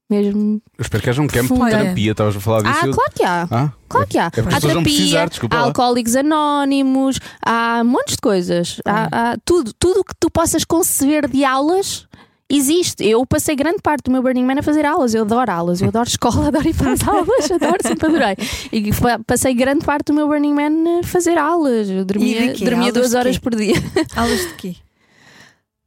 mesmo. 0.09 0.61
Eu 0.77 0.81
espero 0.81 1.03
que 1.03 1.09
haja 1.09 1.21
um 1.21 1.27
campo 1.27 1.53
de 1.53 1.69
terapia. 1.69 2.11
Estavas 2.11 2.35
a 2.35 2.39
falar 2.39 2.61
disso. 2.63 2.79
Ah, 2.89 2.93
claro 2.93 3.11
que 3.15 3.23
há. 3.23 3.47
Ah, 3.51 3.73
Claro 3.87 4.07
que 4.07 4.17
há. 4.17 4.23
É 4.23 4.27
há 4.27 4.59
terapia, 4.59 4.81
precisar, 4.81 5.29
há 5.51 5.57
alcoólicos 5.59 6.15
anónimos, 6.15 7.19
há 7.45 7.83
montes 7.83 8.15
de 8.15 8.21
coisas. 8.21 8.81
Há, 8.85 9.31
há 9.33 9.37
tudo, 9.45 9.71
tudo 9.77 10.03
que 10.03 10.13
tu 10.19 10.29
possas 10.31 10.63
conceber 10.63 11.27
de 11.29 11.43
aulas. 11.45 12.07
Existe. 12.51 13.05
Eu 13.05 13.25
passei 13.25 13.55
grande 13.55 13.79
parte 13.81 14.05
do 14.05 14.11
meu 14.11 14.23
Burning 14.23 14.43
Man 14.43 14.59
a 14.59 14.63
fazer 14.63 14.85
aulas. 14.85 15.13
Eu 15.13 15.21
adoro 15.21 15.51
aulas, 15.51 15.81
eu 15.81 15.89
adoro 15.89 16.07
escola, 16.07 16.47
adoro 16.47 16.67
ir 16.67 16.75
para 16.75 16.93
as 16.93 17.07
aulas, 17.07 17.51
adoro, 17.51 17.77
sempre 17.81 18.07
adorei. 18.07 18.35
E 18.71 18.89
passei 19.25 19.53
grande 19.53 19.85
parte 19.85 20.07
do 20.07 20.13
meu 20.13 20.27
Burning 20.27 20.53
Man 20.53 20.99
a 20.99 21.03
fazer 21.03 21.37
aulas. 21.37 21.89
Eu 21.89 22.03
dormia, 22.03 22.53
dormia 22.55 22.77
Aulas 22.79 22.93
duas 22.93 23.13
horas 23.13 23.37
por 23.37 23.55
dia. 23.55 23.75
Aulas 24.15 24.39
de 24.39 24.53
quê? 24.55 24.75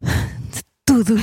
tudo. 0.92 1.14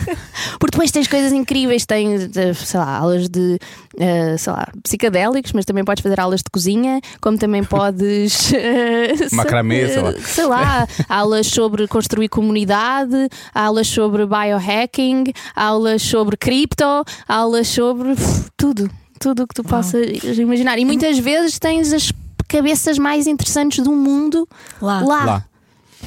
Porque 0.58 0.72
depois 0.72 0.90
tens 0.90 1.06
coisas 1.06 1.32
incríveis, 1.32 1.86
tens, 1.86 2.36
eh, 2.36 2.54
sei 2.54 2.80
lá, 2.80 2.98
aulas 2.98 3.28
de, 3.28 3.58
eh, 3.98 4.36
sei 4.36 4.52
lá, 4.52 4.68
psicadélicos, 4.82 5.52
mas 5.52 5.64
também 5.64 5.84
podes 5.84 6.02
fazer 6.02 6.20
aulas 6.20 6.40
de 6.40 6.50
cozinha, 6.50 7.00
como 7.20 7.38
também 7.38 7.64
podes. 7.64 8.52
eh, 8.52 9.12
Macramê, 9.32 9.88
sei 9.88 10.02
lá. 10.02 10.12
sei 10.20 10.46
lá, 10.46 10.88
aulas 11.08 11.46
sobre 11.46 11.86
construir 11.88 12.28
comunidade, 12.28 13.28
aulas 13.54 13.86
sobre 13.86 14.26
biohacking, 14.26 15.24
aulas 15.54 16.02
sobre 16.02 16.36
cripto, 16.36 16.84
aulas 17.28 17.68
sobre 17.68 18.12
uf, 18.12 18.50
tudo. 18.56 18.90
Tudo 19.18 19.44
o 19.44 19.46
que 19.46 19.54
tu 19.54 19.64
possas 19.64 20.04
imaginar. 20.38 20.78
E 20.78 20.84
muitas 20.84 21.18
vezes 21.18 21.58
tens 21.58 21.90
as 21.90 22.12
cabeças 22.46 22.98
mais 22.98 23.26
interessantes 23.26 23.82
do 23.82 23.92
mundo 23.92 24.46
Lá. 24.80 25.00
lá. 25.00 25.24
Lá. 25.24 25.44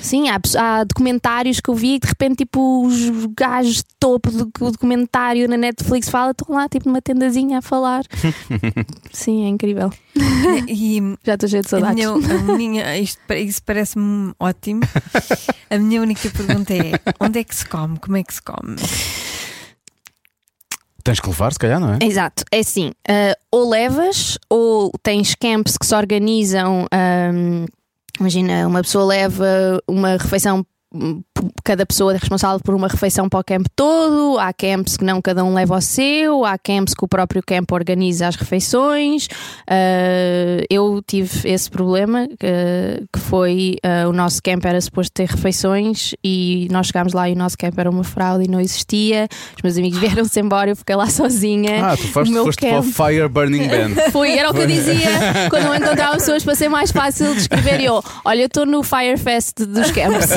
Sim, 0.02 0.30
há, 0.30 0.39
há 0.58 0.84
documentários 0.84 1.60
que 1.60 1.70
eu 1.70 1.76
vi 1.76 1.95
e 1.95 2.00
de 2.00 2.08
repente, 2.08 2.38
tipo, 2.38 2.86
os 2.86 2.95
gajos 3.38 3.78
de 3.78 3.84
topo 4.00 4.32
do 4.32 4.50
que 4.52 4.64
o 4.64 4.72
documentário 4.72 5.47
na 5.47 5.58
Netflix 5.58 6.10
fala, 6.10 6.32
estão 6.32 6.56
lá, 6.56 6.68
tipo, 6.70 6.88
numa 6.88 7.02
tendazinha 7.02 7.60
a 7.60 7.62
falar. 7.62 8.04
Sim, 9.12 9.45
é 9.45 9.47
incrível. 9.50 9.91
E 10.68 11.00
Já 11.24 11.34
estou 11.36 11.50
cheia 11.50 11.62
de 11.62 11.68
a 11.68 11.70
saudades. 11.70 11.95
minha, 11.95 12.10
a 12.10 12.58
minha- 12.58 12.97
isto, 12.97 13.20
isso 13.34 13.62
parece-me 13.64 14.34
ótimo. 14.39 14.82
A 15.70 15.78
minha 15.78 16.02
única 16.02 16.30
pergunta 16.30 16.74
é: 16.74 16.93
onde 17.20 17.39
é 17.39 17.43
que 17.43 17.56
se 17.56 17.66
come? 17.66 18.00
Como 18.00 18.18
é 18.18 18.24
que 18.24 18.34
se 18.34 18.41
come? 18.41 18.76
Tens 21.04 21.20
que 21.20 21.30
levar, 21.30 21.54
se 21.54 21.60
calhar, 21.60 21.80
não 21.80 21.93
é? 21.93 22.00
Exato, 22.02 22.43
é 22.52 22.60
assim, 22.60 22.91
ah, 23.08 23.36
ou 23.52 23.70
levas, 23.70 24.38
ou 24.50 24.91
tens 25.02 25.34
camps 25.34 25.78
que 25.78 25.86
se 25.86 25.95
organizam. 25.95 26.86
ahm, 26.91 27.66
imagina, 28.20 28.68
uma 28.68 28.82
pessoa 28.82 29.06
leva 29.06 29.82
uma 29.88 30.18
refeição. 30.18 30.66
Cada 31.64 31.86
pessoa 31.86 32.14
é 32.14 32.18
responsável 32.18 32.60
por 32.60 32.74
uma 32.74 32.88
refeição 32.88 33.30
para 33.30 33.40
o 33.40 33.44
camp 33.44 33.68
todo. 33.76 34.38
Há 34.40 34.52
camps 34.54 34.98
que 34.98 35.04
não, 35.04 35.22
cada 35.22 35.44
um 35.44 35.54
leva 35.54 35.78
o 35.78 35.82
seu. 35.82 36.46
Há 36.46 36.58
camps 36.58 36.94
que 36.94 37.04
o 37.04 37.08
próprio 37.08 37.42
camp 37.46 37.72
organiza 37.72 38.28
as 38.28 38.36
refeições. 38.36 39.28
Ah, 39.68 40.64
eu 40.70 41.02
tive 41.06 41.50
esse 41.50 41.70
problema 41.70 42.28
que, 42.28 43.08
que 43.14 43.20
foi 43.20 43.78
ah, 43.84 44.08
o 44.08 44.14
nosso 44.14 44.42
camp 44.42 44.66
era 44.66 44.80
suposto 44.82 45.12
ter 45.14 45.28
refeições 45.28 46.14
e 46.24 46.68
nós 46.72 46.88
chegámos 46.88 47.14
lá 47.14 47.30
e 47.30 47.34
o 47.34 47.38
nosso 47.38 47.58
camp 47.58 47.78
era 47.78 47.90
uma 47.90 48.04
fraude 48.04 48.46
e 48.46 48.48
não 48.48 48.60
existia. 48.60 49.28
Os 49.56 49.62
meus 49.62 49.78
amigos 49.78 50.00
vieram-se 50.02 50.40
embora, 50.40 50.72
eu 50.72 50.76
fiquei 50.76 50.96
lá 50.96 51.08
sozinha. 51.08 51.86
Ah, 51.86 51.98
tu 51.98 52.08
foste, 52.08 52.34
foste 52.34 52.60
para 52.60 52.80
o 52.80 52.84
camp. 52.84 52.94
Fire 52.94 53.28
Burning 53.28 53.68
Band. 53.68 54.10
Foi, 54.12 54.38
era 54.38 54.50
o 54.50 54.54
que 54.54 54.62
eu 54.62 54.68
dizia 54.68 55.10
quando 55.50 55.68
eu 55.68 55.76
encontrava 55.76 56.14
pessoas 56.14 56.44
para 56.44 56.56
ser 56.56 56.70
mais 56.70 56.92
fácil 56.92 57.34
de 57.34 57.42
escrever. 57.42 57.82
E 57.82 57.86
eu, 57.86 58.04
olha, 58.26 58.42
eu 58.42 58.48
estou 58.48 58.66
no 58.66 58.84
Firefest 58.84 59.66
dos 59.66 59.92
camps. 59.92 60.30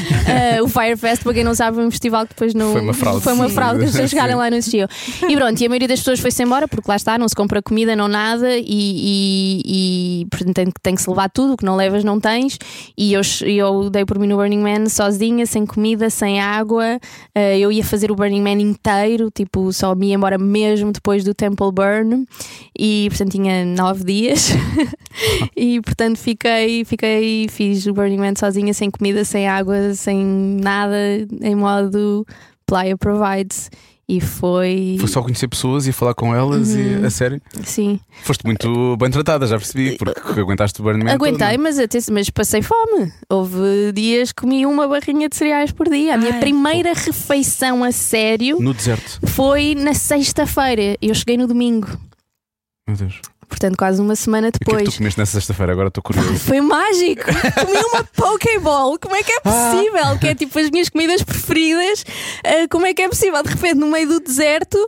Uh, 0.00 0.64
o 0.64 0.68
Firefest, 0.68 1.22
para 1.22 1.34
quem 1.34 1.44
não 1.44 1.54
sabe, 1.54 1.76
foi 1.76 1.86
um 1.86 1.90
festival 1.90 2.24
que 2.24 2.30
depois 2.30 2.54
não. 2.54 2.72
Foi 2.72 2.80
uma 2.80 2.94
fraude. 2.94 3.22
Foi 3.22 3.32
uma 3.32 3.48
fraude, 3.48 3.84
as 3.84 3.90
pessoas 3.92 4.10
chegaram 4.10 4.38
lá 4.38 4.48
e 4.48 4.50
não 4.50 4.58
existiam. 4.58 4.88
E 5.28 5.36
pronto, 5.36 5.60
e 5.60 5.66
a 5.66 5.68
maioria 5.68 5.88
das 5.88 6.00
pessoas 6.00 6.20
foi-se 6.20 6.42
embora, 6.42 6.66
porque 6.66 6.88
lá 6.88 6.96
está, 6.96 7.18
não 7.18 7.28
se 7.28 7.34
compra 7.34 7.62
comida, 7.62 7.94
não 7.94 8.08
nada, 8.08 8.56
e, 8.56 8.62
e, 8.66 9.62
e 10.22 10.26
portanto 10.30 10.54
tem, 10.54 10.66
tem 10.82 10.94
que 10.94 11.02
se 11.02 11.08
levar 11.08 11.28
tudo, 11.30 11.54
o 11.54 11.56
que 11.56 11.64
não 11.64 11.76
levas 11.76 12.04
não 12.04 12.20
tens. 12.20 12.58
E 12.96 13.12
eu, 13.12 13.22
eu 13.46 13.90
dei 13.90 14.04
por 14.04 14.18
mim 14.18 14.26
no 14.26 14.36
Burning 14.36 14.60
Man 14.60 14.88
sozinha, 14.88 15.46
sem 15.46 15.66
comida, 15.66 16.10
sem 16.10 16.40
água. 16.40 16.98
Uh, 17.36 17.56
eu 17.58 17.72
ia 17.72 17.84
fazer 17.84 18.10
o 18.10 18.14
Burning 18.14 18.42
Man 18.42 18.60
inteiro, 18.60 19.30
tipo, 19.30 19.72
só 19.72 19.94
me 19.94 20.08
ia 20.08 20.14
embora 20.14 20.38
mesmo 20.38 20.92
depois 20.92 21.24
do 21.24 21.34
Temple 21.34 21.72
Burn, 21.72 22.26
e 22.78 23.06
portanto 23.08 23.32
tinha 23.32 23.64
nove 23.64 24.04
dias. 24.04 24.50
e 25.56 25.80
portanto 25.80 26.18
fiquei, 26.18 26.84
fiquei, 26.84 27.48
fiz 27.48 27.86
o 27.86 27.92
Burning 27.92 28.18
Man 28.18 28.34
sozinha, 28.36 28.72
sem 28.74 28.90
comida, 28.90 29.24
sem 29.24 29.48
água, 29.48 29.89
sem 29.94 30.24
nada, 30.62 30.96
em 31.42 31.54
modo 31.54 32.26
Playa 32.66 32.96
Provides. 32.96 33.70
E 34.12 34.20
foi. 34.20 34.96
Foi 34.98 35.08
só 35.08 35.22
conhecer 35.22 35.46
pessoas 35.46 35.86
e 35.86 35.92
falar 35.92 36.14
com 36.14 36.34
elas 36.34 36.70
Uhum. 36.70 37.02
e 37.02 37.06
a 37.06 37.10
sério. 37.10 37.40
Sim. 37.62 38.00
Foste 38.24 38.44
muito 38.44 38.96
bem 38.96 39.08
tratada, 39.08 39.46
já 39.46 39.56
percebi, 39.56 39.96
porque 39.96 40.40
aguentaste 40.40 40.80
o 40.80 40.82
Burning 40.82 41.04
Man. 41.04 41.12
Aguentei, 41.12 41.50
todo. 41.50 41.62
mas, 41.62 41.78
até, 41.78 41.98
mas 42.10 42.28
passei 42.28 42.60
fome. 42.60 43.12
Houve 43.30 43.92
dias 43.94 44.32
que 44.32 44.42
comi 44.42 44.66
uma 44.66 44.88
barrinha 44.88 45.28
de 45.28 45.36
cereais 45.36 45.70
por 45.70 45.88
dia. 45.88 46.14
A 46.14 46.16
minha 46.18 46.32
Ai. 46.32 46.40
primeira 46.40 46.92
refeição 46.92 47.84
a 47.84 47.92
sério 47.92 48.58
No 48.60 48.74
deserto. 48.74 49.20
foi 49.28 49.76
na 49.76 49.94
sexta-feira. 49.94 50.96
Eu 51.00 51.14
cheguei 51.14 51.36
no 51.36 51.46
domingo. 51.46 51.86
Meu 52.88 52.96
Deus. 52.96 53.20
Portanto, 53.50 53.76
quase 53.76 54.00
uma 54.00 54.16
semana 54.16 54.46
E 54.46 54.48
o 54.48 54.52
que 54.52 54.56
é 54.56 54.64
que 54.64 54.70
depois. 54.70 54.94
tu 54.94 54.98
comeste 54.98 55.18
nessa 55.20 55.32
sexta-feira? 55.32 55.72
Agora 55.72 55.88
estou 55.88 56.02
curioso. 56.02 56.32
Foi 56.40 56.60
mágico! 56.62 57.22
Comi 57.24 57.78
uma 57.92 58.04
Pokéball! 58.04 58.98
Como 58.98 59.14
é 59.14 59.22
que 59.22 59.32
é 59.32 59.40
possível? 59.40 60.18
Que 60.18 60.28
é 60.28 60.34
tipo 60.34 60.58
as 60.58 60.70
minhas 60.70 60.88
comidas 60.88 61.22
preferidas. 61.22 62.04
Ah, 62.44 62.66
como 62.70 62.86
é 62.86 62.94
que 62.94 63.02
é 63.02 63.08
possível? 63.08 63.42
De 63.42 63.48
repente, 63.50 63.74
no 63.74 63.88
meio 63.88 64.08
do 64.08 64.20
deserto, 64.20 64.78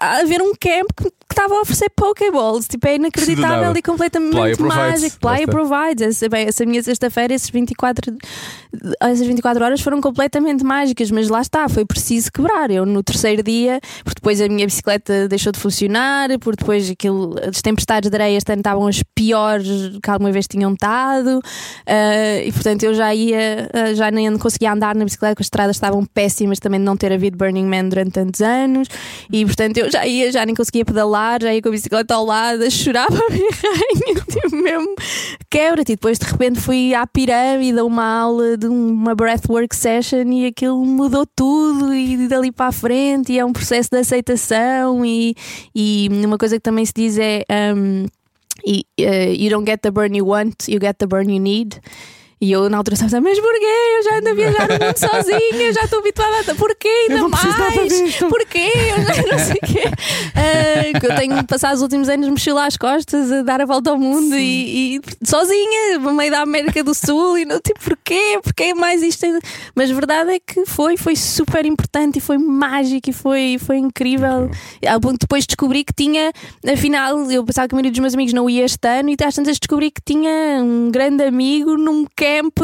a 0.00 0.18
haver 0.18 0.40
um 0.42 0.52
camp 0.52 0.88
que 0.96 1.10
que 1.34 1.40
estava 1.40 1.54
a 1.54 1.60
oferecer 1.60 1.90
Pokéballs. 1.90 2.68
Tipo, 2.68 2.86
é 2.86 2.94
inacreditável 2.96 3.76
e 3.76 3.82
completamente 3.82 4.32
Playa 4.32 4.56
mágico. 4.58 5.18
Playa 5.18 5.46
provides. 5.46 6.02
Essa, 6.02 6.28
bem, 6.28 6.46
essa 6.46 6.64
minha 6.64 6.82
sexta-feira, 6.82 7.34
esses 7.34 7.50
24, 7.50 8.16
essas 9.00 9.26
24 9.26 9.64
horas 9.64 9.80
foram 9.80 10.00
completamente 10.00 10.64
mágicas, 10.64 11.10
mas 11.10 11.28
lá 11.28 11.40
está, 11.40 11.68
foi 11.68 11.84
preciso 11.84 12.30
quebrar. 12.32 12.70
Eu 12.70 12.86
no 12.86 13.02
terceiro 13.02 13.42
dia, 13.42 13.80
porque 14.04 14.20
depois 14.20 14.40
a 14.40 14.48
minha 14.48 14.66
bicicleta 14.66 15.28
deixou 15.28 15.52
de 15.52 15.58
funcionar, 15.58 16.38
porque 16.38 16.60
depois 16.60 16.90
aquilo, 16.90 17.34
as 17.46 17.60
tempestades 17.60 18.10
de 18.10 18.16
areia 18.16 18.36
este 18.36 18.52
ano 18.52 18.60
estavam 18.60 18.86
as 18.86 19.02
piores 19.14 19.98
que 20.02 20.10
alguma 20.10 20.30
vez 20.30 20.46
tinham 20.46 20.72
estado, 20.72 21.40
ah, 21.86 22.42
e 22.44 22.52
portanto 22.52 22.82
eu 22.84 22.94
já 22.94 23.14
ia, 23.14 23.68
ah, 23.72 23.94
já 23.94 24.10
nem 24.10 24.36
conseguia 24.38 24.72
andar 24.72 24.94
na 24.94 25.04
bicicleta, 25.04 25.34
porque 25.34 25.42
as 25.42 25.46
estradas 25.46 25.76
estavam 25.76 26.04
péssimas 26.04 26.58
também 26.58 26.78
de 26.78 26.86
não 26.86 26.96
ter 26.96 27.12
havido 27.12 27.36
Burning 27.36 27.66
Man 27.66 27.88
durante 27.88 28.12
tantos 28.12 28.40
anos, 28.40 28.88
e 29.32 29.44
portanto 29.44 29.78
eu 29.78 29.90
já 29.90 30.06
ia, 30.06 30.30
já 30.30 30.44
nem 30.44 30.54
conseguia 30.54 30.84
pedalar, 30.84 31.23
já 31.40 31.54
ia 31.54 31.62
com 31.62 31.68
a 31.68 31.72
bicicleta 31.72 32.14
ao 32.14 32.24
lado, 32.24 32.62
a 32.62 32.70
chorar 32.70 33.08
para 33.10 33.28
mim, 33.30 34.14
tipo 34.28 34.56
mesmo 34.56 34.94
quebra-te. 35.50 35.92
E 35.92 35.96
depois 35.96 36.18
de 36.18 36.26
repente 36.26 36.60
fui 36.60 36.94
à 36.94 37.06
pirâmide 37.06 37.78
a 37.78 37.84
uma 37.84 38.04
aula 38.04 38.56
de 38.56 38.66
uma 38.66 39.14
breathwork 39.14 39.74
session 39.74 40.30
e 40.32 40.46
aquilo 40.46 40.84
mudou 40.84 41.26
tudo 41.26 41.94
e 41.94 42.28
dali 42.28 42.50
para 42.50 42.66
a 42.66 42.72
frente 42.72 43.32
e 43.32 43.38
é 43.38 43.44
um 43.44 43.52
processo 43.52 43.90
de 43.90 43.98
aceitação 43.98 45.04
e, 45.04 45.34
e 45.74 46.08
uma 46.24 46.38
coisa 46.38 46.56
que 46.56 46.62
também 46.62 46.84
se 46.84 46.92
diz 46.94 47.18
é 47.18 47.44
um, 47.74 48.06
e, 48.66 48.86
uh, 49.00 49.32
you 49.32 49.50
don't 49.50 49.66
get 49.66 49.80
the 49.82 49.90
burn 49.90 50.16
you 50.16 50.26
want, 50.26 50.68
you 50.68 50.78
get 50.80 50.96
the 50.98 51.06
burn 51.06 51.30
you 51.30 51.40
need. 51.40 51.80
E 52.44 52.52
eu 52.52 52.68
na 52.68 52.76
altura 52.76 52.92
estava 52.92 53.16
a 53.16 53.20
mas 53.22 53.40
porquê? 53.40 53.64
Eu 53.64 54.02
já 54.02 54.18
ando 54.18 54.28
a 54.28 54.34
viajar 54.34 54.68
no 54.68 54.74
mundo 54.74 54.98
sozinha, 54.98 55.62
eu 55.62 55.72
já 55.72 55.84
estou 55.84 56.00
habituada 56.00 56.52
a. 56.52 56.54
Porquê 56.54 56.88
ainda 57.08 57.26
mais? 57.26 58.16
Porquê? 58.18 58.70
Eu 58.90 59.14
já 59.14 59.22
não 59.32 59.38
sei 59.38 59.54
o 59.54 59.66
quê. 59.66 59.84
Que 61.00 61.06
eu 61.06 61.16
tenho 61.16 61.44
passado 61.44 61.74
os 61.74 61.82
últimos 61.82 62.08
anos 62.08 62.28
mochila 62.28 62.66
às 62.66 62.76
costas 62.76 63.32
a 63.32 63.42
dar 63.42 63.60
a 63.60 63.66
volta 63.66 63.90
ao 63.90 63.98
mundo 63.98 64.36
e, 64.36 64.96
e 64.96 65.00
sozinha, 65.24 65.98
no 65.98 66.12
meio 66.12 66.30
da 66.30 66.42
América 66.42 66.84
do 66.84 66.94
Sul, 66.94 67.38
e 67.38 67.44
não 67.44 67.58
tipo, 67.60 67.80
porquê? 67.80 68.38
Porquê 68.42 68.74
mais 68.74 69.02
isto? 69.02 69.26
Mas 69.74 69.90
a 69.90 69.94
verdade 69.94 70.30
é 70.32 70.38
que 70.38 70.66
foi, 70.66 70.96
foi 70.96 71.16
super 71.16 71.66
importante 71.66 72.18
e 72.18 72.20
foi 72.20 72.38
mágico 72.38 73.10
e 73.10 73.12
foi, 73.12 73.56
foi 73.58 73.78
incrível. 73.78 74.50
Ao 74.86 75.00
ponto 75.00 75.14
de 75.14 75.18
depois 75.20 75.46
descobri 75.46 75.84
que 75.84 75.92
tinha, 75.92 76.30
afinal, 76.72 77.30
eu 77.30 77.44
pensava 77.44 77.66
que 77.66 77.74
a 77.74 77.76
maioria 77.76 77.90
dos 77.90 78.00
meus 78.00 78.14
amigos 78.14 78.32
não 78.32 78.48
ia 78.48 78.64
este 78.64 78.86
ano 78.86 79.10
e 79.10 79.16
às 79.24 79.34
tantas 79.34 79.58
descobri 79.58 79.90
que 79.90 80.00
tinha 80.04 80.62
um 80.62 80.90
grande 80.90 81.24
amigo 81.24 81.76
num 81.76 82.04
camp 82.34 82.58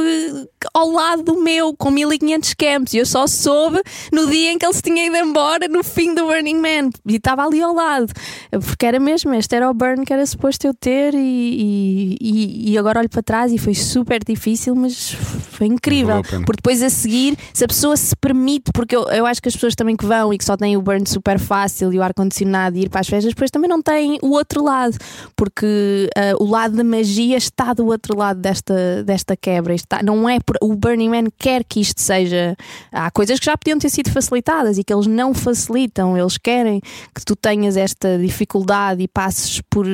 ao 0.74 0.90
lado 0.90 1.22
do 1.22 1.40
meu, 1.40 1.74
com 1.74 1.90
1500 1.90 2.54
camps. 2.54 2.94
E 2.94 2.98
eu 2.98 3.06
só 3.06 3.26
soube 3.26 3.80
no 4.12 4.26
dia 4.28 4.52
em 4.52 4.58
que 4.58 4.66
ele 4.66 4.72
se 4.72 4.82
tinha 4.82 5.06
ido 5.06 5.16
embora, 5.16 5.68
no 5.68 5.82
fim 5.82 6.14
do 6.14 6.26
Burning 6.26 6.56
Man. 6.56 6.90
E 7.06 7.16
estava 7.16 7.44
ali 7.44 7.62
ao 7.62 7.74
lado. 7.74 8.12
Porque 8.50 8.86
era 8.86 8.98
mesmo, 9.00 9.32
este 9.34 9.54
era 9.54 9.70
o 9.70 9.74
burn 9.74 10.04
que 10.04 10.12
era 10.12 10.24
suposto 10.26 10.66
eu 10.66 10.74
ter. 10.74 11.14
E, 11.14 12.16
e, 12.20 12.72
e 12.72 12.78
agora 12.78 13.00
olho 13.00 13.08
para 13.08 13.22
trás 13.22 13.52
e 13.52 13.58
foi 13.58 13.74
super 13.74 14.22
difícil, 14.24 14.74
mas 14.74 15.10
foi 15.10 15.66
incrível. 15.66 16.22
Porque 16.22 16.56
depois 16.56 16.82
a 16.82 16.90
seguir, 16.90 17.36
se 17.52 17.64
a 17.64 17.68
pessoa 17.68 17.96
se 17.96 18.14
permite, 18.16 18.70
porque 18.72 18.94
eu, 18.94 19.08
eu 19.08 19.26
acho 19.26 19.40
que 19.40 19.48
as 19.48 19.54
pessoas 19.54 19.74
também 19.74 19.96
que 19.96 20.04
vão 20.04 20.32
e 20.32 20.38
que 20.38 20.44
só 20.44 20.56
têm 20.56 20.76
o 20.76 20.82
burn 20.82 21.06
super 21.06 21.38
fácil 21.38 21.92
e 21.92 21.98
o 21.98 22.02
ar-condicionado 22.02 22.76
e 22.76 22.82
ir 22.82 22.88
para 22.88 23.00
as 23.00 23.08
festas, 23.08 23.32
depois 23.32 23.50
também 23.50 23.68
não 23.68 23.80
têm 23.80 24.18
o 24.22 24.30
outro 24.30 24.62
lado. 24.62 24.96
Porque 25.34 26.08
ah, 26.16 26.34
o 26.38 26.44
lado 26.44 26.76
da 26.76 26.84
magia 26.84 27.36
está 27.36 27.72
do 27.72 27.86
outro 27.86 28.16
lado 28.16 28.40
desta, 28.40 29.02
desta 29.04 29.36
quebra. 29.51 29.74
Está, 29.74 30.03
não 30.03 30.28
é 30.28 30.38
por, 30.40 30.57
o 30.61 30.74
Burning 30.74 31.09
Man 31.09 31.24
quer 31.36 31.64
que 31.64 31.80
isto 31.80 32.01
seja. 32.01 32.57
Há 32.92 33.11
coisas 33.11 33.38
que 33.38 33.46
já 33.46 33.57
podiam 33.57 33.78
ter 33.78 33.90
sido 33.90 34.11
facilitadas 34.11 34.78
e 34.78 34.84
que 34.84 34.92
eles 34.92 35.07
não 35.07 35.34
facilitam. 35.34 36.16
Eles 36.16 36.38
querem 36.38 36.80
que 37.14 37.24
tu 37.24 37.34
tenhas 37.34 37.76
esta 37.76 38.18
dificuldade 38.18 39.03
e 39.03 39.09
passes 39.09 39.61
por, 39.68 39.86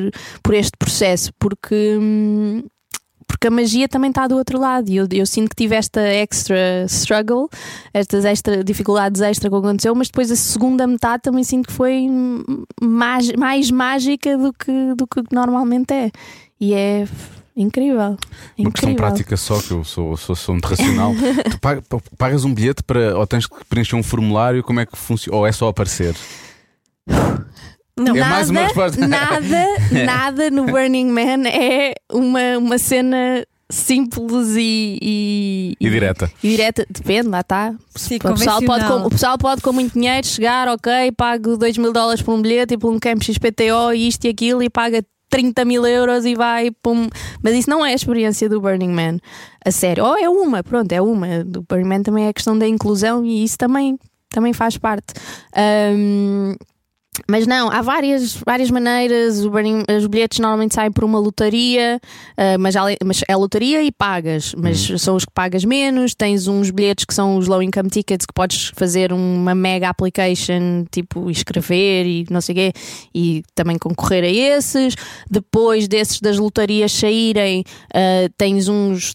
por 0.42 0.54
este 0.54 0.76
processo, 0.78 1.32
porque. 1.38 1.96
hum, 1.98 2.62
porque 3.28 3.48
a 3.48 3.50
magia 3.50 3.88
também 3.88 4.11
está 4.11 4.28
do 4.28 4.36
outro 4.36 4.57
lado 4.57 4.88
e 4.88 4.96
eu, 4.96 5.07
eu 5.11 5.26
sinto 5.26 5.50
que 5.50 5.57
tive 5.57 5.74
esta 5.74 6.00
extra 6.00 6.86
struggle, 6.88 7.48
estas 7.92 8.24
extra 8.24 8.62
dificuldades 8.62 9.20
extra 9.20 9.50
que 9.50 9.57
aconteceu, 9.57 9.92
mas 9.96 10.07
depois 10.07 10.30
a 10.30 10.36
segunda 10.36 10.86
metade 10.86 11.24
também 11.24 11.42
sinto 11.42 11.66
que 11.66 11.72
foi 11.72 12.07
mais, 12.80 13.32
mais 13.32 13.68
mágica 13.68 14.38
do 14.38 14.52
que, 14.52 14.94
do 14.94 15.09
que 15.09 15.22
normalmente 15.32 15.92
é. 15.92 16.11
E 16.61 16.72
é 16.72 17.04
incrível. 17.57 18.16
Uma 18.59 18.70
questão 18.70 18.90
incrível. 18.90 18.96
prática 18.96 19.36
só, 19.36 19.59
que 19.61 19.70
eu 19.72 19.82
sou, 19.84 20.16
sou, 20.16 20.36
sou 20.36 20.54
muito 20.54 20.66
racional. 20.66 21.12
tu 21.50 21.59
pag- 21.61 21.82
pagas 22.18 22.44
um 22.44 22.52
bilhete 22.54 22.82
para. 22.82 23.16
ou 23.18 23.26
tens 23.26 23.46
que 23.46 23.64
preencher 23.64 23.96
um 23.96 24.02
formulário, 24.02 24.62
como 24.62 24.80
é 24.80 24.86
que 24.86 24.96
funciona? 24.96 25.36
Ou 25.38 25.46
é 25.46 25.52
só 25.52 25.68
aparecer? 25.68 26.14
Não. 27.98 28.14
É 28.14 28.20
mais 28.20 28.50
uma 28.50 28.61
Nada, 28.61 28.66
resposta. 28.74 29.07
nada, 29.07 29.66
nada 30.04 30.50
no 30.50 30.66
Burning 30.66 31.07
Man 31.11 31.48
é 31.48 31.94
uma, 32.12 32.59
uma 32.59 32.78
cena 32.78 33.46
simples 33.70 34.50
e, 34.54 34.98
e, 35.00 35.76
E 35.80 35.88
direta. 35.90 36.30
e 36.42 36.50
direta. 36.50 36.86
Depende, 36.90 37.28
lá 37.28 37.40
está. 37.40 37.74
O 37.74 38.34
pessoal, 38.34 38.61
pode, 38.62 38.84
com, 38.86 38.94
o 39.07 39.11
pessoal 39.11 39.38
pode 39.38 39.62
com 39.62 39.72
muito 39.72 39.94
dinheiro 39.94 40.26
chegar, 40.26 40.68
ok, 40.68 41.11
pago 41.16 41.57
2 41.57 41.78
mil 41.78 41.92
dólares 41.92 42.20
por 42.20 42.34
um 42.34 42.42
bilhete 42.42 42.74
e 42.74 42.78
por 42.78 42.92
um 42.92 42.98
camp 42.98 43.22
XPTO 43.22 43.94
e 43.94 44.09
isto 44.09 44.26
e 44.26 44.28
aquilo 44.28 44.62
e 44.62 44.68
paga 44.68 45.02
30 45.30 45.64
mil 45.64 45.86
euros 45.86 46.24
e 46.24 46.34
vai 46.34 46.70
pum. 46.70 47.08
Mas 47.42 47.54
isso 47.54 47.70
não 47.70 47.84
é 47.84 47.92
a 47.92 47.94
experiência 47.94 48.48
do 48.48 48.60
Burning 48.60 48.92
Man. 48.92 49.18
A 49.64 49.70
sério. 49.70 50.04
Ou 50.04 50.16
é 50.16 50.28
uma, 50.28 50.62
pronto, 50.62 50.90
é 50.92 51.00
uma. 51.00 51.44
Do 51.44 51.62
Burning 51.62 51.88
Man 51.88 52.02
também 52.02 52.26
é 52.26 52.28
a 52.28 52.34
questão 52.34 52.58
da 52.58 52.66
inclusão 52.66 53.24
e 53.24 53.44
isso 53.44 53.58
também, 53.58 53.98
também 54.30 54.52
faz 54.52 54.76
parte. 54.76 55.14
Ahm, 55.54 56.54
mas 57.28 57.46
não, 57.46 57.70
há 57.70 57.82
várias, 57.82 58.34
várias 58.44 58.70
maneiras. 58.70 59.44
Burning- 59.44 59.84
os 59.96 60.06
bilhetes 60.06 60.38
normalmente 60.38 60.74
saem 60.74 60.90
por 60.92 61.04
uma 61.04 61.18
lotaria, 61.18 62.00
ah, 62.36 62.58
mas, 62.58 62.74
mas 63.04 63.20
é 63.28 63.36
lotaria 63.36 63.82
e 63.82 63.90
pagas, 63.90 64.54
mas 64.56 64.86
são 65.00 65.16
os 65.16 65.24
que 65.24 65.32
pagas 65.32 65.64
menos. 65.64 66.14
Tens 66.14 66.46
uns 66.48 66.70
bilhetes 66.70 67.04
que 67.04 67.14
são 67.14 67.36
os 67.36 67.46
low 67.46 67.62
income 67.62 67.88
tickets 67.88 68.26
que 68.26 68.32
podes 68.34 68.72
fazer 68.74 69.12
uma 69.12 69.54
mega 69.54 69.88
application, 69.88 70.84
tipo 70.90 71.30
escrever 71.30 72.06
e 72.06 72.26
não 72.30 72.40
sei 72.40 72.52
o 72.52 72.56
quê, 72.56 72.72
e 73.14 73.42
também 73.54 73.78
concorrer 73.78 74.24
a 74.24 74.28
esses. 74.28 74.94
Depois 75.30 75.88
desses 75.88 76.20
das 76.20 76.38
lotarias 76.38 76.92
saírem, 76.92 77.64
ah, 77.94 78.28
tens 78.36 78.68
uns 78.68 79.14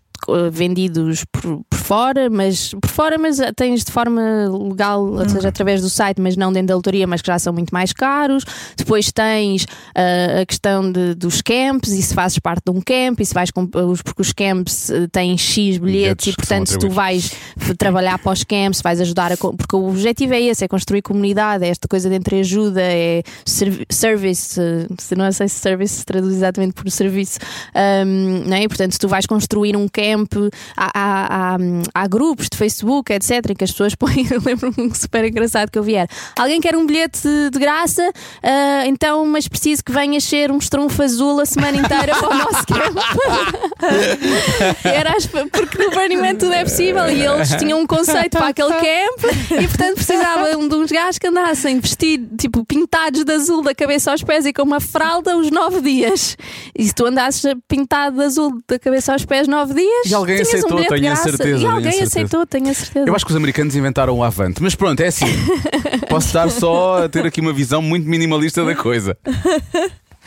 vendidos 0.51 1.25
por, 1.31 1.61
por 1.69 1.77
fora, 1.79 2.29
mas 2.29 2.73
por 2.81 2.89
fora, 2.89 3.17
mas 3.17 3.37
tens 3.55 3.83
de 3.83 3.91
forma 3.91 4.21
legal, 4.69 5.03
ou 5.03 5.27
seja, 5.29 5.49
através 5.49 5.81
do 5.81 5.89
site, 5.89 6.21
mas 6.21 6.37
não 6.37 6.51
dentro 6.53 6.67
da 6.69 6.75
lotaria, 6.75 7.05
mas 7.07 7.21
que 7.21 7.27
já 7.27 7.37
são 7.39 7.51
muito 7.53 7.71
mais 7.71 7.91
caros. 7.93 8.43
Depois 8.77 9.11
tens 9.11 9.65
ah, 9.95 10.41
a 10.41 10.45
questão 10.45 10.91
de- 10.91 11.15
dos 11.15 11.41
camps, 11.41 11.91
e 11.91 12.01
se 12.01 12.13
fazes 12.13 12.39
parte 12.39 12.63
de 12.65 12.71
um 12.71 12.81
camp, 12.81 13.19
e 13.19 13.25
se 13.25 13.33
vais 13.33 13.51
com, 13.51 13.67
os, 13.91 14.01
porque 14.01 14.21
os 14.21 14.31
camps 14.33 14.89
ah, 14.91 15.07
têm 15.11 15.37
X 15.37 15.77
bilhetes, 15.77 15.81
Bilhetes 15.81 16.27
e 16.27 16.35
portanto, 16.35 16.67
se 16.69 16.77
tu 16.79 16.89
vais 16.89 17.31
trabalhar 17.77 18.17
para 18.19 18.31
os 18.31 18.43
camps, 18.43 18.81
vais 18.81 19.01
ajudar 19.01 19.31
a. 19.31 19.37
Porque 19.37 19.75
o 19.75 19.89
objetivo 19.89 20.33
é 20.33 20.41
esse: 20.41 20.63
é 20.63 20.67
construir 20.67 21.01
comunidade, 21.01 21.65
é 21.65 21.69
esta 21.69 21.87
coisa 21.87 22.09
de 22.09 22.15
entreajuda, 22.15 22.81
é 22.81 23.23
servi- 23.45 23.85
service, 23.89 24.59
se 24.99 25.15
não 25.15 25.31
sei 25.31 25.47
se 25.47 25.59
service 25.59 25.95
se 25.95 26.05
traduz 26.05 26.33
exatamente 26.35 26.73
por 26.73 26.89
serviço, 26.91 27.39
Ahm, 27.73 28.43
não 28.47 28.55
é? 28.57 28.63
E, 28.63 28.67
portanto, 28.67 28.93
se 28.93 28.99
tu 28.99 29.07
vais 29.07 29.25
construir 29.25 29.75
um 29.75 29.87
camp 29.87 30.10
camp, 30.11 30.33
há, 30.75 30.91
há, 30.93 31.55
há, 31.55 31.57
há 31.93 32.07
grupos 32.07 32.47
de 32.49 32.57
Facebook, 32.57 33.11
etc., 33.11 33.51
em 33.51 33.55
que 33.55 33.63
as 33.63 33.71
pessoas 33.71 33.95
põem. 33.95 34.27
Eu 34.29 34.41
lembro-me 34.43 34.93
super 34.95 35.25
engraçado 35.25 35.69
que 35.71 35.77
eu 35.77 35.83
vi 35.83 35.95
era, 35.95 36.07
Alguém 36.37 36.59
quer 36.61 36.75
um 36.75 36.85
bilhete 36.85 37.27
de 37.51 37.59
graça, 37.59 38.11
Ah, 38.43 38.83
então, 38.85 39.25
mas 39.25 39.47
preciso 39.47 39.83
que 39.83 39.91
venhas 39.91 40.23
ser 40.23 40.51
um 40.51 40.57
estrunfo 40.57 41.01
azul 41.03 41.39
a 41.39 41.45
semana 41.45 41.77
inteira 41.77 42.15
para 42.15 42.29
o 42.29 42.33
nosso 42.33 42.65
camp. 42.65 42.97
Era 44.83 45.11
porque 45.51 45.83
no 45.83 45.91
Burning 45.91 46.17
Man 46.17 46.35
tudo 46.35 46.53
é 46.53 46.63
possível 46.63 47.09
e 47.09 47.25
eles 47.25 47.49
tinham 47.55 47.79
um 47.79 47.87
conceito 47.87 48.37
para 48.37 48.47
aquele 48.47 48.69
camp 48.69 49.33
e 49.51 49.67
portanto 49.67 49.95
precisavam 49.95 50.67
de 50.67 50.75
uns 50.75 50.91
gajos 50.91 51.17
que 51.17 51.27
andassem 51.27 51.79
vestidos, 51.79 52.29
tipo, 52.39 52.65
pintados 52.65 53.23
de 53.23 53.33
azul 53.33 53.61
da 53.61 53.73
cabeça 53.73 54.11
aos 54.11 54.23
pés 54.23 54.45
e 54.45 54.53
com 54.53 54.63
uma 54.63 54.79
fralda 54.79 55.37
os 55.37 55.51
nove 55.51 55.81
dias. 55.81 56.37
E 56.77 56.83
se 56.85 56.93
tu 56.93 57.05
andasses 57.05 57.43
pintado 57.67 58.17
de 58.17 58.23
azul 58.23 58.61
da 58.67 58.79
cabeça 58.79 59.13
aos 59.13 59.25
pés 59.25 59.47
nove 59.47 59.73
dias, 59.73 60.00
E 60.05 60.13
alguém 60.13 60.35
tinhas 60.37 60.47
um 60.49 60.57
aceitou, 60.57 60.79
de 60.81 60.87
tenho 60.87 61.11
a 61.11 61.15
certeza, 61.15 61.43
E 61.43 61.59
tenho 61.59 61.71
alguém 61.71 61.91
certeza. 61.91 62.03
aceitou, 62.19 62.45
tenho 62.47 62.69
a 62.69 62.73
certeza. 62.73 63.07
Eu 63.07 63.15
acho 63.15 63.25
que 63.25 63.31
os 63.31 63.37
americanos 63.37 63.75
inventaram 63.75 64.17
o 64.17 64.23
Avante, 64.23 64.61
mas 64.61 64.75
pronto, 64.75 64.99
é 65.01 65.07
assim. 65.07 65.25
Posso 66.09 66.27
estar 66.27 66.49
só 66.49 67.03
a 67.05 67.09
ter 67.09 67.25
aqui 67.25 67.41
uma 67.41 67.53
visão 67.53 67.81
muito 67.81 68.07
minimalista 68.07 68.63
da 68.65 68.75
coisa. 68.75 69.17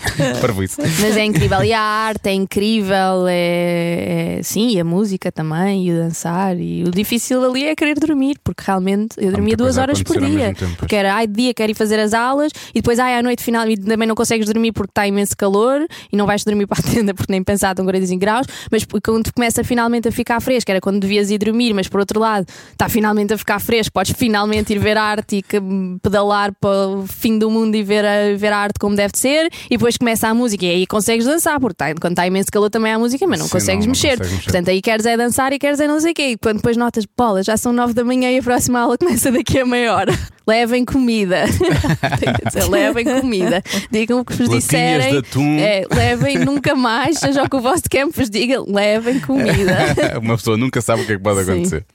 Isso. 0.83 1.01
Mas 1.01 1.17
é 1.17 1.25
incrível. 1.25 1.63
E 1.65 1.73
a 1.73 1.81
arte 1.81 2.29
é 2.29 2.33
incrível, 2.33 3.27
é, 3.29 4.37
é- 4.39 4.43
sim, 4.43 4.69
e 4.77 4.81
a 4.81 4.85
música 4.85 5.31
também, 5.33 5.87
e 5.87 5.93
o 5.93 5.97
dançar. 5.97 6.59
E 6.59 6.85
o 6.85 6.91
difícil 6.91 7.45
ali 7.45 7.65
é 7.65 7.75
querer 7.75 7.99
dormir, 7.99 8.39
porque 8.43 8.63
realmente 8.67 9.17
eu 9.19 9.31
dormia 9.33 9.57
duas 9.57 9.77
horas 9.79 10.03
por 10.03 10.21
dia. 10.21 10.55
tempo. 10.55 10.77
Porque 10.77 10.95
era 10.97 11.15
ai 11.15 11.27
de 11.27 11.33
dia 11.35 11.55
quero 11.55 11.73
ir 11.73 11.75
fazer 11.75 11.99
as 11.99 12.13
aulas 12.15 12.53
e 12.71 12.81
depois 12.81 12.99
ai 12.99 13.17
à 13.17 13.23
noite 13.23 13.43
final 13.43 13.69
e 13.69 13.77
também 13.77 14.07
não 14.09 14.15
consegues 14.15 14.47
dormir 14.47 14.73
porque 14.73 14.91
está 14.91 15.07
imenso 15.07 15.37
calor 15.37 15.87
e 16.13 16.17
não 16.17 16.27
vais 16.27 16.45
dormir 16.45 16.67
para 16.67 16.79
a 16.81 16.83
tenda 16.93 17.15
porque 17.15 17.33
nem 17.33 17.43
pensar 17.43 17.71
estão 17.71 17.85
45 17.85 18.21
graus. 18.21 18.47
Mas 18.71 18.85
quando 19.03 19.33
começa 19.33 19.63
finalmente 19.65 20.09
a 20.09 20.13
ficar 20.13 20.41
fresco, 20.41 20.71
era 20.71 20.81
quando 20.81 21.01
devias 21.01 21.31
ir 21.31 21.39
dormir, 21.39 21.73
mas 21.75 21.89
por 21.89 22.01
outro 22.01 22.21
lado 22.21 22.47
está 22.73 22.89
finalmente 22.89 23.33
a 23.33 23.39
ficar 23.39 23.59
fresco, 23.61 23.93
podes 23.93 24.13
finalmente 24.17 24.73
ir 24.73 24.79
ver 24.79 24.97
arte 24.97 25.37
e 25.37 25.43
que- 25.43 25.61
pedalar 26.03 26.53
para 26.61 26.89
o 26.89 27.07
fim 27.07 27.39
do 27.39 27.51
mundo 27.51 27.75
e 27.75 27.83
ver 27.83 28.05
a, 28.05 28.37
ver 28.37 28.53
a 28.53 28.59
arte 28.59 28.79
como 28.79 28.95
deve 28.97 29.13
de 29.13 29.19
ser. 29.19 29.47
E 29.71 29.77
depois 29.77 29.94
começa 29.99 30.29
a 30.29 30.35
música 30.35 30.65
e 30.65 30.71
aí 30.71 30.87
consegues 30.87 31.27
dançar, 31.27 31.59
porque 31.61 31.75
tá- 31.75 31.95
quando 32.01 32.13
está 32.13 32.27
imenso 32.27 32.51
calor 32.51 32.71
também 32.71 32.93
há 32.93 32.99
música, 32.99 33.27
mas 33.27 33.39
não 33.39 33.47
Sim, 33.47 33.53
consegues 33.53 33.87
não, 33.87 33.93
não 33.93 34.01
mexer. 34.01 34.09
consegues 34.19 34.33
mexer. 34.33 34.45
Portanto, 34.45 34.69
aí 34.71 34.81
queres 34.83 35.07
é 35.07 35.17
dançar 35.17 35.53
e 35.53 35.59
queres 35.59 35.81
é 35.81 35.87
não 35.87 36.01
sei 36.01 36.13
o 36.13 36.15
quê. 36.15 36.23
E 36.31 36.37
quando 36.39 36.57
depois 36.57 36.77
notas, 36.77 37.05
bola, 37.17 37.43
já 37.43 37.57
são 37.57 37.73
nove 37.73 37.93
da 37.95 38.05
manhã 38.05 38.31
e 38.31 38.39
a 38.39 38.43
próxima 38.43 38.81
aula 38.81 38.97
começa 38.99 39.31
daqui 39.33 39.59
a 39.61 39.67
meia 39.67 39.95
hora. 39.95 40.13
Levem 40.47 40.85
comida. 40.85 41.45
Dizer, 42.47 42.69
levem 42.69 43.05
comida. 43.07 43.63
Digam 43.91 44.21
o 44.21 44.25
que 44.27 44.33
vos 44.35 44.41
Latinhas 44.47 44.63
disserem. 44.65 45.11
de 45.13 45.17
atum. 45.17 45.57
É, 45.59 45.85
levem 45.91 46.39
nunca 46.41 46.75
mais, 46.75 47.19
seja 47.19 47.43
o 47.43 47.49
que 47.49 47.57
o 47.57 47.61
vosso 47.61 47.85
campo 47.91 48.13
vos 48.15 48.29
diga, 48.29 48.63
levem 48.67 49.21
comida. 49.21 49.75
Uma 50.21 50.37
pessoa 50.37 50.59
nunca 50.59 50.83
sabe 50.83 51.01
o 51.03 51.07
que 51.07 51.13
é 51.13 51.17
que 51.17 51.23
pode 51.23 51.43
Sim. 51.45 51.51
acontecer. 51.51 51.87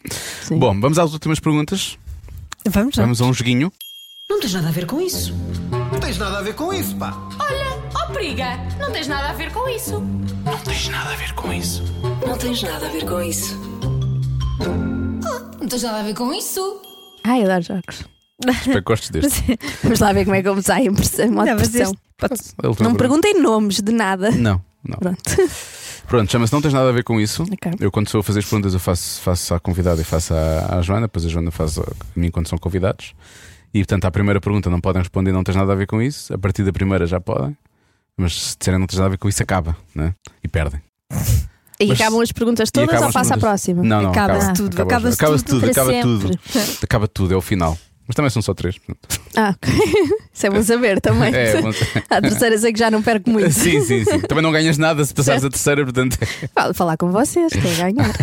Sim. 0.41 0.57
Bom, 0.57 0.79
vamos 0.79 0.97
às 0.97 1.13
últimas 1.13 1.39
perguntas. 1.39 1.95
Vamos 2.67 2.95
lá. 2.97 3.03
Vamos 3.03 3.21
a 3.21 3.25
um 3.25 3.33
joguinho. 3.33 3.71
Não 4.27 4.39
tens 4.39 4.53
nada 4.53 4.67
a 4.69 4.71
ver 4.71 4.85
com 4.87 4.99
isso. 4.99 5.31
Não 5.91 5.99
tens 5.99 6.17
nada 6.17 6.39
a 6.39 6.41
ver 6.41 6.53
com 6.55 6.73
isso, 6.73 6.95
pá. 6.95 7.15
Olha, 7.39 7.78
ó 8.09 8.13
periga, 8.13 8.57
não 8.79 8.91
tens 8.91 9.07
nada 9.07 9.29
a 9.29 9.33
ver 9.33 9.51
com 9.51 9.67
isso. 9.69 9.99
Não 10.43 10.57
tens 10.59 10.87
nada 10.89 11.13
a 11.13 11.15
ver 11.15 11.33
com 11.33 11.53
isso. 11.53 11.83
Não 12.25 12.37
tens 12.37 12.63
nada 12.63 12.87
a 15.99 16.03
ver 16.03 16.13
com 16.13 16.33
isso. 16.33 16.81
Ai, 17.23 17.43
adoro 17.43 17.61
jogos. 17.61 18.05
Espero 18.47 18.73
que 18.73 18.81
gostes 18.81 19.09
deste. 19.09 19.59
Vamos 19.83 19.99
lá 19.99 20.13
ver 20.13 20.23
como 20.25 20.35
é 20.35 20.41
que 20.41 20.47
eu 20.47 20.55
me 20.55 20.63
saio 20.63 20.91
em 20.91 20.95
pressão. 20.95 21.31
modo 21.31 21.47
Não, 21.47 21.55
mas 21.55 21.69
pressão. 21.69 21.93
este 22.31 22.53
A 22.63 22.83
Não 22.83 22.91
me 22.91 22.97
perguntem 22.97 23.39
nomes 23.39 23.81
de 23.81 23.91
nada. 23.91 24.31
Não, 24.31 24.61
não. 24.83 24.97
Pronto. 24.97 25.21
Pronto, 26.07 26.31
chama-se 26.31 26.53
Não 26.53 26.61
Tens 26.61 26.73
Nada 26.73 26.89
a 26.89 26.91
Ver 26.91 27.03
com 27.03 27.19
Isso. 27.19 27.43
Ok. 27.43 27.73
Eu, 27.79 27.91
quando 27.91 28.09
sou 28.09 28.21
a 28.21 28.23
fazer 28.23 28.39
as 28.39 28.45
perguntas, 28.45 28.73
eu 28.73 28.79
faço, 28.79 29.21
faço 29.21 29.53
à 29.53 29.59
convidada 29.59 30.01
e 30.01 30.03
faço 30.03 30.33
à, 30.33 30.77
à 30.77 30.81
Joana, 30.81 31.01
depois 31.01 31.25
a 31.25 31.29
Joana 31.29 31.51
faz 31.51 31.77
a, 31.77 31.83
a 31.83 31.85
mim 32.15 32.31
quando 32.31 32.47
são 32.47 32.57
convidados. 32.57 33.13
E 33.71 33.79
portanto, 33.79 34.05
à 34.05 34.11
primeira 34.11 34.41
pergunta 34.41 34.69
não 34.69 34.81
podem 34.81 35.01
responder 35.01 35.31
Não 35.31 35.43
Tens 35.43 35.55
Nada 35.55 35.73
a 35.73 35.75
Ver 35.75 35.85
com 35.85 36.01
Isso. 36.01 36.33
A 36.33 36.37
partir 36.37 36.63
da 36.63 36.73
primeira 36.73 37.05
já 37.05 37.19
podem. 37.19 37.55
Mas 38.19 38.33
se 38.33 38.57
disserem 38.57 38.79
Não 38.79 38.85
Tens 38.85 38.97
Nada 38.97 39.07
a 39.07 39.09
Ver 39.11 39.17
com 39.17 39.29
Isso, 39.29 39.41
acaba, 39.41 39.77
né? 39.95 40.13
E 40.43 40.47
perdem. 40.47 40.81
E 41.79 41.87
Mas- 41.87 42.01
acabam 42.01 42.19
as 42.21 42.31
perguntas 42.33 42.69
todas 42.69 42.99
ou 43.01 43.07
as 43.07 43.13
passa 43.13 43.35
à 43.35 43.37
próxima? 43.37 43.81
Não, 43.81 44.01
não, 44.01 44.09
Acaba-se 44.11 44.39
acaba, 44.47 44.53
tudo, 44.57 44.73
acaba, 44.73 44.83
acaba-se 44.95 45.15
acaba-se 45.15 45.43
tudo 45.45 45.61
tudo, 45.61 45.71
para 45.71 45.81
acaba 45.81 46.01
tudo. 46.01 46.39
Acaba 46.83 47.07
tudo, 47.07 47.33
é 47.33 47.37
o 47.37 47.41
final. 47.41 47.77
Mas 48.05 48.15
também 48.15 48.29
são 48.29 48.41
só 48.41 48.53
três. 48.53 48.77
portanto. 48.77 49.21
Ah, 49.37 49.55
ok. 49.55 49.73
Isso 50.33 50.47
é 50.47 50.49
bom 50.49 50.61
saber 50.63 50.99
também. 50.99 51.33
É, 51.33 51.61
bom- 51.61 51.69
A 52.09 52.19
terceira 52.21 52.57
sei 52.57 52.73
que 52.73 52.79
já 52.79 52.91
não 52.91 53.01
perco 53.01 53.29
muito. 53.29 53.51
sim, 53.53 53.79
sim, 53.81 54.03
sim. 54.03 54.19
Também 54.21 54.43
não 54.43 54.51
ganhas 54.51 54.77
nada 54.77 55.05
se 55.05 55.13
passares 55.13 55.45
a 55.45 55.49
terceira, 55.49 55.83
portanto. 55.85 56.17
Fala- 56.53 56.73
Falar 56.73 56.97
com 56.97 57.11
vocês, 57.11 57.51
estou 57.53 57.71
a 57.71 57.75
ganhar. 57.75 58.13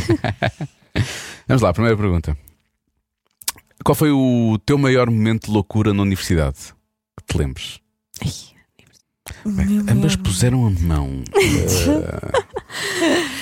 Vamos 1.49 1.63
lá, 1.63 1.73
primeira 1.73 1.97
pergunta. 1.97 2.37
Qual 3.85 3.95
foi 3.95 4.11
o 4.11 4.59
teu 4.67 4.77
maior 4.77 5.09
momento 5.09 5.47
de 5.47 5.53
loucura 5.53 5.95
na 5.95 6.03
universidade? 6.03 6.59
Que 7.19 7.33
te 7.33 7.39
lembres? 7.39 7.81
Bem, 9.45 9.85
ambas 9.91 10.17
puseram 10.17 10.67
a 10.67 10.71
mão 10.71 11.23
eh, 11.35 12.43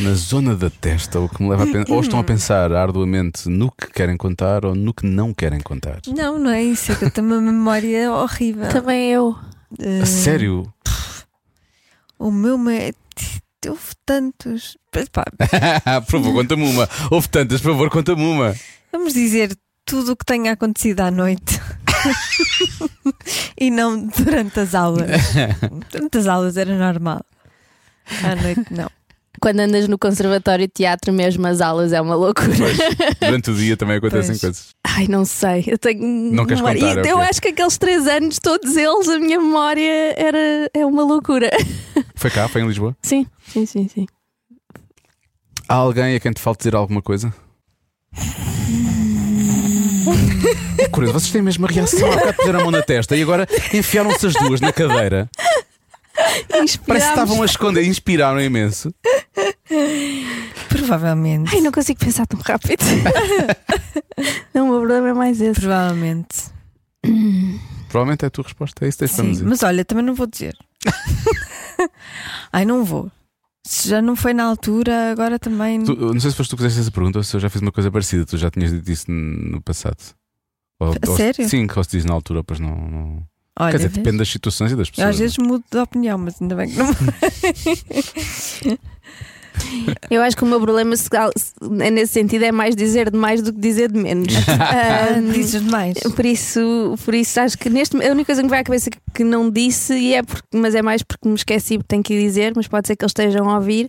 na 0.01 0.14
zona 0.14 0.55
da 0.55 0.70
testa, 0.70 1.20
o 1.20 1.28
que 1.28 1.43
me 1.43 1.51
leva 1.51 1.64
a 1.64 1.66
pensar. 1.66 1.93
Ou 1.93 2.01
estão 2.01 2.18
a 2.18 2.24
pensar 2.24 2.72
arduamente 2.72 3.49
no 3.49 3.70
que 3.70 3.87
querem 3.93 4.16
contar 4.16 4.64
ou 4.64 4.74
no 4.74 4.95
que 4.95 5.07
não 5.07 5.35
querem 5.35 5.61
contar. 5.61 6.01
Não, 6.07 6.39
não 6.39 6.51
é 6.51 6.62
isso. 6.62 6.93
É 6.93 6.95
que 6.95 7.05
eu 7.07 7.11
tenho 7.11 7.26
uma 7.26 7.41
memória 7.41 8.11
horrível. 8.12 8.68
também 8.70 9.11
eu. 9.11 9.37
Eh, 9.78 10.01
A 10.03 10.07
sério? 10.07 10.72
O 12.18 12.30
meu. 12.30 12.57
Me... 12.59 12.95
Houve 13.66 13.95
tantos. 14.05 14.76
Pá, 15.11 15.24
por 16.03 16.11
favor, 16.20 16.35
conta-me 16.35 16.64
uma. 16.68 16.89
Houve 17.11 17.28
tantas, 17.28 17.61
por 17.62 17.72
favor, 17.72 17.91
conta-me 17.91 18.22
uma. 18.22 18.55
vamos 18.93 19.14
dizer 19.14 19.57
tudo 19.87 20.12
o 20.12 20.16
que 20.16 20.24
tenha 20.24 20.53
acontecido 20.53 21.01
à 21.01 21.11
noite. 21.11 21.61
e 23.59 23.70
não 23.70 24.07
durante 24.07 24.61
as 24.61 24.74
aulas. 24.74 25.09
Durante 25.90 26.18
as 26.18 26.26
aulas 26.26 26.57
era 26.57 26.76
normal. 26.76 27.24
À 28.22 28.34
noite 28.36 28.64
não. 28.72 28.88
Quando 29.40 29.61
andas 29.61 29.88
no 29.88 29.98
conservatório 29.98 30.66
de 30.66 30.72
teatro, 30.72 31.12
mesmo 31.12 31.46
as 31.46 31.61
aulas 31.61 31.92
é 31.92 32.00
uma 32.00 32.14
loucura. 32.14 32.48
Durante 33.20 33.50
o 33.50 33.55
dia 33.55 33.76
também 33.76 33.96
acontecem 33.98 34.30
Pois. 34.30 34.40
coisas. 34.40 34.68
Ai, 34.86 35.07
não 35.09 35.24
sei. 35.24 35.64
Eu 35.66 35.76
tenho. 35.76 36.00
Não 36.32 36.46
queres 36.46 36.61
memória. 36.62 36.80
contar, 36.80 37.05
E 37.05 37.09
é 37.09 37.12
Eu 37.12 37.18
quê? 37.18 37.24
acho 37.24 37.42
que 37.42 37.48
aqueles 37.48 37.76
três 37.76 38.07
anos, 38.07 38.38
todos 38.38 38.74
eles, 38.76 39.09
a 39.09 39.18
minha 39.18 39.38
memória 39.38 40.14
era 40.16 40.70
é 40.72 40.86
uma 40.86 41.02
loucura. 41.05 41.50
Foi 42.14 42.30
cá, 42.30 42.48
foi 42.48 42.62
em 42.62 42.66
Lisboa? 42.68 42.96
Sim, 43.02 43.26
sim, 43.46 43.66
sim, 43.66 43.86
sim. 43.88 44.07
Há 45.68 45.74
alguém 45.74 46.14
a 46.16 46.20
quem 46.20 46.32
te 46.32 46.40
falta 46.40 46.59
dizer 46.59 46.74
alguma 46.74 47.02
coisa? 47.02 47.34
É 50.78 50.88
curioso, 50.88 51.18
vocês 51.18 51.32
têm 51.32 51.40
a 51.40 51.44
mesma 51.44 51.68
reação. 51.68 52.11
Há 52.12 52.16
bocado 52.16 52.36
puseram 52.36 52.61
a 52.61 52.62
mão 52.62 52.70
na 52.70 52.82
testa 52.82 53.16
e 53.16 53.22
agora 53.22 53.46
enfiaram-se 53.72 54.26
as 54.26 54.34
duas 54.34 54.61
na 54.61 54.72
cadeira. 54.72 55.28
Parece 56.14 56.78
que 56.78 56.92
estavam 56.92 57.42
a 57.42 57.46
esconder, 57.46 57.84
inspiraram 57.84 58.40
imenso. 58.40 58.92
Provavelmente. 60.68 61.55
Ai, 61.55 61.61
não 61.61 61.72
consigo 61.72 61.98
pensar 62.00 62.26
tão 62.26 62.40
rápido. 62.40 62.82
não, 64.55 64.66
o 64.66 64.70
meu 64.70 64.78
problema 64.80 65.09
é 65.09 65.14
mais 65.14 65.40
esse. 65.40 65.61
Provavelmente. 65.61 66.52
Provavelmente 67.88 68.24
é 68.24 68.28
a 68.28 68.30
tua 68.30 68.44
resposta, 68.44 68.84
é 68.84 68.88
isso 68.88 68.98
que 68.98 69.05
tens 69.07 69.14
para 69.14 69.24
Sim, 69.24 69.30
dizer. 69.30 69.44
mas 69.44 69.62
olha, 69.62 69.84
também 69.84 70.05
não 70.05 70.14
vou 70.14 70.26
dizer. 70.26 70.57
Ai, 72.52 72.64
não 72.64 72.84
vou. 72.84 73.11
Se 73.66 73.88
já 73.88 74.02
não 74.02 74.14
foi 74.14 74.34
na 74.34 74.44
altura, 74.44 75.10
agora 75.10 75.38
também. 75.38 75.82
Tu- 75.82 75.96
não 75.96 76.20
sei 76.20 76.30
se 76.30 76.36
foste 76.36 76.50
tu 76.50 76.56
que 76.56 76.62
fizeste 76.62 76.80
essa 76.82 76.90
pergunta 76.90 77.18
ou 77.18 77.24
se 77.24 77.34
eu 77.34 77.40
já 77.40 77.48
fiz 77.48 77.62
uma 77.62 77.72
coisa 77.72 77.90
parecida. 77.90 78.24
Tu 78.26 78.36
já 78.36 78.50
tinhas 78.50 78.70
dito 78.70 78.90
isso 78.92 79.10
no 79.10 79.60
passado. 79.62 79.96
Ou, 80.78 80.92
A 80.92 81.10
ou- 81.10 81.16
sério? 81.16 81.48
Sim, 81.48 81.66
que 81.66 81.78
ou 81.78 81.82
se 81.84 81.90
diz 81.92 82.04
na 82.04 82.12
altura, 82.12 82.44
pois 82.44 82.60
não. 82.60 82.76
não- 82.76 83.26
Olha, 83.58 83.70
Quer 83.70 83.76
dizer, 83.76 83.88
vês? 83.88 83.98
depende 84.04 84.18
das 84.18 84.28
situações 84.28 84.72
e 84.72 84.76
das 84.76 84.88
Eu 84.88 84.92
pessoas. 84.94 85.08
às 85.10 85.18
vezes 85.18 85.38
mudo 85.38 85.64
de 85.70 85.78
opinião, 85.78 86.18
mas 86.18 86.42
ainda 86.42 86.56
bem 86.56 86.68
que 86.68 86.76
não. 86.76 86.86
Eu 90.11 90.22
acho 90.22 90.36
que 90.36 90.44
o 90.44 90.46
meu 90.46 90.61
problema 90.61 90.94
é 91.80 91.90
nesse 91.90 92.12
sentido 92.12 92.44
é 92.44 92.52
mais 92.52 92.74
dizer 92.76 93.11
de 93.11 93.16
mais 93.18 93.42
do 93.42 93.52
que 93.52 93.61
dizer 93.61 93.90
de 93.92 93.98
menos. 93.98 94.32
Ah, 94.48 95.16
Ahm, 95.16 95.30
Dizes 95.32 95.62
demais. 95.62 95.98
Por 96.14 96.24
isso, 96.24 96.94
por 97.05 97.14
isso 97.14 97.40
acho 97.40 97.57
que 97.59 97.68
neste 97.70 97.96
a 97.96 98.11
única 98.11 98.26
coisa 98.26 98.40
que 98.40 98.46
me 98.46 98.50
vai 98.50 98.61
à 98.61 98.64
cabeça 98.64 98.90
que 99.14 99.24
não 99.24 99.50
disse, 99.50 99.94
e 99.94 100.14
é 100.14 100.22
porque, 100.22 100.46
mas 100.55 100.74
é 100.74 100.82
mais 100.82 101.02
porque 101.02 101.28
me 101.28 101.34
esqueci 101.34 101.76
porque 101.78 101.88
tenho 101.88 102.02
que 102.02 102.18
dizer, 102.18 102.52
mas 102.57 102.66
pode 102.68 102.86
ser 102.86 102.96
que 102.96 103.05
eles 103.05 103.11
estejam 103.11 103.48
a 103.50 103.57
ouvir, 103.57 103.88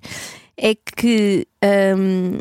é 0.57 0.75
que 0.75 1.47
hum, 1.97 2.37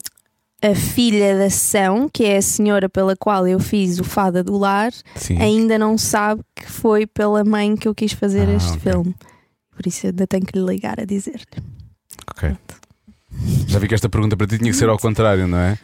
a 0.62 0.74
filha 0.74 1.36
da 1.38 1.50
São, 1.50 2.08
que 2.12 2.24
é 2.24 2.38
a 2.38 2.42
senhora 2.42 2.88
pela 2.88 3.14
qual 3.16 3.46
eu 3.46 3.58
fiz 3.60 3.98
o 3.98 4.04
Fada 4.04 4.42
do 4.42 4.56
Lar, 4.58 4.92
Sim. 5.16 5.38
ainda 5.40 5.78
não 5.78 5.96
sabe 5.98 6.42
que 6.56 6.66
foi 6.70 7.06
pela 7.06 7.44
mãe 7.44 7.76
que 7.76 7.86
eu 7.88 7.94
quis 7.94 8.12
fazer 8.12 8.48
Ah, 8.48 8.54
este 8.56 8.78
ok. 8.78 8.92
filme. 8.92 9.14
Por 9.76 9.86
isso 9.86 10.06
ainda 10.06 10.26
tenho 10.26 10.44
que 10.46 10.58
lhe 10.58 10.64
ligar 10.64 11.00
a 11.00 11.04
dizer-lhe. 11.04 11.62
Ok. 12.30 12.56
Já 13.66 13.78
vi 13.78 13.88
que 13.88 13.94
esta 13.94 14.08
pergunta 14.08 14.36
para 14.36 14.46
ti 14.46 14.58
tinha 14.58 14.70
que 14.70 14.76
ser 14.76 14.88
ao 14.88 14.98
contrário, 14.98 15.46
não 15.46 15.58
é? 15.58 15.78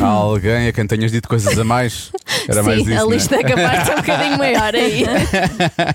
Há 0.00 0.06
alguém 0.06 0.68
a 0.68 0.72
quem 0.72 0.86
tenhas 0.86 1.12
dito 1.12 1.28
coisas 1.28 1.58
a 1.58 1.64
mais? 1.64 2.10
Era 2.48 2.62
mais 2.62 2.82
Sim, 2.82 2.90
isso. 2.90 3.00
a 3.00 3.04
não 3.04 3.12
é? 3.12 3.14
lista 3.14 3.36
é 3.36 3.42
capaz 3.42 3.78
de 3.80 3.86
ser 3.86 3.92
um 3.92 3.96
bocadinho 3.96 4.38
maior 4.38 4.74
aí. 4.74 5.04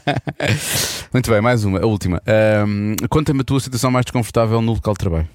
Muito 1.14 1.30
bem, 1.30 1.42
mais 1.42 1.64
uma, 1.66 1.80
a 1.80 1.86
última. 1.86 2.22
Ahm, 2.26 2.96
Conta-me 3.10 3.42
a 3.42 3.44
tua 3.44 3.60
situação 3.60 3.92
mais 3.92 4.06
desconfortável 4.06 4.62
no 4.62 4.74
local 4.74 4.94
de 4.94 5.00
trabalho. 5.00 5.30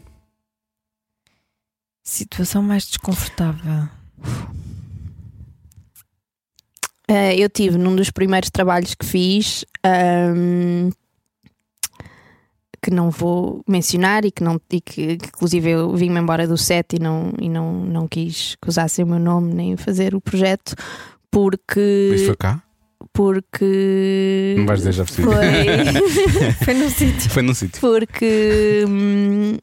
Situação 2.03 2.63
mais 2.63 2.87
desconfortável. 2.87 3.89
Uh, 7.11 7.33
eu 7.37 7.49
tive 7.49 7.79
num 7.79 7.95
dos 7.97 8.11
primeiros 8.11 8.51
trabalhos 8.51 8.95
que 8.95 9.05
fiz, 9.05 9.65
ahm, 9.85 10.91
que 12.83 12.91
não 12.91 13.11
vou 13.11 13.63
mencionar 13.69 14.25
e 14.25 14.31
que, 14.31 14.43
não, 14.43 14.61
e 14.71 14.81
que, 14.81 15.17
que 15.17 15.27
inclusive 15.29 15.71
eu 15.71 15.95
vim-me 15.97 16.19
embora 16.21 16.47
do 16.47 16.57
set 16.57 16.95
e, 16.97 16.99
não, 16.99 17.33
e 17.41 17.49
não, 17.49 17.73
não 17.85 18.07
quis 18.09 18.57
que 18.61 18.69
usassem 18.69 19.05
o 19.05 19.09
meu 19.09 19.19
nome 19.19 19.53
nem 19.55 19.77
fazer 19.77 20.15
o 20.15 20.21
projeto 20.21 20.75
porque. 21.31 22.13
Isso 22.15 22.27
foi 22.27 22.37
cá? 22.37 22.63
porque 23.13 24.55
Não 24.59 24.67
vais 24.67 24.81
dizer, 24.81 24.93
já 24.93 25.05
percebi. 25.05 25.27
foi, 25.27 26.53
Foi 26.65 26.75
no 26.75 26.91
sítio. 26.91 27.31
Foi 27.31 27.43
num 27.43 27.55
sítio. 27.55 27.81
porque 27.81 28.85
hum, 28.89 29.57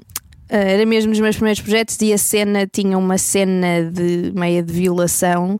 era 0.49 0.85
mesmo 0.85 1.11
dos 1.11 1.19
meus 1.19 1.35
primeiros 1.35 1.61
projetos 1.61 1.97
e 2.01 2.11
a 2.13 2.17
cena 2.17 2.67
tinha 2.67 2.97
uma 2.97 3.17
cena 3.17 3.89
de 3.91 4.31
meia 4.35 4.61
de 4.61 4.73
violação 4.73 5.59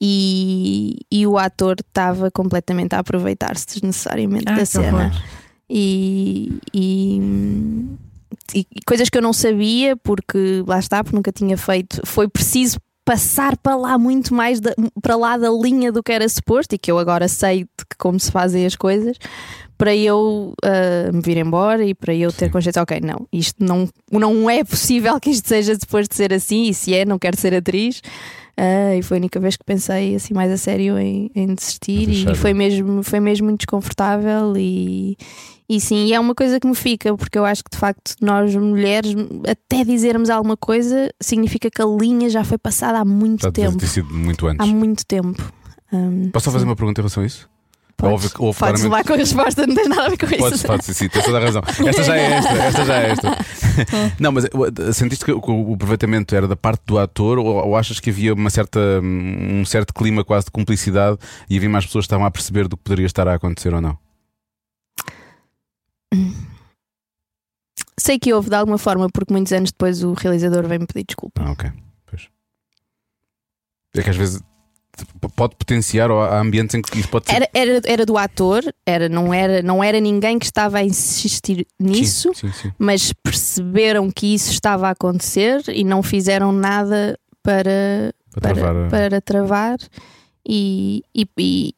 e, 0.00 0.98
e 1.10 1.26
o 1.26 1.38
ator 1.38 1.76
estava 1.80 2.30
completamente 2.30 2.94
a 2.94 2.98
aproveitar-se 3.00 3.66
desnecessariamente 3.66 4.44
Ah, 4.46 4.54
da 4.56 4.66
cena 4.66 5.06
horror. 5.06 5.22
E, 5.68 6.58
e, 6.74 7.20
e 8.54 8.66
coisas 8.86 9.08
que 9.08 9.18
eu 9.18 9.22
não 9.22 9.32
sabia 9.32 9.96
porque 9.96 10.62
lá 10.66 10.78
está, 10.78 11.02
porque 11.02 11.16
nunca 11.16 11.32
tinha 11.32 11.56
feito 11.56 12.00
foi 12.04 12.28
preciso 12.28 12.78
passar 13.04 13.56
para 13.56 13.76
lá 13.76 13.96
muito 13.96 14.34
mais 14.34 14.58
da- 14.60 14.74
para 15.00 15.14
lá 15.16 15.36
da 15.36 15.48
linha 15.50 15.92
do 15.92 16.02
que 16.02 16.10
era 16.12 16.28
suposto 16.28 16.74
e 16.74 16.78
que 16.78 16.90
eu 16.90 16.98
agora 16.98 17.28
sei 17.28 17.60
de 17.60 17.84
que 17.88 17.96
como 17.98 18.18
se 18.18 18.32
fazem 18.32 18.66
as 18.66 18.74
coisas 18.74 19.16
para 19.78 19.94
eu 19.94 20.54
ah, 20.64 21.12
me 21.12 21.20
vir 21.20 21.36
embora 21.36 21.84
e 21.84 21.94
para 21.94 22.14
eu 22.14 22.32
ter 22.32 22.50
consciência, 22.50 22.82
ok, 22.82 22.98
não, 23.00 23.28
isto 23.32 23.62
não, 23.62 23.88
não 24.10 24.48
é 24.50 24.64
possível 24.64 25.20
que 25.20 25.30
isto 25.30 25.46
seja 25.46 25.76
depois 25.76 26.08
de 26.08 26.16
ser 26.16 26.32
assim, 26.32 26.64
e 26.64 26.74
se 26.74 26.94
é, 26.94 27.04
não 27.04 27.18
quero 27.18 27.36
ser 27.38 27.54
atriz. 27.54 28.00
Ah, 28.58 28.96
e 28.96 29.02
foi 29.02 29.18
a 29.18 29.20
única 29.20 29.38
vez 29.38 29.54
que 29.56 29.64
pensei 29.64 30.14
assim 30.14 30.32
mais 30.32 30.50
a 30.50 30.56
sério 30.56 30.98
em, 30.98 31.30
em 31.34 31.54
desistir 31.54 32.08
e 32.08 32.34
foi 32.34 32.54
mesmo, 32.54 33.02
foi 33.02 33.20
mesmo 33.20 33.46
muito 33.46 33.60
desconfortável 33.60 34.54
e, 34.56 35.14
e 35.68 35.78
sim, 35.78 36.06
e 36.06 36.14
é 36.14 36.18
uma 36.18 36.34
coisa 36.34 36.58
que 36.58 36.66
me 36.66 36.74
fica, 36.74 37.14
porque 37.16 37.38
eu 37.38 37.44
acho 37.44 37.62
que 37.62 37.70
de 37.70 37.76
facto 37.76 38.14
nós 38.20 38.54
mulheres, 38.56 39.14
até 39.46 39.84
dizermos 39.84 40.30
alguma 40.30 40.56
coisa, 40.56 41.10
significa 41.20 41.68
que 41.70 41.82
a 41.82 41.86
linha 41.86 42.30
já 42.30 42.44
foi 42.44 42.56
passada 42.56 42.98
há 42.98 43.04
muito 43.04 43.42
Já 43.42 43.52
tempo. 43.52 43.76
ter 43.76 43.88
sido 43.88 44.12
muito 44.14 44.46
antes. 44.46 44.66
Há 44.66 44.66
muito 44.66 45.04
tempo. 45.04 45.42
Hum, 45.92 46.30
Posso 46.32 46.44
só 46.46 46.50
fazer 46.50 46.64
uma 46.64 46.76
pergunta 46.76 47.00
em 47.00 47.02
relação 47.02 47.22
a 47.22 47.26
isso? 47.26 47.48
Podes, 47.96 48.32
que 48.32 48.42
houve 48.42 48.58
podes 48.58 48.82
levar 48.82 49.04
com 49.04 49.14
a 49.14 49.16
resposta, 49.16 49.66
não 49.66 49.74
tens 49.74 49.88
nada 49.88 50.04
a 50.04 50.08
ver 50.10 50.18
com 50.18 50.26
isso. 50.26 50.66
pode, 50.66 50.84
sim, 50.84 50.92
sim, 50.92 51.08
tens 51.08 51.24
toda 51.24 51.38
a 51.38 51.40
razão. 51.40 51.62
Esta 51.86 52.02
já 52.02 52.16
é 52.16 52.32
esta, 52.32 52.50
esta 52.50 52.84
já 52.84 52.94
é 52.94 53.10
esta. 53.10 53.38
Não, 54.20 54.32
mas 54.32 54.44
uh, 54.44 54.92
sentiste 54.92 55.24
que 55.24 55.32
o, 55.32 55.40
o 55.40 55.74
aproveitamento 55.74 56.34
era 56.34 56.46
da 56.46 56.56
parte 56.56 56.82
do 56.84 56.98
ator 56.98 57.38
ou, 57.38 57.46
ou 57.46 57.74
achas 57.74 57.98
que 57.98 58.10
havia 58.10 58.34
uma 58.34 58.50
certa, 58.50 58.78
um 59.02 59.64
certo 59.64 59.94
clima 59.94 60.22
quase 60.22 60.44
de 60.44 60.50
cumplicidade 60.50 61.18
e 61.48 61.56
havia 61.56 61.70
mais 61.70 61.86
pessoas 61.86 62.04
que 62.04 62.08
estavam 62.08 62.26
a 62.26 62.30
perceber 62.30 62.68
do 62.68 62.76
que 62.76 62.82
poderia 62.82 63.06
estar 63.06 63.26
a 63.26 63.34
acontecer 63.34 63.72
ou 63.72 63.80
não? 63.80 63.98
Sei 67.98 68.18
que 68.18 68.32
houve 68.32 68.50
de 68.50 68.56
alguma 68.56 68.76
forma, 68.76 69.08
porque 69.08 69.32
muitos 69.32 69.52
anos 69.52 69.72
depois 69.72 70.02
o 70.02 70.12
realizador 70.12 70.66
veio-me 70.68 70.86
pedir 70.86 71.06
desculpa. 71.06 71.42
Ah, 71.42 71.52
ok. 71.52 71.72
Pois. 72.04 72.28
É 73.96 74.02
que 74.02 74.10
às 74.10 74.16
vezes 74.16 74.42
pode 75.34 75.56
potenciar 75.56 76.10
ou 76.10 76.20
há 76.20 76.38
ambientes 76.40 76.74
em 76.74 76.82
que 76.82 76.98
isso 76.98 77.08
pode 77.08 77.26
ser. 77.26 77.34
Era, 77.36 77.48
era, 77.54 77.80
era 77.84 78.06
do 78.06 78.16
ator, 78.16 78.62
era, 78.86 79.08
não, 79.08 79.32
era, 79.34 79.62
não 79.62 79.82
era 79.84 80.00
ninguém 80.00 80.38
que 80.38 80.46
estava 80.46 80.78
a 80.78 80.84
insistir 80.84 81.66
nisso, 81.78 82.32
Sim, 82.34 82.48
sim, 82.48 82.52
sim. 82.62 82.72
mas 82.78 83.12
perceberam 83.12 84.10
que 84.10 84.34
isso 84.34 84.50
estava 84.50 84.88
a 84.88 84.90
acontecer 84.92 85.62
e 85.68 85.84
não 85.84 86.02
fizeram 86.02 86.52
nada 86.52 87.18
para, 87.42 88.12
Para 88.32 88.40
travar. 88.54 88.76
a- 88.76 88.88
para 88.88 89.20
travar. 89.20 89.78
E, 90.48 91.02
e, 91.12 91.26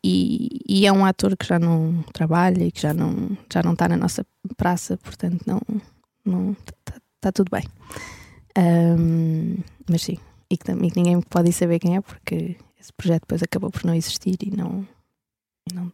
e, 0.04 0.60
e- 0.68 0.86
é 0.86 0.92
um 0.92 1.04
ator 1.04 1.34
que 1.36 1.46
já 1.46 1.58
não 1.58 2.04
trabalha 2.12 2.64
e 2.64 2.70
que 2.70 2.82
já 2.82 2.92
não, 2.92 3.30
já 3.50 3.62
não 3.62 3.72
está 3.72 3.88
na 3.88 3.96
nossa 3.96 4.26
praça, 4.58 4.96
portanto 4.98 5.40
não 5.46 5.60
não 6.24 6.54
está 7.16 7.32
tudo 7.32 7.50
bem. 7.50 7.64
Ahm, 8.56 9.56
mas 9.88 10.02
sim, 10.02 10.18
e 10.50 10.56
que, 10.56 10.70
e 10.72 10.90
que 10.90 10.96
ninguém 10.98 11.20
pode 11.22 11.52
saber 11.52 11.78
quem 11.78 11.96
é 11.96 12.00
porque 12.00 12.56
esse 12.88 12.92
projeto 12.96 13.22
depois 13.22 13.42
acabou 13.42 13.70
por 13.70 13.84
não 13.84 13.94
existir 13.94 14.36
e 14.42 14.50
não. 14.56 14.86
e 15.70 15.74
não, 15.74 15.92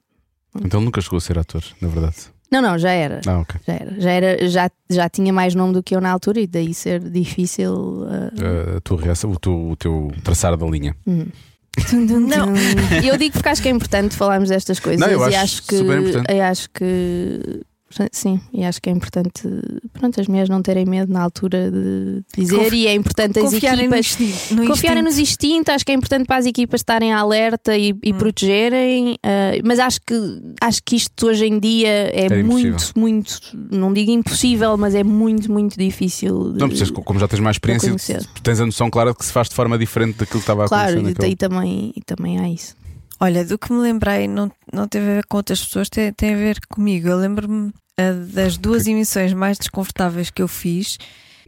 Então 0.63 0.79
ele 0.81 0.85
nunca 0.87 1.01
chegou 1.01 1.17
a 1.17 1.21
ser 1.21 1.37
ator, 1.39 1.63
na 1.81 1.89
verdade. 1.89 2.17
não, 2.53 2.63
não, 2.63 2.79
já 2.79 2.91
era. 2.93 3.21
Ah, 3.27 3.41
ok. 3.41 3.61
Já 3.67 3.73
era, 3.75 4.01
já, 4.01 4.11
era 4.13 4.49
já, 4.49 4.71
já 4.89 5.09
tinha 5.09 5.33
mais 5.33 5.55
nome 5.55 5.73
do 5.73 5.83
que 5.83 5.97
eu 5.97 6.01
na 6.01 6.11
altura 6.13 6.41
e 6.41 6.47
daí 6.47 6.73
ser 6.73 7.01
difícil. 7.01 8.07
ah, 8.09 8.77
A 8.77 8.81
tua 8.81 9.01
reação, 9.01 9.31
o 9.33 9.39
teu, 9.39 9.71
o 9.71 9.77
teu 9.77 10.13
traçar 10.23 10.57
da 10.57 10.67
linha. 10.67 10.97
Hum. 11.07 11.27
Não. 11.93 12.55
Eu 13.05 13.17
digo 13.19 13.33
porque 13.33 13.49
acho 13.49 13.61
que 13.61 13.67
é 13.67 13.73
importante 13.73 14.15
falarmos 14.15 14.49
destas 14.49 14.79
coisas 14.79 15.01
Não, 15.01 15.09
eu 15.13 15.19
e 15.29 15.35
acho 15.35 15.39
acho 15.45 15.63
que 15.67 15.77
super 15.77 15.99
importante. 15.99 16.33
eu 16.33 16.43
acho 16.45 16.71
que 16.71 17.61
sim, 18.13 18.41
e 18.53 18.65
acho 18.65 18.81
que 18.83 18.89
é 18.89 18.93
importante 18.93 19.43
pronto, 19.93 20.21
as 20.21 20.27
mulheres 20.27 20.49
não 20.49 20.61
terem 20.63 20.85
medo 20.85 21.13
na 21.13 21.23
altura 21.23 21.71
de 21.71 22.23
dizer 22.37 22.57
Confi- 22.57 22.77
e 22.77 22.87
é 22.87 22.95
importante 22.95 23.39
as 23.39 23.45
Confiarem 23.45 23.89
no 23.89 23.95
equipas 23.97 24.19
instinto. 24.21 24.55
no 24.61 24.67
confiarem 24.69 25.03
instinto. 25.03 25.05
nos 25.05 25.19
instintos, 25.19 25.75
acho 25.75 25.85
que 25.87 25.93
é 25.93 25.95
importante 25.95 26.27
para 26.27 26.37
as 26.37 26.47
equipas 26.47 26.81
estarem 26.81 27.13
alerta 27.13 27.77
e, 27.77 27.95
e 28.03 28.13
Hum. 28.13 28.19
protegerem, 28.19 29.17
ah, 29.23 29.53
mas 29.65 29.79
acho 29.79 30.01
que 30.07 30.15
acho 30.61 30.81
que 30.85 30.97
isto 30.97 31.27
hoje 31.27 31.47
em 31.47 31.59
dia 31.59 31.89
é 31.89 32.27
É 32.27 32.43
muito, 32.43 32.93
muito, 32.97 33.41
não 33.71 33.93
digo 33.93 34.11
impossível, 34.11 34.77
mas 34.77 34.95
é 34.95 35.03
muito, 35.05 35.51
muito 35.51 35.79
difícil. 35.79 36.53
de- 36.53 36.59
Não 36.61 36.69
precisas, 36.69 36.91
como 36.91 37.19
já 37.19 37.29
tens 37.29 37.41
mais 37.41 37.55
experiência, 37.57 37.95
tens 38.43 38.61
a 38.61 38.67
noção 38.67 38.91
clara 38.91 39.13
de 39.13 39.19
que 39.19 39.25
se 39.25 39.33
faz 39.33 39.49
de 39.49 39.55
forma 39.55 39.77
diferente 39.79 40.19
daquilo 40.19 40.41
que 40.41 40.45
estava 40.45 40.65
a 40.65 40.69
Claro, 40.69 40.99
acontecer. 40.99 41.01
e, 41.01 41.13
naquele- 41.13 41.33
e 41.33 41.37
também, 41.37 41.93
e 41.97 42.01
também 42.03 42.39
há 42.39 42.49
isso. 42.49 42.75
Olha, 43.21 43.45
do 43.45 43.57
que 43.57 43.73
me 43.73 43.79
lembrei, 43.81 44.27
não, 44.27 44.51
não 44.73 44.89
teve 44.89 45.09
a 45.09 45.15
ver 45.15 45.25
com 45.27 45.37
outras 45.37 45.63
pessoas, 45.65 45.89
tem, 45.89 46.13
tem 46.13 46.35
a 46.35 46.37
ver 46.37 46.59
comigo. 46.69 47.09
Eu 47.09 47.17
lembro-me 47.17 47.73
das 48.33 48.57
duas 48.57 48.87
emissões 48.87 49.33
mais 49.33 49.59
desconfortáveis 49.59 50.31
que 50.31 50.43
eu 50.43 50.49
fiz 50.49 50.99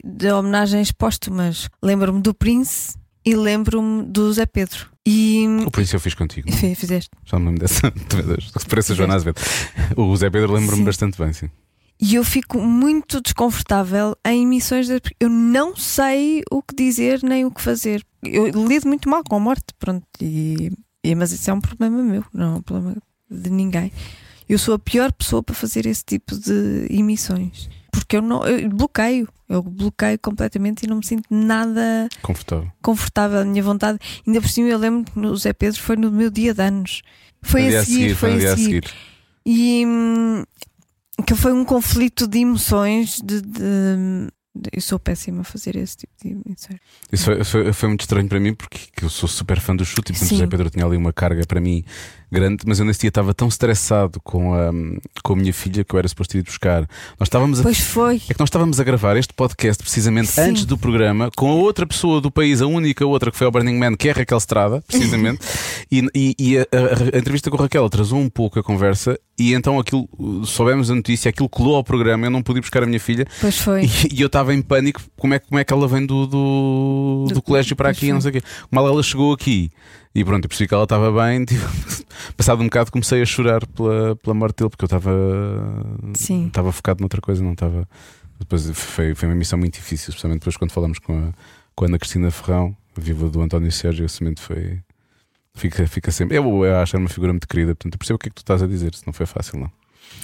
de 0.05 0.31
homenagens 0.31 0.93
póstumas. 0.93 1.68
Lembro-me 1.82 2.20
do 2.20 2.32
Prince 2.35 2.94
e 3.24 3.35
lembro-me 3.35 4.05
do 4.05 4.32
Zé 4.32 4.47
Pedro. 4.47 4.86
E 5.05 5.47
O 5.66 5.70
Príncipe 5.70 5.97
eu 5.97 6.01
fiz 6.01 6.14
contigo. 6.14 6.51
não? 6.51 6.56
Fi- 6.56 6.74
fizeste. 6.74 7.10
Já 7.24 7.39
me 7.39 7.47
lembro 7.47 7.60
dessa. 7.60 7.93
Parece 8.68 8.93
a 8.93 8.94
Joana 8.94 9.14
Azevedo. 9.14 9.40
O 9.97 10.16
Zé 10.16 10.31
Pedro 10.31 10.52
lembro-me 10.52 10.78
Sim. 10.81 10.85
bastante 10.85 11.18
bem, 11.18 11.32
sim. 11.32 11.48
E 12.01 12.14
eu 12.16 12.24
fico 12.24 12.60
muito 12.60 13.20
desconfortável 13.23 14.14
em 14.27 14.43
emissões 14.43 14.86
de... 14.86 15.01
Eu 15.18 15.31
não 15.31 15.74
sei 15.74 16.43
o 16.51 16.60
que 16.62 16.74
dizer 16.77 17.20
nem 17.23 17.44
o 17.47 17.51
que 17.51 17.60
fazer. 17.62 18.05
Eu 18.23 18.48
lido 18.66 18.86
muito 18.86 19.09
mal 19.09 19.23
com 19.24 19.36
a 19.36 19.40
morte, 19.40 19.64
pronto. 19.78 20.05
E, 20.20 20.70
e- 21.02 21.14
mas 21.14 21.32
isso 21.32 21.48
é 21.51 21.55
um 21.55 21.60
problema 21.60 22.02
meu, 22.02 22.23
não 22.35 22.55
é 22.55 22.59
um 22.59 22.62
problema 22.62 22.97
de 23.31 23.48
ninguém. 23.51 23.90
Eu 24.48 24.59
sou 24.59 24.74
a 24.74 24.78
pior 24.78 25.12
pessoa 25.12 25.43
para 25.43 25.55
fazer 25.55 25.86
esse 25.86 26.05
tipo 26.05 26.36
de 26.39 26.86
emissões. 26.90 27.68
Porque 27.90 28.16
eu 28.16 28.23
não 28.23 28.47
eu 28.47 28.68
bloqueio. 28.68 29.28
Eu 29.48 29.62
bloqueio 29.62 30.18
completamente 30.18 30.82
e 30.85 30.89
não 30.89 30.97
me 30.97 31.06
sinto 31.06 31.24
nada 31.31 32.09
Confortável. 32.20 32.70
confortável. 32.82 33.39
A 33.40 33.44
minha 33.44 33.62
vontade. 33.62 33.98
Ainda 34.27 34.40
por 34.40 34.48
cima, 34.48 34.68
eu 34.68 34.78
lembro 34.78 35.05
que 35.10 35.18
no 35.18 35.36
Zé 35.36 35.52
Pedro 35.52 35.81
foi 35.81 35.97
no 35.97 36.10
meu 36.10 36.31
dia 36.31 36.52
de 36.52 36.62
anos. 36.62 37.02
Foi 37.43 37.68
dia 37.68 37.81
a 37.81 37.85
seguir, 37.85 38.14
foi 38.14 38.14
foi 38.14 38.32
no 38.35 38.39
dia 38.40 38.52
a 38.52 38.56
seguir. 38.56 38.85
E 39.44 39.85
hum, 39.86 40.44
que 41.27 41.35
foi 41.36 41.52
um 41.52 41.64
conflito 41.64 42.27
de 42.27 42.39
emoções. 42.40 43.20
De, 43.24 43.40
de- 43.40 44.28
de- 44.55 44.70
eu 44.73 44.81
sou 44.81 44.98
péssima 44.98 45.43
a 45.43 45.44
fazer 45.44 45.77
esse 45.77 45.97
tipo 45.98 46.12
emissões. 46.31 46.81
Isso 47.12 47.24
foi, 47.24 47.44
foi, 47.44 47.73
foi 47.73 47.89
muito 47.89 48.01
estranho 48.03 48.28
para 48.28 48.40
mim 48.40 48.55
porque 48.55 48.78
que 48.97 49.05
eu 49.05 49.09
sou 49.11 49.28
super 49.28 49.61
fã 49.61 49.74
do 49.77 49.85
chute 49.85 50.11
e 50.12 50.15
portanto. 50.15 50.31
José 50.31 50.47
Pedro 50.47 50.70
tinha 50.70 50.85
ali 50.85 50.97
uma 50.97 51.12
carga 51.12 51.44
para 51.47 51.61
mim 51.61 51.85
grande, 52.31 52.65
mas 52.66 52.78
eu 52.81 52.85
nesse 52.85 53.01
dia 53.01 53.09
estava 53.09 53.32
tão 53.32 53.47
estressado 53.47 54.20
com 54.20 54.53
a, 54.53 54.70
com 55.23 55.32
a 55.35 55.36
minha 55.36 55.53
filha 55.53 55.85
que 55.85 55.94
eu 55.94 55.98
era 55.98 56.09
suposto 56.09 56.36
ir 56.36 56.43
buscar. 56.43 56.81
Nós 57.20 57.28
estávamos 57.28 57.61
a 57.61 57.62
Pois 57.62 57.78
foi. 57.78 58.16
É 58.28 58.35
que 58.35 58.40
nós 58.40 58.48
estávamos 58.48 58.81
a 58.81 58.85
gravar 58.85 59.16
este 59.16 59.32
podcast 59.32 59.81
precisamente 59.82 60.28
Sim. 60.28 60.40
antes 60.40 60.65
do 60.65 60.77
programa 60.77 61.31
com 61.36 61.48
a 61.51 61.55
outra 61.55 61.86
pessoa 61.86 62.20
do 62.20 62.31
país, 62.31 62.61
a 62.61 62.66
única 62.66 63.07
outra 63.07 63.31
que 63.31 63.36
foi 63.39 63.44
ao 63.47 63.51
Burning 63.53 63.78
Man, 63.78 63.94
que 63.97 64.09
é 64.09 64.12
a 64.12 64.15
Raquel 64.15 64.39
Estrada, 64.39 64.82
precisamente. 64.86 65.40
e 65.90 66.07
e- 66.15 66.35
e 66.39 66.59
a, 66.59 66.62
a- 66.62 67.16
a 67.16 67.19
entrevista 67.19 67.48
com 67.51 67.57
a 67.57 67.61
Raquel 67.62 67.85
atrasou 67.85 68.19
um 68.19 68.28
pouco 68.28 68.59
a 68.59 68.62
conversa 68.62 69.19
e 69.39 69.53
então 69.55 69.78
aquilo, 69.78 70.09
soubemos 70.44 70.90
a 70.90 70.94
notícia, 70.94 71.28
aquilo 71.28 71.48
colou 71.48 71.77
ao 71.77 71.85
programa, 71.85 72.27
eu 72.27 72.31
não 72.31 72.43
pude 72.43 72.61
buscar 72.61 72.82
a 72.82 72.86
minha 72.86 72.98
filha 72.98 73.27
Pois 73.40 73.59
foi. 73.59 73.85
e, 73.85 74.15
e 74.15 74.20
eu 74.23 74.27
estava 74.27 74.53
em 74.55 74.62
pânico. 74.62 75.01
Como 75.16 75.35
é, 75.35 75.39
como 75.39 75.59
é 75.61 75.65
que 75.65 75.73
ela 75.73 75.86
vem 75.86 76.05
do, 76.07 76.16
do, 76.25 77.25
do 77.29 77.35
Do- 77.35 77.43
colégio 77.43 77.75
para 77.77 77.91
aqui? 77.91 78.13
Não 78.13 78.21
sei 78.21 78.31
o 78.31 78.33
quê. 78.35 78.43
Mal 78.71 78.87
ela 78.89 79.03
chegou 79.03 79.33
aqui 79.35 79.71
e 80.15 80.25
pronto, 80.25 80.45
eu 80.45 80.49
percebi 80.49 80.69
que 80.69 80.75
ela 80.75 80.85
estava 80.85 81.11
bem. 81.13 81.45
Tipo, 81.47 81.67
passado 82.37 82.63
um 82.63 82.65
bocado 82.67 82.91
comecei 82.93 83.21
a 83.21 83.27
chorar 83.27 83.67
pela, 83.67 84.17
pela 84.17 84.35
morte 84.35 84.57
dele 84.59 84.71
porque 84.71 84.85
eu 84.85 84.87
estava 84.87 85.13
Sim. 86.15 86.47
estava 86.47 86.73
focado 86.73 87.01
noutra 87.01 87.21
coisa, 87.21 87.43
não 87.43 87.53
estava. 87.53 87.87
Depois 88.39 88.71
foi, 88.71 89.15
foi 89.15 89.29
uma 89.29 89.35
missão 89.35 89.59
muito 89.59 89.75
difícil, 89.75 90.11
especialmente 90.11 90.41
depois 90.41 90.57
quando 90.57 90.71
falamos 90.71 90.99
com 90.99 91.13
a, 91.29 91.33
com 91.75 91.85
a 91.85 91.89
Ana 91.89 91.99
Cristina 91.99 92.31
Ferrão, 92.31 92.77
viva 92.97 93.29
do 93.29 93.41
António 93.43 93.71
Sérgio, 93.73 94.07
esse 94.07 94.23
momento 94.23 94.41
foi. 94.41 94.79
Fica, 95.55 95.87
fica 95.87 96.11
sempre. 96.11 96.37
Eu, 96.37 96.65
eu 96.65 96.77
acho 96.79 96.93
que 96.93 96.97
é 96.97 96.99
uma 96.99 97.09
figura 97.09 97.33
muito 97.33 97.49
querida, 97.49 97.75
portanto 97.75 97.95
eu 97.95 97.99
percebo 97.99 98.17
o 98.17 98.19
que 98.19 98.29
é 98.29 98.31
que 98.31 98.35
tu 98.35 98.43
estás 98.43 98.63
a 98.63 98.67
dizer, 98.67 98.95
se 98.95 99.07
não 99.07 99.13
foi 99.13 99.25
fácil, 99.27 99.59
não. 99.59 99.71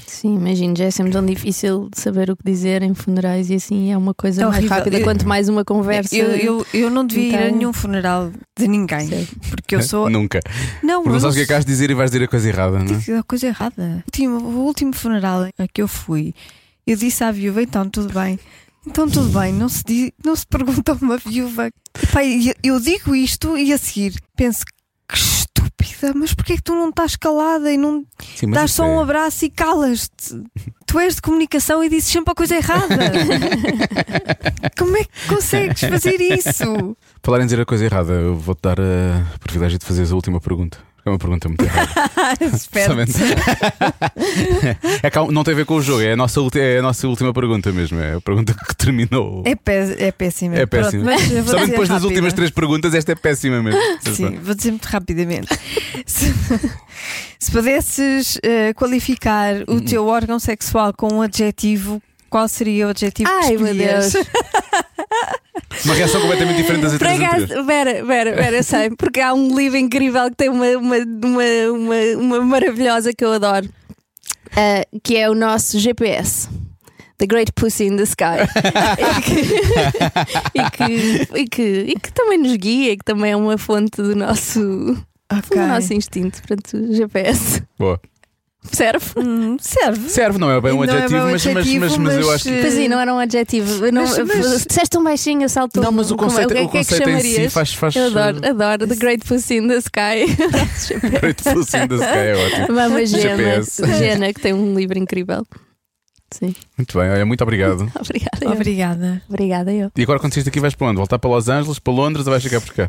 Sim, 0.07 0.37
imagino, 0.37 0.77
já 0.77 0.85
é 0.85 0.91
sempre 0.91 1.13
tão 1.13 1.25
difícil 1.25 1.89
de 1.93 2.01
saber 2.01 2.31
o 2.31 2.37
que 2.37 2.45
dizer 2.45 2.83
em 2.83 2.95
funerais 2.95 3.51
e 3.51 3.55
assim 3.55 3.91
é 3.91 3.97
uma 3.99 4.15
coisa 4.15 4.43
É 4.43 4.45
mais 4.45 4.59
horrível. 4.59 4.77
rápida. 4.77 4.99
Eu- 4.99 5.05
Quanto 5.05 5.27
mais 5.27 5.49
uma 5.49 5.65
conversa. 5.65 6.15
Eu, 6.15 6.31
eu, 6.37 6.67
eu 6.73 6.91
não 6.91 7.05
devia 7.05 7.29
ir 7.29 7.35
a 7.35 7.47
Então- 7.47 7.57
nenhum 7.59 7.73
funeral 7.73 8.31
de 8.57 8.69
ninguém. 8.69 9.09
Sim. 9.09 9.27
Porque 9.51 9.75
eu 9.75 9.83
sou. 9.83 10.09
Nunca. 10.11 10.41
Não, 10.83 11.03
Porque 11.03 11.15
não 11.15 11.21
sabes 11.21 11.35
o 11.35 11.39
que 11.39 11.43
é 11.43 11.47
que 11.47 11.53
has 11.55 11.65
de 11.65 11.73
dizer 11.73 11.91
e 11.91 11.95
vais 11.95 12.11
dizer 12.11 12.25
a 12.25 12.29
coisa 12.29 12.49
errada, 12.49 12.79
não 12.79 12.95
é? 13.15 13.19
A 13.19 13.23
coisa 13.25 13.47
errada. 13.49 13.83
O 13.83 14.07
último, 14.07 14.39
o 14.39 14.65
último 14.67 14.93
funeral 14.93 15.43
a 15.59 15.67
que 15.73 15.83
eu 15.83 15.89
fui, 15.89 16.35
eu 16.87 16.97
disse 16.97 17.25
à 17.25 17.33
viúva: 17.33 17.61
então 17.63 17.89
tudo 17.89 18.13
bem. 18.13 18.39
Então 18.87 19.09
tudo 19.09 19.29
bem, 19.39 19.53
não 19.53 19.69
se, 19.69 19.83
diz, 19.85 20.11
não 20.25 20.35
se 20.37 20.45
pergunta 20.47 20.93
a 20.93 20.95
uma 20.97 21.17
viúva. 21.17 21.71
E 22.25 22.53
eu 22.63 22.79
digo 22.81 23.15
isto 23.15 23.57
e 23.57 23.73
a 23.73 23.79
seguir 23.79 24.15
penso 24.37 24.65
que 24.67 25.23
estúpida, 25.81 26.13
mas 26.15 26.35
porquê 26.35 26.55
é 26.55 26.57
que 26.57 26.63
tu 26.63 26.75
não 26.75 26.91
estás 26.91 27.17
calada 27.17 27.73
e 27.73 27.77
não 27.77 28.05
Sim, 28.37 28.51
dás 28.51 28.73
só 28.73 28.85
um 28.85 29.01
é- 29.01 29.03
abraço 29.03 29.45
e 29.45 29.51
calas-te? 29.51 30.43
Tu 30.87 30.99
és 31.01 31.15
de 31.17 31.23
comunicação 31.23 31.83
e 31.83 31.89
dizes 31.89 32.11
sempre 32.11 32.33
a 32.33 32.35
coisa 32.35 32.57
errada. 32.57 32.87
Como 34.79 34.97
é 34.97 35.05
que 35.05 35.29
consegues 35.29 35.81
fazer 35.81 36.21
isso? 36.21 36.97
Falar 37.23 37.41
em 37.41 37.45
dizer 37.45 37.61
a 37.61 37.65
coisa 37.65 37.85
errada, 37.85 38.13
eu 38.13 38.37
vou-te 38.37 38.61
dar 38.63 38.79
a 38.79 39.39
privilégio 39.41 39.79
de 39.79 39.87
fazeres 39.87 40.13
a 40.13 40.15
última 40.15 40.41
pergunta. 40.41 40.79
É 41.05 41.11
uma 41.11 41.19
pergunta 41.19 41.49
muito 41.49 41.65
errada. 41.65 41.91
É 45.03 45.11
que 45.11 45.19
não 45.33 45.43
tem 45.43 45.55
a 45.55 45.57
ver 45.57 45.65
com 45.67 45.75
o 45.75 45.83
jogo, 45.83 46.01
é 46.03 46.13
a 46.13 46.17
nossa, 46.17 46.41
é 46.55 46.79
a 46.79 46.83
nossa 46.83 47.09
última 47.09 47.33
pergunta 47.33 47.73
mesmo. 47.73 47.99
É 48.01 48.15
a 48.15 48.21
pergunta 48.21 48.55
que 48.55 48.77
terminou. 48.77 49.43
É, 49.45 49.55
pé- 49.57 49.97
é 49.99 50.13
péssima. 50.13 50.57
É 50.57 50.67
Pronto, 50.67 50.85
péssima. 50.85 51.05
Somente 51.05 51.29
dizer 51.29 51.67
depois 51.67 51.89
das 51.89 52.05
últimas 52.05 52.33
três 52.33 52.51
perguntas, 52.51 52.95
esta 52.95 53.13
é 53.13 53.15
péssima 53.15 53.63
mesmo. 53.63 53.81
Sim, 54.15 54.39
vou 54.43 54.55
dizer 54.55 54.71
muito 54.71 54.87
rapidamente. 54.87 55.49
se, 56.07 56.33
se 57.39 57.51
pudesses 57.51 58.39
eh, 58.43 58.73
qualificar 58.75 59.55
o 59.69 59.81
teu 59.81 60.07
órgão 60.07 60.39
sexual 60.39 60.93
com 60.93 61.13
um 61.15 61.23
adjetivo, 61.23 62.01
qual 62.31 62.47
seria 62.49 62.87
o 62.87 62.91
adjetivo 62.91 63.29
Ai, 63.31 63.51
que 63.51 63.59
meu 63.59 63.67
escolhias? 63.73 64.13
Deus. 64.13 64.27
Uma 65.85 65.95
reação 65.95 66.21
completamente 66.21 66.57
diferente 66.59 66.83
das 66.83 66.97
pera, 66.99 68.05
pera, 68.05 68.33
pera, 68.35 68.57
eu 68.57 68.63
sei, 68.63 68.91
porque 68.91 69.21
há 69.21 69.33
um 69.35 69.57
livro 69.57 69.79
incrível 69.79 70.29
que 70.31 70.37
tem 70.37 70.49
uma, 70.49 70.67
uma, 70.77 70.97
uma, 70.97 71.45
uma, 71.73 71.97
uma 72.19 72.41
maravilhosa 72.41 73.13
que 73.13 73.25
eu 73.25 73.33
adoro, 73.33 73.69
ah, 74.57 74.85
que 75.03 75.17
é 75.17 75.29
o 75.29 75.35
nosso 75.35 75.79
GPS. 75.79 76.49
The 77.19 77.27
Great 77.27 77.53
Pussy 77.53 77.85
in 77.85 77.97
the 77.97 78.03
Sky. 78.03 78.43
e, 78.99 79.21
que, 79.23 80.59
e, 80.59 80.71
que, 80.71 81.39
e, 81.39 81.47
que, 81.47 81.63
e 81.63 81.95
que 81.95 82.13
também 82.13 82.37
nos 82.37 82.57
guia, 82.57 82.93
e 82.93 82.97
que 82.97 83.05
também 83.05 83.31
é 83.31 83.37
uma 83.37 83.57
fonte 83.57 84.03
do 84.03 84.17
nosso, 84.17 84.61
Ok. 85.33 85.57
do 85.57 85.67
nosso 85.69 85.95
instinto. 85.95 86.43
Portanto, 86.43 86.93
GPS. 86.93 87.63
Boa. 87.79 88.01
Serve? 88.71 89.05
Hum, 89.17 89.57
serve. 89.61 90.09
Serve, 90.09 90.39
não 90.39 90.51
é 90.51 90.61
bem 90.61 90.73
um 90.73 90.77
Não 90.77 90.83
é 90.85 90.87
bem 90.87 90.97
adjetivo, 91.03 91.19
um 91.27 91.31
mas, 91.33 91.45
mas, 91.47 91.57
adjetivo, 91.57 91.81
mas, 91.81 91.97
mas 91.99 92.15
eu 92.15 92.21
mas, 92.27 92.35
acho 92.37 92.45
que. 92.45 92.51
eh, 92.51 92.61
Pois 92.63 92.75
sim, 92.75 92.89
não 92.89 93.01
era 93.01 93.13
um 93.15 93.19
adjetivo. 93.19 93.87
Eu 93.87 93.93
Não, 93.93 94.03
Mas- 94.03 94.19
mas- 94.19 94.67
Disseste 94.67 94.91
tão 94.91 95.03
baixinho, 95.05 95.49
saltou. 95.49 95.83
Não, 95.83 95.91
mas 95.93 96.11
o 96.11 96.17
como- 96.17 96.31
conceito, 96.31 96.53
que 96.53 96.59
é 96.59 96.63
o 96.63 96.69
que 96.69 96.79
é 96.79 96.85
que 96.85 96.89
conceito 96.91 97.09
em 97.11 97.19
si 97.21 97.29
chamarias? 97.33 97.53
faz. 97.53 97.75
faz 97.75 97.97
Eu 97.97 98.07
adoro, 98.07 98.39
adoro. 98.49 98.87
The 98.87 98.95
Great 98.95 99.27
Pussy 99.27 99.57
in 99.57 99.69
the 99.69 99.77
Sky. 99.79 100.27
Great 101.21 101.43
Pussy 101.43 101.77
in 101.77 101.89
the 101.89 101.95
Sky 101.97 102.05
é 102.07 102.35
ótimo. 102.63 102.77
Mama 102.77 103.05
Gena. 103.05 103.63
Gena, 103.99 104.33
que 104.33 104.41
tem 104.41 104.53
um 104.53 104.75
livro 104.75 104.97
incrível. 104.99 105.45
Sim, 106.31 106.55
Muito 106.79 106.99
bem, 106.99 107.11
olha, 107.11 107.27
muito 107.27 107.43
obrigado. 107.43 107.83
obrigada. 108.01 108.39
eu. 108.45 108.51
Obrigada. 108.53 109.23
Obrigada 109.29 109.73
eu. 109.75 109.91
E 109.95 110.03
agora 110.03 110.19
quando 110.19 110.33
saís 110.33 110.45
daqui 110.47 110.61
vais 110.61 110.75
para 110.75 110.87
onde? 110.87 110.97
Voltar 110.97 111.19
para 111.19 111.29
Los 111.31 111.47
Angeles, 111.49 111.79
para 111.79 111.93
Londres 111.93 112.27
ou 112.27 112.31
vais 112.31 112.43
ficar 112.43 112.61
por 112.61 112.73
cá? 112.73 112.89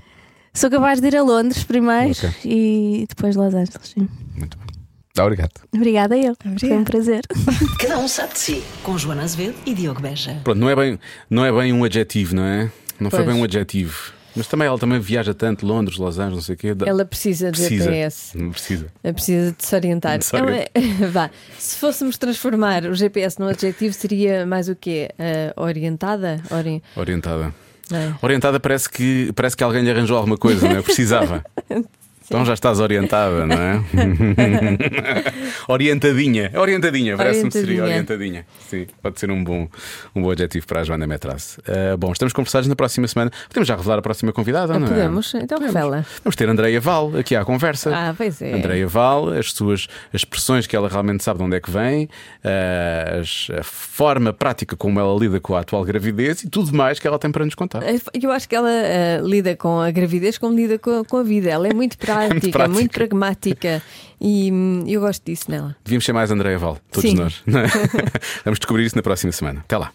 Sou 0.53 0.69
capaz 0.69 1.01
de 1.01 1.07
ir 1.07 1.17
a 1.17 1.23
Londres 1.23 1.63
primeiro 1.63 2.11
Ok. 2.11 2.29
e 2.45 3.05
depois 3.09 3.35
Los 3.35 3.53
Angeles. 3.53 3.79
Sim. 3.83 4.07
Muito 4.37 4.57
bem. 4.57 4.67
Tá, 5.13 5.23
obrigado. 5.23 5.51
Obrigada 5.71 6.17
eu. 6.17 6.35
Foi 6.41 6.49
um 6.49 6.53
Obrigada. 6.55 6.83
prazer. 6.85 7.21
Cada 7.79 7.99
um 7.99 8.07
sabe 8.07 8.33
de 8.33 8.39
si. 8.39 8.63
Com 8.81 8.97
Joana 8.97 9.21
Azevedo 9.21 9.53
e 9.63 9.73
Diogo 9.75 10.01
Beja. 10.01 10.39
Pronto, 10.43 10.57
não 10.59 10.67
é 10.69 10.75
bem, 10.75 10.99
não 11.29 11.45
é 11.45 11.51
bem 11.51 11.71
um 11.71 11.83
adjetivo, 11.83 12.35
não 12.35 12.43
é? 12.43 12.71
Não 12.99 13.11
foi 13.11 13.19
Pois. 13.19 13.31
bem 13.31 13.39
um 13.39 13.43
adjetivo. 13.43 14.11
Mas 14.35 14.47
também 14.47 14.65
ela 14.67 14.79
também 14.79 14.99
viaja 14.99 15.31
tanto, 15.31 15.67
Londres, 15.67 15.99
Los 15.99 16.17
Angeles, 16.17 16.35
não 16.37 16.41
sei 16.41 16.55
o 16.55 16.57
quê. 16.57 16.75
Ela 16.87 17.05
precisa 17.05 17.51
de 17.51 17.59
precisa. 17.59 17.83
GPS. 17.83 18.35
Não 18.35 18.49
precisa. 18.49 18.87
Ela 19.03 19.13
precisa 19.13 19.51
de 19.55 19.63
se 19.63 19.75
orientar. 19.75 20.17
De 20.17 20.25
se 20.25 20.35
É 20.35 20.41
uma- 20.41 20.47
orientar. 20.49 21.11
Vá, 21.11 21.29
se 21.59 21.75
fôssemos 21.77 22.17
transformar 22.17 22.83
o 22.85 22.95
GPS 22.95 23.39
num 23.39 23.47
adjetivo, 23.47 23.93
seria 23.93 24.47
mais 24.47 24.67
o 24.67 24.75
quê? 24.75 25.09
Ah, 25.19 25.61
orientada? 25.61 26.41
Ori... 26.49 26.81
Orientada. 26.95 27.53
não 27.91 27.99
é? 27.99 28.15
Orientada 28.19 28.59
parece 28.59 28.89
que, 28.89 29.31
parece 29.35 29.55
que 29.55 29.63
alguém 29.63 29.83
lhe 29.83 29.91
arranjou 29.91 30.17
alguma 30.17 30.37
coisa, 30.39 30.67
não 30.67 30.77
é? 30.77 30.81
Precisava. 30.81 31.45
Então 32.33 32.45
já 32.45 32.53
estás 32.55 32.79
orientada, 32.79 33.45
não 33.45 33.55
é? 33.55 33.79
orientadinha. 35.67 36.51
Orientadinha, 36.55 37.15
parece-me 37.15 37.49
que 37.51 37.59
seria 37.59 37.83
orientadinha. 37.83 38.45
Sim, 38.67 38.87
pode 39.03 39.19
ser 39.19 39.29
um 39.29 39.43
bom, 39.43 39.67
um 40.15 40.21
bom 40.23 40.31
adjetivo 40.31 40.65
para 40.65 40.81
a 40.81 40.83
Joana 40.83 41.05
Metras. 41.05 41.59
Ah, 41.67 41.95
bom, 41.95 42.11
estamos 42.11 42.33
conversados 42.33 42.67
na 42.67 42.75
próxima 42.75 43.07
semana. 43.07 43.31
Podemos 43.49 43.67
já 43.67 43.75
revelar 43.75 43.99
a 43.99 44.01
próxima 44.01 44.31
convidada, 44.33 44.79
não 44.79 44.87
é? 44.87 44.89
Podemos? 44.89 45.33
Então 45.35 45.59
revela. 45.59 46.05
Vamos 46.23 46.35
ter 46.35 46.49
Andreia 46.49 46.81
Val 46.81 47.11
aqui 47.17 47.35
à 47.35 47.45
conversa. 47.45 47.91
Ah, 47.93 48.13
pois 48.17 48.41
é. 48.41 48.53
Andreia 48.53 48.87
Val, 48.87 49.29
as 49.29 49.51
suas 49.51 49.87
as 50.13 50.21
expressões 50.21 50.65
que 50.65 50.75
ela 50.75 50.89
realmente 50.89 51.23
sabe 51.23 51.37
de 51.39 51.45
onde 51.45 51.55
é 51.55 51.59
que 51.59 51.69
vem, 51.69 52.09
eh, 52.43 53.19
as- 53.21 53.47
a 53.59 53.63
forma 53.63 54.33
prática 54.33 54.75
como 54.75 54.99
ela 54.99 55.15
lida 55.19 55.39
com 55.39 55.55
a 55.55 55.59
atual 55.59 55.83
gravidez 55.83 56.43
e 56.43 56.49
tudo 56.49 56.73
mais 56.75 56.97
que 56.99 57.07
ela 57.07 57.19
tem 57.19 57.31
para 57.31 57.45
nos 57.45 57.53
contar. 57.55 57.81
Eu 58.19 58.31
acho 58.31 58.49
que 58.49 58.55
ela 58.55 58.69
ah, 58.69 59.21
lida 59.21 59.55
com 59.55 59.79
a 59.79 59.91
gravidez 59.91 60.37
como 60.39 60.55
lida 60.55 60.79
com, 60.79 61.03
com 61.05 61.17
a 61.17 61.23
vida. 61.23 61.49
Ela 61.49 61.67
é 61.67 61.73
muito 61.73 61.97
prática, 61.99 62.22
muito, 62.29 62.51
prática. 62.51 62.89
pragmática 62.89 63.81
e 64.19 64.51
hum, 64.51 64.83
eu 64.87 65.01
gosto 65.01 65.23
disso 65.25 65.49
nela. 65.49 65.75
Devíamos 65.83 66.05
ser 66.05 66.13
mais 66.13 66.31
Andreia 66.31 66.57
Val, 66.57 66.77
todos 66.91 67.09
Sim. 67.09 67.15
nós. 67.15 67.43
é? 67.47 67.51
Vamos 68.45 68.59
descobrir 68.59 68.85
isso 68.85 68.95
na 68.95 69.01
próxima 69.01 69.31
semana. 69.31 69.61
Até 69.61 69.77
lá. 69.77 69.91